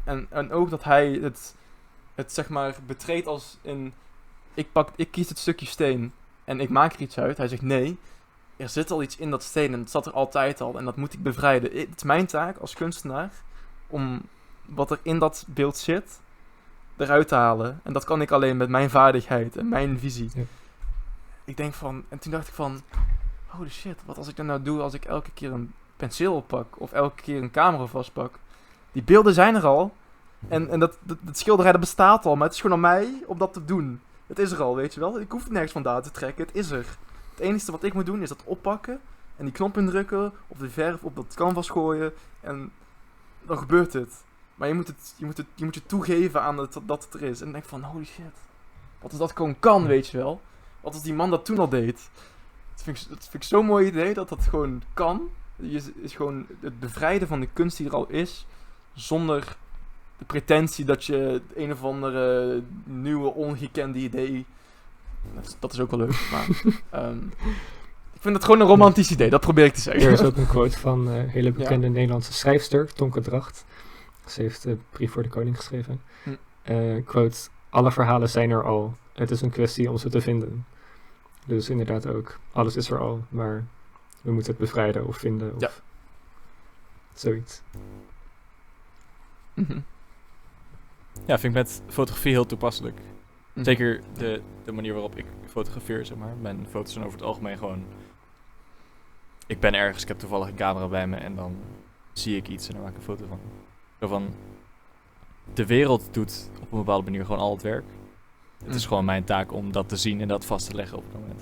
En, 0.05 0.27
en 0.31 0.53
ook 0.53 0.71
dat 0.71 0.85
hij 0.85 1.13
het, 1.13 1.55
het 2.15 2.33
zeg 2.33 2.49
maar 2.49 2.75
betreedt 2.87 3.27
als 3.27 3.59
in, 3.63 3.93
ik, 4.55 4.73
pak, 4.73 4.89
ik 4.97 5.11
kies 5.11 5.29
het 5.29 5.39
stukje 5.39 5.67
steen 5.67 6.13
en 6.45 6.61
ik 6.61 6.69
maak 6.69 6.93
er 6.93 7.01
iets 7.01 7.19
uit. 7.19 7.37
Hij 7.37 7.49
zegt 7.49 7.63
nee, 7.63 7.99
er 8.57 8.69
zit 8.69 8.91
al 8.91 9.03
iets 9.03 9.17
in 9.17 9.31
dat 9.31 9.43
steen 9.43 9.73
en 9.73 9.81
het 9.81 9.91
zat 9.91 10.07
er 10.07 10.13
altijd 10.13 10.61
al 10.61 10.79
en 10.79 10.85
dat 10.85 10.97
moet 10.97 11.13
ik 11.13 11.23
bevrijden. 11.23 11.79
Het 11.79 11.97
is 11.97 12.03
mijn 12.03 12.27
taak 12.27 12.57
als 12.59 12.75
kunstenaar 12.75 13.31
om 13.87 14.23
wat 14.65 14.91
er 14.91 14.99
in 15.03 15.19
dat 15.19 15.45
beeld 15.49 15.77
zit 15.77 16.21
eruit 16.97 17.29
te 17.29 17.35
halen. 17.35 17.81
En 17.83 17.93
dat 17.93 18.05
kan 18.05 18.21
ik 18.21 18.31
alleen 18.31 18.57
met 18.57 18.69
mijn 18.69 18.91
vaardigheid 18.91 19.57
en 19.57 19.69
mijn 19.69 19.99
visie. 19.99 20.31
Ja. 20.35 20.43
Ik 21.45 21.57
denk 21.57 21.75
van, 21.75 22.05
en 22.09 22.19
toen 22.19 22.33
dacht 22.33 22.49
ik 22.49 22.55
van, 22.55 22.83
holy 23.57 23.71
shit, 23.71 23.99
wat 24.05 24.19
als 24.19 24.29
ik 24.29 24.37
dat 24.37 24.47
nou 24.47 24.63
doe 24.63 24.81
als 24.81 24.95
ik 24.95 25.05
elke 25.05 25.31
keer 25.35 25.53
een 25.53 25.73
penseel 25.97 26.35
oppak 26.35 26.81
of 26.81 26.93
elke 26.93 27.23
keer 27.23 27.43
een 27.43 27.51
camera 27.51 27.87
vastpak. 27.87 28.35
Die 28.93 29.03
beelden 29.03 29.35
zijn 29.35 29.55
er 29.55 29.67
al. 29.67 29.95
En, 30.49 30.69
en 30.69 30.81
dat, 30.81 30.99
dat, 31.03 31.19
schilderij 31.33 31.73
dat 31.73 31.81
bestaat 31.81 32.27
al, 32.27 32.35
maar 32.37 32.47
het 32.47 32.55
is 32.55 32.61
gewoon 32.61 32.77
aan 32.77 32.99
mij 32.99 33.23
om 33.27 33.39
dat 33.39 33.53
te 33.53 33.65
doen. 33.65 34.01
Het 34.27 34.39
is 34.39 34.51
er 34.53 34.63
al, 34.63 34.77
weet 34.77 34.95
je 34.95 35.01
wel. 35.01 35.21
Ik 35.21 35.31
hoef 35.31 35.43
het 35.43 35.53
nergens 35.53 35.73
vandaan 35.73 36.03
te 36.03 36.11
trekken, 36.11 36.47
het 36.47 36.55
is 36.55 36.71
er. 36.71 36.87
Het 37.31 37.41
enige 37.41 37.71
wat 37.71 37.83
ik 37.83 37.95
moet 37.95 38.07
doen 38.07 38.23
is 38.23 38.29
dat 38.29 38.43
oppakken 38.45 39.01
en 39.37 39.45
die 39.45 39.55
knop 39.55 39.79
indrukken 39.79 40.33
of 40.47 40.59
de 40.59 40.71
verf 40.71 41.03
op 41.03 41.17
dat 41.17 41.35
canvas 41.35 41.69
gooien 41.69 42.13
en 42.41 42.73
dan 43.43 43.59
gebeurt 43.59 43.93
het. 43.93 44.25
Maar 44.55 44.69
je 44.69 44.75
moet 44.75 44.87
het, 44.87 45.15
je 45.17 45.25
moet 45.25 45.37
het, 45.37 45.47
je 45.55 45.65
moet 45.65 45.75
je 45.75 45.87
toegeven 45.87 46.43
aan 46.43 46.59
het, 46.59 46.79
dat 46.87 47.05
het 47.05 47.15
er 47.15 47.23
is. 47.23 47.39
En 47.39 47.45
dan 47.45 47.53
denk 47.53 47.65
van, 47.65 47.83
holy 47.83 48.05
shit. 48.05 48.35
Wat 49.01 49.11
als 49.11 49.21
dat 49.21 49.37
gewoon 49.37 49.59
kan, 49.59 49.87
weet 49.87 50.09
je 50.09 50.17
wel. 50.17 50.41
Wat 50.81 50.95
als 50.95 51.03
die 51.03 51.15
man 51.15 51.31
dat 51.31 51.45
toen 51.45 51.59
al 51.59 51.69
deed. 51.69 52.11
Dat 52.77 52.85
vind 52.85 52.97
ik, 52.97 53.09
dat 53.09 53.29
vind 53.31 53.43
ik 53.43 53.49
zo'n 53.49 53.67
mooi 53.67 53.87
idee, 53.87 54.15
dat 54.15 54.29
dat 54.29 54.43
gewoon 54.43 54.83
kan. 54.95 55.31
Je 55.57 55.83
is, 56.03 56.15
gewoon 56.15 56.47
het 56.61 56.81
bevrijden 56.81 57.29
van 57.29 57.41
de 57.41 57.49
kunst 57.53 57.77
die 57.77 57.87
er 57.87 57.95
al 57.95 58.09
is. 58.09 58.47
Zonder 58.95 59.57
de 60.19 60.25
pretentie 60.25 60.85
dat 60.85 61.05
je 61.05 61.41
een 61.55 61.73
of 61.73 61.83
andere 61.83 62.63
nieuwe, 62.85 63.29
ongekende 63.29 63.99
idee... 63.99 64.47
Dat 65.35 65.45
is, 65.45 65.57
dat 65.59 65.73
is 65.73 65.81
ook 65.81 65.91
wel 65.91 65.99
leuk, 65.99 66.29
maar... 66.31 66.47
ehm, 67.03 67.19
ik 68.13 68.23
vind 68.23 68.35
het 68.35 68.45
gewoon 68.45 68.61
een 68.61 68.67
romantisch 68.67 69.11
idee, 69.11 69.31
dat 69.31 69.41
probeer 69.41 69.65
ik 69.65 69.75
te 69.75 69.81
zeggen. 69.81 70.03
Er 70.03 70.13
is 70.13 70.23
ook 70.23 70.37
een 70.37 70.47
quote 70.47 70.79
van 70.79 71.07
een 71.07 71.29
hele 71.29 71.53
bekende 71.53 71.89
Nederlandse 71.89 72.33
schrijfster, 72.33 72.93
Tonke 72.93 73.21
Dracht. 73.21 73.65
Ze 74.27 74.43
heeft 74.43 74.63
de 74.63 74.77
brief 74.91 75.13
voor 75.13 75.23
de 75.23 75.29
koning 75.29 75.57
geschreven. 75.57 76.01
Hm. 76.23 76.31
Eh, 76.63 77.05
quote, 77.05 77.37
alle 77.71 77.93
verhalen 77.93 78.29
zijn 78.29 78.51
er 78.51 78.65
al. 78.65 78.97
Het 79.13 79.31
is 79.31 79.41
een 79.41 79.51
kwestie 79.51 79.91
om 79.91 79.97
ze 79.97 80.09
te 80.09 80.21
vinden. 80.21 80.67
Dus 81.47 81.69
inderdaad 81.71 82.07
ook, 82.07 82.39
alles 82.53 82.77
is 82.77 82.91
er 82.91 82.99
al, 82.99 83.25
maar 83.29 83.65
we 84.21 84.33
moeten 84.33 84.51
het 84.53 84.61
bevrijden 84.61 85.07
of 85.07 85.17
vinden 85.17 85.55
of 85.55 85.61
Ja. 85.61 85.71
zoiets. 87.15 87.63
Mhm. 89.55 89.79
Ja, 91.27 91.39
vind 91.39 91.57
ik 91.57 91.63
met 91.63 91.83
fotografie 91.89 92.33
heel 92.33 92.47
toepasselijk. 92.47 92.99
Mhm. 93.53 93.65
Zeker 93.65 94.01
de, 94.15 94.43
de 94.65 94.73
manier 94.73 94.93
waarop 94.93 95.17
ik 95.17 95.25
fotografeer, 95.47 96.07
zeg 96.07 96.17
maar. 96.17 96.35
Mijn 96.41 96.67
foto's 96.71 96.93
zijn 96.93 97.05
over 97.05 97.19
het 97.19 97.27
algemeen 97.27 97.59
gewoon... 97.59 97.85
Ik 99.47 99.61
ben 99.61 99.75
ergens, 99.75 100.03
ik 100.03 100.09
heb 100.09 100.19
toevallig 100.19 100.49
een 100.49 100.55
camera 100.55 100.89
bij 100.89 101.07
me 101.07 101.17
en 101.17 101.35
dan 101.35 101.57
zie 102.13 102.37
ik 102.37 102.49
iets 102.49 102.67
en 102.69 102.75
dan 102.75 102.83
maak 102.83 102.91
ik 102.91 102.97
een 102.97 103.03
foto 103.03 103.27
van. 103.27 103.39
Zo 104.01 104.07
van... 104.07 104.35
De 105.55 105.67
wereld 105.67 106.09
doet 106.11 106.51
op 106.61 106.73
een 106.73 106.79
bepaalde 106.79 107.05
manier 107.05 107.25
gewoon 107.25 107.41
al 107.41 107.53
het 107.53 107.63
werk. 107.63 107.85
Het 108.65 108.75
is 108.75 108.81
Mhm. 108.81 108.89
gewoon 108.89 109.05
mijn 109.05 109.25
taak 109.25 109.53
om 109.53 109.73
dat 109.73 109.89
te 109.89 109.97
zien 109.97 110.21
en 110.21 110.29
dat 110.29 110.45
vast 110.45 110.69
te 110.71 110.75
leggen 110.77 110.99
op 110.99 111.05
het 111.05 111.21
moment. 111.21 111.41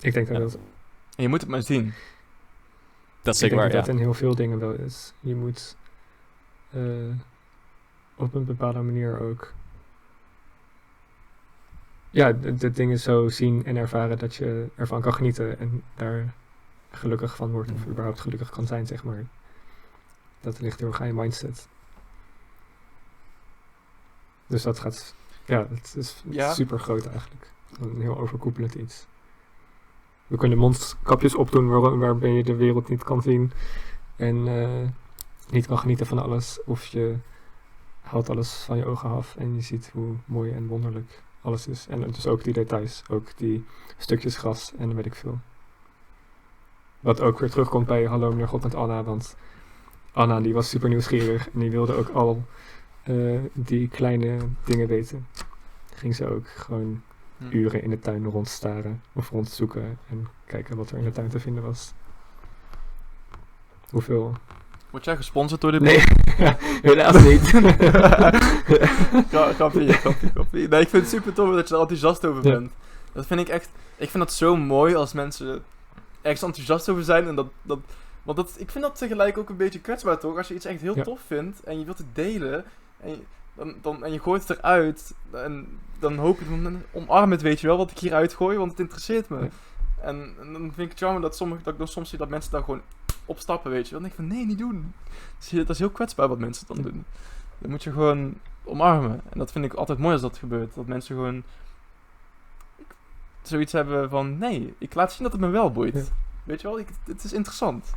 Ik 0.00 0.12
denk 0.12 0.26
dat 0.28 0.36
Ja. 0.36 0.42
dat, 0.42 0.54
En 1.16 1.22
je 1.22 1.28
moet 1.28 1.40
het 1.40 1.50
maar 1.50 1.62
zien. 1.62 1.84
Dat 3.22 3.34
is 3.34 3.42
ik 3.42 3.48
zeker 3.48 3.48
denk 3.48 3.60
waar, 3.60 3.70
dat 3.70 3.80
ja. 3.86 3.92
dat 3.92 3.94
in 3.94 3.98
heel 4.06 4.14
veel 4.14 4.34
dingen 4.34 4.58
wel 4.58 4.72
is. 4.72 5.12
Je 5.20 5.34
moet 5.34 5.76
eh, 6.70 6.82
op 8.14 8.34
een 8.34 8.44
bepaalde 8.44 8.80
manier 8.80 9.20
ook 9.20 9.52
ja, 12.10 12.32
de, 12.32 12.54
de 12.54 12.70
dingen 12.70 12.98
zo 12.98 13.28
zien 13.28 13.64
en 13.64 13.76
ervaren 13.76 14.18
dat 14.18 14.34
je 14.34 14.66
ervan 14.76 15.00
kan 15.00 15.14
genieten 15.14 15.58
en 15.58 15.82
daar 15.96 16.34
gelukkig 16.90 17.36
van 17.36 17.50
wordt 17.50 17.70
of 17.70 17.78
Mhm. 17.80 17.90
überhaupt 17.90 18.20
gelukkig 18.20 18.50
kan 18.50 18.66
zijn, 18.66 18.86
zeg 18.86 19.04
maar. 19.04 19.24
Dat 20.40 20.60
ligt 20.60 20.78
heel 20.80 20.88
erg 20.88 21.00
aan 21.00 21.06
je 21.06 21.12
mindset. 21.12 21.68
Dus 24.46 24.62
dat 24.62 24.78
gaat, 24.78 25.14
ja, 25.44 25.66
het 25.70 25.94
is 25.98 26.22
Ja. 26.30 26.52
super 26.52 26.80
groot 26.80 27.06
eigenlijk. 27.06 27.50
Een 27.80 28.00
heel 28.00 28.18
overkoepelend 28.18 28.74
iets. 28.74 29.06
We 30.26 30.36
kunnen 30.36 30.58
mondkapjes 30.58 31.34
opdoen 31.34 31.68
waar, 31.68 31.98
waarbij 31.98 32.30
je 32.30 32.42
de 32.42 32.54
wereld 32.56 32.88
niet 32.88 33.04
kan 33.04 33.22
zien 33.22 33.52
en 34.16 34.48
eh, 34.48 34.88
niet 35.50 35.66
kan 35.66 35.78
genieten 35.78 36.06
van 36.06 36.18
alles. 36.18 36.60
Of 36.64 36.84
je 36.86 37.16
haalt 38.00 38.30
alles 38.30 38.54
van 38.54 38.76
je 38.76 38.84
ogen 38.86 39.10
af 39.10 39.36
en 39.36 39.54
je 39.54 39.60
ziet 39.60 39.90
hoe 39.92 40.14
mooi 40.24 40.52
en 40.52 40.66
wonderlijk 40.66 41.22
alles 41.42 41.66
is. 41.68 41.86
En 41.88 42.00
dus 42.00 42.26
ook 42.26 42.44
die 42.44 42.52
details, 42.52 43.02
ook 43.10 43.36
die 43.36 43.64
stukjes 43.96 44.36
gras 44.36 44.72
en 44.78 44.94
weet 44.94 45.06
ik 45.06 45.14
veel. 45.14 45.38
Wat 47.00 47.20
ook 47.20 47.38
weer 47.38 47.50
terugkomt 47.50 47.86
bij 47.86 48.04
Hallo 48.04 48.30
meneer 48.30 48.48
God 48.48 48.62
met 48.62 48.74
Anna, 48.74 49.02
want 49.02 49.36
Anna 50.12 50.40
die 50.40 50.54
was 50.54 50.68
super 50.68 50.88
nieuwsgierig 50.88 51.50
en 51.50 51.58
die 51.60 51.70
wilde 51.70 51.94
ook 51.94 52.08
al 52.08 52.44
eh, 53.02 53.38
die 53.52 53.88
kleine 53.88 54.38
dingen 54.64 54.86
weten. 54.88 55.26
Ging 55.94 56.14
ze 56.14 56.26
ook 56.28 56.48
gewoon 56.48 57.02
Hm. 57.38 57.56
uren 57.56 57.82
in 57.82 57.90
de 57.90 57.98
tuin 57.98 58.24
rondstaren 58.24 59.02
of 59.12 59.30
rondzoeken 59.30 59.98
en 60.10 60.28
kijken 60.46 60.76
wat 60.76 60.90
er 60.90 60.98
in 60.98 61.04
de 61.04 61.10
tuin 61.10 61.28
te 61.28 61.40
vinden 61.40 61.62
was. 61.62 61.92
Hoeveel? 63.90 64.32
Word 64.90 65.04
jij 65.04 65.16
gesponsord 65.16 65.60
door 65.60 65.72
dit 65.72 65.80
Nee, 65.80 66.02
helaas 66.82 67.22
niet. 67.24 67.40
Gra- 69.28 69.52
grapje, 69.52 69.92
grapje, 69.92 70.30
grapje. 70.34 70.68
Nee, 70.68 70.80
ik 70.80 70.88
vind 70.88 71.02
het 71.02 71.08
super 71.08 71.32
tof 71.32 71.54
dat 71.54 71.68
je 71.68 71.74
er 71.74 71.80
enthousiast 71.80 72.24
over 72.26 72.44
Ja. 72.46 72.50
bent. 72.52 72.72
Dat 73.12 73.26
vind 73.26 73.40
ik 73.40 73.48
echt... 73.48 73.68
Ik 73.96 74.10
vind 74.10 74.24
dat 74.24 74.32
zo 74.32 74.56
mooi 74.56 74.94
als 74.94 75.12
mensen 75.12 75.62
ergens 76.22 76.42
enthousiast 76.42 76.88
over 76.88 77.04
zijn 77.04 77.26
en 77.28 77.34
dat... 77.34 77.46
dat 77.62 77.78
want 78.22 78.36
dat, 78.36 78.54
ik 78.58 78.70
vind 78.70 78.84
dat 78.84 78.96
tegelijk 78.98 79.38
ook 79.38 79.48
een 79.48 79.56
beetje 79.56 79.80
kwetsbaar, 79.80 80.18
toch? 80.18 80.36
Als 80.36 80.48
je 80.48 80.54
iets 80.54 80.64
echt 80.64 80.80
heel 80.80 80.96
Ja. 80.96 81.02
tof 81.02 81.20
vindt 81.26 81.62
en 81.62 81.78
je 81.78 81.84
wilt 81.84 81.98
het 81.98 82.06
delen 82.14 82.64
en 83.02 83.10
je, 83.10 83.22
dan, 83.54 83.74
dan, 83.82 84.04
en 84.04 84.12
je 84.12 84.20
gooit 84.20 84.48
het 84.48 84.58
eruit 84.58 85.14
en 85.30 85.78
dan 85.98 86.16
hoop 86.16 86.38
je, 86.38 86.62
dan 86.62 86.82
omarm 86.92 87.30
het, 87.30 87.42
weet 87.42 87.60
je 87.60 87.66
wel, 87.66 87.76
wat 87.76 87.90
ik 87.90 87.98
hier 87.98 88.14
uitgooi, 88.14 88.58
want 88.58 88.70
het 88.70 88.80
interesseert 88.80 89.28
me. 89.28 89.48
En, 90.00 90.34
en 90.40 90.52
dan 90.52 90.62
vind 90.62 90.78
ik 90.78 90.90
het 90.90 90.98
jammer 90.98 91.22
dat, 91.22 91.36
sommige, 91.36 91.62
dat 91.62 91.72
ik 91.72 91.78
dan 91.78 91.88
soms 91.88 92.08
zie 92.08 92.18
dat 92.18 92.28
mensen 92.28 92.50
daar 92.50 92.62
gewoon 92.62 92.82
opstappen, 93.24 93.70
weet 93.70 93.88
je 93.88 93.92
wel. 93.92 94.00
Dan 94.00 94.08
denk 94.08 94.20
ik 94.20 94.26
van, 94.26 94.36
nee, 94.36 94.46
niet 94.46 94.58
doen. 94.58 94.94
Je, 95.38 95.56
dat 95.56 95.68
is 95.68 95.78
heel 95.78 95.90
kwetsbaar 95.90 96.28
wat 96.28 96.38
mensen 96.38 96.66
dan 96.66 96.82
doen. 96.82 97.04
Dan 97.58 97.70
moet 97.70 97.82
je 97.82 97.92
gewoon 97.92 98.34
omarmen. 98.64 99.20
En 99.30 99.38
dat 99.38 99.52
vind 99.52 99.64
ik 99.64 99.74
altijd 99.74 99.98
mooi 99.98 100.12
als 100.12 100.22
dat 100.22 100.38
gebeurt. 100.38 100.74
Dat 100.74 100.86
mensen 100.86 101.16
gewoon 101.16 101.42
zoiets 103.42 103.72
hebben 103.72 104.10
van, 104.10 104.38
nee, 104.38 104.74
ik 104.78 104.94
laat 104.94 105.12
zien 105.12 105.22
dat 105.22 105.32
het 105.32 105.40
me 105.40 105.48
wel 105.48 105.72
boeit. 105.72 105.94
Ja. 105.94 106.02
Weet 106.44 106.60
je 106.60 106.68
wel, 106.68 106.78
ik, 106.78 106.88
het 107.04 107.24
is 107.24 107.32
interessant. 107.32 107.92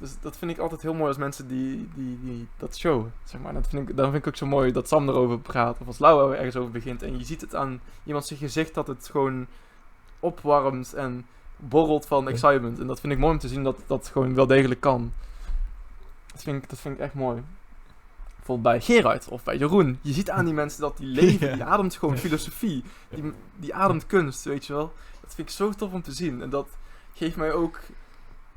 Dus 0.00 0.16
dat 0.20 0.36
vind 0.36 0.50
ik 0.50 0.58
altijd 0.58 0.82
heel 0.82 0.94
mooi 0.94 1.08
als 1.08 1.16
mensen 1.16 1.48
die, 1.48 1.88
die, 1.94 2.18
die 2.22 2.48
dat 2.56 2.76
showen, 2.76 3.12
zeg 3.24 3.40
maar. 3.40 3.52
Dat 3.52 3.68
vind 3.68 3.88
ik, 3.88 3.96
dan 3.96 4.10
vind 4.10 4.22
ik 4.22 4.28
ook 4.28 4.36
zo 4.36 4.46
mooi 4.46 4.72
dat 4.72 4.88
Sam 4.88 5.08
erover 5.08 5.38
praat, 5.38 5.78
of 5.80 5.86
als 5.86 5.98
Laura 5.98 6.32
er 6.32 6.38
ergens 6.38 6.56
over 6.56 6.70
begint. 6.70 7.02
En 7.02 7.18
je 7.18 7.24
ziet 7.24 7.40
het 7.40 7.54
aan 7.54 7.80
iemand 8.04 8.26
zijn 8.26 8.38
gezicht 8.38 8.74
dat 8.74 8.86
het 8.86 9.08
gewoon 9.10 9.46
opwarmt 10.20 10.94
en 10.94 11.26
borrelt 11.56 12.06
van 12.06 12.28
excitement. 12.28 12.78
En 12.78 12.86
dat 12.86 13.00
vind 13.00 13.12
ik 13.12 13.18
mooi 13.18 13.32
om 13.32 13.38
te 13.38 13.48
zien 13.48 13.62
dat 13.62 13.76
dat 13.86 14.08
gewoon 14.12 14.34
wel 14.34 14.46
degelijk 14.46 14.80
kan. 14.80 15.12
Dat 16.32 16.42
vind 16.42 16.62
ik, 16.62 16.70
dat 16.70 16.78
vind 16.78 16.94
ik 16.94 17.00
echt 17.00 17.14
mooi. 17.14 17.42
bijvoorbeeld 18.36 18.62
bij 18.62 18.80
Gerard 18.80 19.28
of 19.28 19.42
bij 19.42 19.56
Jeroen. 19.56 19.98
Je 20.02 20.12
ziet 20.12 20.30
aan 20.30 20.44
die 20.44 20.54
mensen 20.54 20.80
dat 20.80 20.96
die 20.96 21.06
leven, 21.20 21.52
die 21.52 21.64
ademt 21.64 21.96
gewoon 21.96 22.18
filosofie. 22.18 22.84
Die, 23.08 23.32
die 23.56 23.74
ademt 23.74 24.06
kunst, 24.06 24.44
weet 24.44 24.66
je 24.66 24.72
wel. 24.72 24.92
Dat 25.20 25.34
vind 25.34 25.48
ik 25.48 25.54
zo 25.54 25.70
tof 25.70 25.92
om 25.92 26.02
te 26.02 26.12
zien. 26.12 26.42
En 26.42 26.50
dat 26.50 26.68
geeft 27.14 27.36
mij 27.36 27.52
ook... 27.52 27.80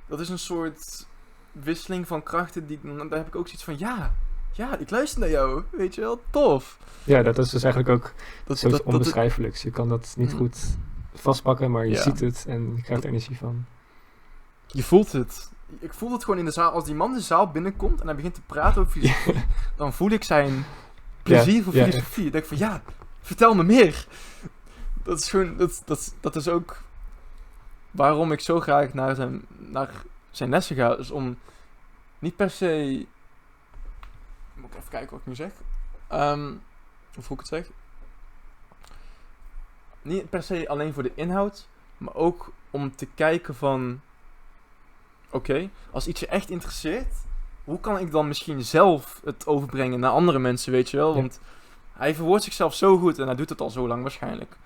Dat 0.06 0.20
is 0.20 0.30
een 0.30 0.40
soort 0.40 1.06
wisseling 1.54 2.08
van 2.08 2.24
krachten. 2.24 2.68
Die, 2.68 2.80
dan 2.84 3.08
daar 3.10 3.18
heb 3.18 3.28
ik 3.28 3.36
ook 3.36 3.46
zoiets 3.48 3.64
van, 3.64 3.78
ja, 3.78 4.14
ja, 4.52 4.78
ik 4.78 4.90
luister 4.90 5.20
naar 5.20 5.30
jou. 5.30 5.64
Weet 5.72 5.96
je 5.96 6.02
wel, 6.02 6.22
tof. 6.30 6.78
Ja, 7.04 7.22
dat 7.24 7.38
is 7.38 7.50
dus 7.50 7.64
eigenlijk 7.64 7.94
ook 7.94 8.14
Dat, 8.46 8.58
zoiets 8.60 8.62
dat, 8.62 8.72
dat, 8.86 8.96
onbeschrijfelijks. 8.96 9.62
Je 9.62 9.72
kan 9.72 9.90
dat 9.90 10.14
niet 10.18 10.32
Mm. 10.32 10.38
goed 10.38 10.58
vastpakken, 11.14 11.72
maar 11.72 11.86
je 11.86 11.92
Ja. 11.94 12.02
ziet 12.02 12.20
het 12.20 12.46
en 12.48 12.74
je 12.76 12.82
krijgt 12.82 13.04
er 13.04 13.10
energie 13.10 13.38
van. 13.38 13.66
je 14.68 14.84
voelt 14.84 15.12
het. 15.12 15.52
Ik 15.80 15.94
voel 15.94 16.12
het 16.12 16.24
gewoon 16.24 16.40
in 16.40 16.46
de 16.46 16.52
zaal. 16.52 16.72
Als 16.72 16.86
die 16.86 16.96
man 16.96 17.14
de 17.14 17.20
zaal 17.22 17.52
binnenkomt 17.52 18.00
en 18.00 18.06
hij 18.06 18.16
begint 18.16 18.34
te 18.34 18.42
praten 18.42 18.82
over 18.82 18.94
filosofie, 19.02 19.44
dan 19.76 19.94
voel 19.94 20.10
ik 20.12 20.24
zijn 20.24 20.66
plezier 21.24 21.64
voor 21.64 21.74
filosofie. 21.74 22.24
Dan 22.24 22.32
denk 22.32 22.44
ik 22.44 22.50
van, 22.50 22.58
ja, 22.68 22.82
vertel 23.22 23.54
me 23.56 23.64
meer. 23.64 24.08
Dat 25.04 25.20
is 25.20 25.30
gewoon, 25.30 25.58
dat, 25.58 25.82
dat, 25.86 26.14
dat 26.20 26.36
is 26.36 26.48
ook 26.48 26.82
waarom 27.92 28.32
ik 28.32 28.40
zo 28.40 28.60
graag 28.60 28.94
naar 28.94 29.16
zijn, 29.16 29.46
naar 29.58 29.90
zijn 30.38 30.50
lessen 30.50 30.76
ga. 30.76 30.98
Is 30.98 31.12
om 31.12 31.38
niet 32.20 32.36
per 32.36 32.50
se... 32.50 33.06
Moet 34.54 34.72
ik 34.72 34.78
even 34.78 34.90
kijken 34.90 35.12
wat 35.12 35.20
ik 35.20 35.26
nu 35.26 35.36
zeg. 35.36 35.52
Ehm, 36.08 36.54
of 37.18 37.28
hoe 37.28 37.38
ik 37.38 37.40
het 37.40 37.48
zeg. 37.48 37.70
Niet 40.02 40.30
per 40.30 40.44
se 40.44 40.70
alleen 40.70 40.94
voor 40.94 41.04
de 41.04 41.12
inhoud, 41.16 41.68
maar 41.98 42.16
ook 42.16 42.52
om 42.72 42.96
te 42.96 43.08
kijken 43.16 43.56
van... 43.56 44.02
Oké, 45.30 45.70
als 45.92 46.08
iets 46.08 46.20
je 46.20 46.28
echt 46.28 46.50
interesseert, 46.50 47.16
hoe 47.64 47.80
kan 47.80 48.00
ik 48.00 48.12
dan 48.12 48.28
misschien 48.28 48.64
zelf 48.64 49.22
het 49.24 49.48
overbrengen 49.48 50.00
naar 50.00 50.12
andere 50.12 50.40
mensen, 50.40 50.72
weet 50.72 50.90
je 50.90 50.98
wel? 50.98 51.14
Want 51.14 51.40
hij 51.94 52.16
verwoordt 52.16 52.44
zichzelf 52.44 52.74
zo 52.74 52.98
goed 52.98 53.20
en 53.20 53.26
hij 53.26 53.36
doet 53.36 53.50
het 53.50 53.62
al 53.62 53.70
zo 53.70 53.88
lang 53.88 54.02
waarschijnlijk. 54.02 54.58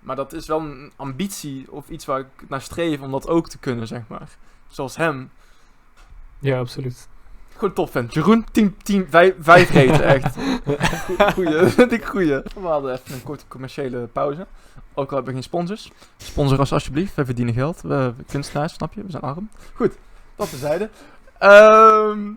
Maar 0.00 0.16
dat 0.16 0.32
is 0.32 0.46
wel 0.46 0.60
een 0.60 0.92
ambitie 0.96 1.72
of 1.72 1.88
iets 1.88 2.04
waar 2.04 2.20
ik 2.20 2.48
naar 2.48 2.60
streef 2.60 3.00
om 3.00 3.10
dat 3.10 3.28
ook 3.28 3.48
te 3.48 3.58
kunnen, 3.58 3.86
zeg 3.86 4.02
maar. 4.08 4.36
Zoals 4.72 4.96
hem. 4.96 5.30
Ja, 6.38 6.58
absoluut. 6.58 7.08
Gewoon 7.54 7.74
top 7.74 7.90
vent. 7.90 8.14
Jeroen, 8.14 8.44
team, 8.52 8.76
team, 8.82 9.06
vijf, 9.10 9.34
vijf 9.38 9.70
reten, 9.70 10.04
echt. 10.04 10.36
Goeie, 11.34 11.66
vind 11.66 11.92
ik 11.92 12.04
goeie. 12.04 12.42
We 12.54 12.66
hadden 12.66 12.92
even 12.92 13.14
een 13.14 13.22
korte 13.22 13.44
commerciële 13.48 14.06
pauze. 14.06 14.46
Ook 14.94 15.08
al 15.08 15.14
hebben 15.14 15.24
we 15.24 15.32
geen 15.32 15.42
sponsors. 15.42 15.90
Sponsor 16.16 16.58
ons 16.58 16.72
alsjeblieft, 16.72 17.14
we 17.14 17.24
verdienen 17.24 17.54
geld. 17.54 17.80
We 17.80 18.14
kunstenaars, 18.26 18.72
snap 18.72 18.92
je? 18.92 19.02
We 19.02 19.10
zijn 19.10 19.22
arm. 19.22 19.50
Goed, 19.74 19.94
dat 20.36 20.50
tezijde. 20.50 20.90
Ehm 21.38 22.32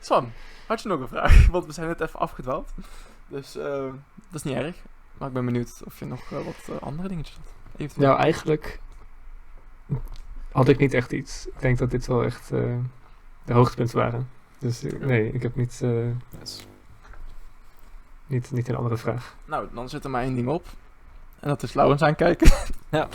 Sam, 0.00 0.32
had 0.66 0.82
je 0.82 0.88
nog 0.88 1.00
een 1.00 1.08
vraag? 1.08 1.46
Want 1.50 1.66
we 1.66 1.72
zijn 1.72 1.86
net 1.86 2.00
even 2.00 2.20
afgedwaald. 2.20 2.70
Dus 3.28 3.56
eh, 3.56 3.64
dat 4.30 4.34
is 4.34 4.42
niet 4.42 4.56
erg. 4.56 4.76
Maar 5.18 5.28
ik 5.28 5.34
ben 5.34 5.44
benieuwd 5.44 5.82
of 5.84 5.98
je 5.98 6.04
nog 6.04 6.32
eh, 6.32 6.44
wat 6.44 6.76
eh, 6.76 6.82
andere 6.82 7.08
dingetjes 7.08 7.36
had. 7.36 7.54
Eventueel. 7.76 8.08
Nou, 8.08 8.20
eigenlijk 8.20 8.80
had 10.52 10.68
ik 10.68 10.78
niet 10.78 10.94
echt 10.94 11.12
iets. 11.12 11.46
Ik 11.46 11.60
denk 11.60 11.78
dat 11.78 11.90
dit 11.90 12.06
wel 12.06 12.24
echt 12.24 12.50
eh, 12.52 12.60
de 13.44 13.52
hoogtepunten 13.52 13.96
waren. 13.98 14.28
Dus 14.58 14.82
eh, 14.84 15.00
nee, 15.00 15.32
ik 15.32 15.42
heb 15.42 15.56
niet, 15.56 15.80
eh, 15.82 15.90
Yes. 16.40 16.66
niet, 18.26 18.50
niet 18.52 18.68
een 18.68 18.76
andere 18.76 18.96
vraag. 18.96 19.34
Nou, 19.44 19.68
dan 19.74 19.88
zit 19.88 20.04
er 20.04 20.10
maar 20.10 20.22
één 20.22 20.34
ding 20.34 20.48
op. 20.48 20.66
En 21.40 21.48
dat 21.48 21.62
is 21.62 21.74
Laurens 21.74 22.02
aankijken. 22.02 22.50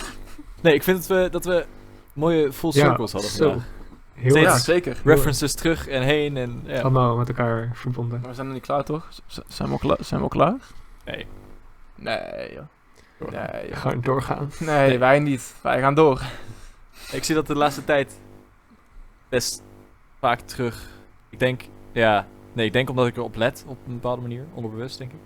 Nee, 0.61 0.73
ik 0.73 0.83
vind 0.83 1.07
dat 1.07 1.17
we, 1.17 1.29
dat 1.29 1.45
we 1.45 1.65
mooie 2.13 2.53
full 2.53 2.71
circles 2.71 3.11
hadden 3.11 3.31
zo. 3.31 3.49
vandaag. 3.49 3.67
Heel 4.13 4.29
Steeds- 4.31 4.45
ja, 4.45 4.57
zeker. 4.57 4.97
References 5.03 5.53
terug 5.53 5.87
en 5.87 6.01
heen 6.01 6.37
en 6.37 6.61
ja. 6.65 6.81
Allemaal 6.81 7.17
met 7.17 7.27
elkaar 7.27 7.71
verbonden. 7.73 8.19
Maar 8.19 8.29
we 8.29 8.35
zijn 8.35 8.45
nog 8.47 8.55
niet 8.55 8.65
klaar, 8.65 8.83
toch? 8.83 9.07
Z- 9.27 9.37
zijn, 9.47 9.67
we 9.67 9.73
al 9.73 9.79
klaar? 9.79 9.97
zijn 9.99 10.19
we 10.19 10.25
al 10.25 10.31
klaar? 10.31 10.55
Nee. 11.05 11.25
Nee, 11.95 12.53
joh. 12.53 13.31
Nee, 13.31 13.67
joh. 13.69 13.77
Gewoon 13.77 14.01
doorgaan. 14.01 14.51
Nee, 14.59 14.87
Nee. 14.89 14.97
wij 14.99 15.19
niet. 15.19 15.55
Wij 15.61 15.79
gaan 15.79 15.95
door. 15.95 16.21
Ik 17.11 17.23
zie 17.23 17.35
dat 17.35 17.47
de 17.47 17.55
laatste 17.55 17.83
tijd 17.83 18.19
best 19.29 19.63
vaak 20.19 20.39
terug. 20.39 20.89
Ik 21.29 21.39
denk, 21.39 21.63
ja, 21.91 22.27
nee, 22.53 22.65
ik 22.65 22.73
denk 22.73 22.89
omdat 22.89 23.07
ik 23.07 23.17
erop 23.17 23.35
let 23.35 23.63
op 23.67 23.77
een 23.87 23.93
bepaalde 23.93 24.21
manier, 24.21 24.45
onderbewust 24.53 24.97
denk 24.97 25.11
ik. 25.11 25.19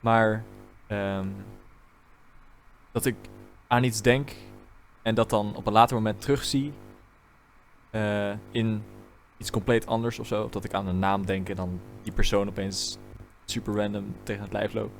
Maar 0.00 0.44
ehm, 0.86 1.28
dat 2.92 3.04
ik 3.04 3.16
aan 3.66 3.84
iets 3.84 4.02
denk 4.02 4.32
en 5.02 5.14
dat 5.14 5.30
dan 5.30 5.56
op 5.56 5.66
een 5.66 5.72
later 5.72 5.96
moment 5.96 6.20
terugzie 6.20 6.72
eh, 7.90 8.32
in 8.50 8.82
iets 9.36 9.50
compleet 9.50 9.86
anders 9.86 10.18
of 10.18 10.26
zo. 10.26 10.44
Of 10.44 10.50
dat 10.50 10.64
ik 10.64 10.74
aan 10.74 10.86
een 10.86 10.98
naam 10.98 11.26
denk 11.26 11.48
en 11.48 11.56
dan 11.56 11.80
die 12.02 12.12
persoon 12.12 12.48
opeens 12.48 12.98
super 13.44 13.74
random 13.74 14.14
tegen 14.22 14.42
het 14.42 14.52
lijf 14.52 14.72
loopt. 14.72 14.96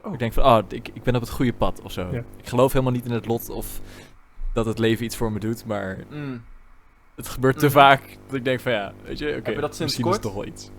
Oh. 0.00 0.12
Ik 0.12 0.18
denk 0.18 0.32
van, 0.32 0.44
oh, 0.44 0.58
ik, 0.68 0.88
ik 0.92 1.02
ben 1.02 1.14
op 1.14 1.20
het 1.20 1.30
goede 1.30 1.52
pad 1.52 1.80
of 1.82 1.92
zo. 1.92 2.08
Ja. 2.12 2.24
Ik 2.36 2.46
geloof 2.46 2.72
helemaal 2.72 2.92
niet 2.92 3.04
in 3.04 3.10
het 3.10 3.26
lot 3.26 3.48
of 3.48 3.80
dat 4.56 4.66
het 4.66 4.78
leven 4.78 5.04
iets 5.04 5.16
voor 5.16 5.32
me 5.32 5.38
doet, 5.38 5.64
maar 5.66 5.98
Mm. 6.10 6.44
het 7.14 7.28
gebeurt 7.28 7.58
te 7.58 7.64
Mhm. 7.66 7.74
vaak 7.74 8.16
dat 8.26 8.34
ik 8.34 8.44
denk 8.44 8.60
van 8.60 8.72
ja, 8.72 8.92
weet 9.04 9.18
je, 9.18 9.36
oké, 9.38 9.54
dat 9.54 9.76
sinds 9.76 9.78
misschien 9.78 10.04
kort? 10.04 10.16
is 10.16 10.22
het 10.22 10.32
toch 10.32 10.42
wel 10.44 10.52
iets. 10.52 10.70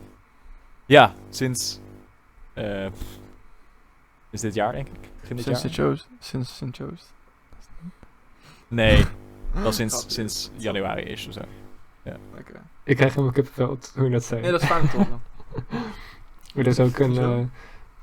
Ja, 0.85 1.13
sinds 1.29 1.79
eh, 2.53 2.85
is 4.29 4.41
dit 4.41 4.53
jaar 4.53 4.71
denk 4.71 4.87
ik. 4.87 5.09
Begin 5.21 5.35
dit 5.35 5.45
Sinds 5.45 5.61
jaar? 5.61 5.71
Sint 5.71 5.75
Joost. 5.75 6.07
Sinds 6.19 6.57
Sint 6.57 6.77
Joost. 6.77 7.13
Nee, 8.67 9.05
wel 9.63 9.71
sinds, 9.71 10.05
sinds 10.07 10.49
januari 10.55 11.01
is 11.03 11.27
of 11.27 11.33
zo. 11.33 11.41
Oké. 12.37 12.61
Ik 12.83 12.95
krijg 12.95 13.11
helemaal 13.13 13.33
kippenvel, 13.33 13.77
hoe 13.95 14.03
je 14.05 14.09
dat 14.09 14.23
zei. 14.23 14.41
Nee, 14.41 14.51
dat 14.51 14.61
is 14.61 14.67
fijn 14.67 14.89
toch? 14.89 15.09
Maar 15.09 15.19
er 16.55 16.67
is 16.67 16.79
ook 16.79 16.97
een, 16.99 17.17
eh, 17.17 17.39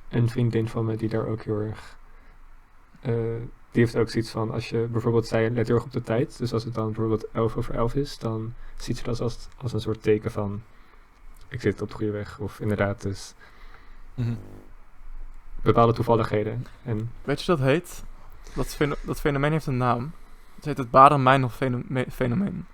een 0.09 0.29
vriendin 0.29 0.69
van 0.69 0.85
me 0.85 0.97
die 0.97 1.09
daar 1.09 1.27
ook 1.27 1.43
heel 1.43 1.61
erg... 1.61 1.97
eh, 3.01 3.13
die 3.75 3.83
heeft 3.83 3.97
ook 3.97 4.11
zoiets 4.11 4.31
van, 4.31 4.51
als 4.51 4.69
je 4.69 4.87
bijvoorbeeld 4.91 5.27
zei, 5.27 5.51
let 5.51 5.67
heel 5.67 5.77
erg 5.77 5.85
op 5.85 5.93
de 5.93 6.03
tijd. 6.03 6.39
Dus 6.39 6.53
als 6.53 6.65
het 6.65 6.75
dan 6.75 6.87
bijvoorbeeld 6.87 7.31
11 7.33 7.57
over 7.57 7.75
11 7.75 7.95
is, 7.95 8.19
dan 8.19 8.55
ziet 8.77 8.97
ze 8.99 9.05
dat 9.05 9.21
als, 9.21 9.49
als 9.57 9.73
een 9.73 9.81
soort 9.81 10.03
teken 10.03 10.31
van... 10.31 10.63
Ik 11.49 11.61
zit 11.61 11.83
op 11.83 11.89
de 11.89 11.95
goede 11.95 12.13
weg. 12.13 12.39
Of 12.39 12.61
inderdaad, 12.61 13.03
dus 13.03 13.35
Mhm. 14.15 14.35
bepaalde 15.63 15.93
toevalligheden. 15.93 16.67
En 16.83 17.11
Weet 17.25 17.43
je 17.43 17.47
wat 17.53 17.59
dat 17.61 17.67
heet? 17.69 18.03
Dat, 18.55 18.79
dat 19.05 19.21
fenomeen 19.21 19.53
heeft 19.53 19.67
een 19.67 19.77
naam. 19.77 20.13
Het 20.55 20.65
heet 20.65 20.79
het 20.79 20.91
Bader-Meinhof 20.91 21.55
feno- 21.55 22.05
fenomeen. 22.11 22.67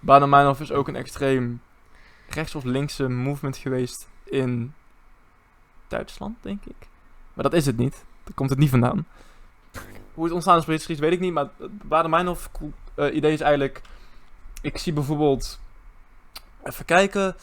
Bader-Meinhof 0.00 0.60
is 0.60 0.72
ook 0.72 0.88
een 0.88 0.96
extreem 0.96 1.60
rechts- 2.28 2.54
of 2.54 2.64
linkse 2.64 3.08
movement 3.08 3.56
geweest 3.56 4.08
in 4.24 4.72
Duitsland, 5.88 6.36
denk 6.40 6.64
ik. 6.64 6.88
Maar 7.34 7.44
dat 7.44 7.52
is 7.54 7.66
het 7.66 7.76
niet. 7.76 8.04
Daar 8.24 8.34
komt 8.34 8.50
het 8.50 8.58
niet 8.58 8.70
vandaan. 8.70 9.06
Hoe 10.20 10.28
het 10.28 10.38
ontstaan 10.38 10.58
is 10.58 10.86
weet 10.86 11.12
ik 11.12 11.20
niet. 11.20 11.32
Maar 11.32 11.48
het 11.58 11.88
Bader-Meinhof 11.88 12.50
co- 12.52 12.72
eh, 12.94 13.14
idee 13.14 13.32
is 13.32 13.40
eigenlijk... 13.40 13.80
Ik 14.62 14.78
zie 14.78 14.92
bijvoorbeeld... 14.92 15.60
Even 16.64 16.84
kijken. 16.84 17.36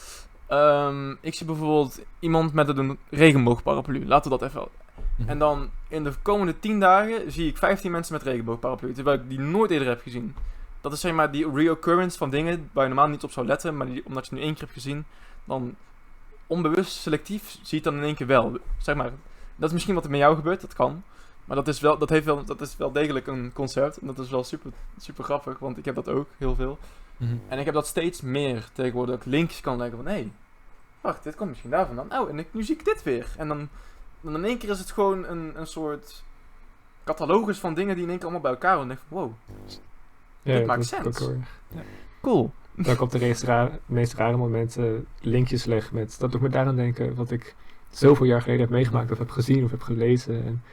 Ehm, 0.47 1.11
ik 1.21 1.33
zie 1.33 1.45
bijvoorbeeld 1.45 1.99
iemand 2.19 2.53
met 2.53 2.77
een 2.77 2.97
regenboogparaplu. 3.09 4.05
Laten 4.07 4.31
we 4.31 4.37
dat 4.37 4.49
even 4.49 4.67
Mhm. 5.15 5.29
en 5.29 5.39
dan 5.39 5.69
in 5.87 6.03
de 6.03 6.13
komende 6.21 6.59
10 6.59 6.79
dagen 6.79 7.31
zie 7.31 7.47
ik 7.47 7.57
15 7.57 7.91
mensen 7.91 8.13
met 8.13 8.23
regenboogparaplu. 8.23 8.93
Terwijl 8.93 9.17
ik 9.19 9.29
die 9.29 9.39
nooit 9.39 9.71
eerder 9.71 9.87
heb 9.87 10.01
gezien. 10.01 10.35
Dat 10.81 10.93
is 10.93 10.99
zeg 10.99 11.11
maar 11.13 11.31
die 11.31 11.51
reoccurrence 11.53 12.17
van 12.17 12.29
dingen 12.29 12.69
waar 12.73 12.83
je 12.83 12.89
normaal 12.93 13.09
niet 13.09 13.23
op 13.23 13.31
zou 13.31 13.45
letten. 13.45 13.77
Maar 13.77 13.87
die, 13.87 14.05
omdat 14.05 14.23
je 14.25 14.29
het 14.29 14.39
nu 14.39 14.45
één 14.45 14.53
keer 14.53 14.63
hebt 14.63 14.73
gezien, 14.73 15.05
dan 15.45 15.75
onbewust 16.47 16.91
selectief 16.91 17.49
zie 17.51 17.59
je 17.69 17.75
het 17.75 17.83
dan 17.83 17.95
in 17.97 18.03
één 18.03 18.15
keer 18.15 18.27
wel. 18.27 18.57
Zeg 18.77 18.95
maar, 18.95 19.11
dat 19.55 19.67
is 19.67 19.73
misschien 19.73 19.95
wat 19.95 20.03
er 20.03 20.09
met 20.09 20.19
jou 20.19 20.35
gebeurt, 20.35 20.61
dat 20.61 20.73
kan. 20.73 21.03
Maar 21.47 21.55
dat 21.55 21.67
is 21.67 21.79
wel, 21.79 21.97
dat 21.97 22.09
heeft 22.09 22.25
wel, 22.25 22.43
dat 22.43 22.61
is 22.61 22.77
wel 22.77 22.91
degelijk 22.91 23.27
een 23.27 23.51
concept. 23.53 23.97
En 23.97 24.07
dat 24.07 24.19
is 24.19 24.29
wel 24.29 24.43
super, 24.43 24.71
super 24.97 25.23
grappig, 25.23 25.59
want 25.59 25.77
ik 25.77 25.85
heb 25.85 25.95
dat 25.95 26.09
ook 26.09 26.27
heel 26.37 26.55
veel. 26.55 26.77
Mhm. 27.17 27.35
En 27.47 27.59
ik 27.59 27.65
heb 27.65 27.73
dat 27.73 27.87
steeds 27.87 28.21
meer 28.21 28.69
tegenwoordig. 28.73 29.15
Dat 29.15 29.25
ik 29.25 29.31
linkjes 29.31 29.61
kan 29.61 29.77
leggen 29.77 29.97
van, 29.97 30.05
hé, 30.07 30.13
hey, 30.13 30.31
wacht, 31.01 31.23
dit 31.23 31.35
komt 31.35 31.49
misschien 31.49 31.69
daar 31.69 31.85
vandaan. 31.85 32.19
Oh, 32.19 32.29
en 32.29 32.39
ik, 32.39 32.47
nu 32.51 32.63
zie 32.63 32.75
ik 32.75 32.85
dit 32.85 33.03
weer. 33.03 33.27
En 33.37 33.47
dan, 33.47 33.69
dan 34.21 34.35
in 34.35 34.45
één 34.45 34.57
keer 34.57 34.69
is 34.69 34.79
het 34.79 34.91
gewoon 34.91 35.25
een, 35.25 35.59
een 35.59 35.67
soort 35.67 36.23
catalogus 37.03 37.59
van 37.59 37.73
dingen 37.73 37.95
die 37.95 38.03
in 38.03 38.09
één 38.09 38.17
keer 38.17 38.27
allemaal 38.27 38.43
bij 38.43 38.51
elkaar 38.51 38.75
horen. 38.75 38.89
En 38.89 38.97
dan 38.97 39.07
denk 39.09 39.31
ik 39.31 39.41
van, 39.45 39.51
wow, 39.57 39.79
ja, 40.41 40.57
Dit 40.57 40.65
maakt 40.65 40.85
sens. 40.85 41.27
erg. 41.27 41.59
cool. 42.21 42.51
Dat 42.75 42.93
ik 42.93 43.01
op 43.01 43.11
de 43.11 43.19
meest 43.19 43.43
rare, 43.43 43.79
meest 43.85 44.13
rare 44.13 44.37
momenten 44.37 45.07
linkjes 45.21 45.65
leg 45.65 45.91
met... 45.91 46.19
Dat 46.19 46.31
doet 46.31 46.41
me 46.41 46.49
daaraan 46.49 46.75
denken 46.75 47.15
wat 47.15 47.31
ik 47.31 47.55
zoveel 47.89 48.25
jaar 48.25 48.41
geleden 48.41 48.61
heb 48.61 48.69
meegemaakt 48.69 49.11
of 49.11 49.17
heb 49.17 49.29
gezien 49.29 49.63
of 49.63 49.71
heb 49.71 49.81
gelezen. 49.81 50.45
En 50.45 50.63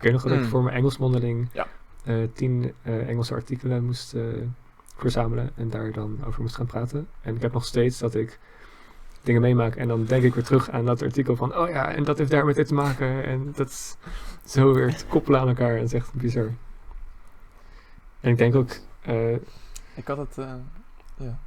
ik 0.00 0.06
weet 0.06 0.12
nog 0.12 0.22
dat 0.22 0.32
ik 0.32 0.38
Mm. 0.40 0.48
voor 0.48 0.62
mijn 0.62 0.76
Engelsmondeling 0.76 1.48
Ja. 1.52 1.66
eh, 2.04 2.16
tien 2.32 2.72
eh, 2.82 3.08
Engelse 3.08 3.34
artikelen 3.34 3.84
moest 3.84 4.14
eh, 4.14 4.22
verzamelen 4.96 5.50
en 5.54 5.70
daar 5.70 5.92
dan 5.92 6.18
over 6.26 6.42
moest 6.42 6.54
gaan 6.56 6.66
praten. 6.66 7.08
En 7.20 7.34
ik 7.36 7.42
heb 7.42 7.52
nog 7.52 7.64
steeds 7.64 7.98
dat 7.98 8.14
ik 8.14 8.38
dingen 9.22 9.40
meemaak 9.40 9.76
en 9.76 9.88
dan 9.88 10.04
denk 10.04 10.22
ik 10.22 10.34
weer 10.34 10.44
terug 10.44 10.70
aan 10.70 10.84
dat 10.84 11.02
artikel 11.02 11.36
van... 11.36 11.56
Oh 11.56 11.68
ja, 11.68 11.92
en 11.94 12.04
dat 12.04 12.18
heeft 12.18 12.30
daar 12.30 12.44
met 12.44 12.54
dit 12.54 12.66
te 12.66 12.74
maken. 12.74 13.24
En 13.24 13.52
dat 13.56 13.68
is 13.68 13.96
zo 14.44 14.74
weer 14.74 14.96
te 14.96 15.06
koppelen 15.06 15.40
aan 15.40 15.48
elkaar. 15.48 15.74
Dat 15.74 15.84
is 15.84 15.92
echt 15.92 16.12
bizar. 16.14 16.50
En 18.20 18.30
ik 18.30 18.38
denk 18.38 18.54
ook... 18.54 18.70
Ik 19.94 20.06
had 20.06 20.16
het, 20.16 20.36
ja. 21.16 21.38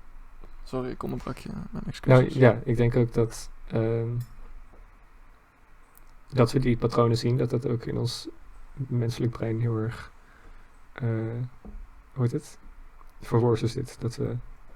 Sorry, 0.64 0.90
ik 0.90 1.04
onderbrak 1.04 1.38
je. 1.38 1.50
Mijn 1.54 1.68
Nou 1.72 1.86
excuses. 1.88 2.34
ja, 2.34 2.60
ik 2.64 2.78
denk 2.78 2.96
ook 2.96 3.14
dat 3.14 3.50
ehm, 3.68 4.08
dat 6.30 6.52
we 6.52 6.60
die 6.60 6.78
patronen 6.78 7.18
zien, 7.18 7.38
dat 7.38 7.50
dat 7.50 7.68
ook 7.68 7.86
in 7.86 7.98
ons 7.98 8.28
menselijk 8.74 9.32
brein 9.32 9.60
heel 9.60 9.78
erg, 9.78 10.12
eh 10.94 11.06
hoe 12.14 12.24
heet 12.24 12.32
het, 12.32 12.58
verworzen 13.22 13.70
zit. 13.70 13.96
Dat 14.02 14.16
we 14.16 14.36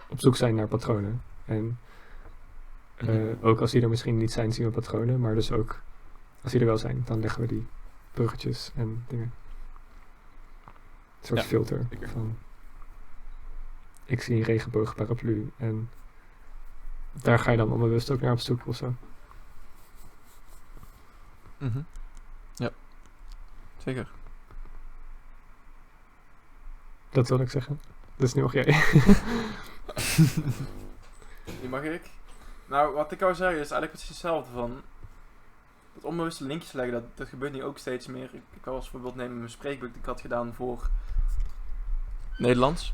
op 0.09 0.19
zoek 0.19 0.35
zijn 0.35 0.55
naar 0.55 0.67
patronen. 0.67 1.21
En 1.45 1.79
eh, 2.95 3.07
Mhm. 3.07 3.33
ook 3.45 3.59
als 3.61 3.71
die 3.71 3.81
er 3.81 3.89
misschien 3.89 4.17
niet 4.17 4.31
zijn, 4.31 4.53
zien 4.53 4.65
we 4.65 4.71
patronen, 4.71 5.19
maar 5.19 5.33
dus 5.35 5.51
ook 5.51 5.79
als 6.41 6.51
die 6.51 6.61
er 6.61 6.67
wel 6.67 6.77
zijn, 6.77 7.01
dan 7.05 7.19
leggen 7.19 7.41
we 7.41 7.47
die 7.47 7.67
bruggetjes 8.13 8.71
en 8.75 9.03
dingen. 9.07 9.33
Een 11.21 11.27
soort 11.27 11.39
Ja, 11.39 11.45
filter 11.45 11.85
zeker. 11.89 12.09
van 12.09 12.37
ik 14.05 14.21
zie 14.21 14.35
een 14.35 14.43
regenboogparaplu 14.43 15.51
en 15.57 15.89
daar 17.11 17.39
ga 17.39 17.51
je 17.51 17.57
dan 17.57 17.71
onbewust 17.71 18.11
ook 18.11 18.21
naar 18.21 18.31
op 18.31 18.39
zoek 18.39 18.67
of 18.67 18.75
zo. 18.75 18.93
Mhm. 21.57 21.79
Zeker. 23.83 24.07
Dat 27.09 27.27
wil 27.27 27.39
ik 27.39 27.49
zeggen. 27.49 27.81
Dus 28.15 28.33
nu 28.33 28.41
mag 28.41 28.53
jij. 28.53 28.63
Die 31.59 31.69
mag 31.69 31.83
ik. 31.83 32.09
Nou, 32.65 32.93
wat 32.93 33.11
ik 33.11 33.19
wou 33.19 33.33
zeggen 33.33 33.59
is 33.59 33.71
eigenlijk 33.71 33.91
precies 33.91 34.09
hetzelfde 34.09 34.51
van... 34.53 34.81
Dat 35.93 36.03
onbewuste 36.03 36.43
linkjes 36.43 36.71
leggen, 36.71 36.93
dat, 36.93 37.03
dat 37.15 37.27
gebeurt 37.27 37.53
nu 37.53 37.63
ook 37.63 37.77
steeds 37.77 38.07
meer. 38.07 38.23
Ik, 38.23 38.41
ik 38.53 38.61
kan 38.61 38.73
als 38.73 38.89
voorbeeld 38.89 39.15
nemen 39.15 39.37
mijn 39.37 39.49
spreekboek 39.49 39.89
die 39.89 39.99
ik 39.99 40.05
had 40.05 40.21
gedaan 40.21 40.53
voor... 40.53 40.89
Nederlands. 42.37 42.93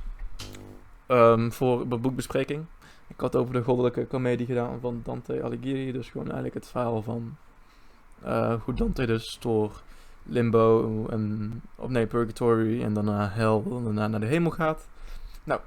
Ehm, 1.06 1.50
voor 1.50 1.82
een 1.82 2.02
boekbespreking. 2.02 2.66
Ik 3.08 3.20
had 3.20 3.36
over 3.36 3.54
de 3.54 3.64
goddelijke 3.64 4.06
komedie 4.06 4.46
gedaan 4.46 4.80
van 4.80 5.02
Dante 5.04 5.44
Alighieri. 5.44 5.92
Dus 5.92 6.10
gewoon 6.10 6.26
eigenlijk 6.26 6.56
het 6.56 6.68
verhaal 6.68 7.02
van... 7.02 7.38
eh, 8.22 8.62
hoe 8.64 8.74
Dante 8.74 9.06
dus 9.06 9.38
door 9.40 9.82
limbo 10.26 11.06
en... 11.10 11.62
Of 11.76 11.90
nee, 11.90 12.08
purgatory 12.08 12.84
en 12.84 12.94
daarna 12.94 13.30
hel 13.30 13.64
en 13.68 13.84
daarna 13.84 14.08
naar 14.08 14.20
de 14.20 14.26
hemel 14.26 14.52
gaat. 14.52 14.88
Nou, 15.44 15.60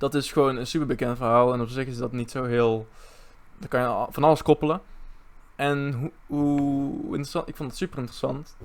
dat 0.00 0.14
is 0.14 0.32
gewoon 0.32 0.56
een 0.56 0.66
super 0.66 0.86
bekend 0.86 1.16
verhaal. 1.16 1.52
En 1.52 1.60
op 1.60 1.68
zich 1.68 1.86
is 1.86 1.96
dat 1.96 2.12
niet 2.12 2.30
zo 2.30 2.44
heel. 2.44 2.88
Daar 3.58 3.68
kan 3.68 3.80
je 3.80 4.06
van 4.10 4.24
alles 4.24 4.42
koppelen. 4.42 4.80
En 5.56 5.92
hoe, 5.92 6.10
hoe 6.26 7.04
interessant. 7.04 7.48
Ik 7.48 7.56
vond 7.56 7.68
het 7.68 7.78
super 7.78 7.98
interessant. 7.98 8.56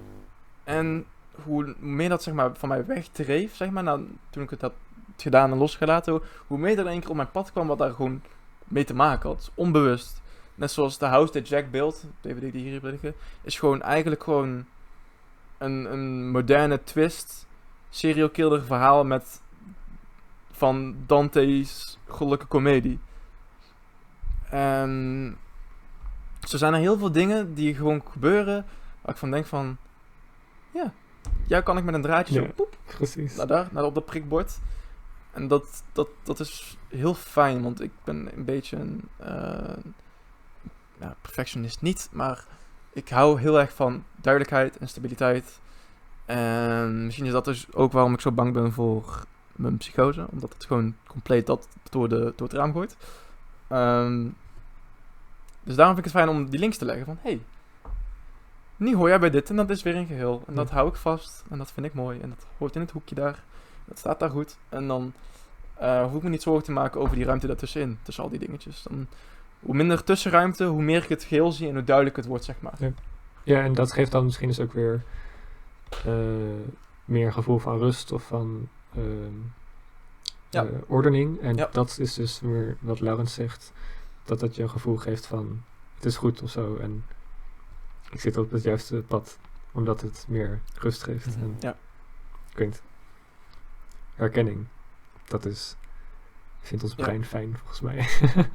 En 0.64 1.06
hoe 1.44 1.76
meer 1.80 2.10
dat 2.10 2.24
zeg 2.24 2.34
maar 2.34 2.56
van 2.56 2.70
mij 2.70 2.86
wegdreef, 2.86 3.56
zeg 3.56 3.70
maar, 3.70 3.84
nou, 3.84 4.08
toen 4.30 4.44
ik 4.44 4.50
het 4.50 4.62
had 4.62 4.74
gedaan 5.18 5.52
en 5.52 5.58
losgelaten, 5.58 6.14
hoe, 6.14 6.22
hoe 6.48 6.58
meer 6.58 6.78
er 6.78 6.86
in 6.86 6.92
één 6.92 7.00
keer 7.00 7.10
op 7.10 7.16
mijn 7.16 7.32
pad 7.32 7.52
kwam 7.52 7.68
wat 7.68 7.78
daar 7.78 7.94
gewoon 7.94 8.22
mee 8.64 8.84
te 8.84 8.96
maken 8.96 9.30
had. 9.30 9.52
Onbewust. 9.54 10.22
Net 10.56 10.72
zoals 10.72 10.98
The 10.98 11.06
House 11.06 11.32
That 11.32 11.48
Jack 11.48 11.72
Built, 11.72 12.06
DVD 12.22 12.52
die 12.52 12.70
hier 12.70 12.80
liggen, 12.84 13.14
is 13.42 13.60
gewoon 13.60 13.82
eigenlijk 13.82 14.24
gewoon 14.24 14.66
een, 15.58 15.92
een 15.94 16.30
moderne 16.32 16.84
twist, 16.84 17.48
serial 17.90 18.30
killer 18.30 18.64
verhaal 18.64 19.04
met 19.06 19.42
van 20.52 20.96
Dante's 21.06 21.98
goddelijke 22.08 22.46
komedie. 22.46 23.00
En 24.50 25.38
zo 26.48 26.58
zijn 26.58 26.74
er 26.74 26.80
heel 26.80 26.98
veel 26.98 27.12
dingen 27.12 27.54
die 27.54 27.76
gewoon 27.76 28.02
gebeuren 28.12 28.66
waar 29.02 29.14
ik 29.14 29.20
van 29.20 29.32
denk 29.32 29.46
van, 29.46 29.78
ja, 30.74 30.94
jou 31.48 31.64
kan 31.64 31.78
ik 31.78 31.84
met 31.84 31.94
een 31.94 32.02
draadje 32.02 32.34
Ja. 32.42 32.46
zo 32.48 32.52
poep, 32.56 32.78
Precies. 32.86 33.36
naar 33.36 33.48
daar, 33.48 33.68
naar 33.72 33.84
op 33.84 33.94
dat 33.94 34.06
prikbord. 34.06 34.60
En 35.32 35.48
dat, 35.48 35.84
dat, 35.92 36.08
dat 36.24 36.40
is 36.40 36.78
heel 36.88 37.14
fijn, 37.14 37.62
want 37.64 37.82
ik 37.82 37.92
ben 38.04 38.30
een 38.36 38.46
beetje 38.46 38.78
een 38.78 39.02
eh, 39.18 39.78
ja, 41.00 41.16
perfectionist 41.22 41.82
niet, 41.82 42.10
maar 42.12 42.46
ik 42.94 43.10
hou 43.10 43.40
heel 43.40 43.60
erg 43.60 43.74
van 43.74 44.04
duidelijkheid 44.22 44.78
en 44.78 44.88
stabiliteit. 44.88 45.60
En 46.26 47.06
misschien 47.06 47.26
is 47.26 47.32
dat 47.32 47.46
dus 47.46 47.74
ook 47.74 47.92
waarom 47.92 48.14
ik 48.14 48.22
zo 48.22 48.32
bang 48.32 48.54
ben 48.54 48.72
voor 48.72 49.26
mijn 49.52 49.78
psychose, 49.78 50.28
omdat 50.32 50.54
het 50.54 50.66
gewoon 50.66 50.96
compleet 51.08 51.46
dat 51.46 51.68
door, 51.90 52.10
de, 52.10 52.34
door 52.36 52.48
het 52.48 52.58
raam 52.58 52.74
gooit. 52.74 52.98
Ehm, 53.68 54.28
dus 55.64 55.76
daarom 55.76 55.96
vind 55.96 56.08
ik 56.08 56.14
het 56.14 56.24
fijn 56.24 56.38
om 56.38 56.50
die 56.50 56.60
links 56.60 56.78
te 56.78 56.86
leggen 56.86 57.06
van, 57.06 57.18
hey, 57.22 57.42
nu 58.78 58.96
hoor 58.96 59.08
jij 59.08 59.20
bij 59.20 59.30
dit 59.30 59.50
en 59.50 59.56
dat 59.56 59.70
is 59.70 59.84
weer 59.84 59.96
een 59.96 60.08
geheel. 60.08 60.44
En 60.48 60.56
dat 60.56 60.70
hou 60.70 60.90
ik 60.90 60.96
vast 60.96 61.44
en 61.50 61.58
dat 61.58 61.72
vind 61.72 61.86
ik 61.86 61.94
mooi 61.94 62.20
en 62.20 62.30
dat 62.30 62.46
hoort 62.58 62.76
in 62.76 62.82
het 62.82 62.92
hoekje 62.92 63.16
daar. 63.16 63.44
Dat 63.86 63.98
staat 63.98 64.20
daar 64.20 64.30
goed. 64.30 64.58
En 64.70 64.88
dan 64.88 65.14
eh, 65.74 66.04
hoef 66.04 66.16
ik 66.16 66.24
me 66.24 66.30
niet 66.30 66.42
zorgen 66.42 66.64
te 66.64 66.72
maken 66.72 67.02
over 67.02 67.16
die 67.16 67.26
ruimte 67.26 67.48
daartussenin, 67.48 68.00
tussen 68.04 68.24
al 68.24 68.30
die 68.30 68.40
dingetjes. 68.40 68.84
Dan, 68.84 69.08
hoe 69.66 69.76
minder 69.76 70.04
tussenruimte, 70.04 70.66
hoe 70.66 70.82
meer 70.82 71.04
ik 71.04 71.10
het 71.10 71.24
geheel 71.24 71.52
zie 71.52 71.68
en 71.68 71.74
hoe 71.74 71.84
duidelijk 71.84 72.16
het 72.16 72.26
wordt, 72.26 72.44
zeg 72.44 72.56
maar. 72.60 72.78
Ja, 73.44 73.62
en 73.64 73.74
dat 73.74 73.92
geeft 73.92 74.12
dan 74.12 74.26
misschien 74.26 74.48
dus 74.48 74.60
ook 74.60 74.74
weer 74.74 75.04
eh, 76.06 76.14
meer 77.06 77.34
gevoel 77.34 77.58
van 77.60 77.78
rust 77.78 78.12
of 78.12 78.24
van 78.28 78.70
ehm, 78.96 79.34
Ja. 80.50 80.64
eh, 80.66 80.70
ordening. 80.88 81.42
En 81.42 81.56
Ja. 81.56 81.70
dat 81.72 81.98
is 82.00 82.14
dus 82.14 82.40
weer 82.40 82.78
wat 82.80 83.00
Laurens 83.00 83.34
zegt, 83.34 83.72
dat 84.24 84.40
dat 84.40 84.56
je 84.56 84.64
een 84.64 84.70
gevoel 84.70 84.98
geeft 84.98 85.26
van 85.26 85.64
het 85.96 86.06
is 86.06 86.18
goed 86.18 86.42
of 86.42 86.50
zo. 86.50 86.76
En 86.78 87.06
ik 88.12 88.20
zit 88.20 88.38
op 88.38 88.52
het 88.52 88.64
juiste 88.64 88.96
pad, 89.08 89.38
omdat 89.72 90.02
het 90.02 90.26
meer 90.28 90.62
rust 90.80 91.04
geeft. 91.04 91.26
Mhm. 91.28 91.40
En, 91.40 91.56
Ja. 91.60 91.78
Ik 92.52 92.58
weet 92.58 92.68
niet. 92.68 92.82
Herkenning, 94.16 94.66
dat 95.28 95.46
is, 95.46 95.76
vindt 96.60 96.84
ons 96.84 96.94
Ja. 96.98 97.04
brein 97.04 97.26
fijn 97.26 97.58
volgens 97.58 97.82
mij. 97.82 98.08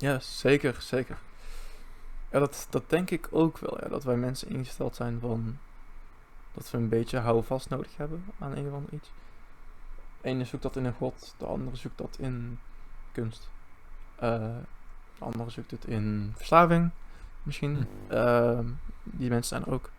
Ja, 0.00 0.18
zeker, 0.18 0.76
zeker. 0.80 1.18
Ja, 2.30 2.38
dat, 2.38 2.66
dat 2.70 2.90
denk 2.90 3.10
ik 3.10 3.28
ook 3.30 3.58
wel. 3.58 3.78
Ja, 3.82 3.88
dat 3.88 4.04
wij 4.04 4.16
mensen 4.16 4.48
ingesteld 4.48 4.96
zijn 4.96 5.20
van... 5.20 5.58
Dat 6.54 6.70
we 6.70 6.78
een 6.78 6.88
beetje 6.88 7.18
houvast 7.18 7.68
nodig 7.68 7.96
hebben 7.96 8.24
aan 8.38 8.56
een 8.56 8.66
of 8.66 8.72
ander 8.72 8.92
iets. 8.92 9.10
De 10.20 10.28
ene 10.28 10.44
zoekt 10.44 10.62
dat 10.62 10.76
in 10.76 10.84
een 10.84 10.94
god, 10.94 11.34
de 11.38 11.46
andere 11.46 11.76
zoekt 11.76 11.98
dat 11.98 12.16
in 12.18 12.58
kunst. 13.12 13.50
Eh, 14.16 14.56
de 15.18 15.24
andere 15.24 15.50
zoekt 15.50 15.70
het 15.70 15.84
in 15.84 16.32
verslaving, 16.36 16.90
misschien. 17.42 17.86
Hm. 18.06 18.12
Ehm, 18.12 18.66
die 19.02 19.28
mensen 19.28 19.48
zijn 19.48 19.64
er 19.64 19.72
ook. 19.72 19.90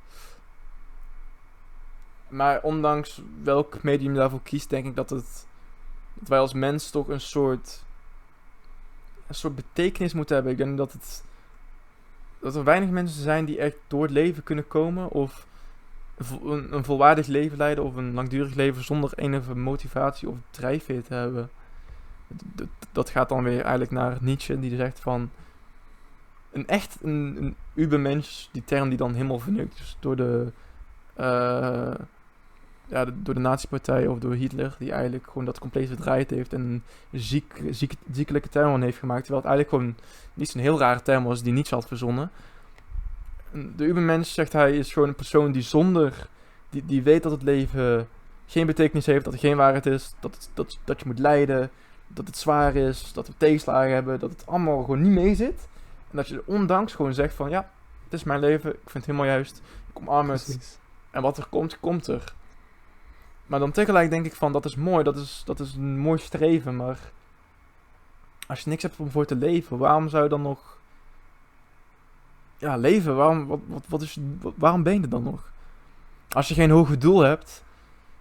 Maar 2.27 2.61
ondanks 2.61 3.21
welk 3.43 3.83
medium 3.83 4.13
je 4.13 4.19
daarvoor 4.19 4.41
kiest, 4.41 4.69
denk 4.69 4.85
ik 4.85 4.95
dat, 4.95 5.09
het, 5.09 5.47
dat 6.13 6.27
wij 6.27 6.39
als 6.39 6.53
mens 6.53 6.89
toch 6.89 7.07
een 7.07 7.21
soort, 7.21 7.83
een 9.31 9.37
soort 9.37 9.55
betekenis 9.55 10.13
moeten 10.13 10.35
hebben. 10.35 10.53
Ik 10.53 10.57
denk 10.57 10.77
dat, 10.77 10.91
het, 10.91 11.23
dat 12.39 12.55
er 12.55 12.63
weinig 12.63 12.89
mensen 12.89 13.21
zijn 13.21 13.45
die 13.45 13.57
echt 13.59 13.75
door 13.87 14.01
het 14.01 14.11
leven 14.11 14.43
kunnen 14.43 14.67
komen 14.67 15.09
of 15.09 15.47
een, 16.43 16.73
een, 16.75 16.83
volwaardig 16.83 17.27
leven 17.27 17.57
leiden 17.57 17.83
of 17.83 17.95
een 17.95 18.13
langdurig 18.13 18.55
leven 18.55 18.83
zonder 18.83 19.13
enige 19.15 19.55
motivatie 19.55 20.29
of 20.29 20.37
drijfveer 20.49 21.03
te 21.03 21.13
hebben. 21.13 21.49
D- 22.35 22.43
d- 22.57 22.87
Dat 22.91 23.09
gaat 23.09 23.29
dan 23.29 23.43
weer 23.43 23.61
eigenlijk 23.61 23.91
naar 23.91 24.17
Nietzsche, 24.21 24.59
die 24.59 24.75
zegt 24.75 24.99
van 24.99 25.29
een 26.51 26.67
echt 26.67 26.97
een, 27.01 27.35
een 27.39 27.55
ubermensch, 27.73 28.47
die 28.51 28.63
term 28.65 28.89
die 28.89 28.97
dan 28.97 29.13
helemaal 29.13 29.39
verneukt 29.39 29.79
is 29.79 29.97
door 29.99 30.15
de, 30.15 30.51
eh, 31.13 31.93
ja, 32.91 33.05
de- 33.05 33.21
door 33.21 33.33
de 33.33 33.39
nazi-partij 33.39 34.07
of 34.07 34.19
door 34.19 34.33
Hitler, 34.33 34.75
die 34.79 34.91
eigenlijk 34.91 35.25
gewoon 35.27 35.45
dat 35.45 35.59
compleet 35.59 35.87
verdraaid 35.87 36.29
heeft 36.29 36.53
en 36.53 36.83
een 37.11 37.19
ziek, 37.19 37.63
ziek, 37.69 37.93
ziekelijke 38.11 38.49
term 38.49 38.81
heeft 38.81 38.97
gemaakt, 38.97 39.25
terwijl 39.25 39.43
het 39.45 39.51
eigenlijk 39.51 39.69
gewoon 39.69 40.05
niet 40.33 40.49
zo'n 40.49 40.61
heel 40.61 40.79
rare 40.79 41.01
term 41.01 41.23
was 41.23 41.43
die 41.43 41.53
Nietzsche 41.53 41.75
had 41.75 41.87
verzonnen. 41.87 42.31
En 43.51 43.73
De 43.75 43.83
ubermensch, 43.83 44.33
zegt 44.33 44.53
hij, 44.53 44.77
is 44.77 44.93
gewoon 44.93 45.07
een 45.07 45.15
persoon 45.15 45.51
die 45.51 45.61
zonder, 45.61 46.27
die, 46.69 46.85
die 46.85 47.01
weet 47.03 47.23
dat 47.23 47.31
het 47.31 47.41
leven 47.43 48.07
geen 48.45 48.65
betekenis 48.65 49.05
heeft, 49.05 49.25
dat 49.25 49.33
er 49.33 49.39
geen 49.39 49.57
waarheid 49.57 49.85
is, 49.85 50.13
dat, 50.19 50.35
het, 50.35 50.49
dat, 50.53 50.77
dat 50.83 50.99
je 50.99 51.05
moet 51.05 51.19
lijden, 51.19 51.69
dat 52.07 52.27
het 52.27 52.37
zwaar 52.37 52.75
is, 52.75 53.13
dat 53.13 53.27
we 53.27 53.33
tegenslagen 53.37 53.93
hebben, 53.93 54.19
dat 54.19 54.29
het 54.29 54.45
allemaal 54.45 54.81
gewoon 54.81 55.01
niet 55.01 55.11
meezit. 55.11 55.67
En 56.09 56.17
dat 56.17 56.27
je 56.27 56.35
er 56.35 56.43
ondanks 56.45 56.93
gewoon 56.93 57.13
zegt 57.13 57.33
van 57.35 57.49
ja, 57.49 57.69
het 58.03 58.13
is 58.13 58.23
mijn 58.23 58.39
leven, 58.39 58.69
ik 58.69 58.79
vind 58.89 58.93
het 58.93 59.05
helemaal 59.05 59.25
juist, 59.27 59.61
ik 59.89 59.97
omarm 59.99 60.29
het. 60.29 60.43
Precies. 60.43 60.77
En 61.11 61.21
wat 61.21 61.37
er 61.37 61.45
komt, 61.49 61.79
komt 61.79 62.07
er. 62.07 62.33
Maar 63.51 63.59
dan 63.59 63.71
tegelijk 63.71 64.09
denk 64.09 64.25
ik 64.25 64.35
van, 64.35 64.51
dat 64.51 64.65
is 64.65 64.75
mooi, 64.75 65.03
dat 65.03 65.17
is, 65.17 65.41
dat 65.45 65.59
is 65.59 65.75
een 65.75 65.99
mooi 65.99 66.19
streven, 66.19 66.75
maar 66.75 66.99
als 68.47 68.59
je 68.59 68.69
niks 68.69 68.83
hebt 68.83 68.97
om 68.97 69.09
voor 69.09 69.25
te 69.25 69.35
leven, 69.35 69.77
waarom 69.77 70.09
zou 70.09 70.23
je 70.23 70.29
dan 70.29 70.41
nog 70.41 70.77
ja, 72.57 72.75
leven? 72.75 73.15
Waarom, 73.15 73.47
wat, 73.47 73.59
wat, 73.67 73.83
wat 73.87 74.01
is, 74.01 74.17
waarom 74.55 74.83
ben 74.83 74.93
je 74.93 75.01
er 75.01 75.09
dan 75.09 75.23
nog? 75.23 75.51
Als 76.29 76.47
je 76.47 76.53
geen 76.53 76.69
hoger 76.69 76.99
doel 76.99 77.19
hebt, 77.19 77.63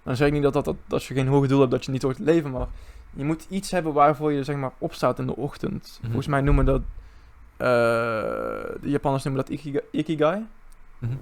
dan 0.03 0.17
zeg 0.17 0.27
ik 0.27 0.33
niet 0.33 0.43
dat, 0.43 0.53
dat, 0.53 0.65
dat 0.65 0.77
als 0.89 1.09
je 1.09 1.15
geen 1.15 1.29
hoger 1.29 1.49
doel 1.49 1.61
hebt 1.61 1.71
dat 1.71 1.85
je 1.85 1.91
niet 1.91 2.03
hoort 2.03 2.17
te 2.17 2.23
leven, 2.23 2.51
maar 2.51 2.67
je 3.11 3.25
moet 3.25 3.47
iets 3.49 3.71
hebben 3.71 3.93
waarvoor 3.93 4.33
je 4.33 4.45
zeg 4.45 4.57
maar 4.57 4.73
opstaat 4.79 5.19
in 5.19 5.27
de 5.27 5.37
ochtend. 5.37 5.97
Mhm. 5.97 6.07
Volgens 6.07 6.27
mij 6.27 6.41
noemen 6.41 6.65
dat, 6.65 6.83
eh, 7.57 7.67
de 8.81 8.91
Japanners 8.91 9.25
noemen 9.25 9.45
dat 9.45 9.53
ikiga- 9.53 9.87
ikigai. 9.91 10.47
Mhm. 10.99 11.13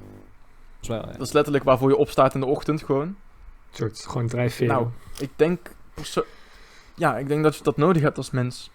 Dat 0.81 1.21
is 1.21 1.33
letterlijk 1.33 1.65
waarvoor 1.65 1.89
je 1.89 1.97
opstaat 1.97 2.35
in 2.35 2.41
de 2.41 2.47
ochtend 2.47 2.83
gewoon. 2.83 3.17
Een 3.71 3.77
soort 3.77 4.07
gewoon 4.07 4.27
drijfveer. 4.27 4.69
Nou, 4.69 4.89
ik 5.19 5.31
denk... 5.37 5.71
Ja, 6.95 7.17
ik 7.17 7.29
denk 7.29 7.43
dat 7.43 7.57
je 7.57 7.63
dat 7.63 7.77
nodig 7.77 8.03
hebt 8.03 8.17
als 8.17 8.31
mens. 8.31 8.71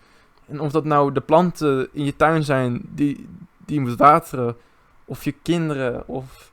En 0.46 0.60
of 0.60 0.72
dat 0.72 0.86
nou 0.86 1.12
de 1.12 1.22
planten 1.22 1.90
in 1.92 2.06
je 2.06 2.16
tuin 2.16 2.44
zijn 2.44 2.82
die, 2.90 3.28
die 3.58 3.76
je 3.76 3.82
moet 3.82 3.98
wateren, 3.98 4.56
of 5.06 5.24
je 5.24 5.32
kinderen, 5.32 6.08
of 6.08 6.52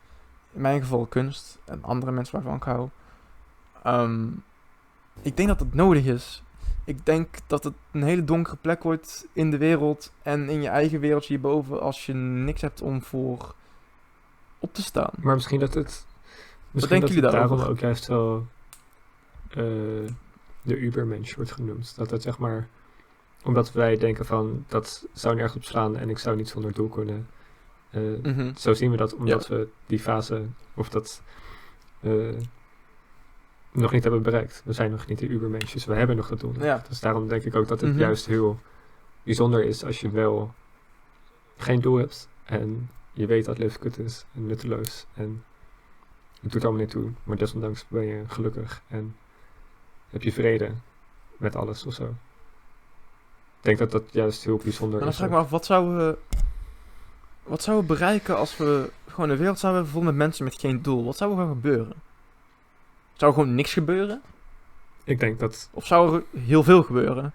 in 0.53 0.61
mijn 0.61 0.81
geval 0.81 1.07
kunst 1.07 1.59
en 1.65 1.83
andere 1.83 2.13
mensen 2.13 2.35
waarvan 2.35 2.57
ik 2.57 2.63
hou. 2.63 2.89
Ehm, 3.83 4.27
ik 5.23 5.37
denk 5.37 5.49
dat 5.49 5.61
het 5.61 5.75
nodig 5.75 6.05
is. 6.05 6.43
Ik 6.85 7.07
denk 7.07 7.29
dat 7.47 7.65
het 7.65 7.75
een 7.91 8.03
hele 8.03 8.25
donkere 8.25 8.57
plek 8.57 8.83
wordt 8.83 9.27
in 9.33 9.51
de 9.51 9.59
wereld 9.59 10.13
en 10.23 10.49
in 10.49 10.63
je 10.63 10.69
eigen 10.69 11.01
wereldje 11.01 11.29
hierboven 11.29 11.81
als 11.81 12.07
je 12.07 12.13
niks 12.15 12.61
hebt 12.61 12.83
om 12.83 13.03
voor 13.03 13.55
op 14.59 14.75
te 14.75 14.83
staan. 14.83 15.11
Maar 15.21 15.35
misschien 15.35 15.61
dat 15.61 15.75
het. 15.75 16.07
Misschien 16.71 16.99
denken 16.99 17.15
jullie 17.15 17.31
daarom 17.31 17.49
daarover? 17.49 17.71
ook 17.73 17.79
juist 17.81 18.07
wel. 18.07 18.47
eh, 19.51 19.57
de 20.63 20.77
Ubermensch 20.79 21.35
wordt 21.37 21.53
genoemd. 21.53 21.97
Dat 21.97 22.11
het 22.11 22.23
zeg 22.23 22.39
maar. 22.39 22.69
Omdat 23.45 23.73
wij 23.73 23.97
denken 23.97 24.27
van. 24.27 24.65
dat 24.69 25.07
zou 25.13 25.35
nergens 25.35 25.57
op 25.57 25.65
slaan 25.65 25.97
en 25.97 26.11
ik 26.11 26.19
zou 26.19 26.37
niet 26.37 26.49
zonder 26.49 26.73
doel 26.73 26.89
kunnen. 26.89 27.29
eh, 27.91 28.03
Mhm. 28.23 28.55
Zo 28.55 28.75
zien 28.75 28.91
we 28.91 28.97
dat 28.97 29.15
omdat 29.15 29.49
we 29.49 29.69
die 29.87 29.99
fase. 30.01 30.43
of 30.75 30.89
dat. 30.89 31.23
eh, 32.01 32.37
nog 33.73 33.93
niet 33.93 34.03
hebben 34.03 34.23
bereikt. 34.23 34.63
We 34.65 34.73
zijn 34.73 34.91
nog 34.91 35.07
niet 35.07 35.19
de 35.19 35.29
Ubermensch, 35.29 35.73
dus 35.73 35.85
we 35.85 35.95
hebben 35.95 36.17
nog 36.17 36.29
dat 36.29 36.41
doel. 36.41 36.55
Ja. 36.59 36.85
Dus 36.89 37.01
daarom 37.01 37.29
denk 37.29 37.43
ik 37.45 37.55
ook 37.57 37.69
dat 37.69 37.81
het 37.81 37.91
Mhm. 37.91 37.99
juist 37.99 38.27
heel 38.27 38.61
bijzonder 39.23 39.65
is 39.65 39.85
als 39.85 40.01
je 40.01 40.11
wel 40.11 40.55
geen 41.57 41.81
doel 41.81 41.97
hebt 41.97 42.29
en 42.45 42.91
je 43.13 43.27
weet 43.27 43.45
dat 43.45 43.59
leven 43.59 43.81
kut 43.81 43.99
is 43.99 44.25
en 44.35 44.47
nutteloos 44.47 45.07
en 45.15 45.45
het 46.41 46.53
doet 46.53 46.63
allemaal 46.65 46.81
niet 46.81 46.91
toe, 46.91 47.11
maar 47.25 47.37
desondanks 47.37 47.85
ben 47.89 48.03
je 48.03 48.23
gelukkig 48.27 48.83
en 48.89 49.17
heb 50.11 50.23
je 50.23 50.33
vrede 50.33 50.71
met 51.37 51.57
alles 51.57 51.87
of 51.87 51.95
zo. 51.95 52.05
Ik 52.05 53.67
denk 53.67 53.79
dat 53.79 53.91
dat 53.91 54.03
juist 54.11 54.45
heel 54.45 54.57
bijzonder 54.57 54.91
Maar 54.91 55.01
dan 55.01 55.09
is. 55.09 55.17
vraag 55.17 55.29
ik 55.29 55.35
me 55.35 55.41
af, 55.41 55.51
wat 55.51 55.65
zouden 55.65 55.97
we, 55.97 56.19
wat 57.43 57.63
zouden 57.63 57.87
we 57.87 57.93
bereiken 57.95 58.37
als 58.37 58.57
we 58.57 58.91
gewoon 59.09 59.31
een 59.31 59.37
wereld 59.37 59.59
zouden 59.59 59.83
hebben 59.83 60.01
vol 60.01 60.11
met 60.11 60.19
mensen 60.21 60.45
met 60.45 60.55
geen 60.61 60.83
doel? 60.83 61.05
Wat 61.05 61.17
zou 61.17 61.31
er 61.31 61.37
gaan 61.39 61.49
gebeuren? 61.49 61.95
Zou 63.17 63.31
er 63.33 63.39
gewoon 63.39 63.55
niks 63.55 63.73
gebeuren? 63.73 64.23
Ik 65.05 65.21
denk 65.21 65.39
dat 65.39 65.69
Of 65.73 65.87
zou 65.87 66.15
er 66.17 66.41
heel 66.41 66.63
veel 66.63 66.83
gebeuren? 66.83 67.33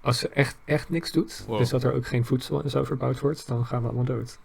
als 0.00 0.20
je 0.20 0.28
echt, 0.28 0.56
echt 0.64 0.88
niks 0.90 1.12
doet, 1.12 1.44
Wow. 1.46 1.58
dus 1.58 1.68
dat 1.68 1.82
er 1.82 1.92
ook 1.92 2.06
geen 2.06 2.24
voedsel 2.24 2.62
en 2.62 2.70
zo 2.70 2.84
verbouwd 2.84 3.20
wordt, 3.20 3.46
dan 3.48 3.66
gaan 3.66 3.80
we 3.80 3.86
allemaal 3.86 4.04
dood. 4.04 4.38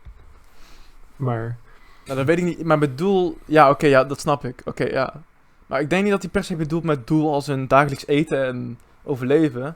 Maar 1.15 1.57
Nou, 2.05 2.17
dat 2.17 2.25
weet 2.25 2.37
ik 2.37 2.43
niet. 2.43 2.63
Maar 2.63 2.77
met 2.77 2.97
doel... 2.97 3.37
Ja, 3.45 3.69
oké, 3.69 3.85
ja, 3.87 4.03
dat 4.03 4.19
snap 4.19 4.45
ik. 4.45 4.61
Oké, 4.65 4.83
ja. 4.83 5.21
Maar 5.65 5.81
ik 5.81 5.89
denk 5.89 6.03
niet 6.03 6.11
dat 6.11 6.21
hij 6.21 6.31
per 6.31 6.43
se 6.43 6.55
bedoelt 6.55 6.83
met 6.83 7.07
doel 7.07 7.33
als 7.33 7.47
een 7.47 7.67
dagelijks 7.67 8.07
eten 8.07 8.45
en 8.45 8.79
overleven. 9.03 9.75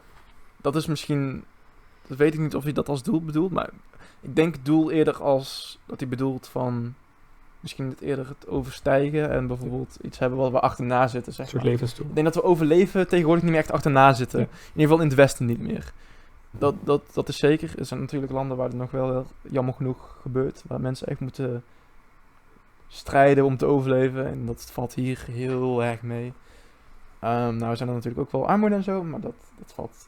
Dat 0.61 0.75
is 0.75 0.86
misschien... 0.86 1.43
Dat 2.07 2.17
weet 2.17 2.34
ik 2.34 2.39
niet 2.39 2.55
of 2.55 2.63
hij 2.63 2.73
dat 2.73 2.89
als 2.89 3.03
doel 3.03 3.21
bedoelt, 3.21 3.51
maar... 3.51 3.69
Ik 4.21 4.36
denk 4.36 4.65
doel 4.65 4.91
eerder 4.91 5.21
als 5.21 5.80
dat 5.86 5.99
hij 5.99 6.09
bedoelt 6.09 6.47
van... 6.47 6.93
Misschien 7.59 7.89
het 7.89 8.01
eerder 8.01 8.28
het 8.28 8.47
overstijgen 8.47 9.30
en 9.30 9.47
bijvoorbeeld 9.47 9.97
iets 10.01 10.19
hebben 10.19 10.39
wat 10.39 10.51
we 10.51 10.59
achterna 10.59 11.07
zitten, 11.07 11.30
een 11.30 11.34
zeg 11.34 11.49
soort 11.49 11.63
maar. 11.63 11.71
levensdoel. 11.71 12.05
Ik 12.07 12.13
denk 12.13 12.25
dat 12.25 12.36
we 12.36 12.43
overleven 12.43 13.07
tegenwoordig 13.07 13.43
niet 13.43 13.51
meer 13.51 13.61
echt 13.61 13.71
achterna 13.71 14.13
zitten. 14.13 14.39
Ja. 14.39 14.45
In 14.45 14.51
ieder 14.65 14.82
geval 14.82 14.99
in 14.99 15.07
het 15.07 15.15
Westen 15.15 15.45
niet 15.45 15.59
meer. 15.59 15.93
Dat, 16.51 16.75
dat, 16.84 17.01
dat 17.13 17.30
is 17.30 17.38
zeker. 17.38 17.73
Er 17.78 17.86
zijn 17.86 17.99
natuurlijk 17.99 18.32
landen 18.32 18.57
waar 18.57 18.67
het 18.67 18.78
nog 18.78 18.91
wel 18.91 19.25
jammer 19.41 19.73
genoeg 19.73 20.17
gebeurt. 20.21 20.63
Waar 20.67 20.82
mensen 20.82 21.07
echt 21.07 21.19
moeten 21.19 21.63
strijden 22.88 23.45
om 23.45 23.57
te 23.57 23.65
overleven. 23.65 24.27
En 24.27 24.45
dat 24.45 24.69
valt 24.71 24.93
hier 24.93 25.25
heel 25.31 25.83
erg 25.83 26.01
mee. 26.01 26.33
Ehm, 27.19 27.55
nou 27.57 27.75
zijn 27.75 27.89
er 27.89 27.95
natuurlijk 27.95 28.21
ook 28.21 28.31
wel 28.31 28.47
armoede 28.47 28.75
en 28.75 28.83
zo. 28.83 29.03
Maar 29.03 29.19
dat, 29.19 29.35
dat 29.57 29.71
valt 29.73 30.07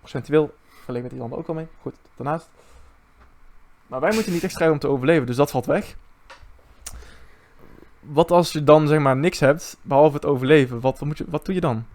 procentueel 0.00 0.54
vergeleken 0.68 1.02
met 1.02 1.10
die 1.10 1.20
landen 1.20 1.38
ook 1.38 1.46
wel 1.46 1.56
mee. 1.56 1.68
Goed, 1.80 1.94
daarnaast. 2.16 2.48
Maar 3.86 4.00
wij 4.00 4.14
moeten 4.14 4.32
niet 4.32 4.42
echt 4.42 4.52
strijden 4.52 4.76
om 4.76 4.80
te 4.80 4.88
overleven. 4.88 5.26
Dus 5.26 5.36
dat 5.36 5.50
valt 5.50 5.66
weg. 5.66 5.96
Wat 8.00 8.30
als 8.30 8.52
je 8.52 8.64
dan 8.64 8.88
zeg 8.88 8.98
maar 8.98 9.16
niks 9.16 9.40
hebt, 9.40 9.76
behalve 9.82 10.14
het 10.14 10.24
overleven? 10.24 10.80
Wat, 10.80 10.98
wat, 10.98 11.08
moet 11.08 11.18
je, 11.18 11.24
wat 11.28 11.44
doe 11.44 11.54
je 11.54 11.60
dan? 11.60 11.86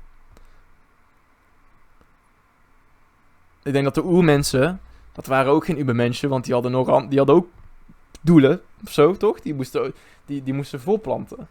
Ik 3.64 3.72
denk 3.72 3.86
dat 3.86 3.96
de 3.96 4.06
oermensen, 4.06 4.82
dat 5.12 5.26
waren 5.26 5.52
ook 5.52 5.66
geen 5.66 5.80
ubermensen, 5.80 6.30
want 6.30 6.44
die 6.44 6.54
hadden, 6.54 6.72
nog 6.72 7.08
die 7.08 7.18
hadden 7.18 7.36
ook 7.36 7.48
doelen, 8.22 8.62
of 8.86 8.92
zo, 8.92 9.18
toch? 9.18 9.42
Die 9.42 9.54
moesten, 9.54 9.94
die, 10.26 10.44
die 10.44 10.54
moesten 10.54 10.82
voorplanten. 10.82 11.48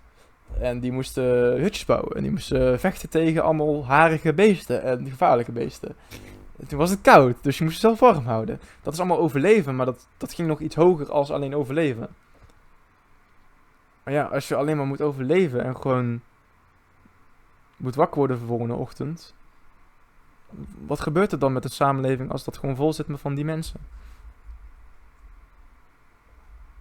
En 0.61 0.81
die 0.81 0.93
moesten 0.93 1.61
hutjes 1.61 1.85
bouwen. 1.85 2.17
En 2.17 2.23
die 2.23 2.31
moesten 2.31 2.81
vechten 2.81 3.09
tegen 3.09 3.43
allemaal 3.43 3.87
harige 3.87 4.33
beesten 4.33 4.83
en 4.83 5.09
gevaarlijke 5.09 5.53
beesten. 5.53 5.97
En 6.59 6.67
toen 6.67 6.79
was 6.79 6.91
het 6.91 7.01
koud, 7.01 7.37
dus 7.43 7.59
je 7.59 7.65
moest 7.65 7.81
jezelf 7.81 8.01
warm 8.01 8.25
houden. 8.25 8.61
Dat 8.83 8.93
is 8.93 8.99
allemaal 8.99 9.19
overleven, 9.19 9.77
maar 9.77 9.87
dat, 9.87 10.07
dat 10.17 10.33
ging 10.33 10.49
nog 10.49 10.61
iets 10.61 10.75
hoger 10.75 11.11
als 11.11 11.31
alleen 11.31 11.55
overleven. 11.55 12.09
Maar 14.03 14.15
ja, 14.15 14.25
als 14.25 14.49
je 14.49 14.55
alleen 14.55 14.77
maar 14.77 14.87
moet 14.87 15.01
overleven 15.01 15.65
en 15.65 15.77
gewoon 15.77 16.21
moet 17.77 17.95
wakker 17.95 18.19
worden 18.19 18.39
de 18.39 18.47
volgende 18.47 18.75
ochtend. 18.75 19.35
Wat 20.87 21.01
gebeurt 21.01 21.33
er 21.33 21.39
dan 21.39 21.53
met 21.53 21.63
de 21.63 21.71
samenleving 21.71 22.31
als 22.31 22.45
dat 22.45 22.59
gewoon 22.59 22.77
vol 22.77 22.93
zit 22.93 23.07
met 23.07 23.21
van 23.21 23.35
die 23.35 23.45
mensen? 23.45 23.81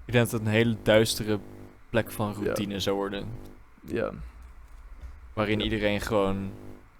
Ik 0.07 0.13
denk 0.13 0.29
dat 0.29 0.39
het 0.39 0.41
een 0.41 0.53
hele 0.53 0.77
duistere 0.83 1.39
plek 1.89 2.11
van 2.11 2.33
routine 2.33 2.79
zou 2.79 2.95
worden. 2.95 3.27
Ja. 3.81 4.11
Waarin 5.33 5.57
Ja. 5.57 5.63
iedereen 5.63 6.01
gewoon 6.01 6.51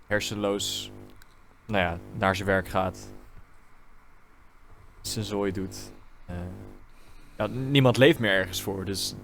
hersenloos 0.08 0.91
nou 1.66 1.84
ja, 1.84 1.97
naar 2.14 2.36
zijn 2.36 2.47
werk 2.47 2.68
gaat. 2.68 3.08
Zijn 5.01 5.26
zooi 5.26 5.51
doet. 5.51 5.91
Eh, 6.26 6.36
ja, 7.38 7.47
niemand 7.47 7.97
leeft 7.97 8.20
meer 8.20 8.32
ergens 8.32 8.62
voor. 8.62 8.86
Dus 8.86 9.16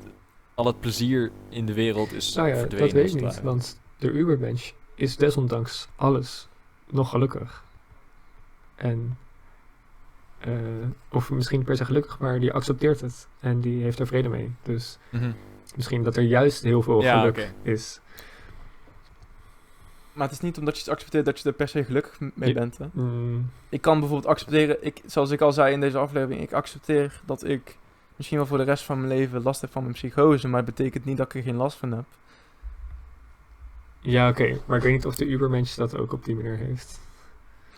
al 0.54 0.66
het 0.66 0.80
plezier 0.80 1.32
in 1.50 1.66
de 1.66 1.74
wereld 1.74 2.12
is 2.14 2.34
Nou 2.34 2.48
ja, 2.48 2.56
verdwenen. 2.56 2.86
dat 2.88 2.96
weet 2.96 3.14
ik 3.16 3.22
niet, 3.22 3.42
want 3.42 3.80
de 3.98 4.12
Ubermensch 4.12 4.72
is 4.96 5.16
desondanks 5.18 5.88
alles 5.96 6.48
nog 6.90 7.10
gelukkig. 7.10 7.64
En, 8.76 9.18
eh, 10.46 10.54
of 11.12 11.32
misschien 11.32 11.58
niet 11.58 11.68
per 11.68 11.78
se 11.78 11.86
gelukkig, 11.86 12.20
maar 12.20 12.40
die 12.40 12.54
accepteert 12.54 13.02
het 13.02 13.28
en 13.40 13.60
die 13.60 13.84
heeft 13.84 14.00
er 14.00 14.08
vrede 14.08 14.30
mee. 14.30 14.52
Dus 14.64 14.98
Mhm. 15.10 15.32
misschien 15.76 16.04
dat 16.04 16.16
er 16.18 16.24
juist 16.24 16.64
heel 16.64 16.82
veel 16.82 17.02
Ja, 17.02 17.20
geluk 17.20 17.38
oké. 17.38 17.54
is. 17.70 18.00
Maar 20.14 20.24
het 20.28 20.36
is 20.36 20.42
niet 20.42 20.58
omdat 20.58 20.76
je 20.76 20.82
het 20.84 20.92
accepteert 20.92 21.26
dat 21.26 21.40
je 21.40 21.50
er 21.50 21.56
per 21.56 21.68
se 21.68 21.84
gelukkig 21.84 22.20
mee 22.20 22.50
Ja. 22.50 22.54
bent. 22.54 22.78
Hè? 22.78 22.86
Mm, 22.92 23.50
Ik 23.70 23.82
kan 23.82 24.00
bijvoorbeeld 24.00 24.32
accepteren, 24.32 24.78
ik, 24.86 25.02
zoals 25.06 25.32
ik 25.32 25.42
al 25.42 25.52
zei 25.54 25.74
in 25.74 25.80
deze 25.80 25.98
aflevering, 25.98 26.42
ik 26.42 26.54
accepteer 26.54 27.22
dat 27.26 27.44
ik 27.48 27.78
misschien 28.16 28.38
wel 28.38 28.48
voor 28.48 28.58
de 28.58 28.64
rest 28.64 28.84
van 28.84 28.98
mijn 29.02 29.14
leven 29.18 29.44
last 29.44 29.62
heb 29.62 29.72
van 29.72 29.82
mijn 29.82 29.94
psychose, 29.94 30.48
maar 30.48 30.64
het 30.66 30.76
betekent 30.76 31.06
niet 31.06 31.18
dat 31.18 31.26
ik 31.26 31.36
er 31.36 31.42
geen 31.44 31.56
last 31.56 31.78
van 31.78 31.92
heb. 31.92 32.06
ja, 34.02 34.30
oké, 34.30 34.60
maar 34.66 34.78
ik 34.78 34.84
weet 34.84 34.92
niet 34.94 35.06
of 35.06 35.16
de 35.16 35.26
Ubermensch 35.26 35.76
dat 35.76 35.98
ook 35.98 36.14
op 36.14 36.26
die 36.26 36.36
manier 36.36 36.58
heeft. 36.58 37.00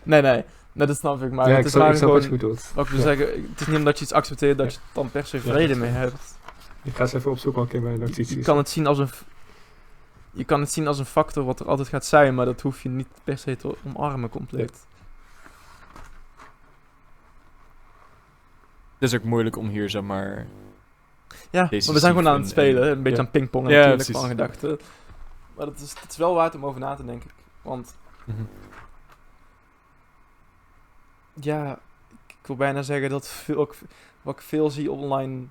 Nee, 0.05 0.21
nee, 0.21 0.43
nee 0.71 0.87
dat 0.87 0.97
snap 0.97 1.21
ik, 1.21 1.31
maar 1.31 1.45
ja, 1.49 1.55
het 1.55 1.59
ik 1.59 1.65
is 1.65 1.71
ik 1.73 1.77
snap 1.77 1.87
wat 1.87 2.23
je 2.23 2.37
wat 2.73 2.85
ik 2.85 2.91
wil 2.91 2.99
Ja. 2.99 3.03
zeggen, 3.05 3.27
het 3.51 3.61
is 3.61 3.67
niet 3.67 3.77
omdat 3.77 3.97
je 3.97 4.03
iets 4.03 4.13
accepteert 4.13 4.57
dat 4.57 4.73
je 4.73 4.79
dan 4.93 5.11
per 5.11 5.25
se 5.25 5.39
vrede 5.39 5.75
mee 5.75 5.89
hebt. 5.89 6.37
Ik 6.83 6.95
ga 6.95 7.01
eens 7.01 7.13
even 7.13 7.31
opzoeken 7.31 7.61
ook 7.61 7.73
in 7.73 7.83
mijn 7.83 7.93
Je 7.93 7.99
notities. 7.99 8.45
kan 8.45 8.57
het 8.57 8.69
zien 8.69 8.87
als 8.87 8.97
een, 8.97 9.09
je 10.31 10.43
kan 10.43 10.59
het 10.59 10.71
zien 10.71 10.87
als 10.87 10.99
een 10.99 11.05
factor 11.05 11.43
wat 11.45 11.59
er 11.59 11.67
altijd 11.67 11.87
gaat 11.87 12.05
zijn, 12.05 12.35
maar 12.35 12.45
dat 12.45 12.61
hoef 12.61 12.83
je 12.83 12.89
niet 12.89 13.07
per 13.23 13.37
se 13.37 13.55
te 13.55 13.75
omarmen 13.85 14.29
compleet. 14.29 14.85
Het 18.99 19.13
is 19.13 19.15
ook 19.15 19.23
moeilijk 19.23 19.57
om 19.57 19.67
hier, 19.67 19.89
zeg 19.89 20.01
maar... 20.01 20.45
Ja, 21.49 21.65
Deze 21.65 21.85
maar 21.85 21.93
we 21.95 22.01
zijn 22.01 22.13
gewoon 22.15 22.27
aan 22.27 22.33
het 22.35 22.43
en- 22.43 22.49
spelen. 22.49 22.91
Een 22.91 23.03
beetje 23.03 23.17
Ja. 23.17 23.23
aan 23.25 23.31
pingpongen 23.31 23.71
Ja, 23.71 23.85
natuurlijk 23.87 24.17
van 24.19 24.27
gedachten. 24.27 24.79
Maar 25.55 25.65
het 25.67 25.79
is, 25.81 25.93
het 26.01 26.11
is 26.11 26.17
wel 26.17 26.33
waard 26.33 26.55
om 26.55 26.65
over 26.65 26.79
na 26.79 26.95
te 26.95 27.05
denken. 27.05 27.29
Want 27.61 27.95
Mhm. 28.23 28.41
Ja, 31.41 31.79
ik, 32.27 32.35
wil 32.47 32.55
bijna 32.55 32.81
zeggen 32.81 33.09
dat 33.09 33.27
veel, 33.27 33.55
ook- 33.57 33.75
wat 34.21 34.35
ik 34.35 34.41
veel 34.41 34.69
zie 34.69 34.91
online, 34.91 35.43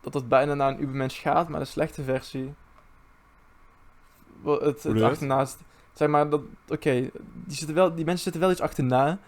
dat 0.00 0.14
het 0.14 0.28
bijna 0.28 0.54
naar 0.54 0.68
een 0.70 0.82
Ubermensch 0.82 1.20
gaat, 1.22 1.48
maar 1.48 1.60
de 1.60 1.66
slechte 1.66 2.02
versie. 2.02 2.54
Het, 4.44 4.82
het 4.82 4.94
dat? 4.98 5.02
achternaast. 5.10 5.58
Zeg 5.92 6.08
maar 6.08 6.28
dat, 6.28 6.40
oké, 6.68 6.92
die, 7.34 7.56
zitten 7.56 7.74
wel- 7.74 7.94
die 7.94 8.04
mensen 8.04 8.22
zitten 8.22 8.40
wel 8.40 8.50
iets 8.50 8.60
achterna, 8.60 9.18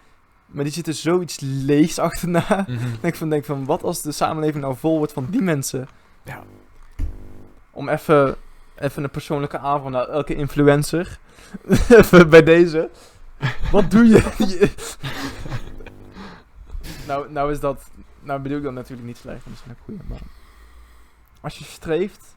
maar 0.45 0.63
die 0.63 0.73
zitten 0.73 0.93
zoiets 0.93 1.39
leegs 1.39 1.99
achterna. 1.99 2.45
Mhm. 2.67 2.87
denk 3.01 3.15
van, 3.15 3.29
denk 3.29 3.45
van, 3.45 3.65
wat 3.65 3.83
als 3.83 4.01
de 4.01 4.11
samenleving 4.11 4.63
nou 4.63 4.75
vol 4.75 4.97
wordt 4.97 5.13
van 5.13 5.27
die 5.29 5.41
mensen? 5.41 5.87
Ja. 6.23 6.43
Om 7.71 7.89
even, 7.89 8.35
even 8.75 9.03
een 9.03 9.09
persoonlijke 9.09 9.57
aanval 9.57 9.89
naar 9.89 10.07
elke 10.07 10.35
influencer. 10.35 11.19
even 11.89 12.29
bij 12.29 12.43
deze. 12.43 12.89
Wat 13.71 13.91
doe 13.91 14.05
je? 14.13 14.71
Nou, 17.07 17.31
nou 17.31 17.51
is 17.51 17.59
dat, 17.59 17.89
nou 18.21 18.39
bedoel 18.41 18.57
ik 18.57 18.63
dat 18.63 18.73
natuurlijk 18.73 19.07
niet 19.07 19.17
slecht, 19.17 19.43
dat 19.45 19.53
is 19.53 19.61
een 19.67 19.75
goede, 19.83 20.03
maar 20.07 20.21
als 21.41 21.57
je 21.57 21.63
streeft 21.63 22.33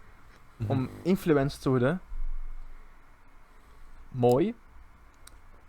Mhm. 0.57 0.71
om 0.71 0.89
influencer 1.03 1.61
te 1.61 1.69
worden, 1.69 2.01
mooi, 4.09 4.55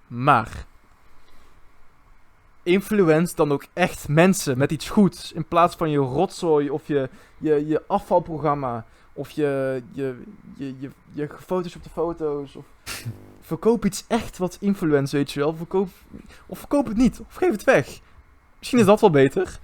maar 0.07 0.65
influence 2.63 3.35
dan 3.35 3.51
ook 3.51 3.65
echt 3.73 4.07
mensen 4.07 4.57
met 4.57 4.71
iets 4.71 4.89
goeds. 4.89 5.31
In 5.31 5.45
plaats 5.47 5.75
van 5.75 5.89
je 5.89 5.97
rotzooi 5.97 6.69
of 6.69 6.87
je, 6.87 7.09
je, 7.37 7.67
je 7.67 7.83
afvalprogramma. 7.87 8.85
Of 9.13 9.29
je, 9.29 9.83
je, 9.91 10.23
je, 10.55 10.79
je, 10.79 10.89
je 11.11 11.29
foto's 11.45 11.75
op 11.75 11.83
de 11.83 11.89
foto's. 11.89 12.55
Of 12.55 12.65
verkoop 13.49 13.85
iets 13.85 14.03
echt 14.07 14.37
wat 14.37 14.57
influence, 14.59 15.15
weet 15.15 15.31
je 15.31 15.39
wel. 15.39 15.55
Verkoop, 15.55 15.89
of 16.45 16.59
verkoop 16.59 16.87
het 16.87 16.97
niet. 16.97 17.19
Of 17.19 17.35
geef 17.35 17.51
het 17.51 17.63
weg. 17.63 17.99
Misschien 18.57 18.79
is 18.79 18.85
dat 18.85 19.01
wel 19.01 19.09
beter. 19.09 19.59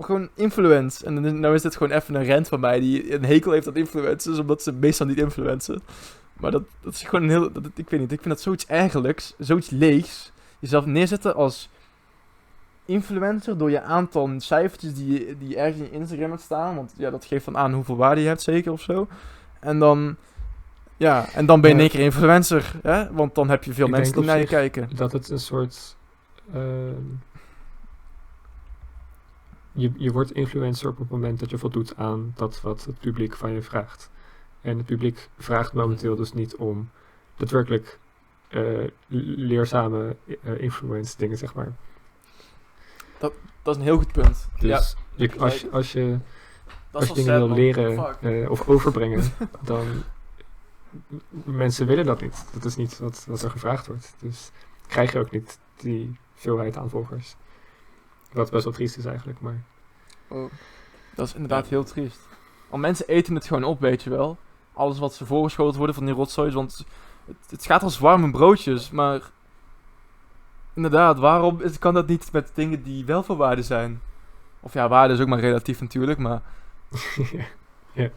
Gewoon 0.00 0.28
influence. 0.34 1.06
En 1.06 1.40
nou 1.40 1.54
is 1.54 1.62
dit 1.62 1.76
gewoon 1.76 1.96
even 1.96 2.14
een 2.14 2.24
rent 2.24 2.48
van 2.48 2.60
mij 2.60 2.80
die 2.80 3.14
een 3.14 3.24
hekel 3.24 3.52
heeft 3.52 3.68
aan 3.68 3.76
influencers. 3.76 4.38
Omdat 4.38 4.62
ze 4.62 4.72
meestal 4.72 5.06
niet 5.06 5.18
influencen. 5.18 5.82
Maar 6.32 6.50
dat, 6.50 6.62
dat 6.80 6.94
is 6.94 7.02
gewoon 7.02 7.22
een 7.22 7.30
heel... 7.30 7.50
Ik 7.74 7.90
weet 7.90 8.00
niet, 8.00 8.12
ik 8.12 8.20
vind 8.20 8.34
dat 8.34 8.40
zoiets 8.40 8.66
eigenlijk, 8.66 9.30
zoiets 9.38 9.70
leegs. 9.70 10.32
Jezelf 10.58 10.86
neerzetten 10.86 11.34
als 11.34 11.68
influencer 12.84 13.58
door 13.58 13.70
je 13.70 13.82
aantal 13.82 14.30
cijfertjes 14.36 14.94
die, 14.94 15.38
die 15.38 15.56
ergens 15.56 15.88
in 15.88 15.92
Instagram 15.92 16.38
staan. 16.38 16.74
Want 16.76 16.92
ja, 16.96 17.10
dat 17.10 17.24
geeft 17.24 17.44
dan 17.44 17.56
aan 17.56 17.72
hoeveel 17.72 17.96
waarde 17.96 18.20
je 18.20 18.26
hebt, 18.26 18.42
zeker 18.42 18.72
of 18.72 18.80
zo. 18.80 19.08
En 19.60 19.78
dan... 19.78 20.16
Ja, 20.98 21.28
en 21.32 21.46
dan 21.46 21.60
ben 21.60 21.70
je 21.70 21.76
in 21.76 21.82
één 21.82 21.90
keer 21.90 22.00
influencer, 22.00 22.72
hè? 22.82 23.12
Want 23.12 23.34
dan 23.34 23.48
heb 23.48 23.64
je 23.64 23.72
veel 23.72 23.86
Ik 23.86 23.90
mensen 23.92 24.14
die 24.16 24.24
naar 24.24 24.38
je 24.38 24.46
kijken. 24.46 24.88
dat 24.96 25.12
het 25.12 25.28
een 25.30 25.38
soort. 25.40 25.96
ehm, 26.52 26.94
je, 29.72 29.90
je 29.96 30.12
wordt 30.12 30.32
influencer 30.32 30.88
op 30.88 30.98
het 30.98 31.10
moment 31.10 31.40
dat 31.40 31.50
je 31.50 31.58
voldoet 31.58 31.96
aan 31.96 32.32
dat 32.36 32.60
wat 32.60 32.84
het 32.84 32.98
publiek 33.00 33.36
van 33.36 33.50
je 33.52 33.62
vraagt. 33.62 34.10
En 34.60 34.76
het 34.76 34.86
publiek 34.86 35.28
vraagt 35.38 35.72
momenteel 35.72 36.16
dus 36.16 36.32
niet 36.32 36.56
om 36.56 36.90
daadwerkelijk 37.36 37.98
eh, 38.48 38.62
leerzame 39.36 40.16
eh, 40.42 40.60
influence 40.60 41.14
dingen, 41.16 41.38
zeg 41.38 41.54
maar. 41.54 41.72
Dat 43.62 43.76
is 43.76 43.82
een 43.82 43.88
heel 43.88 43.98
goed 43.98 44.12
punt. 44.12 44.48
ja, 44.58 44.76
Dus 44.76 44.96
je, 45.14 45.30
als, 45.38 45.60
je- 45.60 45.70
als 45.70 45.92
je, 45.92 46.18
dat 46.90 47.00
als 47.00 47.08
je 47.08 47.14
dingen 47.14 47.34
wil 47.46 47.50
leren 47.56 48.16
eh, 48.20 48.50
of 48.50 48.68
overbrengen, 48.68 49.22
dan 49.62 49.86
mensen 51.44 51.86
willen 51.86 52.04
dat 52.04 52.20
niet. 52.20 52.44
Dat 52.52 52.64
is 52.64 52.76
niet 52.76 52.98
wat, 52.98 53.24
wat 53.28 53.42
er 53.42 53.50
gevraagd 53.50 53.86
wordt. 53.86 54.14
Dus 54.18 54.50
krijg 54.86 55.12
je 55.12 55.18
ook 55.18 55.30
niet 55.30 55.58
die 55.76 56.18
veelheid 56.34 56.76
aan 56.76 56.90
volgers. 56.90 57.36
Wat 58.32 58.50
best 58.50 58.64
wel 58.64 58.72
triest 58.72 58.96
is 58.96 59.04
eigenlijk, 59.04 59.40
maar 59.40 59.62
Oh, 60.28 60.50
dat 61.14 61.26
is 61.26 61.34
inderdaad 61.34 61.66
heel 61.66 61.84
triest. 61.84 62.18
Want 62.68 62.82
mensen 62.82 63.06
eten 63.08 63.34
het 63.34 63.46
gewoon 63.46 63.64
op, 63.64 63.80
weet 63.80 64.02
je 64.02 64.10
wel. 64.10 64.36
Alles 64.72 64.98
wat 64.98 65.14
ze 65.14 65.26
voorgeschoten 65.26 65.76
worden 65.76 65.94
van 65.94 66.04
die 66.04 66.14
rotzooi. 66.14 66.52
Want 66.52 66.84
het, 67.24 67.36
het 67.50 67.64
gaat 67.66 67.82
als 67.82 67.98
warme 67.98 68.30
broodjes, 68.30 68.90
maar... 68.90 69.30
Inderdaad, 70.74 71.18
waarom 71.18 71.60
is- 71.60 71.78
kan 71.78 71.94
dat 71.94 72.06
niet 72.06 72.32
met 72.32 72.50
dingen 72.54 72.82
die 72.82 73.04
wel 73.04 73.22
van 73.22 73.36
waarde 73.36 73.62
zijn? 73.62 74.00
Of 74.60 74.72
ja, 74.72 74.88
waarde 74.88 75.14
is 75.14 75.20
ook 75.20 75.28
maar 75.28 75.40
relatief 75.40 75.80
natuurlijk, 75.80 76.18
maar... 76.18 76.42
Ja, 77.92 78.10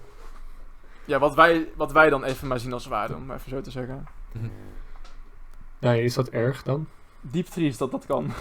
wat 1.05 1.35
wij, 1.35 1.67
wat 1.75 1.91
wij 1.91 2.09
dan 2.09 2.23
even 2.23 2.47
maar 2.47 2.59
zien 2.59 2.73
als 2.73 2.85
waarde, 2.85 3.15
om 3.15 3.25
maar 3.25 3.37
even 3.37 3.49
zo 3.49 3.61
te 3.61 3.71
zeggen. 3.71 4.05
ja, 5.79 5.91
is 5.93 6.13
dat 6.13 6.29
erg 6.29 6.63
dan? 6.63 6.87
Diep 7.21 7.45
triest 7.47 7.79
dat 7.79 7.91
dat 7.91 8.05
kan. 8.05 8.31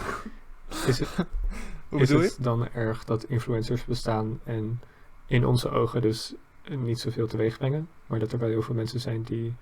Is 0.87 0.99
het, 0.99 1.09
Hoe 1.89 2.01
is 2.01 2.09
je? 2.09 2.17
het 2.17 2.37
dan 2.39 2.67
erg 2.69 3.03
dat 3.03 3.23
influencers 3.23 3.85
bestaan 3.85 4.39
en 4.43 4.81
in 5.25 5.45
onze 5.45 5.69
ogen 5.69 6.01
dus 6.01 6.33
niet 6.69 6.99
zoveel 6.99 7.27
teweeg 7.27 7.57
brengen, 7.57 7.89
maar 8.07 8.19
dat 8.19 8.31
er 8.31 8.39
wel 8.39 8.49
heel 8.49 8.61
veel 8.61 8.75
mensen 8.75 8.99
zijn 8.99 9.21
die... 9.23 9.55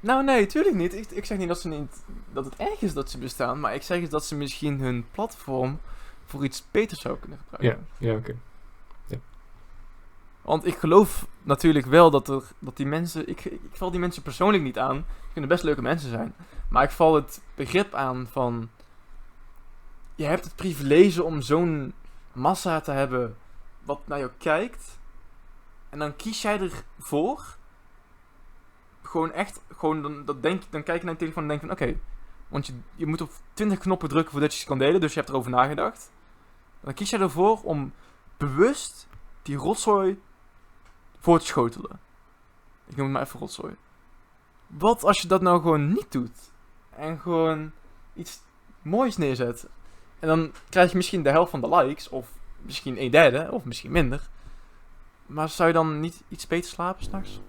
Nou, 0.00 0.24
nee, 0.24 0.46
tuurlijk 0.46 0.74
niet. 0.76 0.94
Ik, 0.94 1.10
ik 1.10 1.24
zeg 1.24 1.38
niet 1.38 1.48
dat, 1.48 1.60
ze 1.60 1.68
niet 1.68 2.02
dat 2.32 2.44
het 2.44 2.56
erg 2.56 2.80
is 2.82 2.92
dat 2.94 3.10
ze 3.10 3.18
bestaan, 3.18 3.60
maar 3.60 3.74
ik 3.74 3.82
zeg 3.82 4.00
is 4.00 4.08
dat 4.10 4.24
ze 4.24 4.36
misschien 4.36 4.80
hun 4.80 5.06
platform 5.10 5.78
voor 6.24 6.44
iets 6.44 6.64
beters 6.70 7.00
zou 7.00 7.18
kunnen 7.18 7.38
Ja, 7.38 7.44
gebruiken. 7.56 7.86
ja 7.98 8.14
oké. 8.14 8.34
Want 10.42 10.66
ik 10.66 10.76
geloof 10.76 11.26
natuurlijk 11.42 11.86
wel 11.86 12.10
dat, 12.10 12.28
er, 12.28 12.42
dat 12.58 12.76
die 12.76 12.86
mensen. 12.86 13.28
Ik, 13.28 13.44
ik 13.44 13.70
val 13.72 13.90
die 13.90 14.00
mensen 14.00 14.22
persoonlijk 14.22 14.62
niet 14.62 14.78
aan. 14.78 14.96
Ze 14.96 15.32
kunnen 15.32 15.50
best 15.50 15.62
leuke 15.62 15.82
mensen 15.82 16.10
zijn. 16.10 16.34
Maar 16.68 16.82
ik 16.82 16.90
val 16.90 17.14
het 17.14 17.42
begrip 17.54 17.94
aan 17.94 18.26
van. 18.30 18.70
Je 20.14 20.24
hebt 20.24 20.44
het 20.44 20.56
privilege 20.56 21.22
om 21.22 21.40
zo'n 21.40 21.94
massa 22.32 22.80
te 22.80 22.90
hebben. 22.90 23.36
wat 23.82 24.00
naar 24.04 24.18
jou 24.18 24.30
kijkt. 24.38 24.98
En 25.88 25.98
dan 25.98 26.16
kies 26.16 26.42
jij 26.42 26.70
ervoor. 26.98 27.56
Gewoon 29.02 29.32
echt. 29.32 29.60
Gewoon 29.76 30.02
dan, 30.02 30.24
dat 30.24 30.42
denk, 30.42 30.62
dan 30.70 30.82
kijk 30.82 30.98
je 30.98 31.04
naar 31.04 31.14
je 31.14 31.20
telefoon 31.20 31.42
en 31.42 31.48
denk 31.48 31.60
van: 31.60 31.70
oké. 31.70 31.96
want 32.48 32.66
je, 32.66 32.72
je 32.94 33.06
moet 33.06 33.20
op 33.20 33.30
20 33.52 33.78
knoppen 33.78 34.08
drukken 34.08 34.32
voordat 34.32 34.52
je 34.52 34.58
ze 34.58 34.66
kan 34.66 34.78
delen. 34.78 35.00
Dus 35.00 35.12
je 35.12 35.18
hebt 35.18 35.30
erover 35.30 35.50
nagedacht. 35.50 36.12
Dan 36.80 36.94
kies 36.94 37.10
jij 37.10 37.20
ervoor 37.20 37.60
om 37.62 37.92
bewust 38.36 39.08
die 39.42 39.56
rotzooi 39.56 40.20
voor 41.20 41.38
te 41.38 41.46
schotelen. 41.46 42.00
Ik 42.86 42.96
noem 42.96 43.04
het 43.06 43.14
maar 43.14 43.22
even 43.22 43.40
rotzooi. 43.40 43.74
Wat 44.66 45.04
als 45.04 45.20
je 45.20 45.28
dat 45.28 45.42
nou 45.42 45.60
gewoon 45.60 45.92
niet 45.92 46.12
doet? 46.12 46.38
En 46.90 47.18
gewoon 47.18 47.72
iets 48.14 48.40
moois 48.82 49.16
neerzet. 49.16 49.66
En 50.18 50.28
dan 50.28 50.52
krijg 50.68 50.90
je 50.90 50.96
misschien 50.96 51.22
de 51.22 51.30
helft 51.30 51.50
van 51.50 51.60
de 51.60 51.68
likes. 51.68 52.08
Of 52.08 52.28
misschien 52.62 53.02
een 53.02 53.10
derde. 53.10 53.48
Of 53.50 53.64
misschien 53.64 53.92
minder. 53.92 54.28
Maar 55.26 55.48
zou 55.48 55.68
je 55.68 55.74
dan 55.74 56.00
niet 56.00 56.22
iets 56.28 56.46
beter 56.46 56.70
slapen 56.70 57.04
s'nachts? 57.04 57.40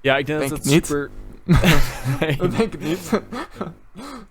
Ja, 0.00 0.16
ik 0.16 0.26
denk, 0.26 0.38
Denk 0.38 0.50
dat 0.50 0.58
ik 0.58 0.64
het 0.64 0.72
niet. 0.72 0.86
super... 0.86 1.10
Nee. 2.20 2.36
Dat 2.36 2.50
denk 2.50 2.74
ik 2.74 2.80
niet. 2.80 3.10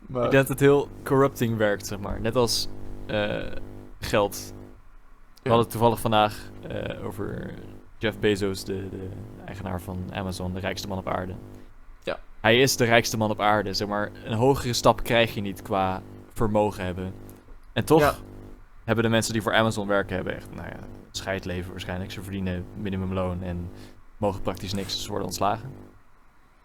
maar, 0.07 0.25
Ik 0.25 0.31
denk 0.31 0.31
dat 0.31 0.47
het 0.47 0.59
heel 0.59 0.89
corrupting 1.03 1.57
werkt, 1.57 1.87
zeg 1.87 1.99
maar. 1.99 2.21
Net 2.21 2.35
als 2.35 2.67
eh, 3.07 3.51
geld. 3.99 4.53
We 5.43 5.49
hadden 5.49 5.59
het 5.67 5.69
toevallig 5.69 5.99
vandaag 5.99 6.49
eh, 6.67 7.05
over 7.05 7.53
Jeff 7.97 8.19
Bezos, 8.19 8.63
de, 8.63 8.89
de 8.89 9.09
eigenaar 9.45 9.81
van 9.81 9.97
Amazon, 10.13 10.53
de 10.53 10.59
rijkste 10.59 10.87
man 10.87 10.97
op 10.97 11.07
aarde. 11.07 11.33
Ja. 12.03 12.19
Hij 12.41 12.61
is 12.61 12.75
de 12.77 12.85
rijkste 12.85 13.17
man 13.17 13.29
op 13.29 13.39
aarde, 13.41 13.73
zeg 13.73 13.87
maar. 13.87 14.11
Een 14.25 14.33
hogere 14.37 14.73
stap 14.73 15.03
krijg 15.03 15.33
je 15.33 15.41
niet 15.41 15.61
qua 15.61 16.01
vermogen 16.33 16.85
hebben. 16.85 17.13
En 17.73 17.85
toch 17.85 17.99
Ja. 18.01 18.13
hebben 18.83 19.03
de 19.03 19.09
mensen 19.09 19.33
die 19.33 19.41
voor 19.41 19.53
Amazon 19.53 19.87
werken, 19.87 20.15
hebben 20.15 20.35
echt, 20.35 20.55
nou 20.55 20.67
ja, 20.67 20.79
scheidleven 21.11 21.71
waarschijnlijk. 21.71 22.11
Ze 22.11 22.21
verdienen 22.21 22.65
minimumloon 22.77 23.43
en 23.43 23.69
mogen 24.17 24.41
praktisch 24.41 24.73
niks, 24.73 25.01
ze 25.01 25.07
worden 25.07 25.25
ontslagen. 25.27 25.69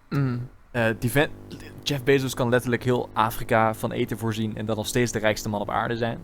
Mm. 0.08 0.48
Eh, 0.70 0.86
die 0.98 1.10
vent- 1.10 1.30
Jeff 1.82 2.02
Bezos 2.04 2.34
kan 2.34 2.48
letterlijk 2.48 2.84
heel 2.84 3.08
Afrika 3.12 3.74
van 3.74 3.92
eten 3.92 4.18
voorzien 4.18 4.56
en 4.56 4.66
dan 4.66 4.76
nog 4.76 4.86
steeds 4.86 5.12
de 5.12 5.18
rijkste 5.18 5.48
man 5.48 5.60
op 5.60 5.70
aarde 5.70 5.96
zijn. 5.96 6.18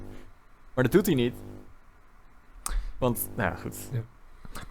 Maar 0.75 0.85
dat 0.85 0.93
doet 0.93 1.07
hij 1.07 1.15
niet. 1.15 1.35
Want, 3.05 3.29
nou 3.37 3.51
ja, 3.51 3.57
goed. 3.57 3.77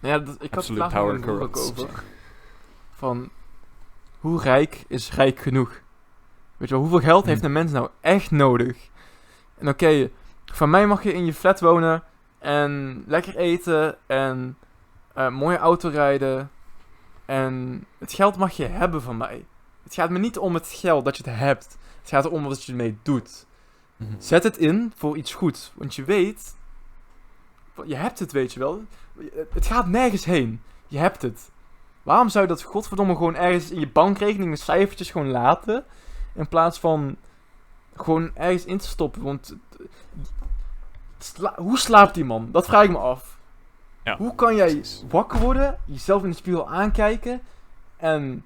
Nou 0.00 0.14
ja, 0.14 0.18
dat, 0.18 0.36
ik 0.42 0.54
had 0.54 0.66
het 0.66 0.88
power 0.88 1.40
ook 1.40 1.56
over. 1.56 2.02
Van, 2.92 3.30
hoe 4.20 4.40
rijk 4.40 4.84
is 4.88 5.12
rijk 5.12 5.38
genoeg? 5.38 5.68
Weet 6.56 6.68
je 6.68 6.74
wel, 6.74 6.82
hoeveel 6.82 7.00
geld 7.00 7.26
heeft 7.26 7.38
Hmm. 7.40 7.46
een 7.46 7.52
mens 7.52 7.72
nou 7.72 7.88
echt 8.00 8.30
nodig? 8.30 8.88
En 9.58 9.68
oké, 9.68 10.10
van 10.44 10.70
mij 10.70 10.86
mag 10.86 11.02
je 11.02 11.12
in 11.12 11.24
je 11.24 11.34
flat 11.34 11.60
wonen 11.60 12.02
en 12.38 13.04
lekker 13.06 13.36
eten 13.36 13.96
en 14.06 14.58
eh 15.12 15.28
mooie 15.28 15.58
auto 15.58 15.88
rijden. 15.88 16.50
En 17.24 17.84
het 17.98 18.12
geld 18.12 18.36
mag 18.36 18.52
je 18.52 18.64
hebben 18.64 19.02
van 19.02 19.16
mij. 19.16 19.44
Het 19.82 19.94
gaat 19.94 20.10
me 20.10 20.18
niet 20.18 20.38
om 20.38 20.54
het 20.54 20.68
geld 20.68 21.04
dat 21.04 21.16
je 21.16 21.22
het 21.30 21.38
hebt. 21.38 21.76
Het 22.00 22.08
gaat 22.08 22.24
erom 22.24 22.44
wat 22.44 22.64
je 22.64 22.72
ermee 22.72 22.98
doet. 23.02 23.46
Zet 24.18 24.42
het 24.42 24.56
in 24.56 24.92
voor 24.96 25.16
iets 25.16 25.34
goeds. 25.34 25.72
Want 25.74 25.94
je 25.94 26.04
weet. 26.04 26.54
Je 27.86 27.94
hebt 27.94 28.18
het, 28.18 28.32
weet 28.32 28.52
je 28.52 28.58
wel. 28.58 28.82
Het 29.52 29.66
gaat 29.66 29.86
nergens 29.86 30.24
heen. 30.24 30.62
Je 30.86 30.98
hebt 30.98 31.22
het. 31.22 31.50
Waarom 32.02 32.28
zou 32.28 32.44
je 32.44 32.50
dat 32.50 32.62
godverdomme 32.62 33.14
gewoon 33.14 33.36
ergens 33.36 33.70
in 33.70 33.80
je 33.80 33.88
bankrekening 33.88 34.50
met 34.50 34.60
cijfertjes 34.60 35.10
gewoon 35.10 35.30
laten? 35.30 35.84
In 36.32 36.48
plaats 36.48 36.78
van 36.78 37.16
gewoon 37.96 38.30
ergens 38.34 38.64
in 38.64 38.78
te 38.78 38.86
stoppen. 38.86 39.22
Want. 39.22 39.56
sla- 41.18 41.54
hoe 41.56 41.78
slaapt 41.78 42.14
die 42.14 42.24
man? 42.24 42.48
Dat 42.52 42.66
vraag 42.66 42.84
ik 42.84 42.90
me 42.90 42.98
af. 42.98 43.38
Ja, 44.04 44.16
hoe 44.16 44.34
kan 44.34 44.54
jij 44.54 44.84
wakker 45.08 45.38
worden, 45.38 45.78
jezelf 45.84 46.22
in 46.22 46.30
de 46.30 46.36
spiegel 46.36 46.70
aankijken 46.70 47.42
en 47.96 48.44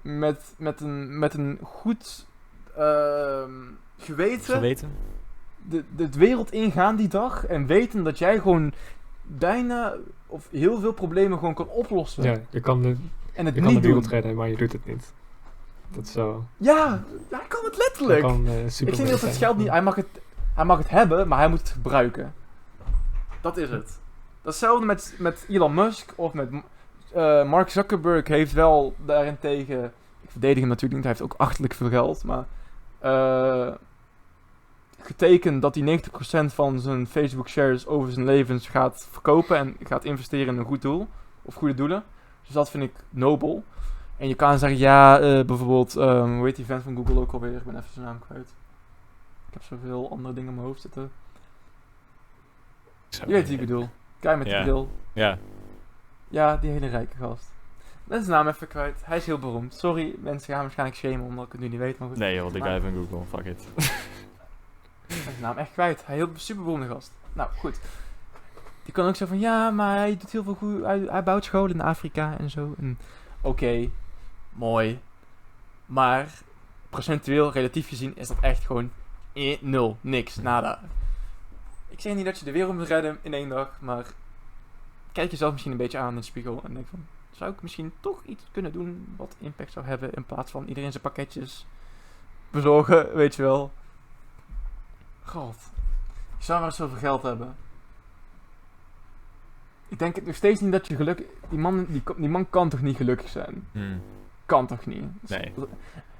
met, 0.00 0.54
met, 0.56 0.80
een, 0.80 1.18
met 1.18 1.34
een 1.34 1.58
goed 1.62 2.26
ehm, 2.76 3.50
geweten 3.98 4.54
Geweten? 4.54 4.96
De, 5.68 5.84
de, 5.96 6.08
de 6.08 6.18
wereld 6.18 6.52
ingaan 6.52 6.96
die 6.96 7.08
dag 7.08 7.46
en 7.46 7.66
weten 7.66 8.04
dat 8.04 8.18
jij 8.18 8.40
gewoon 8.40 8.72
bijna 9.22 9.94
of 10.26 10.48
heel 10.50 10.80
veel 10.80 10.92
problemen 10.92 11.38
gewoon 11.38 11.54
kan 11.54 11.68
oplossen. 11.68 12.22
Ja, 12.22 12.36
je 12.50 12.60
kan 12.60 12.82
de, 12.82 12.96
En 13.32 13.46
het 13.46 13.54
je 13.54 13.60
kan 13.60 13.68
de 13.68 13.74
niet 13.74 13.84
wereld 13.84 14.02
doen. 14.02 14.12
redden, 14.12 14.34
maar 14.34 14.48
je 14.48 14.56
doet 14.56 14.72
het 14.72 14.86
niet. 14.86 15.12
Dat 15.90 16.04
is 16.04 16.12
zo... 16.12 16.44
Ja, 16.56 17.02
hij 17.30 17.46
kan 17.48 17.64
het 17.64 17.76
letterlijk. 17.76 18.20
kan 18.20 18.46
eh 18.46 18.64
Ik 18.64 18.70
super 18.70 18.98
niet 18.98 19.10
dat 19.10 19.20
het 19.20 19.36
geld 19.36 19.56
niet, 19.56 19.68
hij 19.68 19.82
mag 19.82 19.94
het, 19.94 20.06
hij 20.54 20.64
mag 20.64 20.78
het 20.78 20.90
hebben, 20.90 21.28
maar 21.28 21.38
hij 21.38 21.48
moet 21.48 21.58
het 21.58 21.70
gebruiken. 21.70 22.34
Dat 23.40 23.56
is 23.56 23.70
het. 23.70 23.98
Datzelfde 24.42 24.86
met, 24.86 25.14
met 25.18 25.44
Elon 25.48 25.74
Musk 25.74 26.12
of 26.16 26.32
met 26.32 26.48
eh, 27.12 27.48
Mark 27.48 27.68
Zuckerberg 27.68 28.28
heeft 28.28 28.52
wel 28.52 28.94
daarentegen, 29.06 29.84
ik 30.20 30.30
verdedig 30.30 30.58
hem 30.58 30.68
natuurlijk 30.68 30.94
niet, 30.94 31.02
hij 31.02 31.12
heeft 31.12 31.32
ook 31.32 31.40
achterlijk 31.40 31.74
veel 31.74 31.88
geld, 31.88 32.24
maar 32.24 32.44
eh, 32.98 33.74
getekend 35.06 35.62
dat 35.62 35.74
hij 35.74 36.00
90% 36.50 36.54
van 36.54 36.80
zijn 36.80 37.06
Facebook 37.06 37.48
shares 37.48 37.86
over 37.86 38.12
zijn 38.12 38.24
levens 38.24 38.68
gaat 38.68 39.08
verkopen 39.10 39.56
en 39.56 39.76
gaat 39.82 40.04
investeren 40.04 40.54
in 40.54 40.60
een 40.60 40.66
goed 40.66 40.82
doel 40.82 41.08
of 41.42 41.54
goede 41.54 41.74
doelen. 41.74 42.02
Dus 42.42 42.52
dat 42.54 42.70
vind 42.70 42.82
ik 42.82 42.92
nobel. 43.10 43.64
En 44.16 44.28
je 44.28 44.34
kan 44.34 44.58
zeggen, 44.58 44.78
ja, 44.78 45.18
eh, 45.20 45.44
bijvoorbeeld, 45.44 45.96
ehm 45.96 46.34
hoe 46.36 46.44
heet 46.46 46.56
die 46.56 46.64
vent 46.64 46.82
van 46.82 46.96
Google 46.96 47.20
ook 47.20 47.32
alweer? 47.32 47.56
Ik 47.56 47.64
ben 47.64 47.76
even 47.76 47.88
zijn 47.92 48.04
naam 48.04 48.18
kwijt. 48.18 48.54
Ik 49.48 49.52
heb 49.52 49.62
zoveel 49.62 50.10
andere 50.10 50.34
dingen 50.34 50.48
in 50.48 50.54
mijn 50.54 50.66
hoofd 50.66 50.80
zitten. 50.80 51.10
Je 53.08 53.26
weet 53.26 53.44
wie 53.48 53.54
ik 53.54 53.66
bedoel. 53.66 53.88
Kijk 54.20 54.38
met 54.38 54.46
Ja. 54.46 54.54
die 54.54 54.62
bril. 54.62 54.88
Ja, 55.12 55.38
Ja, 56.28 56.56
die 56.56 56.70
hele 56.70 56.86
rijke 56.88 57.16
gast. 57.16 57.52
Ben 58.04 58.24
zijn 58.24 58.30
naam 58.44 58.48
even 58.54 58.68
kwijt. 58.68 59.00
Hij 59.04 59.16
is 59.16 59.26
heel 59.26 59.38
beroemd. 59.38 59.74
Sorry, 59.74 60.14
mensen 60.20 60.52
gaan 60.54 60.62
waarschijnlijk 60.62 60.98
shamen 60.98 61.26
omdat 61.26 61.46
ik 61.46 61.52
het 61.52 61.60
nu 61.60 61.68
niet 61.68 61.78
weet. 61.78 61.98
Maar 61.98 62.08
goed, 62.08 62.16
nee 62.18 62.34
joh, 62.34 62.52
Maar- 62.52 62.62
guy 62.62 62.80
van 62.80 62.92
Google, 63.10 63.26
fuck 63.38 63.44
it. 63.46 63.68
zijn 65.22 65.40
naam 65.40 65.58
echt 65.58 65.72
kwijt. 65.72 66.06
Hij 66.06 66.16
is 66.16 66.22
een 66.22 66.30
super 66.34 66.64
beroemde 66.64 66.86
gast. 66.86 67.12
Nou, 67.32 67.50
goed. 67.56 67.80
Die 68.84 68.92
kan 68.92 69.06
ook 69.06 69.16
zeggen 69.16 69.38
van, 69.38 69.46
ja, 69.48 69.70
maar 69.70 69.96
hij 69.96 70.16
doet 70.16 70.30
heel 70.30 70.42
veel 70.42 70.54
goed. 70.54 70.82
Hij, 70.82 70.98
hij 70.98 71.22
bouwt 71.22 71.44
scholen 71.44 71.74
in 71.74 71.80
Afrika 71.80 72.38
en 72.38 72.50
zo. 72.50 72.74
Oké, 73.40 73.88
mooi. 74.50 75.00
Maar 75.86 76.28
procentueel, 76.90 77.52
relatief 77.52 77.88
gezien, 77.88 78.16
is 78.16 78.28
dat 78.28 78.36
echt 78.40 78.64
gewoon 78.66 78.90
eh, 79.32 79.60
nul. 79.60 79.96
Niks, 80.00 80.36
nada. 80.36 80.80
Ik 81.88 82.00
zeg 82.00 82.14
niet 82.14 82.24
dat 82.24 82.38
je 82.38 82.44
de 82.44 82.52
wereld 82.52 82.74
moet 82.74 82.86
redden 82.86 83.18
in 83.22 83.34
één 83.34 83.48
dag, 83.48 83.76
maar 83.80 84.06
kijk 85.12 85.30
jezelf 85.30 85.52
misschien 85.52 85.72
een 85.72 85.78
beetje 85.78 85.98
aan 85.98 86.08
in 86.08 86.16
de 86.16 86.22
spiegel 86.22 86.60
en 86.64 86.74
denk 86.74 86.86
van, 86.88 87.06
zou 87.30 87.52
ik 87.52 87.62
misschien 87.62 87.92
toch 88.00 88.22
iets 88.24 88.44
kunnen 88.52 88.72
doen 88.72 89.14
wat 89.16 89.36
impact 89.38 89.72
zou 89.72 89.86
hebben 89.86 90.12
in 90.12 90.24
plaats 90.24 90.50
van 90.50 90.66
iedereen 90.66 90.90
zijn 90.90 91.02
pakketjes 91.02 91.66
bezorgen, 92.50 93.14
weet 93.14 93.34
je 93.34 93.42
wel. 93.42 93.72
God, 95.24 95.56
je 96.38 96.44
zou 96.44 96.58
maar 96.58 96.68
eens 96.68 96.76
zoveel 96.76 96.98
geld 96.98 97.22
hebben. 97.22 97.54
Ik 99.88 99.98
denk 99.98 100.14
het 100.16 100.26
nog 100.26 100.34
steeds 100.34 100.60
niet 100.60 100.72
dat 100.72 100.86
je 100.86 100.96
geluk... 100.96 101.22
Die 101.48 101.58
man, 101.58 101.86
die, 101.88 102.02
die 102.16 102.28
man 102.28 102.50
kan 102.50 102.68
toch 102.68 102.80
niet 102.82 102.96
gelukkig 102.96 103.28
zijn? 103.28 103.66
Hmm. 103.72 104.00
Kan 104.46 104.66
toch 104.66 104.86
niet? 104.86 105.04
Nee. 105.28 105.52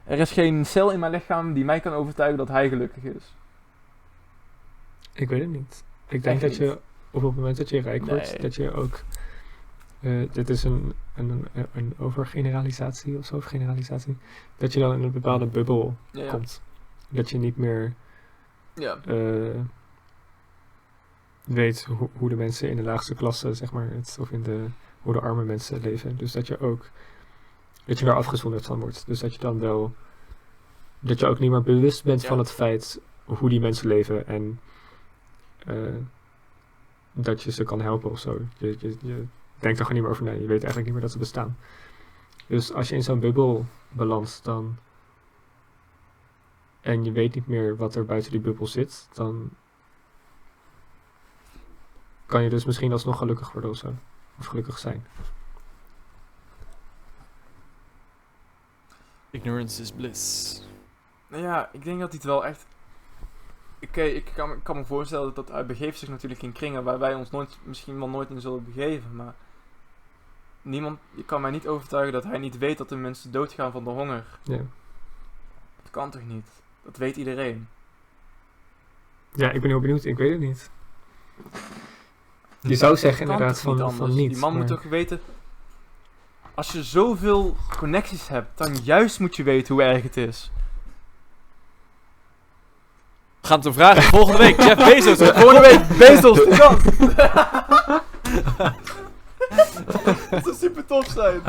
Er 0.04 0.18
is 0.18 0.30
geen 0.32 0.66
cel 0.66 0.90
in 0.90 1.00
mijn 1.00 1.12
lichaam 1.12 1.52
die 1.52 1.64
mij 1.64 1.80
kan 1.80 1.92
overtuigen 1.92 2.38
dat 2.38 2.48
hij 2.48 2.68
gelukkig 2.68 3.02
is. 3.02 3.34
Ik 5.12 5.28
weet 5.28 5.40
het 5.40 5.50
niet. 5.50 5.84
Ik 6.08 6.22
denk 6.22 6.42
Echt 6.42 6.50
dat 6.50 6.56
je 6.56 6.78
op 7.10 7.22
het 7.22 7.36
moment 7.36 7.56
dat 7.56 7.68
je 7.68 7.80
rijk 7.80 8.04
wordt, 8.06 8.30
Nee. 8.32 8.40
dat 8.40 8.54
je 8.54 8.72
ook. 8.72 9.00
eh, 10.00 10.22
dit 10.32 10.48
is 10.48 10.64
een, 10.64 10.94
een, 11.14 11.46
een, 11.72 11.94
overgeneralisatie 11.98 13.18
of 13.18 13.26
zo, 13.26 13.36
overgeneralisatie. 13.36 14.16
Dat 14.56 14.72
je 14.72 14.80
dan 14.80 14.92
in 14.94 15.02
een 15.02 15.12
bepaalde 15.12 15.46
bubbel 15.46 15.96
Ja, 16.10 16.30
komt. 16.30 16.62
Dat 17.08 17.30
je 17.30 17.38
niet 17.38 17.56
meer 17.56 17.94
ja. 18.74 18.98
eh, 19.06 19.60
weet 21.44 21.84
hoe, 21.84 22.08
hoe 22.18 22.28
de 22.28 22.36
mensen 22.36 22.70
in 22.70 22.76
de 22.76 22.82
laagste 22.82 23.14
klasse, 23.14 23.54
zeg 23.54 23.72
maar, 23.72 23.88
het, 23.90 24.16
of 24.20 24.30
in 24.30 24.42
de, 24.42 24.66
hoe 25.02 25.12
de 25.12 25.20
arme 25.20 25.44
mensen 25.44 25.80
leven. 25.80 26.16
Dus 26.16 26.32
dat 26.32 26.46
je 26.46 26.60
ook, 26.60 26.86
dat 27.84 27.98
je 27.98 28.04
daar 28.04 28.16
afgezonderd 28.16 28.66
van 28.66 28.80
wordt. 28.80 29.06
Dus 29.06 29.20
dat 29.20 29.32
je 29.34 29.40
dan 29.40 29.58
wel, 29.58 29.94
dat 31.00 31.20
je 31.20 31.26
ook 31.26 31.38
niet 31.38 31.50
meer 31.50 31.62
bewust 31.62 32.04
bent 32.04 32.22
Ja. 32.22 32.28
van 32.28 32.38
het 32.38 32.50
feit 32.50 33.00
hoe 33.24 33.48
die 33.48 33.60
mensen 33.60 33.88
leven 33.88 34.26
en 34.26 34.60
eh, 35.58 35.94
dat 37.12 37.42
je 37.42 37.50
ze 37.52 37.64
kan 37.64 37.80
helpen 37.80 38.10
of 38.10 38.18
zo. 38.18 38.38
Je, 38.58 38.76
je, 38.78 38.96
je 39.00 39.24
denkt 39.58 39.78
er 39.78 39.86
gewoon 39.86 39.92
niet 39.92 40.02
meer 40.02 40.10
over 40.10 40.24
na. 40.24 40.30
Je 40.30 40.38
weet 40.46 40.48
eigenlijk 40.62 40.84
niet 40.84 40.92
meer 40.92 41.00
dat 41.02 41.12
ze 41.12 41.18
bestaan. 41.18 41.56
Dus 42.46 42.72
als 42.72 42.88
je 42.88 42.94
in 42.94 43.02
zo'n 43.02 43.20
bubbel 43.20 43.66
belandt, 43.88 44.40
dan 44.44 44.76
en 46.84 47.04
je 47.04 47.12
weet 47.12 47.34
niet 47.34 47.46
meer 47.46 47.76
wat 47.76 47.94
er 47.94 48.04
buiten 48.04 48.30
die 48.30 48.40
bubbel 48.40 48.66
zit, 48.66 49.08
dan 49.12 49.50
kan 52.26 52.42
je 52.42 52.48
dus 52.50 52.64
misschien 52.64 52.92
alsnog 52.92 53.18
gelukkig 53.18 53.52
worden 53.52 53.70
of 53.70 53.76
zo. 53.76 53.94
Of 54.38 54.46
gelukkig 54.46 54.78
zijn. 54.78 55.06
Ignorance 59.30 59.82
is 59.82 59.92
bliss. 59.92 60.60
Nou 61.28 61.42
ja, 61.42 61.68
ik 61.72 61.84
denk 61.84 62.00
dat 62.00 62.08
hij 62.08 62.16
het 62.18 62.26
wel 62.26 62.44
echt... 62.46 62.66
Oké, 63.82 64.02
ik 64.02 64.32
kan, 64.34 64.48
me- 64.48 64.54
ik 64.54 64.64
kan 64.64 64.76
me 64.76 64.84
voorstellen 64.84 65.34
dat 65.34 65.48
hij 65.48 65.66
begeeft 65.66 65.98
zich 65.98 66.08
natuurlijk 66.08 66.42
in 66.42 66.52
kringen 66.52 66.84
waar 66.84 66.98
wij 66.98 67.14
ons 67.14 67.30
nooit, 67.30 67.58
misschien 67.62 67.98
wel 67.98 68.08
nooit 68.08 68.30
in 68.30 68.40
zullen 68.40 68.64
begeven, 68.64 69.16
maar... 69.16 69.34
Niemand, 70.62 70.98
je 71.14 71.24
kan 71.24 71.40
mij 71.40 71.50
niet 71.50 71.66
overtuigen 71.66 72.12
dat 72.12 72.24
hij 72.24 72.38
niet 72.38 72.58
weet 72.58 72.78
dat 72.78 72.88
de 72.88 72.96
mensen 72.96 73.32
doodgaan 73.32 73.72
van 73.72 73.84
de 73.84 73.90
honger. 73.90 74.24
Ja, 74.42 74.56
Dat 75.82 75.90
kan 75.90 76.10
toch 76.10 76.22
niet? 76.26 76.46
Dat 76.84 76.96
weet 76.96 77.16
iedereen. 77.16 77.68
ja 79.34 79.50
ik 79.50 79.60
ben 79.60 79.70
heel 79.70 79.80
benieuwd. 79.80 80.04
Ik 80.04 80.16
weet 80.16 80.30
het 80.30 80.40
niet. 80.40 80.70
Je 82.60 82.74
zou 82.74 82.96
zeggen 82.96 83.22
inderdaad 83.22 83.62
toch 83.62 83.64
niet 83.72 83.80
van, 83.80 83.90
anders? 83.90 83.96
van 83.96 84.14
niet. 84.14 84.30
Die 84.30 84.38
man 84.38 84.56
moet 84.56 84.66
toch 84.66 84.82
weten... 84.82 85.20
Als 86.54 86.72
je 86.72 86.82
zoveel 86.82 87.56
connecties 87.78 88.28
hebt, 88.28 88.58
dan 88.58 88.76
juist 88.82 89.20
moet 89.20 89.36
je 89.36 89.42
weten 89.42 89.74
hoe 89.74 89.82
erg 89.82 90.02
het 90.02 90.16
is. 90.16 90.50
We 93.40 93.46
gaan 93.46 93.56
het 93.56 93.64
hem 93.64 93.74
vragen 93.74 94.02
volgende 94.02 94.38
week. 94.38 94.56
Jeff 94.62 94.84
Bezos. 94.90 95.18
Volgende 95.18 95.60
week 95.60 95.98
Bezos 95.98 96.36
de 96.36 96.54
gast. 96.54 96.84
Dat 100.30 100.44
zou 100.44 100.56
super 100.56 100.86
tof 100.86 101.06
zijn. 101.06 101.42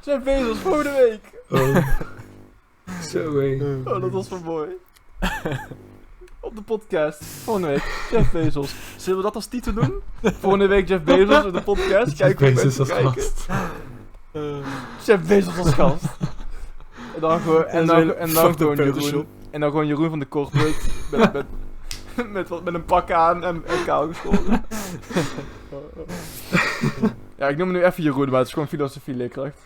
Jeff 0.00 0.24
Bezos 0.24 0.58
volgende 0.58 0.92
week. 0.92 1.42
Oh. 1.60 1.76
Zo 3.02 3.38
hé. 3.38 3.80
Oh, 3.84 4.00
dat 4.00 4.10
was 4.10 4.28
wel 4.28 4.40
mooi. 4.44 4.68
Op 6.40 6.56
de 6.56 6.62
podcast. 6.62 7.24
Volgende 7.24 7.68
week 7.68 8.06
Jeff 8.10 8.32
Bezos. 8.42 8.74
Zullen 8.96 9.18
we 9.18 9.24
dat 9.24 9.34
als 9.34 9.46
titel 9.46 9.72
doen? 9.72 9.94
Volgende 10.40 10.66
week 10.66 10.88
Jeff 10.88 11.04
Bezos 11.04 11.44
op 11.44 11.52
de 11.52 11.62
podcast. 11.62 12.16
Kijk 12.16 12.38
hoe 12.38 12.52
mensen 12.52 12.78
als 12.80 12.88
kijken. 12.88 13.12
gast. 13.12 13.46
Jeff 15.06 15.26
Bezos 15.28 15.58
als 15.58 15.72
gast. 15.74 16.04
En 17.14 17.20
dan 17.20 17.40
gewoon, 17.40 17.64
en 17.64 17.86
dan, 17.86 18.14
en 18.14 18.32
dan 18.32 18.56
gewoon. 18.56 18.76
Jeroen. 18.76 19.26
En 19.50 19.60
dan 19.60 19.70
gewoon 19.70 19.86
Jeroen 19.86 20.08
van 20.08 20.18
de 20.18 20.28
Corporate. 20.28 20.74
met, 21.10 21.32
met, 21.32 21.46
met, 22.32 22.48
wat- 22.48 22.64
met 22.64 22.74
een 22.74 22.84
pak 22.84 23.10
aan 23.10 23.44
en, 23.44 23.62
en 23.66 23.84
kaal 23.84 24.08
geschoren. 24.08 24.64
ja, 27.36 27.48
ik 27.48 27.56
noem 27.56 27.68
hem 27.68 27.76
nu 27.76 27.84
even 27.84 28.02
Jeroen, 28.02 28.28
maar 28.28 28.38
het 28.38 28.46
is 28.46 28.52
gewoon 28.52 28.68
filosofie 28.68 29.14
leerkracht. 29.14 29.58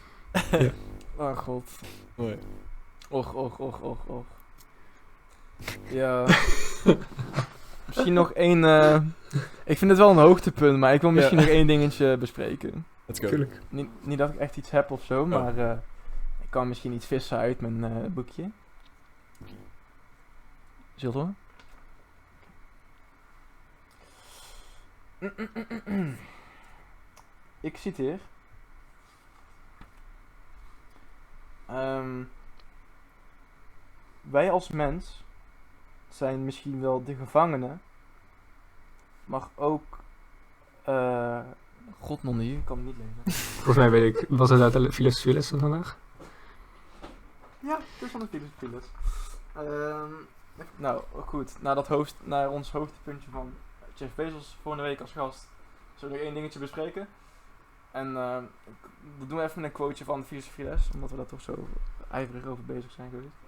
Ja. 0.50 0.70
Oh 1.16 1.36
god. 1.38 1.64
Mooi. 2.14 2.38
Och, 3.08 3.34
och, 3.34 3.60
och, 3.60 3.80
och, 3.82 3.98
och. 4.06 4.24
Ja. 5.90 6.26
misschien 7.86 8.14
nog 8.14 8.30
één... 8.36 8.64
eh, 8.64 9.02
ik 9.64 9.78
vind 9.78 9.90
het 9.90 9.98
wel 10.00 10.10
een 10.10 10.16
hoogtepunt, 10.16 10.78
maar 10.78 10.94
ik 10.94 11.00
wil 11.00 11.10
misschien 11.10 11.38
Ja. 11.38 11.44
nog 11.44 11.54
één 11.54 11.66
dingetje 11.66 12.16
bespreken. 12.16 12.86
Let's 13.06 13.20
go. 13.20 13.28
Tuurlijk. 13.28 13.60
Niet, 13.68 13.88
niet 14.00 14.18
dat 14.18 14.30
ik 14.30 14.36
echt 14.38 14.56
iets 14.56 14.70
heb 14.70 14.90
of 14.90 15.04
zo, 15.04 15.26
maar 15.26 15.58
eh, 15.58 15.76
ik 16.42 16.50
kan 16.50 16.68
misschien 16.68 16.92
iets 16.92 17.06
vissen 17.06 17.38
uit 17.38 17.60
mijn 17.60 17.84
eh, 17.84 18.06
boekje. 18.10 18.50
Zult 20.96 21.14
hoor. 21.14 21.28
Ik 27.60 27.76
citeer. 27.76 28.18
Ehm, 31.66 32.22
wij 34.30 34.50
als 34.50 34.68
mens 34.68 35.22
zijn 36.08 36.44
misschien 36.44 36.80
wel 36.80 37.04
de 37.04 37.14
gevangenen, 37.14 37.82
maar 39.24 39.48
ook. 39.54 39.98
eh 40.82 41.40
God 42.00 42.22
non 42.22 42.40
ik 42.40 42.64
kan 42.64 42.76
het 42.76 42.86
niet 42.86 42.96
lezen. 42.96 43.42
Volgens 43.54 43.76
mij 43.76 43.90
weet 43.90 44.14
ik, 44.16 44.26
was 44.28 44.50
het 44.50 44.60
uit 44.60 44.72
de 44.72 44.92
filosofieles 44.92 45.48
van 45.48 45.58
vandaag? 45.58 45.96
Ja, 47.60 47.76
het 47.76 48.02
is 48.02 48.10
van 48.10 48.20
de 48.20 48.26
filosofieles. 48.26 48.84
Ehm 49.52 50.12
nou, 50.76 51.02
goed. 51.26 51.62
Naar, 51.62 51.74
dat 51.74 51.88
hoofd, 51.88 52.14
naar 52.22 52.50
ons 52.50 52.70
hoofdpuntje 52.70 53.30
van 53.30 53.52
Jeff 53.94 54.14
Bezos 54.14 54.56
volgende 54.62 54.88
week 54.88 55.00
als 55.00 55.12
gast. 55.12 55.46
Zullen 55.94 56.12
we 56.12 56.18
nog 56.18 56.26
één 56.26 56.34
dingetje 56.34 56.58
bespreken? 56.58 57.08
En 57.90 58.16
ehm, 58.16 58.42
dat 59.18 59.28
doen 59.28 59.38
we 59.38 59.44
even 59.44 59.64
een 59.64 59.72
quoteje 59.72 60.04
van 60.04 60.20
de 60.20 60.26
filosofieles, 60.26 60.88
omdat 60.94 61.10
we 61.10 61.16
daar 61.16 61.26
toch 61.26 61.40
zo 61.40 61.68
ijverig 62.10 62.44
over 62.46 62.64
bezig 62.64 62.90
zijn 62.92 63.10
geweest. 63.10 63.47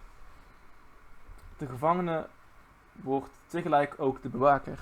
De 1.60 1.66
gevangene 1.66 2.26
wordt 2.92 3.28
tegelijk 3.46 3.94
ook 3.96 4.22
de 4.22 4.28
bewaker. 4.28 4.78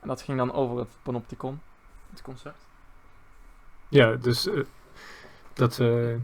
En 0.00 0.08
dat 0.08 0.22
ging 0.22 0.38
dan 0.38 0.52
over 0.52 0.78
het 0.78 0.88
panopticon, 1.02 1.60
het 2.10 2.22
concept. 2.22 2.66
Ja, 3.88 4.14
dus 4.14 4.46
eh, 4.46 4.60
dat 5.52 5.76
we 5.76 6.18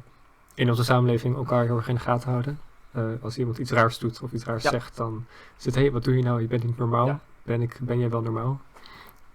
in 0.55 0.69
onze 0.69 0.85
samenleving 0.85 1.37
elkaar 1.37 1.65
heel 1.65 1.77
erg 1.77 1.89
in 1.89 1.95
de 1.95 2.01
gaten 2.01 2.31
houden. 2.31 2.61
Eh, 2.91 3.05
als 3.21 3.39
iemand 3.39 3.59
iets 3.59 3.71
raars 3.71 3.99
doet 3.99 4.23
of 4.23 4.33
iets 4.33 4.45
raars 4.45 4.63
Ja. 4.63 4.71
zegt, 4.71 4.97
dan 4.97 5.27
zit 5.57 5.75
hé, 5.75 5.81
hey, 5.81 5.91
wat 5.93 6.05
doe 6.05 6.17
je 6.17 6.23
nou? 6.23 6.41
Je 6.41 6.47
bent 6.47 6.65
niet 6.65 6.79
normaal. 6.79 7.07
Ja. 7.07 7.21
Ben, 7.43 7.63
ik, 7.63 7.79
ben 7.81 7.99
jij 7.99 8.11
wel 8.11 8.23
normaal? 8.23 8.61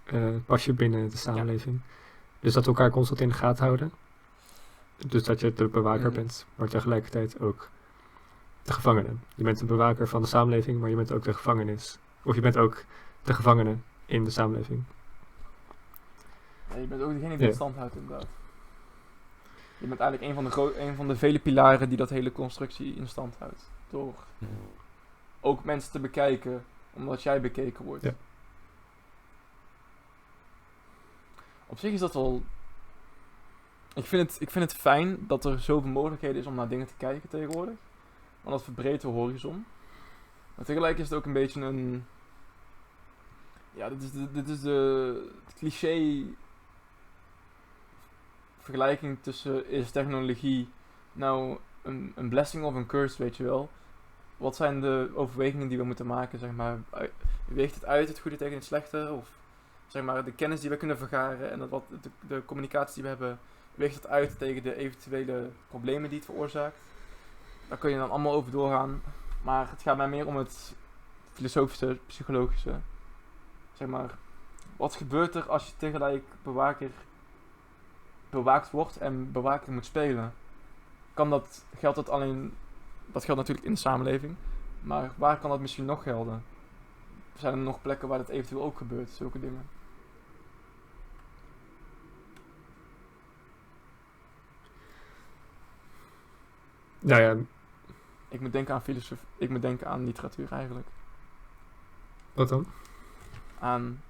Eh, 0.04 0.28
pas 0.46 0.64
je 0.64 0.72
binnen 0.72 1.10
de 1.10 1.16
samenleving? 1.16 1.80
Dus 2.40 2.52
dat 2.52 2.64
we 2.64 2.70
elkaar 2.70 2.90
constant 2.90 3.20
in 3.20 3.28
de 3.28 3.34
gaten 3.34 3.64
houden. 3.64 3.92
Dus 5.06 5.22
dat 5.24 5.40
je 5.40 5.52
de 5.52 5.66
bewaker 5.68 6.06
Mhm. 6.06 6.14
bent, 6.14 6.46
maar 6.54 6.68
tegelijkertijd 6.68 7.40
ook 7.40 7.68
de 8.64 8.72
gevangene. 8.72 9.08
Je 9.34 9.44
bent 9.44 9.60
een 9.60 9.66
bewaker 9.66 10.08
van 10.08 10.22
de 10.22 10.28
samenleving, 10.28 10.80
maar 10.80 10.90
je 10.90 10.96
bent 10.96 11.12
ook 11.12 11.22
de 11.22 11.34
gevangenis. 11.34 11.98
Of 12.22 12.34
je 12.34 12.40
bent 12.40 12.56
ook 12.56 12.84
de 13.22 13.34
gevangene 13.34 13.76
in 14.06 14.24
de 14.24 14.30
samenleving. 14.30 14.84
Ja, 16.70 16.76
je 16.76 16.86
bent 16.86 17.02
ook 17.02 17.12
degene 17.12 17.36
die 17.36 17.46
het 17.46 17.54
stand 17.54 17.76
houdt, 17.76 17.94
inderdaad. 17.94 18.26
Je 19.78 19.86
bent 19.86 20.00
eigenlijk 20.00 20.30
een 20.30 20.34
van, 20.34 20.44
de 20.44 20.50
gro- 20.50 20.72
een 20.76 20.94
van 20.94 21.08
de 21.08 21.16
vele 21.16 21.38
pilaren 21.38 21.88
die 21.88 21.98
dat 21.98 22.10
hele 22.10 22.32
constructie 22.32 22.94
in 22.94 23.08
stand 23.08 23.36
houdt. 23.38 23.70
Door 23.90 24.14
ook 25.40 25.64
mensen 25.64 25.92
te 25.92 26.00
bekijken, 26.00 26.64
omdat 26.92 27.22
jij 27.22 27.40
bekeken 27.40 27.84
wordt. 27.84 28.04
Ja. 28.04 28.14
Op 31.66 31.78
zich 31.78 31.92
is 31.92 32.00
dat 32.00 32.14
wel. 32.14 32.42
Ik 33.94 34.04
vind, 34.04 34.30
het, 34.30 34.40
ik 34.40 34.50
vind 34.50 34.70
het 34.72 34.80
fijn 34.80 35.26
dat 35.26 35.44
er 35.44 35.60
zoveel 35.60 35.90
mogelijkheden 35.90 36.40
is 36.40 36.46
om 36.46 36.54
naar 36.54 36.68
dingen 36.68 36.86
te 36.86 36.94
kijken 36.96 37.28
tegenwoordig. 37.28 37.74
Want 38.44 38.56
dat 38.56 38.64
verbreedt 38.64 39.02
horizon. 39.02 39.66
Maar 40.54 40.64
tegelijk 40.64 40.98
is 40.98 41.08
het 41.08 41.18
ook 41.18 41.26
een 41.26 41.32
beetje 41.32 41.60
een. 41.60 42.06
Ja, 43.70 43.88
dit 43.88 44.02
is 44.02 44.12
de, 44.12 44.32
dit 44.32 44.48
is 44.48 44.60
de 44.60 45.30
cliché 45.56 46.24
vergelijking 48.58 49.18
tussen 49.20 49.68
is 49.68 49.90
technologie 49.90 50.68
nou 51.12 51.58
een, 51.82 52.12
een 52.16 52.28
blessing 52.28 52.64
of 52.64 52.74
een 52.74 52.86
curse, 52.86 53.22
weet 53.22 53.36
je 53.36 53.44
wel. 53.44 53.70
Wat 54.36 54.56
zijn 54.56 54.80
de 54.80 55.10
overwegingen 55.14 55.68
die 55.68 55.78
we 55.78 55.84
moeten 55.84 56.06
maken, 56.06 56.38
zeg 56.38 56.52
maar. 56.52 56.78
Weegt 57.44 57.74
het 57.74 57.84
uit, 57.84 58.08
het 58.08 58.18
goede 58.18 58.36
tegen 58.36 58.54
het 58.54 58.64
slechte? 58.64 59.12
Of 59.12 59.28
zeg 59.86 60.02
maar 60.02 60.24
de 60.24 60.32
kennis 60.32 60.60
die 60.60 60.70
we 60.70 60.76
kunnen 60.76 60.98
vergaren 60.98 61.50
en 61.50 61.58
dat 61.58 61.68
wat, 61.68 61.84
de, 62.02 62.10
de 62.28 62.42
communicatie 62.44 62.94
die 62.94 63.02
we 63.02 63.08
hebben, 63.08 63.38
weegt 63.74 63.94
het 63.94 64.06
uit 64.06 64.38
tegen 64.38 64.62
de 64.62 64.76
eventuele 64.76 65.50
problemen 65.68 66.08
die 66.08 66.18
het 66.18 66.28
veroorzaakt? 66.28 66.76
Daar 67.68 67.78
kun 67.78 67.90
je 67.90 67.96
dan 67.96 68.10
allemaal 68.10 68.32
over 68.32 68.50
doorgaan. 68.50 69.02
Maar 69.42 69.70
het 69.70 69.82
gaat 69.82 69.96
mij 69.96 70.08
meer 70.08 70.26
om 70.26 70.36
het 70.36 70.74
filosofische, 71.32 71.98
psychologische. 72.06 72.74
Zeg 73.72 73.88
maar, 73.88 74.10
wat 74.76 74.94
gebeurt 74.94 75.34
er 75.34 75.48
als 75.48 75.66
je 75.66 75.72
tegelijk 75.76 76.24
bewaker 76.42 76.90
bewaakt 78.30 78.70
wordt 78.70 78.96
en 78.96 79.32
bewaker 79.32 79.72
moet 79.72 79.84
spelen? 79.84 80.34
Kan 81.14 81.30
dat, 81.30 81.64
geldt 81.78 81.96
dat 81.96 82.08
alleen, 82.08 82.54
dat 83.06 83.24
geldt 83.24 83.40
natuurlijk 83.40 83.66
in 83.66 83.74
de 83.74 83.80
samenleving, 83.80 84.36
maar 84.80 85.10
waar 85.16 85.38
kan 85.38 85.50
dat 85.50 85.60
misschien 85.60 85.84
nog 85.84 86.02
gelden? 86.02 86.44
Zijn 87.38 87.52
er 87.52 87.58
nog 87.58 87.82
plekken 87.82 88.08
waar 88.08 88.18
dat 88.18 88.28
eventueel 88.28 88.62
ook 88.62 88.76
gebeurt, 88.76 89.10
zulke 89.10 89.40
dingen? 89.40 89.66
Nou 96.98 97.22
ja, 97.22 97.36
Ik 98.34 98.40
moet 98.40 98.52
denken 98.52 98.74
aan 98.74 98.82
filosofie, 98.82 99.26
ik 99.36 99.50
moet 99.50 99.62
denken 99.62 99.86
aan 99.86 100.04
literatuur 100.04 100.52
eigenlijk. 100.52 100.86
wat 102.32 102.48
dan? 102.48 102.66
aan. 103.58 104.02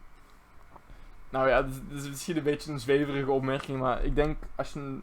Nou 1.31 1.49
ja, 1.49 1.63
dit 1.63 1.83
dit 1.89 2.03
is 2.03 2.09
misschien 2.09 2.37
een 2.37 2.43
beetje 2.43 2.73
een 2.73 2.81
zweverige 2.81 3.31
opmerking, 3.31 3.81
maar 3.81 4.05
ik 4.05 4.15
denk 4.15 4.39
als 4.55 4.73
je 4.73 4.79
een, 4.81 5.03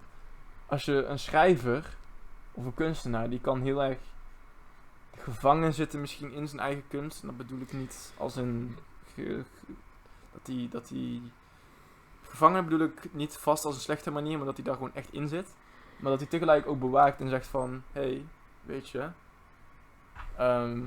als 0.65 0.85
je 0.85 1.03
een 1.05 1.19
schrijver 1.19 1.95
of 2.51 2.65
een 2.65 2.73
kunstenaar, 2.73 3.29
die 3.29 3.39
kan 3.41 3.61
heel 3.61 3.83
erg 3.83 3.97
gevangen 5.17 5.73
zitten 5.73 6.01
misschien 6.01 6.31
in 6.31 6.47
zijn 6.47 6.61
eigen 6.61 6.83
kunst. 6.87 7.21
En 7.21 7.27
dat 7.27 7.37
bedoel 7.37 7.59
ik 7.59 7.73
niet 7.73 8.13
als 8.17 8.35
een 8.35 8.77
ge- 9.13 9.43
ge- 9.65 9.73
dat 10.31 10.47
hij 10.47 10.67
dat 10.71 10.89
hij 10.89 11.21
gevangen 12.23 12.63
bedoel 12.63 12.87
ik 12.87 13.13
niet 13.13 13.37
vast 13.37 13.65
als 13.65 13.75
een 13.75 13.81
slechte 13.81 14.11
manier, 14.11 14.37
maar 14.37 14.45
dat 14.45 14.55
hij 14.55 14.65
daar 14.65 14.75
gewoon 14.75 14.93
echt 14.95 15.13
in 15.13 15.27
zit. 15.27 15.53
Maar 15.99 16.11
dat 16.11 16.19
hij 16.19 16.29
tegelijk 16.29 16.67
ook 16.67 16.79
bewaakt 16.79 17.19
en 17.19 17.29
zegt 17.29 17.47
van, 17.47 17.83
hé, 17.91 18.01
hey, 18.01 18.25
weet 18.63 18.89
je, 18.89 19.07
ehm, 20.37 20.81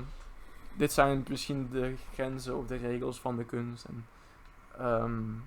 dit 0.73 0.91
zijn 0.91 1.25
misschien 1.29 1.69
de 1.71 1.95
grenzen 2.13 2.57
of 2.57 2.67
de 2.67 2.75
regels 2.75 3.19
van 3.19 3.37
de 3.37 3.45
kunst. 3.45 3.85
En, 3.85 4.05
een 4.77 5.41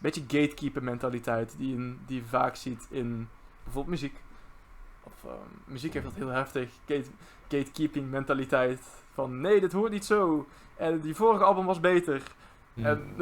beetje 0.00 0.20
gatekeeper 0.20 0.82
mentaliteit 0.82 1.54
die, 1.56 1.74
in, 1.74 2.00
die 2.06 2.20
je 2.20 2.26
vaak 2.26 2.56
ziet 2.56 2.86
in 2.90 3.28
bijvoorbeeld 3.62 4.00
muziek. 4.00 4.20
Of 5.02 5.24
ehm, 5.24 5.48
muziek 5.64 5.92
heeft 5.92 6.04
dat 6.04 6.14
heel 6.14 6.28
heftig. 6.28 6.70
Gate, 6.86 7.10
gatekeeping 7.48 8.10
mentaliteit. 8.10 8.80
Van 9.12 9.40
nee, 9.40 9.60
dit 9.60 9.72
hoort 9.72 9.90
niet 9.90 10.04
zo. 10.04 10.46
En 10.76 11.00
die 11.00 11.14
vorige 11.14 11.44
album 11.44 11.66
was 11.66 11.80
beter. 11.80 12.22
En 12.74 13.16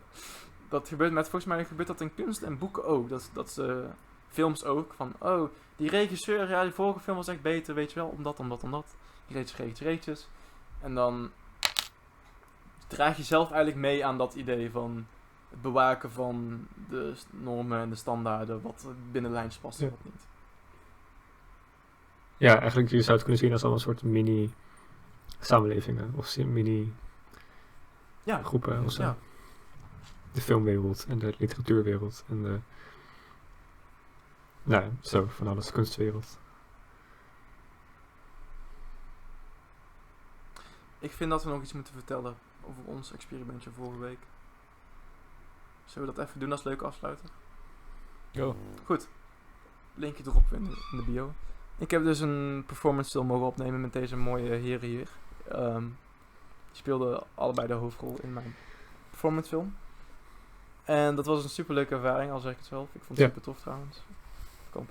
dat 0.68 0.88
gebeurt 0.88 1.12
met, 1.12 1.28
volgens 1.28 1.54
mij 1.54 1.64
gebeurt 1.64 1.88
dat 1.88 2.00
in 2.00 2.14
kunst 2.14 2.42
en 2.42 2.58
boeken 2.58 2.84
ook. 2.84 3.08
Dat, 3.08 3.30
dat 3.32 3.50
ze, 3.50 3.86
films 4.28 4.64
ook. 4.64 4.92
Van, 4.94 5.12
oh, 5.18 5.50
die 5.76 5.88
regisseur, 5.90 6.48
ja, 6.48 6.62
die 6.62 6.72
vorige 6.72 7.00
film 7.00 7.16
was 7.16 7.28
echt 7.28 7.42
beter, 7.42 7.74
weet 7.74 7.92
je 7.92 7.98
wel. 8.00 8.08
Omdat, 8.08 8.38
omdat, 8.40 8.62
omdat. 8.62 8.96
Reetjes, 9.28 9.58
reetjes, 9.58 9.86
reetjes. 9.86 10.28
En 10.80 10.94
dan 10.94 11.30
draag 12.86 13.16
je 13.16 13.22
zelf 13.22 13.48
eigenlijk 13.50 13.80
mee 13.80 14.06
aan 14.06 14.18
dat 14.18 14.34
idee 14.34 14.70
van 14.70 15.06
het 15.50 15.62
bewaken 15.62 16.10
van 16.10 16.66
de 16.88 17.14
normen 17.30 17.80
en 17.80 17.88
de 17.90 17.96
standaarden. 17.96 18.62
Wat 18.62 18.86
binnen 19.10 19.30
lijntjes 19.30 19.60
past 19.62 19.80
en 19.80 19.84
Ja. 19.86 19.90
wat 19.90 20.04
niet. 20.04 20.26
Ja, 22.36 22.58
eigenlijk 22.60 22.90
je 22.90 23.00
zou 23.02 23.12
het 23.12 23.20
kunnen 23.22 23.38
zien 23.38 23.52
als 23.52 23.60
allemaal 23.62 23.78
een 23.80 23.84
soort 23.86 24.02
mini-samenlevingen. 24.02 26.12
Of 26.16 26.26
zi- 26.26 26.44
mini-groepen 26.44 28.74
Ja, 28.74 28.82
of 28.84 28.92
zo. 28.92 29.02
ja. 29.02 29.16
De 30.32 30.40
filmwereld 30.40 31.06
en 31.08 31.18
de 31.18 31.34
literatuurwereld 31.38 32.24
en 32.28 32.42
de... 32.42 32.58
Nou 34.66 34.82
ja, 34.84 34.90
zo, 35.00 35.26
van 35.28 35.46
alles, 35.46 35.72
kunstwereld. 35.72 36.38
Ik 40.98 41.12
vind 41.12 41.30
dat 41.30 41.44
we 41.44 41.50
nog 41.50 41.62
iets 41.62 41.72
moeten 41.72 41.94
vertellen 41.94 42.36
over 42.62 42.82
ons 42.84 43.12
experimentje 43.12 43.70
vorige 43.70 43.98
week. 43.98 44.18
Zullen 45.84 46.08
we 46.08 46.14
dat 46.14 46.26
even 46.26 46.40
doen 46.40 46.52
als 46.52 46.62
leuke 46.62 46.84
afsluiter? 46.84 47.28
Go. 48.34 48.56
Goed. 48.84 49.08
Linkje 49.94 50.24
erop 50.26 50.52
in 50.52 50.64
de, 50.64 50.70
in 50.92 50.96
de 50.98 51.04
bio. 51.10 51.32
Ik 51.78 51.90
heb 51.90 52.04
dus 52.04 52.20
een 52.20 52.64
performance 52.66 53.10
film 53.10 53.26
mogen 53.26 53.46
opnemen 53.46 53.80
met 53.80 53.92
deze 53.92 54.16
mooie 54.16 54.50
heren 54.54 54.88
hier. 54.88 55.08
Ehm, 55.48 55.80
die 55.82 56.76
speelden 56.82 57.22
allebei 57.34 57.66
de 57.66 57.72
hoofdrol 57.74 58.18
in 58.22 58.32
mijn 58.32 58.54
performance 59.10 59.48
film. 59.48 59.76
En 60.84 61.14
dat 61.14 61.26
was 61.26 61.42
een 61.42 61.50
superleuke 61.50 61.94
ervaring, 61.94 62.30
al 62.32 62.40
zeg 62.40 62.52
ik 62.52 62.58
het 62.58 62.66
zelf. 62.66 62.88
Ik 62.92 63.02
vond 63.02 63.08
het 63.08 63.18
Ja. 63.18 63.26
super 63.26 63.42
tof 63.42 63.60
trouwens. 63.60 64.02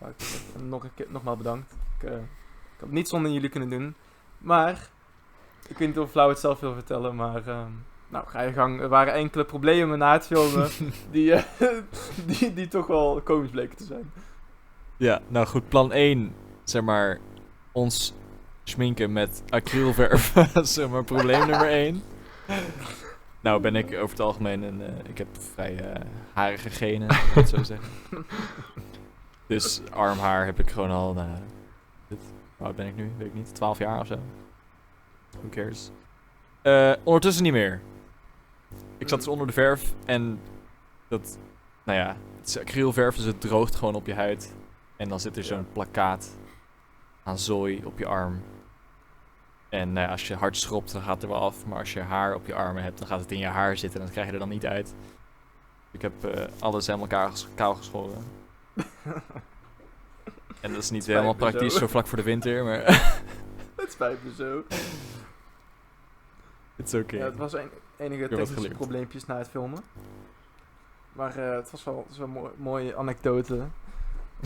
Uit. 0.02 0.44
En 0.56 0.70
nog 0.70 0.84
een 0.84 0.94
keer, 0.96 1.06
nogmaals 1.10 1.38
bedankt. 1.38 1.76
Ik, 2.00 2.10
eh, 2.10 2.16
ik 2.16 2.80
had 2.80 2.80
het 2.80 2.92
niet 2.92 3.08
zonder 3.08 3.32
jullie 3.32 3.50
kunnen 3.50 3.70
doen. 3.70 3.96
Maar, 4.38 4.90
ik 5.68 5.78
weet 5.78 5.88
niet 5.88 6.00
of 6.00 6.12
Flauw 6.12 6.30
het 6.30 6.40
zelf 6.40 6.60
wil 6.60 6.74
vertellen, 6.74 7.16
maar... 7.16 7.48
ehm, 7.48 7.72
nou, 8.08 8.28
ga 8.28 8.42
je 8.42 8.54
gang. 8.54 8.82
Er 8.82 8.90
waren 8.90 9.14
enkele 9.14 9.46
problemen 9.46 9.98
na 9.98 10.14
het 10.14 10.26
filmen 10.26 10.70
die, 11.12 11.34
eh, 11.34 11.44
die, 12.28 12.54
die 12.54 12.68
toch 12.68 12.88
wel 12.88 13.22
komisch 13.24 13.50
bleken 13.50 13.78
te 13.78 13.84
zijn. 13.84 14.12
Ja, 14.98 15.22
nou 15.28 15.48
goed, 15.48 15.70
plan 15.70 15.92
1, 15.92 16.36
zeg 16.64 16.82
maar, 16.82 17.20
ons 17.72 18.14
schminken 18.64 19.14
met 19.14 19.44
acrylverf, 19.50 20.34
zeg 20.54 20.90
maar, 20.90 21.04
probleem 21.04 21.40
nummer 21.40 21.68
1. 21.68 22.04
Nou 23.42 23.62
ben 23.62 23.76
ik 23.76 23.94
over 23.94 24.10
het 24.10 24.20
algemeen 24.20 24.62
een, 24.62 24.82
eh, 24.82 25.10
ik 25.10 25.18
heb 25.18 25.28
vrij 25.54 26.02
harige 26.34 26.70
genen, 26.70 27.10
ik 27.10 27.32
het 27.34 27.50
zo 27.50 27.64
zeggen. 27.64 27.88
Dus 29.48 29.82
armhaar 29.92 30.46
heb 30.46 30.60
ik 30.60 30.72
gewoon 30.72 30.92
al, 30.92 31.14
nou, 31.14 31.30
dit, 32.08 32.20
hoe 32.58 32.68
oud 32.68 32.76
ben 32.76 32.88
ik 32.88 32.96
nu? 32.96 33.12
Weet 33.18 33.28
ik 33.28 33.34
niet, 33.34 33.56
12 33.56 33.78
jaar 33.78 34.00
of 34.00 34.08
zo. 34.08 34.20
Who 35.30 35.50
cares? 35.50 35.92
Eh, 36.62 36.94
ondertussen 37.04 37.44
niet 37.44 37.54
meer. 37.54 37.82
Ik 38.98 39.10
zat 39.10 39.20
dus 39.20 39.28
onder 39.28 39.48
de 39.48 39.54
verf 39.54 39.94
en 40.06 40.40
dat, 41.08 41.38
nou 41.84 42.00
ja, 42.00 42.16
het 42.40 42.48
is 42.48 42.60
acrylverf, 42.60 43.16
dus 43.16 43.26
het 43.26 43.42
droogt 43.42 43.76
gewoon 43.76 43.96
op 43.96 44.06
je 44.06 44.14
huid. 44.14 44.54
En 44.98 45.10
dan 45.10 45.20
zit 45.20 45.38
er 45.38 45.44
zo'n 45.44 45.68
plakkaat 45.74 46.38
aan 47.24 47.38
zooi 47.38 47.82
op 47.86 48.00
je 48.00 48.06
arm. 48.06 48.42
En 49.70 49.94
nou 49.94 50.06
ja, 50.06 50.12
als 50.12 50.28
je 50.28 50.36
hard 50.36 50.58
schropt, 50.58 50.92
dan 50.92 51.02
gaat 51.02 51.14
het 51.14 51.24
er 51.24 51.30
wel 51.30 51.40
af. 51.40 51.66
Maar 51.66 51.80
als 51.80 51.94
je 51.94 52.00
haar 52.00 52.36
op 52.36 52.46
je 52.46 52.56
armen 52.56 52.84
hebt, 52.84 52.98
dan 52.98 53.08
gaat 53.08 53.20
het 53.20 53.32
in 53.32 53.38
je 53.38 53.46
haar 53.46 53.78
zitten. 53.78 54.00
En 54.00 54.06
dat 54.06 54.14
krijg 54.14 54.28
je 54.28 54.34
er 54.34 54.40
dan 54.40 54.50
niet 54.50 54.66
uit. 54.66 54.96
Ik 55.92 56.02
heb 56.02 56.24
eh, 56.24 56.46
alles 56.60 56.88
helemaal 56.88 57.32
kaal 57.56 57.76
geschoren. 57.76 58.24
En 60.66 60.74
dat 60.74 60.84
is 60.84 60.90
niet 60.90 61.06
helemaal 61.06 61.34
praktisch, 61.34 61.74
zo. 61.74 61.80
zo 61.80 61.88
vlak 61.88 62.08
voor 62.08 62.18
de 62.18 62.24
winter. 62.24 62.64
Maar 62.64 62.80
Het 63.76 63.92
spijt 63.92 64.24
me 64.24 64.34
zo. 64.34 64.64
het 66.76 66.88
is 66.88 66.94
oké. 66.94 67.16
Ja, 67.16 67.26
het 67.26 67.38
was 67.38 67.54
een, 67.54 67.70
enige 67.98 68.28
technische 68.28 68.70
probleempjes 68.70 69.26
na 69.26 69.38
het 69.38 69.50
filmen. 69.50 69.80
Maar 71.14 71.38
eh, 71.38 71.56
het 71.56 71.72
was 71.72 71.84
wel, 71.84 72.28
mooi, 72.28 72.52
mooie 72.58 72.96
anekdote 72.96 73.60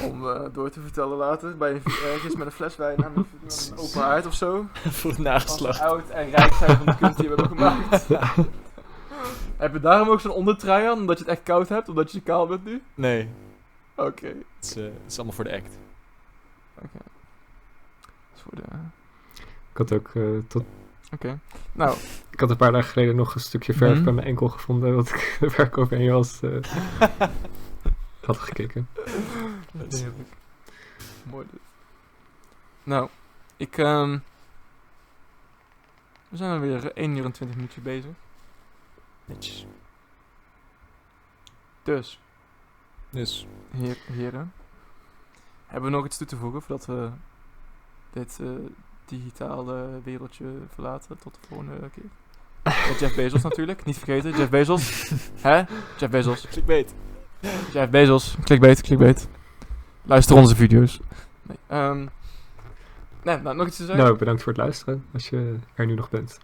om 0.04 0.30
eh, 0.30 0.42
door 0.52 0.70
te 0.70 0.82
vertellen 0.82 1.18
later. 1.18 1.58
Bij 1.58 1.72
een, 1.72 1.82
ergens 2.14 2.36
met 2.36 2.46
een 2.46 2.52
fles 2.52 2.76
wijn 2.76 3.06
aan 3.06 3.14
een, 3.16 3.26
open 3.84 4.02
haard 4.02 4.26
of 4.26 4.34
zo. 4.34 4.66
voor 4.74 5.12
het 5.12 5.20
nageslacht. 5.20 5.80
oud 5.80 6.10
en 6.10 6.30
rijk 6.30 6.54
zijn 6.54 6.78
van 6.78 6.86
de 6.86 6.96
kunst 6.96 7.20
die 7.20 7.30
we 7.30 7.36
hebben 7.36 7.58
gemaakt. 7.58 8.08
Heb 9.58 9.74
je 9.74 9.80
daarom 9.80 10.10
ook 10.10 10.20
zo'n 10.20 10.32
ondertrui 10.32 10.88
aan, 10.88 10.98
omdat 10.98 11.18
je 11.18 11.24
het 11.24 11.34
echt 11.34 11.44
koud 11.44 11.70
hebt, 11.70 11.90
omdat 11.90 12.12
je 12.12 12.22
kaal 12.22 12.48
bent 12.48 12.66
nu? 12.66 12.82
Nee, 12.96 13.30
Oké. 14.06 14.28
het 14.28 14.46
is, 14.62 14.76
eh, 14.76 14.84
het 14.84 14.94
is 15.08 15.16
allemaal 15.16 15.36
voor 15.36 15.44
de 15.44 15.54
act. 15.54 15.78
Oké. 16.76 16.88
Dat 16.94 18.36
is 18.36 18.42
voor 18.42 18.56
de... 18.56 18.62
had 19.74 19.92
ook 19.94 20.10
eh, 20.16 20.24
tot... 20.48 20.64
Oké. 21.14 21.40
Nou, 21.72 21.98
Ik 22.30 22.40
had 22.40 22.50
een 22.50 22.58
paar 22.58 22.72
dagen 22.72 22.90
geleden 22.90 23.16
nog 23.16 23.34
een 23.36 23.40
stukje 23.42 23.74
verf 23.74 23.96
Mhm. 23.96 24.04
bij 24.04 24.14
mijn 24.14 24.28
enkel 24.28 24.48
gevonden, 24.50 24.96
wat 24.96 25.10
ik 25.10 25.38
de 25.40 25.50
verkoop 25.50 25.92
en 25.92 26.12
was 26.12 26.42
eh, 26.42 26.60
had 28.26 28.38
gekeken. 28.38 28.88
Heerlijk. 29.90 30.30
Mooi 31.24 31.48
dit. 31.52 31.60
Nou, 32.84 33.10
ik... 33.58 33.78
ehm, 33.78 34.20
we 36.30 36.38
zijn 36.38 36.52
alweer 36.52 36.92
1 36.94 37.18
uur 37.18 37.26
en 37.26 37.32
20 37.32 37.56
minuutjes 37.58 37.84
bezig. 37.84 38.12
Netjes. 39.26 39.66
Dus, 41.84 42.20
Dus, 43.10 43.46
heer, 43.72 43.98
heren. 44.12 44.54
Hebben 45.68 45.90
we 45.92 45.96
nog 45.98 46.06
iets 46.06 46.18
toe 46.18 46.28
te 46.28 46.36
voegen 46.38 46.62
voordat 46.62 46.86
we 46.86 47.10
dit 48.14 48.40
eh, 48.42 48.48
digitale 49.06 49.88
wereldje 50.04 50.46
verlaten 50.74 51.18
tot 51.18 51.34
de 51.42 51.48
volgende 51.48 51.90
keer? 51.94 52.04
Jeff 53.00 53.16
Bezos 53.16 53.42
natuurlijk, 53.42 53.86
niet 53.86 53.98
vergeten. 53.98 54.32
Jeff 54.38 54.50
Bezos. 54.50 55.12
Hè? 55.42 55.58
Jeff 55.98 56.10
Bezos. 56.12 56.48
clickbait. 56.48 56.94
Jeff 57.74 57.90
Bezos. 57.90 58.36
Clickbait, 58.44 58.82
clickbait. 58.82 59.28
Luister 60.02 60.36
onze 60.36 60.56
video's. 60.56 61.00
Nee, 61.42 61.58
ehm, 61.68 62.06
nee 63.24 63.38
nou, 63.38 63.56
nog 63.56 63.68
iets 63.68 63.78
te 63.78 63.86
zeggen? 63.86 64.04
Nou, 64.06 64.18
bedankt 64.18 64.44
voor 64.44 64.52
het 64.54 64.62
luisteren, 64.62 65.06
als 65.14 65.30
je 65.30 65.58
er 65.74 65.86
nu 65.86 65.94
nog 65.94 66.10
bent. 66.10 66.40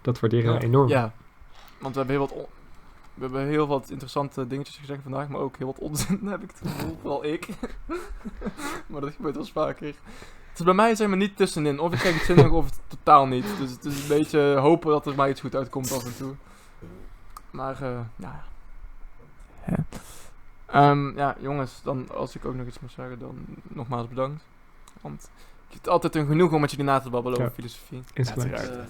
Dat 0.00 0.20
waarderen 0.20 0.52
we 0.54 0.60
Ja. 0.60 0.66
enorm. 0.66 0.88
Ja, 0.88 1.12
want 1.78 1.94
we 1.94 2.00
hebben 2.00 2.18
heel 2.18 2.28
wat, 2.28 2.36
on- 2.38 2.46
we 3.14 3.22
hebben 3.22 3.46
heel 3.46 3.66
wat 3.66 3.90
interessante 3.90 4.46
dingetjes 4.46 4.76
gezegd 4.76 5.02
vandaag, 5.02 5.28
maar 5.28 5.40
ook 5.40 5.56
heel 5.56 5.66
wat 5.66 5.78
onzin 5.78 6.20
heb 6.26 6.42
ik 6.42 6.50
het 6.50 6.70
gevoel, 6.70 6.98
vooral 7.00 7.24
ik. 7.24 7.48
maar 8.88 9.00
dat 9.00 9.12
gebeurt 9.14 9.34
wel 9.34 9.42
eens 9.44 9.52
vaker. 9.52 9.86
Het 9.86 10.60
is 10.60 10.64
bij 10.64 10.74
mij 10.74 10.94
zeg 10.94 11.08
maar 11.08 11.16
niet 11.16 11.36
tussenin, 11.36 11.80
of 11.80 11.92
ik 11.92 11.98
krijg 11.98 12.14
het 12.14 12.24
zinnig 12.24 12.50
of 12.50 12.64
het 12.64 12.80
totaal 12.86 13.26
niet. 13.26 13.46
Dus 13.58 13.70
het 13.70 13.84
is 13.84 14.02
een 14.02 14.08
beetje 14.08 14.56
hopen 14.56 14.90
dat 14.90 15.06
er 15.06 15.14
maar 15.14 15.28
iets 15.28 15.40
goed 15.40 15.54
uitkomt 15.54 15.92
af 15.92 16.04
en 16.04 16.16
toe. 16.16 16.34
Maar, 17.50 17.74
eh 17.74 18.00
nou 18.16 18.34
ja. 18.34 18.44
Hè. 19.60 19.74
Ehm, 20.66 21.16
ja, 21.16 21.36
jongens, 21.40 21.80
dan 21.82 22.08
als 22.10 22.34
ik 22.36 22.44
ook 22.44 22.54
nog 22.54 22.66
iets 22.66 22.80
moet 22.80 22.92
zeggen, 22.92 23.18
dan 23.18 23.44
nogmaals 23.62 24.08
bedankt. 24.08 24.44
Want 25.00 25.22
ik 25.22 25.68
vind 25.68 25.80
het 25.84 25.88
altijd 25.88 26.14
een 26.14 26.26
genoeg 26.26 26.52
om 26.52 26.60
met 26.60 26.70
jullie 26.70 26.84
na 26.84 27.00
te 27.00 27.10
babbelen 27.10 27.38
Ja. 27.38 27.44
over 27.44 27.56
filosofie. 27.56 28.02
Uiteraard. 28.14 28.70
Eh, 28.70 28.84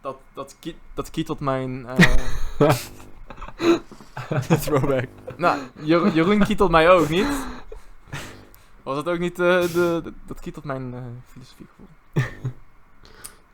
dat, 0.00 0.16
dat, 0.32 0.56
dat 0.94 1.10
kietelt 1.10 1.40
mijn... 1.40 1.86
eh, 4.28 4.40
Throwback. 4.60 5.08
nou, 5.36 5.58
Jer- 5.80 6.12
Jeroen 6.14 6.44
kietelt 6.44 6.70
mij 6.70 6.90
ook 6.90 7.08
niet. 7.08 7.46
Was 8.82 8.96
het 8.96 9.08
ook 9.08 9.18
niet... 9.18 9.38
eh, 9.40 9.60
de, 9.60 10.00
de- 10.04 10.12
dat 10.26 10.40
kietelt 10.40 10.64
mijn 10.64 10.94
eh 10.94 11.00
filosofiegevoel. 11.26 11.86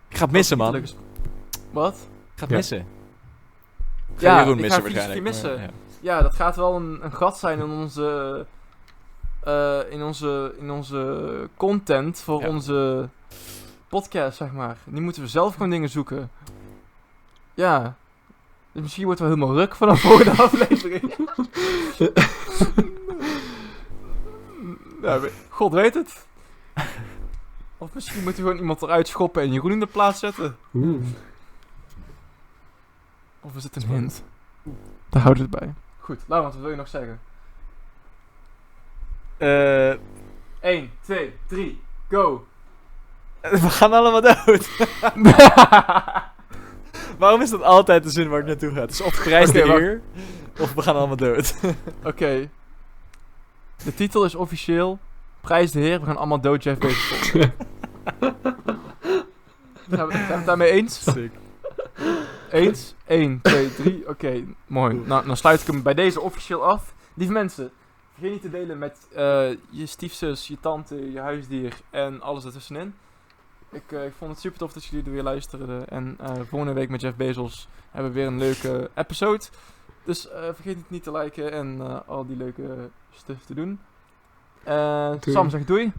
Ik 0.09 0.17
ga 0.17 0.23
het 0.25 0.31
missen, 0.31 0.57
man. 0.57 0.73
leuk 0.73 0.89
Ik 0.89 0.95
Wat? 1.71 1.95
ga 2.35 2.41
het 2.41 2.51
Ja. 2.51 2.57
missen. 2.57 2.79
Ik 2.79 2.85
ga 4.17 4.27
Ja, 4.27 4.39
Jeroen 4.39 4.55
ik 4.55 4.61
missen 4.61 4.83
ga 4.83 4.89
filosofie 4.89 5.23
waarschijnlijk. 5.23 5.23
missen. 5.23 5.51
maar, 5.55 5.63
ja. 6.03 6.17
Ja, 6.17 6.23
dat 6.23 6.35
gaat 6.35 6.57
wel 6.57 6.77
een, 6.77 6.99
een 7.05 7.13
gat 7.13 7.39
zijn 7.39 7.59
in 7.59 7.71
onze... 7.71 8.47
eh, 9.45 9.79
in, 9.91 10.03
onze, 10.03 10.55
in 10.59 10.71
onze 10.71 11.49
content 11.57 12.19
voor 12.21 12.41
Ja. 12.41 12.49
onze 12.49 13.09
podcast, 13.89 14.37
zeg 14.37 14.53
maar. 14.53 14.77
Nu 14.85 15.01
moeten 15.01 15.23
we 15.23 15.29
zelf 15.29 15.53
gewoon 15.53 15.71
dingen 15.71 15.89
zoeken. 15.89 16.31
Ja. 17.55 17.97
Dus 18.73 18.83
misschien 18.83 19.05
wordt 19.05 19.21
het 19.21 19.29
wel 19.29 19.37
helemaal 19.39 19.59
ruk 19.61 19.77
vanaf 19.77 20.01
volgende 20.01 20.43
aflevering. 20.43 21.15
ja, 25.03 25.21
we- 25.21 25.33
God 25.49 25.73
weet 25.73 25.95
het. 25.95 26.27
Of 27.79 27.95
misschien 27.95 28.23
moeten 28.23 28.43
we 28.43 28.49
gewoon 28.49 28.63
iemand 28.63 28.83
eruit 28.83 29.09
schoppen 29.09 29.43
en 29.43 29.53
Jeroen 29.53 29.73
in 29.73 29.81
de 29.81 29.87
plaats 29.87 30.19
zetten. 30.19 30.57
Oeh. 30.75 31.05
Of 33.41 33.57
is 33.57 33.65
het 33.65 33.77
een 33.77 33.89
hint? 33.89 34.23
Daar 35.09 35.23
houden 35.23 35.51
we 35.51 35.57
het 35.57 35.61
bij. 35.65 35.75
Goed, 35.99 36.21
Laurent, 36.27 36.53
wat 36.53 36.63
wil 36.63 36.71
je 36.71 36.77
nog 36.77 36.89
zeggen? 36.89 37.21
Eh, 39.37 39.91
1, 40.71 40.91
2, 41.01 41.35
3, 41.47 41.81
go! 42.11 42.47
we 43.41 43.71
gaan 43.71 43.93
allemaal 43.93 44.21
dood. 44.21 44.69
Waarom 47.21 47.41
is 47.41 47.51
dat 47.51 47.63
altijd 47.63 48.03
de 48.03 48.11
zin 48.11 48.29
waar 48.29 48.39
het 48.39 48.47
naartoe 48.47 48.73
gaat? 48.73 48.89
Dus 48.89 49.01
of 49.01 49.23
prijs 49.23 49.49
Oké, 49.49 49.61
de 49.61 49.67
wacht. 49.67 49.81
eer, 49.81 50.01
of 50.59 50.75
we 50.75 50.83
gaan 50.83 50.97
allemaal 50.97 51.17
dood. 51.17 51.55
Oké. 52.05 52.51
De 53.85 53.95
titel 53.95 54.25
is 54.25 54.35
officieel 54.35 54.99
Prijs 55.41 55.71
de 55.71 55.81
Heer, 55.81 56.01
we 56.01 56.07
gaan 56.07 56.17
allemaal 56.17 56.41
dood 56.41 56.63
Jeff 56.63 56.79
Bezos. 56.79 57.31
Zijn 59.91 60.07
we, 60.07 60.13
zijn 60.13 60.27
we 60.27 60.33
het 60.33 60.47
daarmee 60.47 60.71
eens? 60.71 61.03
Sick. 61.03 61.33
Eens? 62.51 62.95
1, 63.07 63.41
2, 63.43 63.75
3. 63.75 64.09
Oké, 64.09 64.45
mooi. 64.67 64.95
Nou, 65.05 65.27
dan 65.27 65.37
sluit 65.37 65.61
ik 65.61 65.67
hem 65.67 65.83
bij 65.83 65.95
deze 65.95 66.21
officieel 66.21 66.65
af. 66.65 66.95
Lieve 67.15 67.33
mensen, 67.33 67.71
vergeet 68.13 68.33
niet 68.33 68.43
te 68.43 68.51
delen 68.51 68.79
met 68.79 69.09
eh, 69.15 69.49
je 69.71 69.87
stiefzus, 69.87 70.49
je 70.49 70.57
tante, 70.61 71.13
je 71.13 71.21
huisdier 71.21 71.77
en 71.91 72.21
alles 72.21 72.45
ertussenin. 72.45 72.95
Ik, 73.73 73.93
eh, 73.93 74.05
ik 74.05 74.13
vond 74.19 74.31
het 74.31 74.41
super 74.41 74.59
tof 74.59 74.73
dat 74.73 74.85
jullie 74.85 75.05
er 75.05 75.13
weer 75.13 75.23
luisterden. 75.23 75.89
En 75.89 76.17
eh, 76.21 76.33
volgende 76.49 76.75
week 76.75 76.89
met 76.89 77.01
Jeff 77.01 77.17
Bezos 77.17 77.69
hebben 77.91 78.13
we 78.13 78.19
weer 78.19 78.27
een 78.27 78.39
leuke 78.39 78.91
episode. 78.95 79.45
Dus 80.05 80.31
eh, 80.31 80.43
vergeet 80.43 80.77
het 80.77 80.91
niet 80.91 81.03
te 81.03 81.13
liken 81.13 81.53
en 81.53 81.77
eh, 81.81 81.99
al 82.07 82.27
die 82.27 82.37
leuke 82.37 82.91
stuff 83.15 83.45
te 83.45 83.55
doen. 83.55 83.81
Doei. 84.65 85.19
Sam 85.21 85.51
zegt 85.51 85.67
doei. 85.67 85.93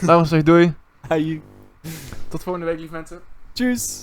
Laurens 0.00 0.28
zegt 0.28 0.46
doei. 0.46 0.74
Hi. 1.08 1.40
Tot 2.28 2.42
volgende 2.42 2.66
week, 2.66 2.78
lieve 2.78 2.92
mensen. 2.92 3.20
Tjus. 3.52 4.00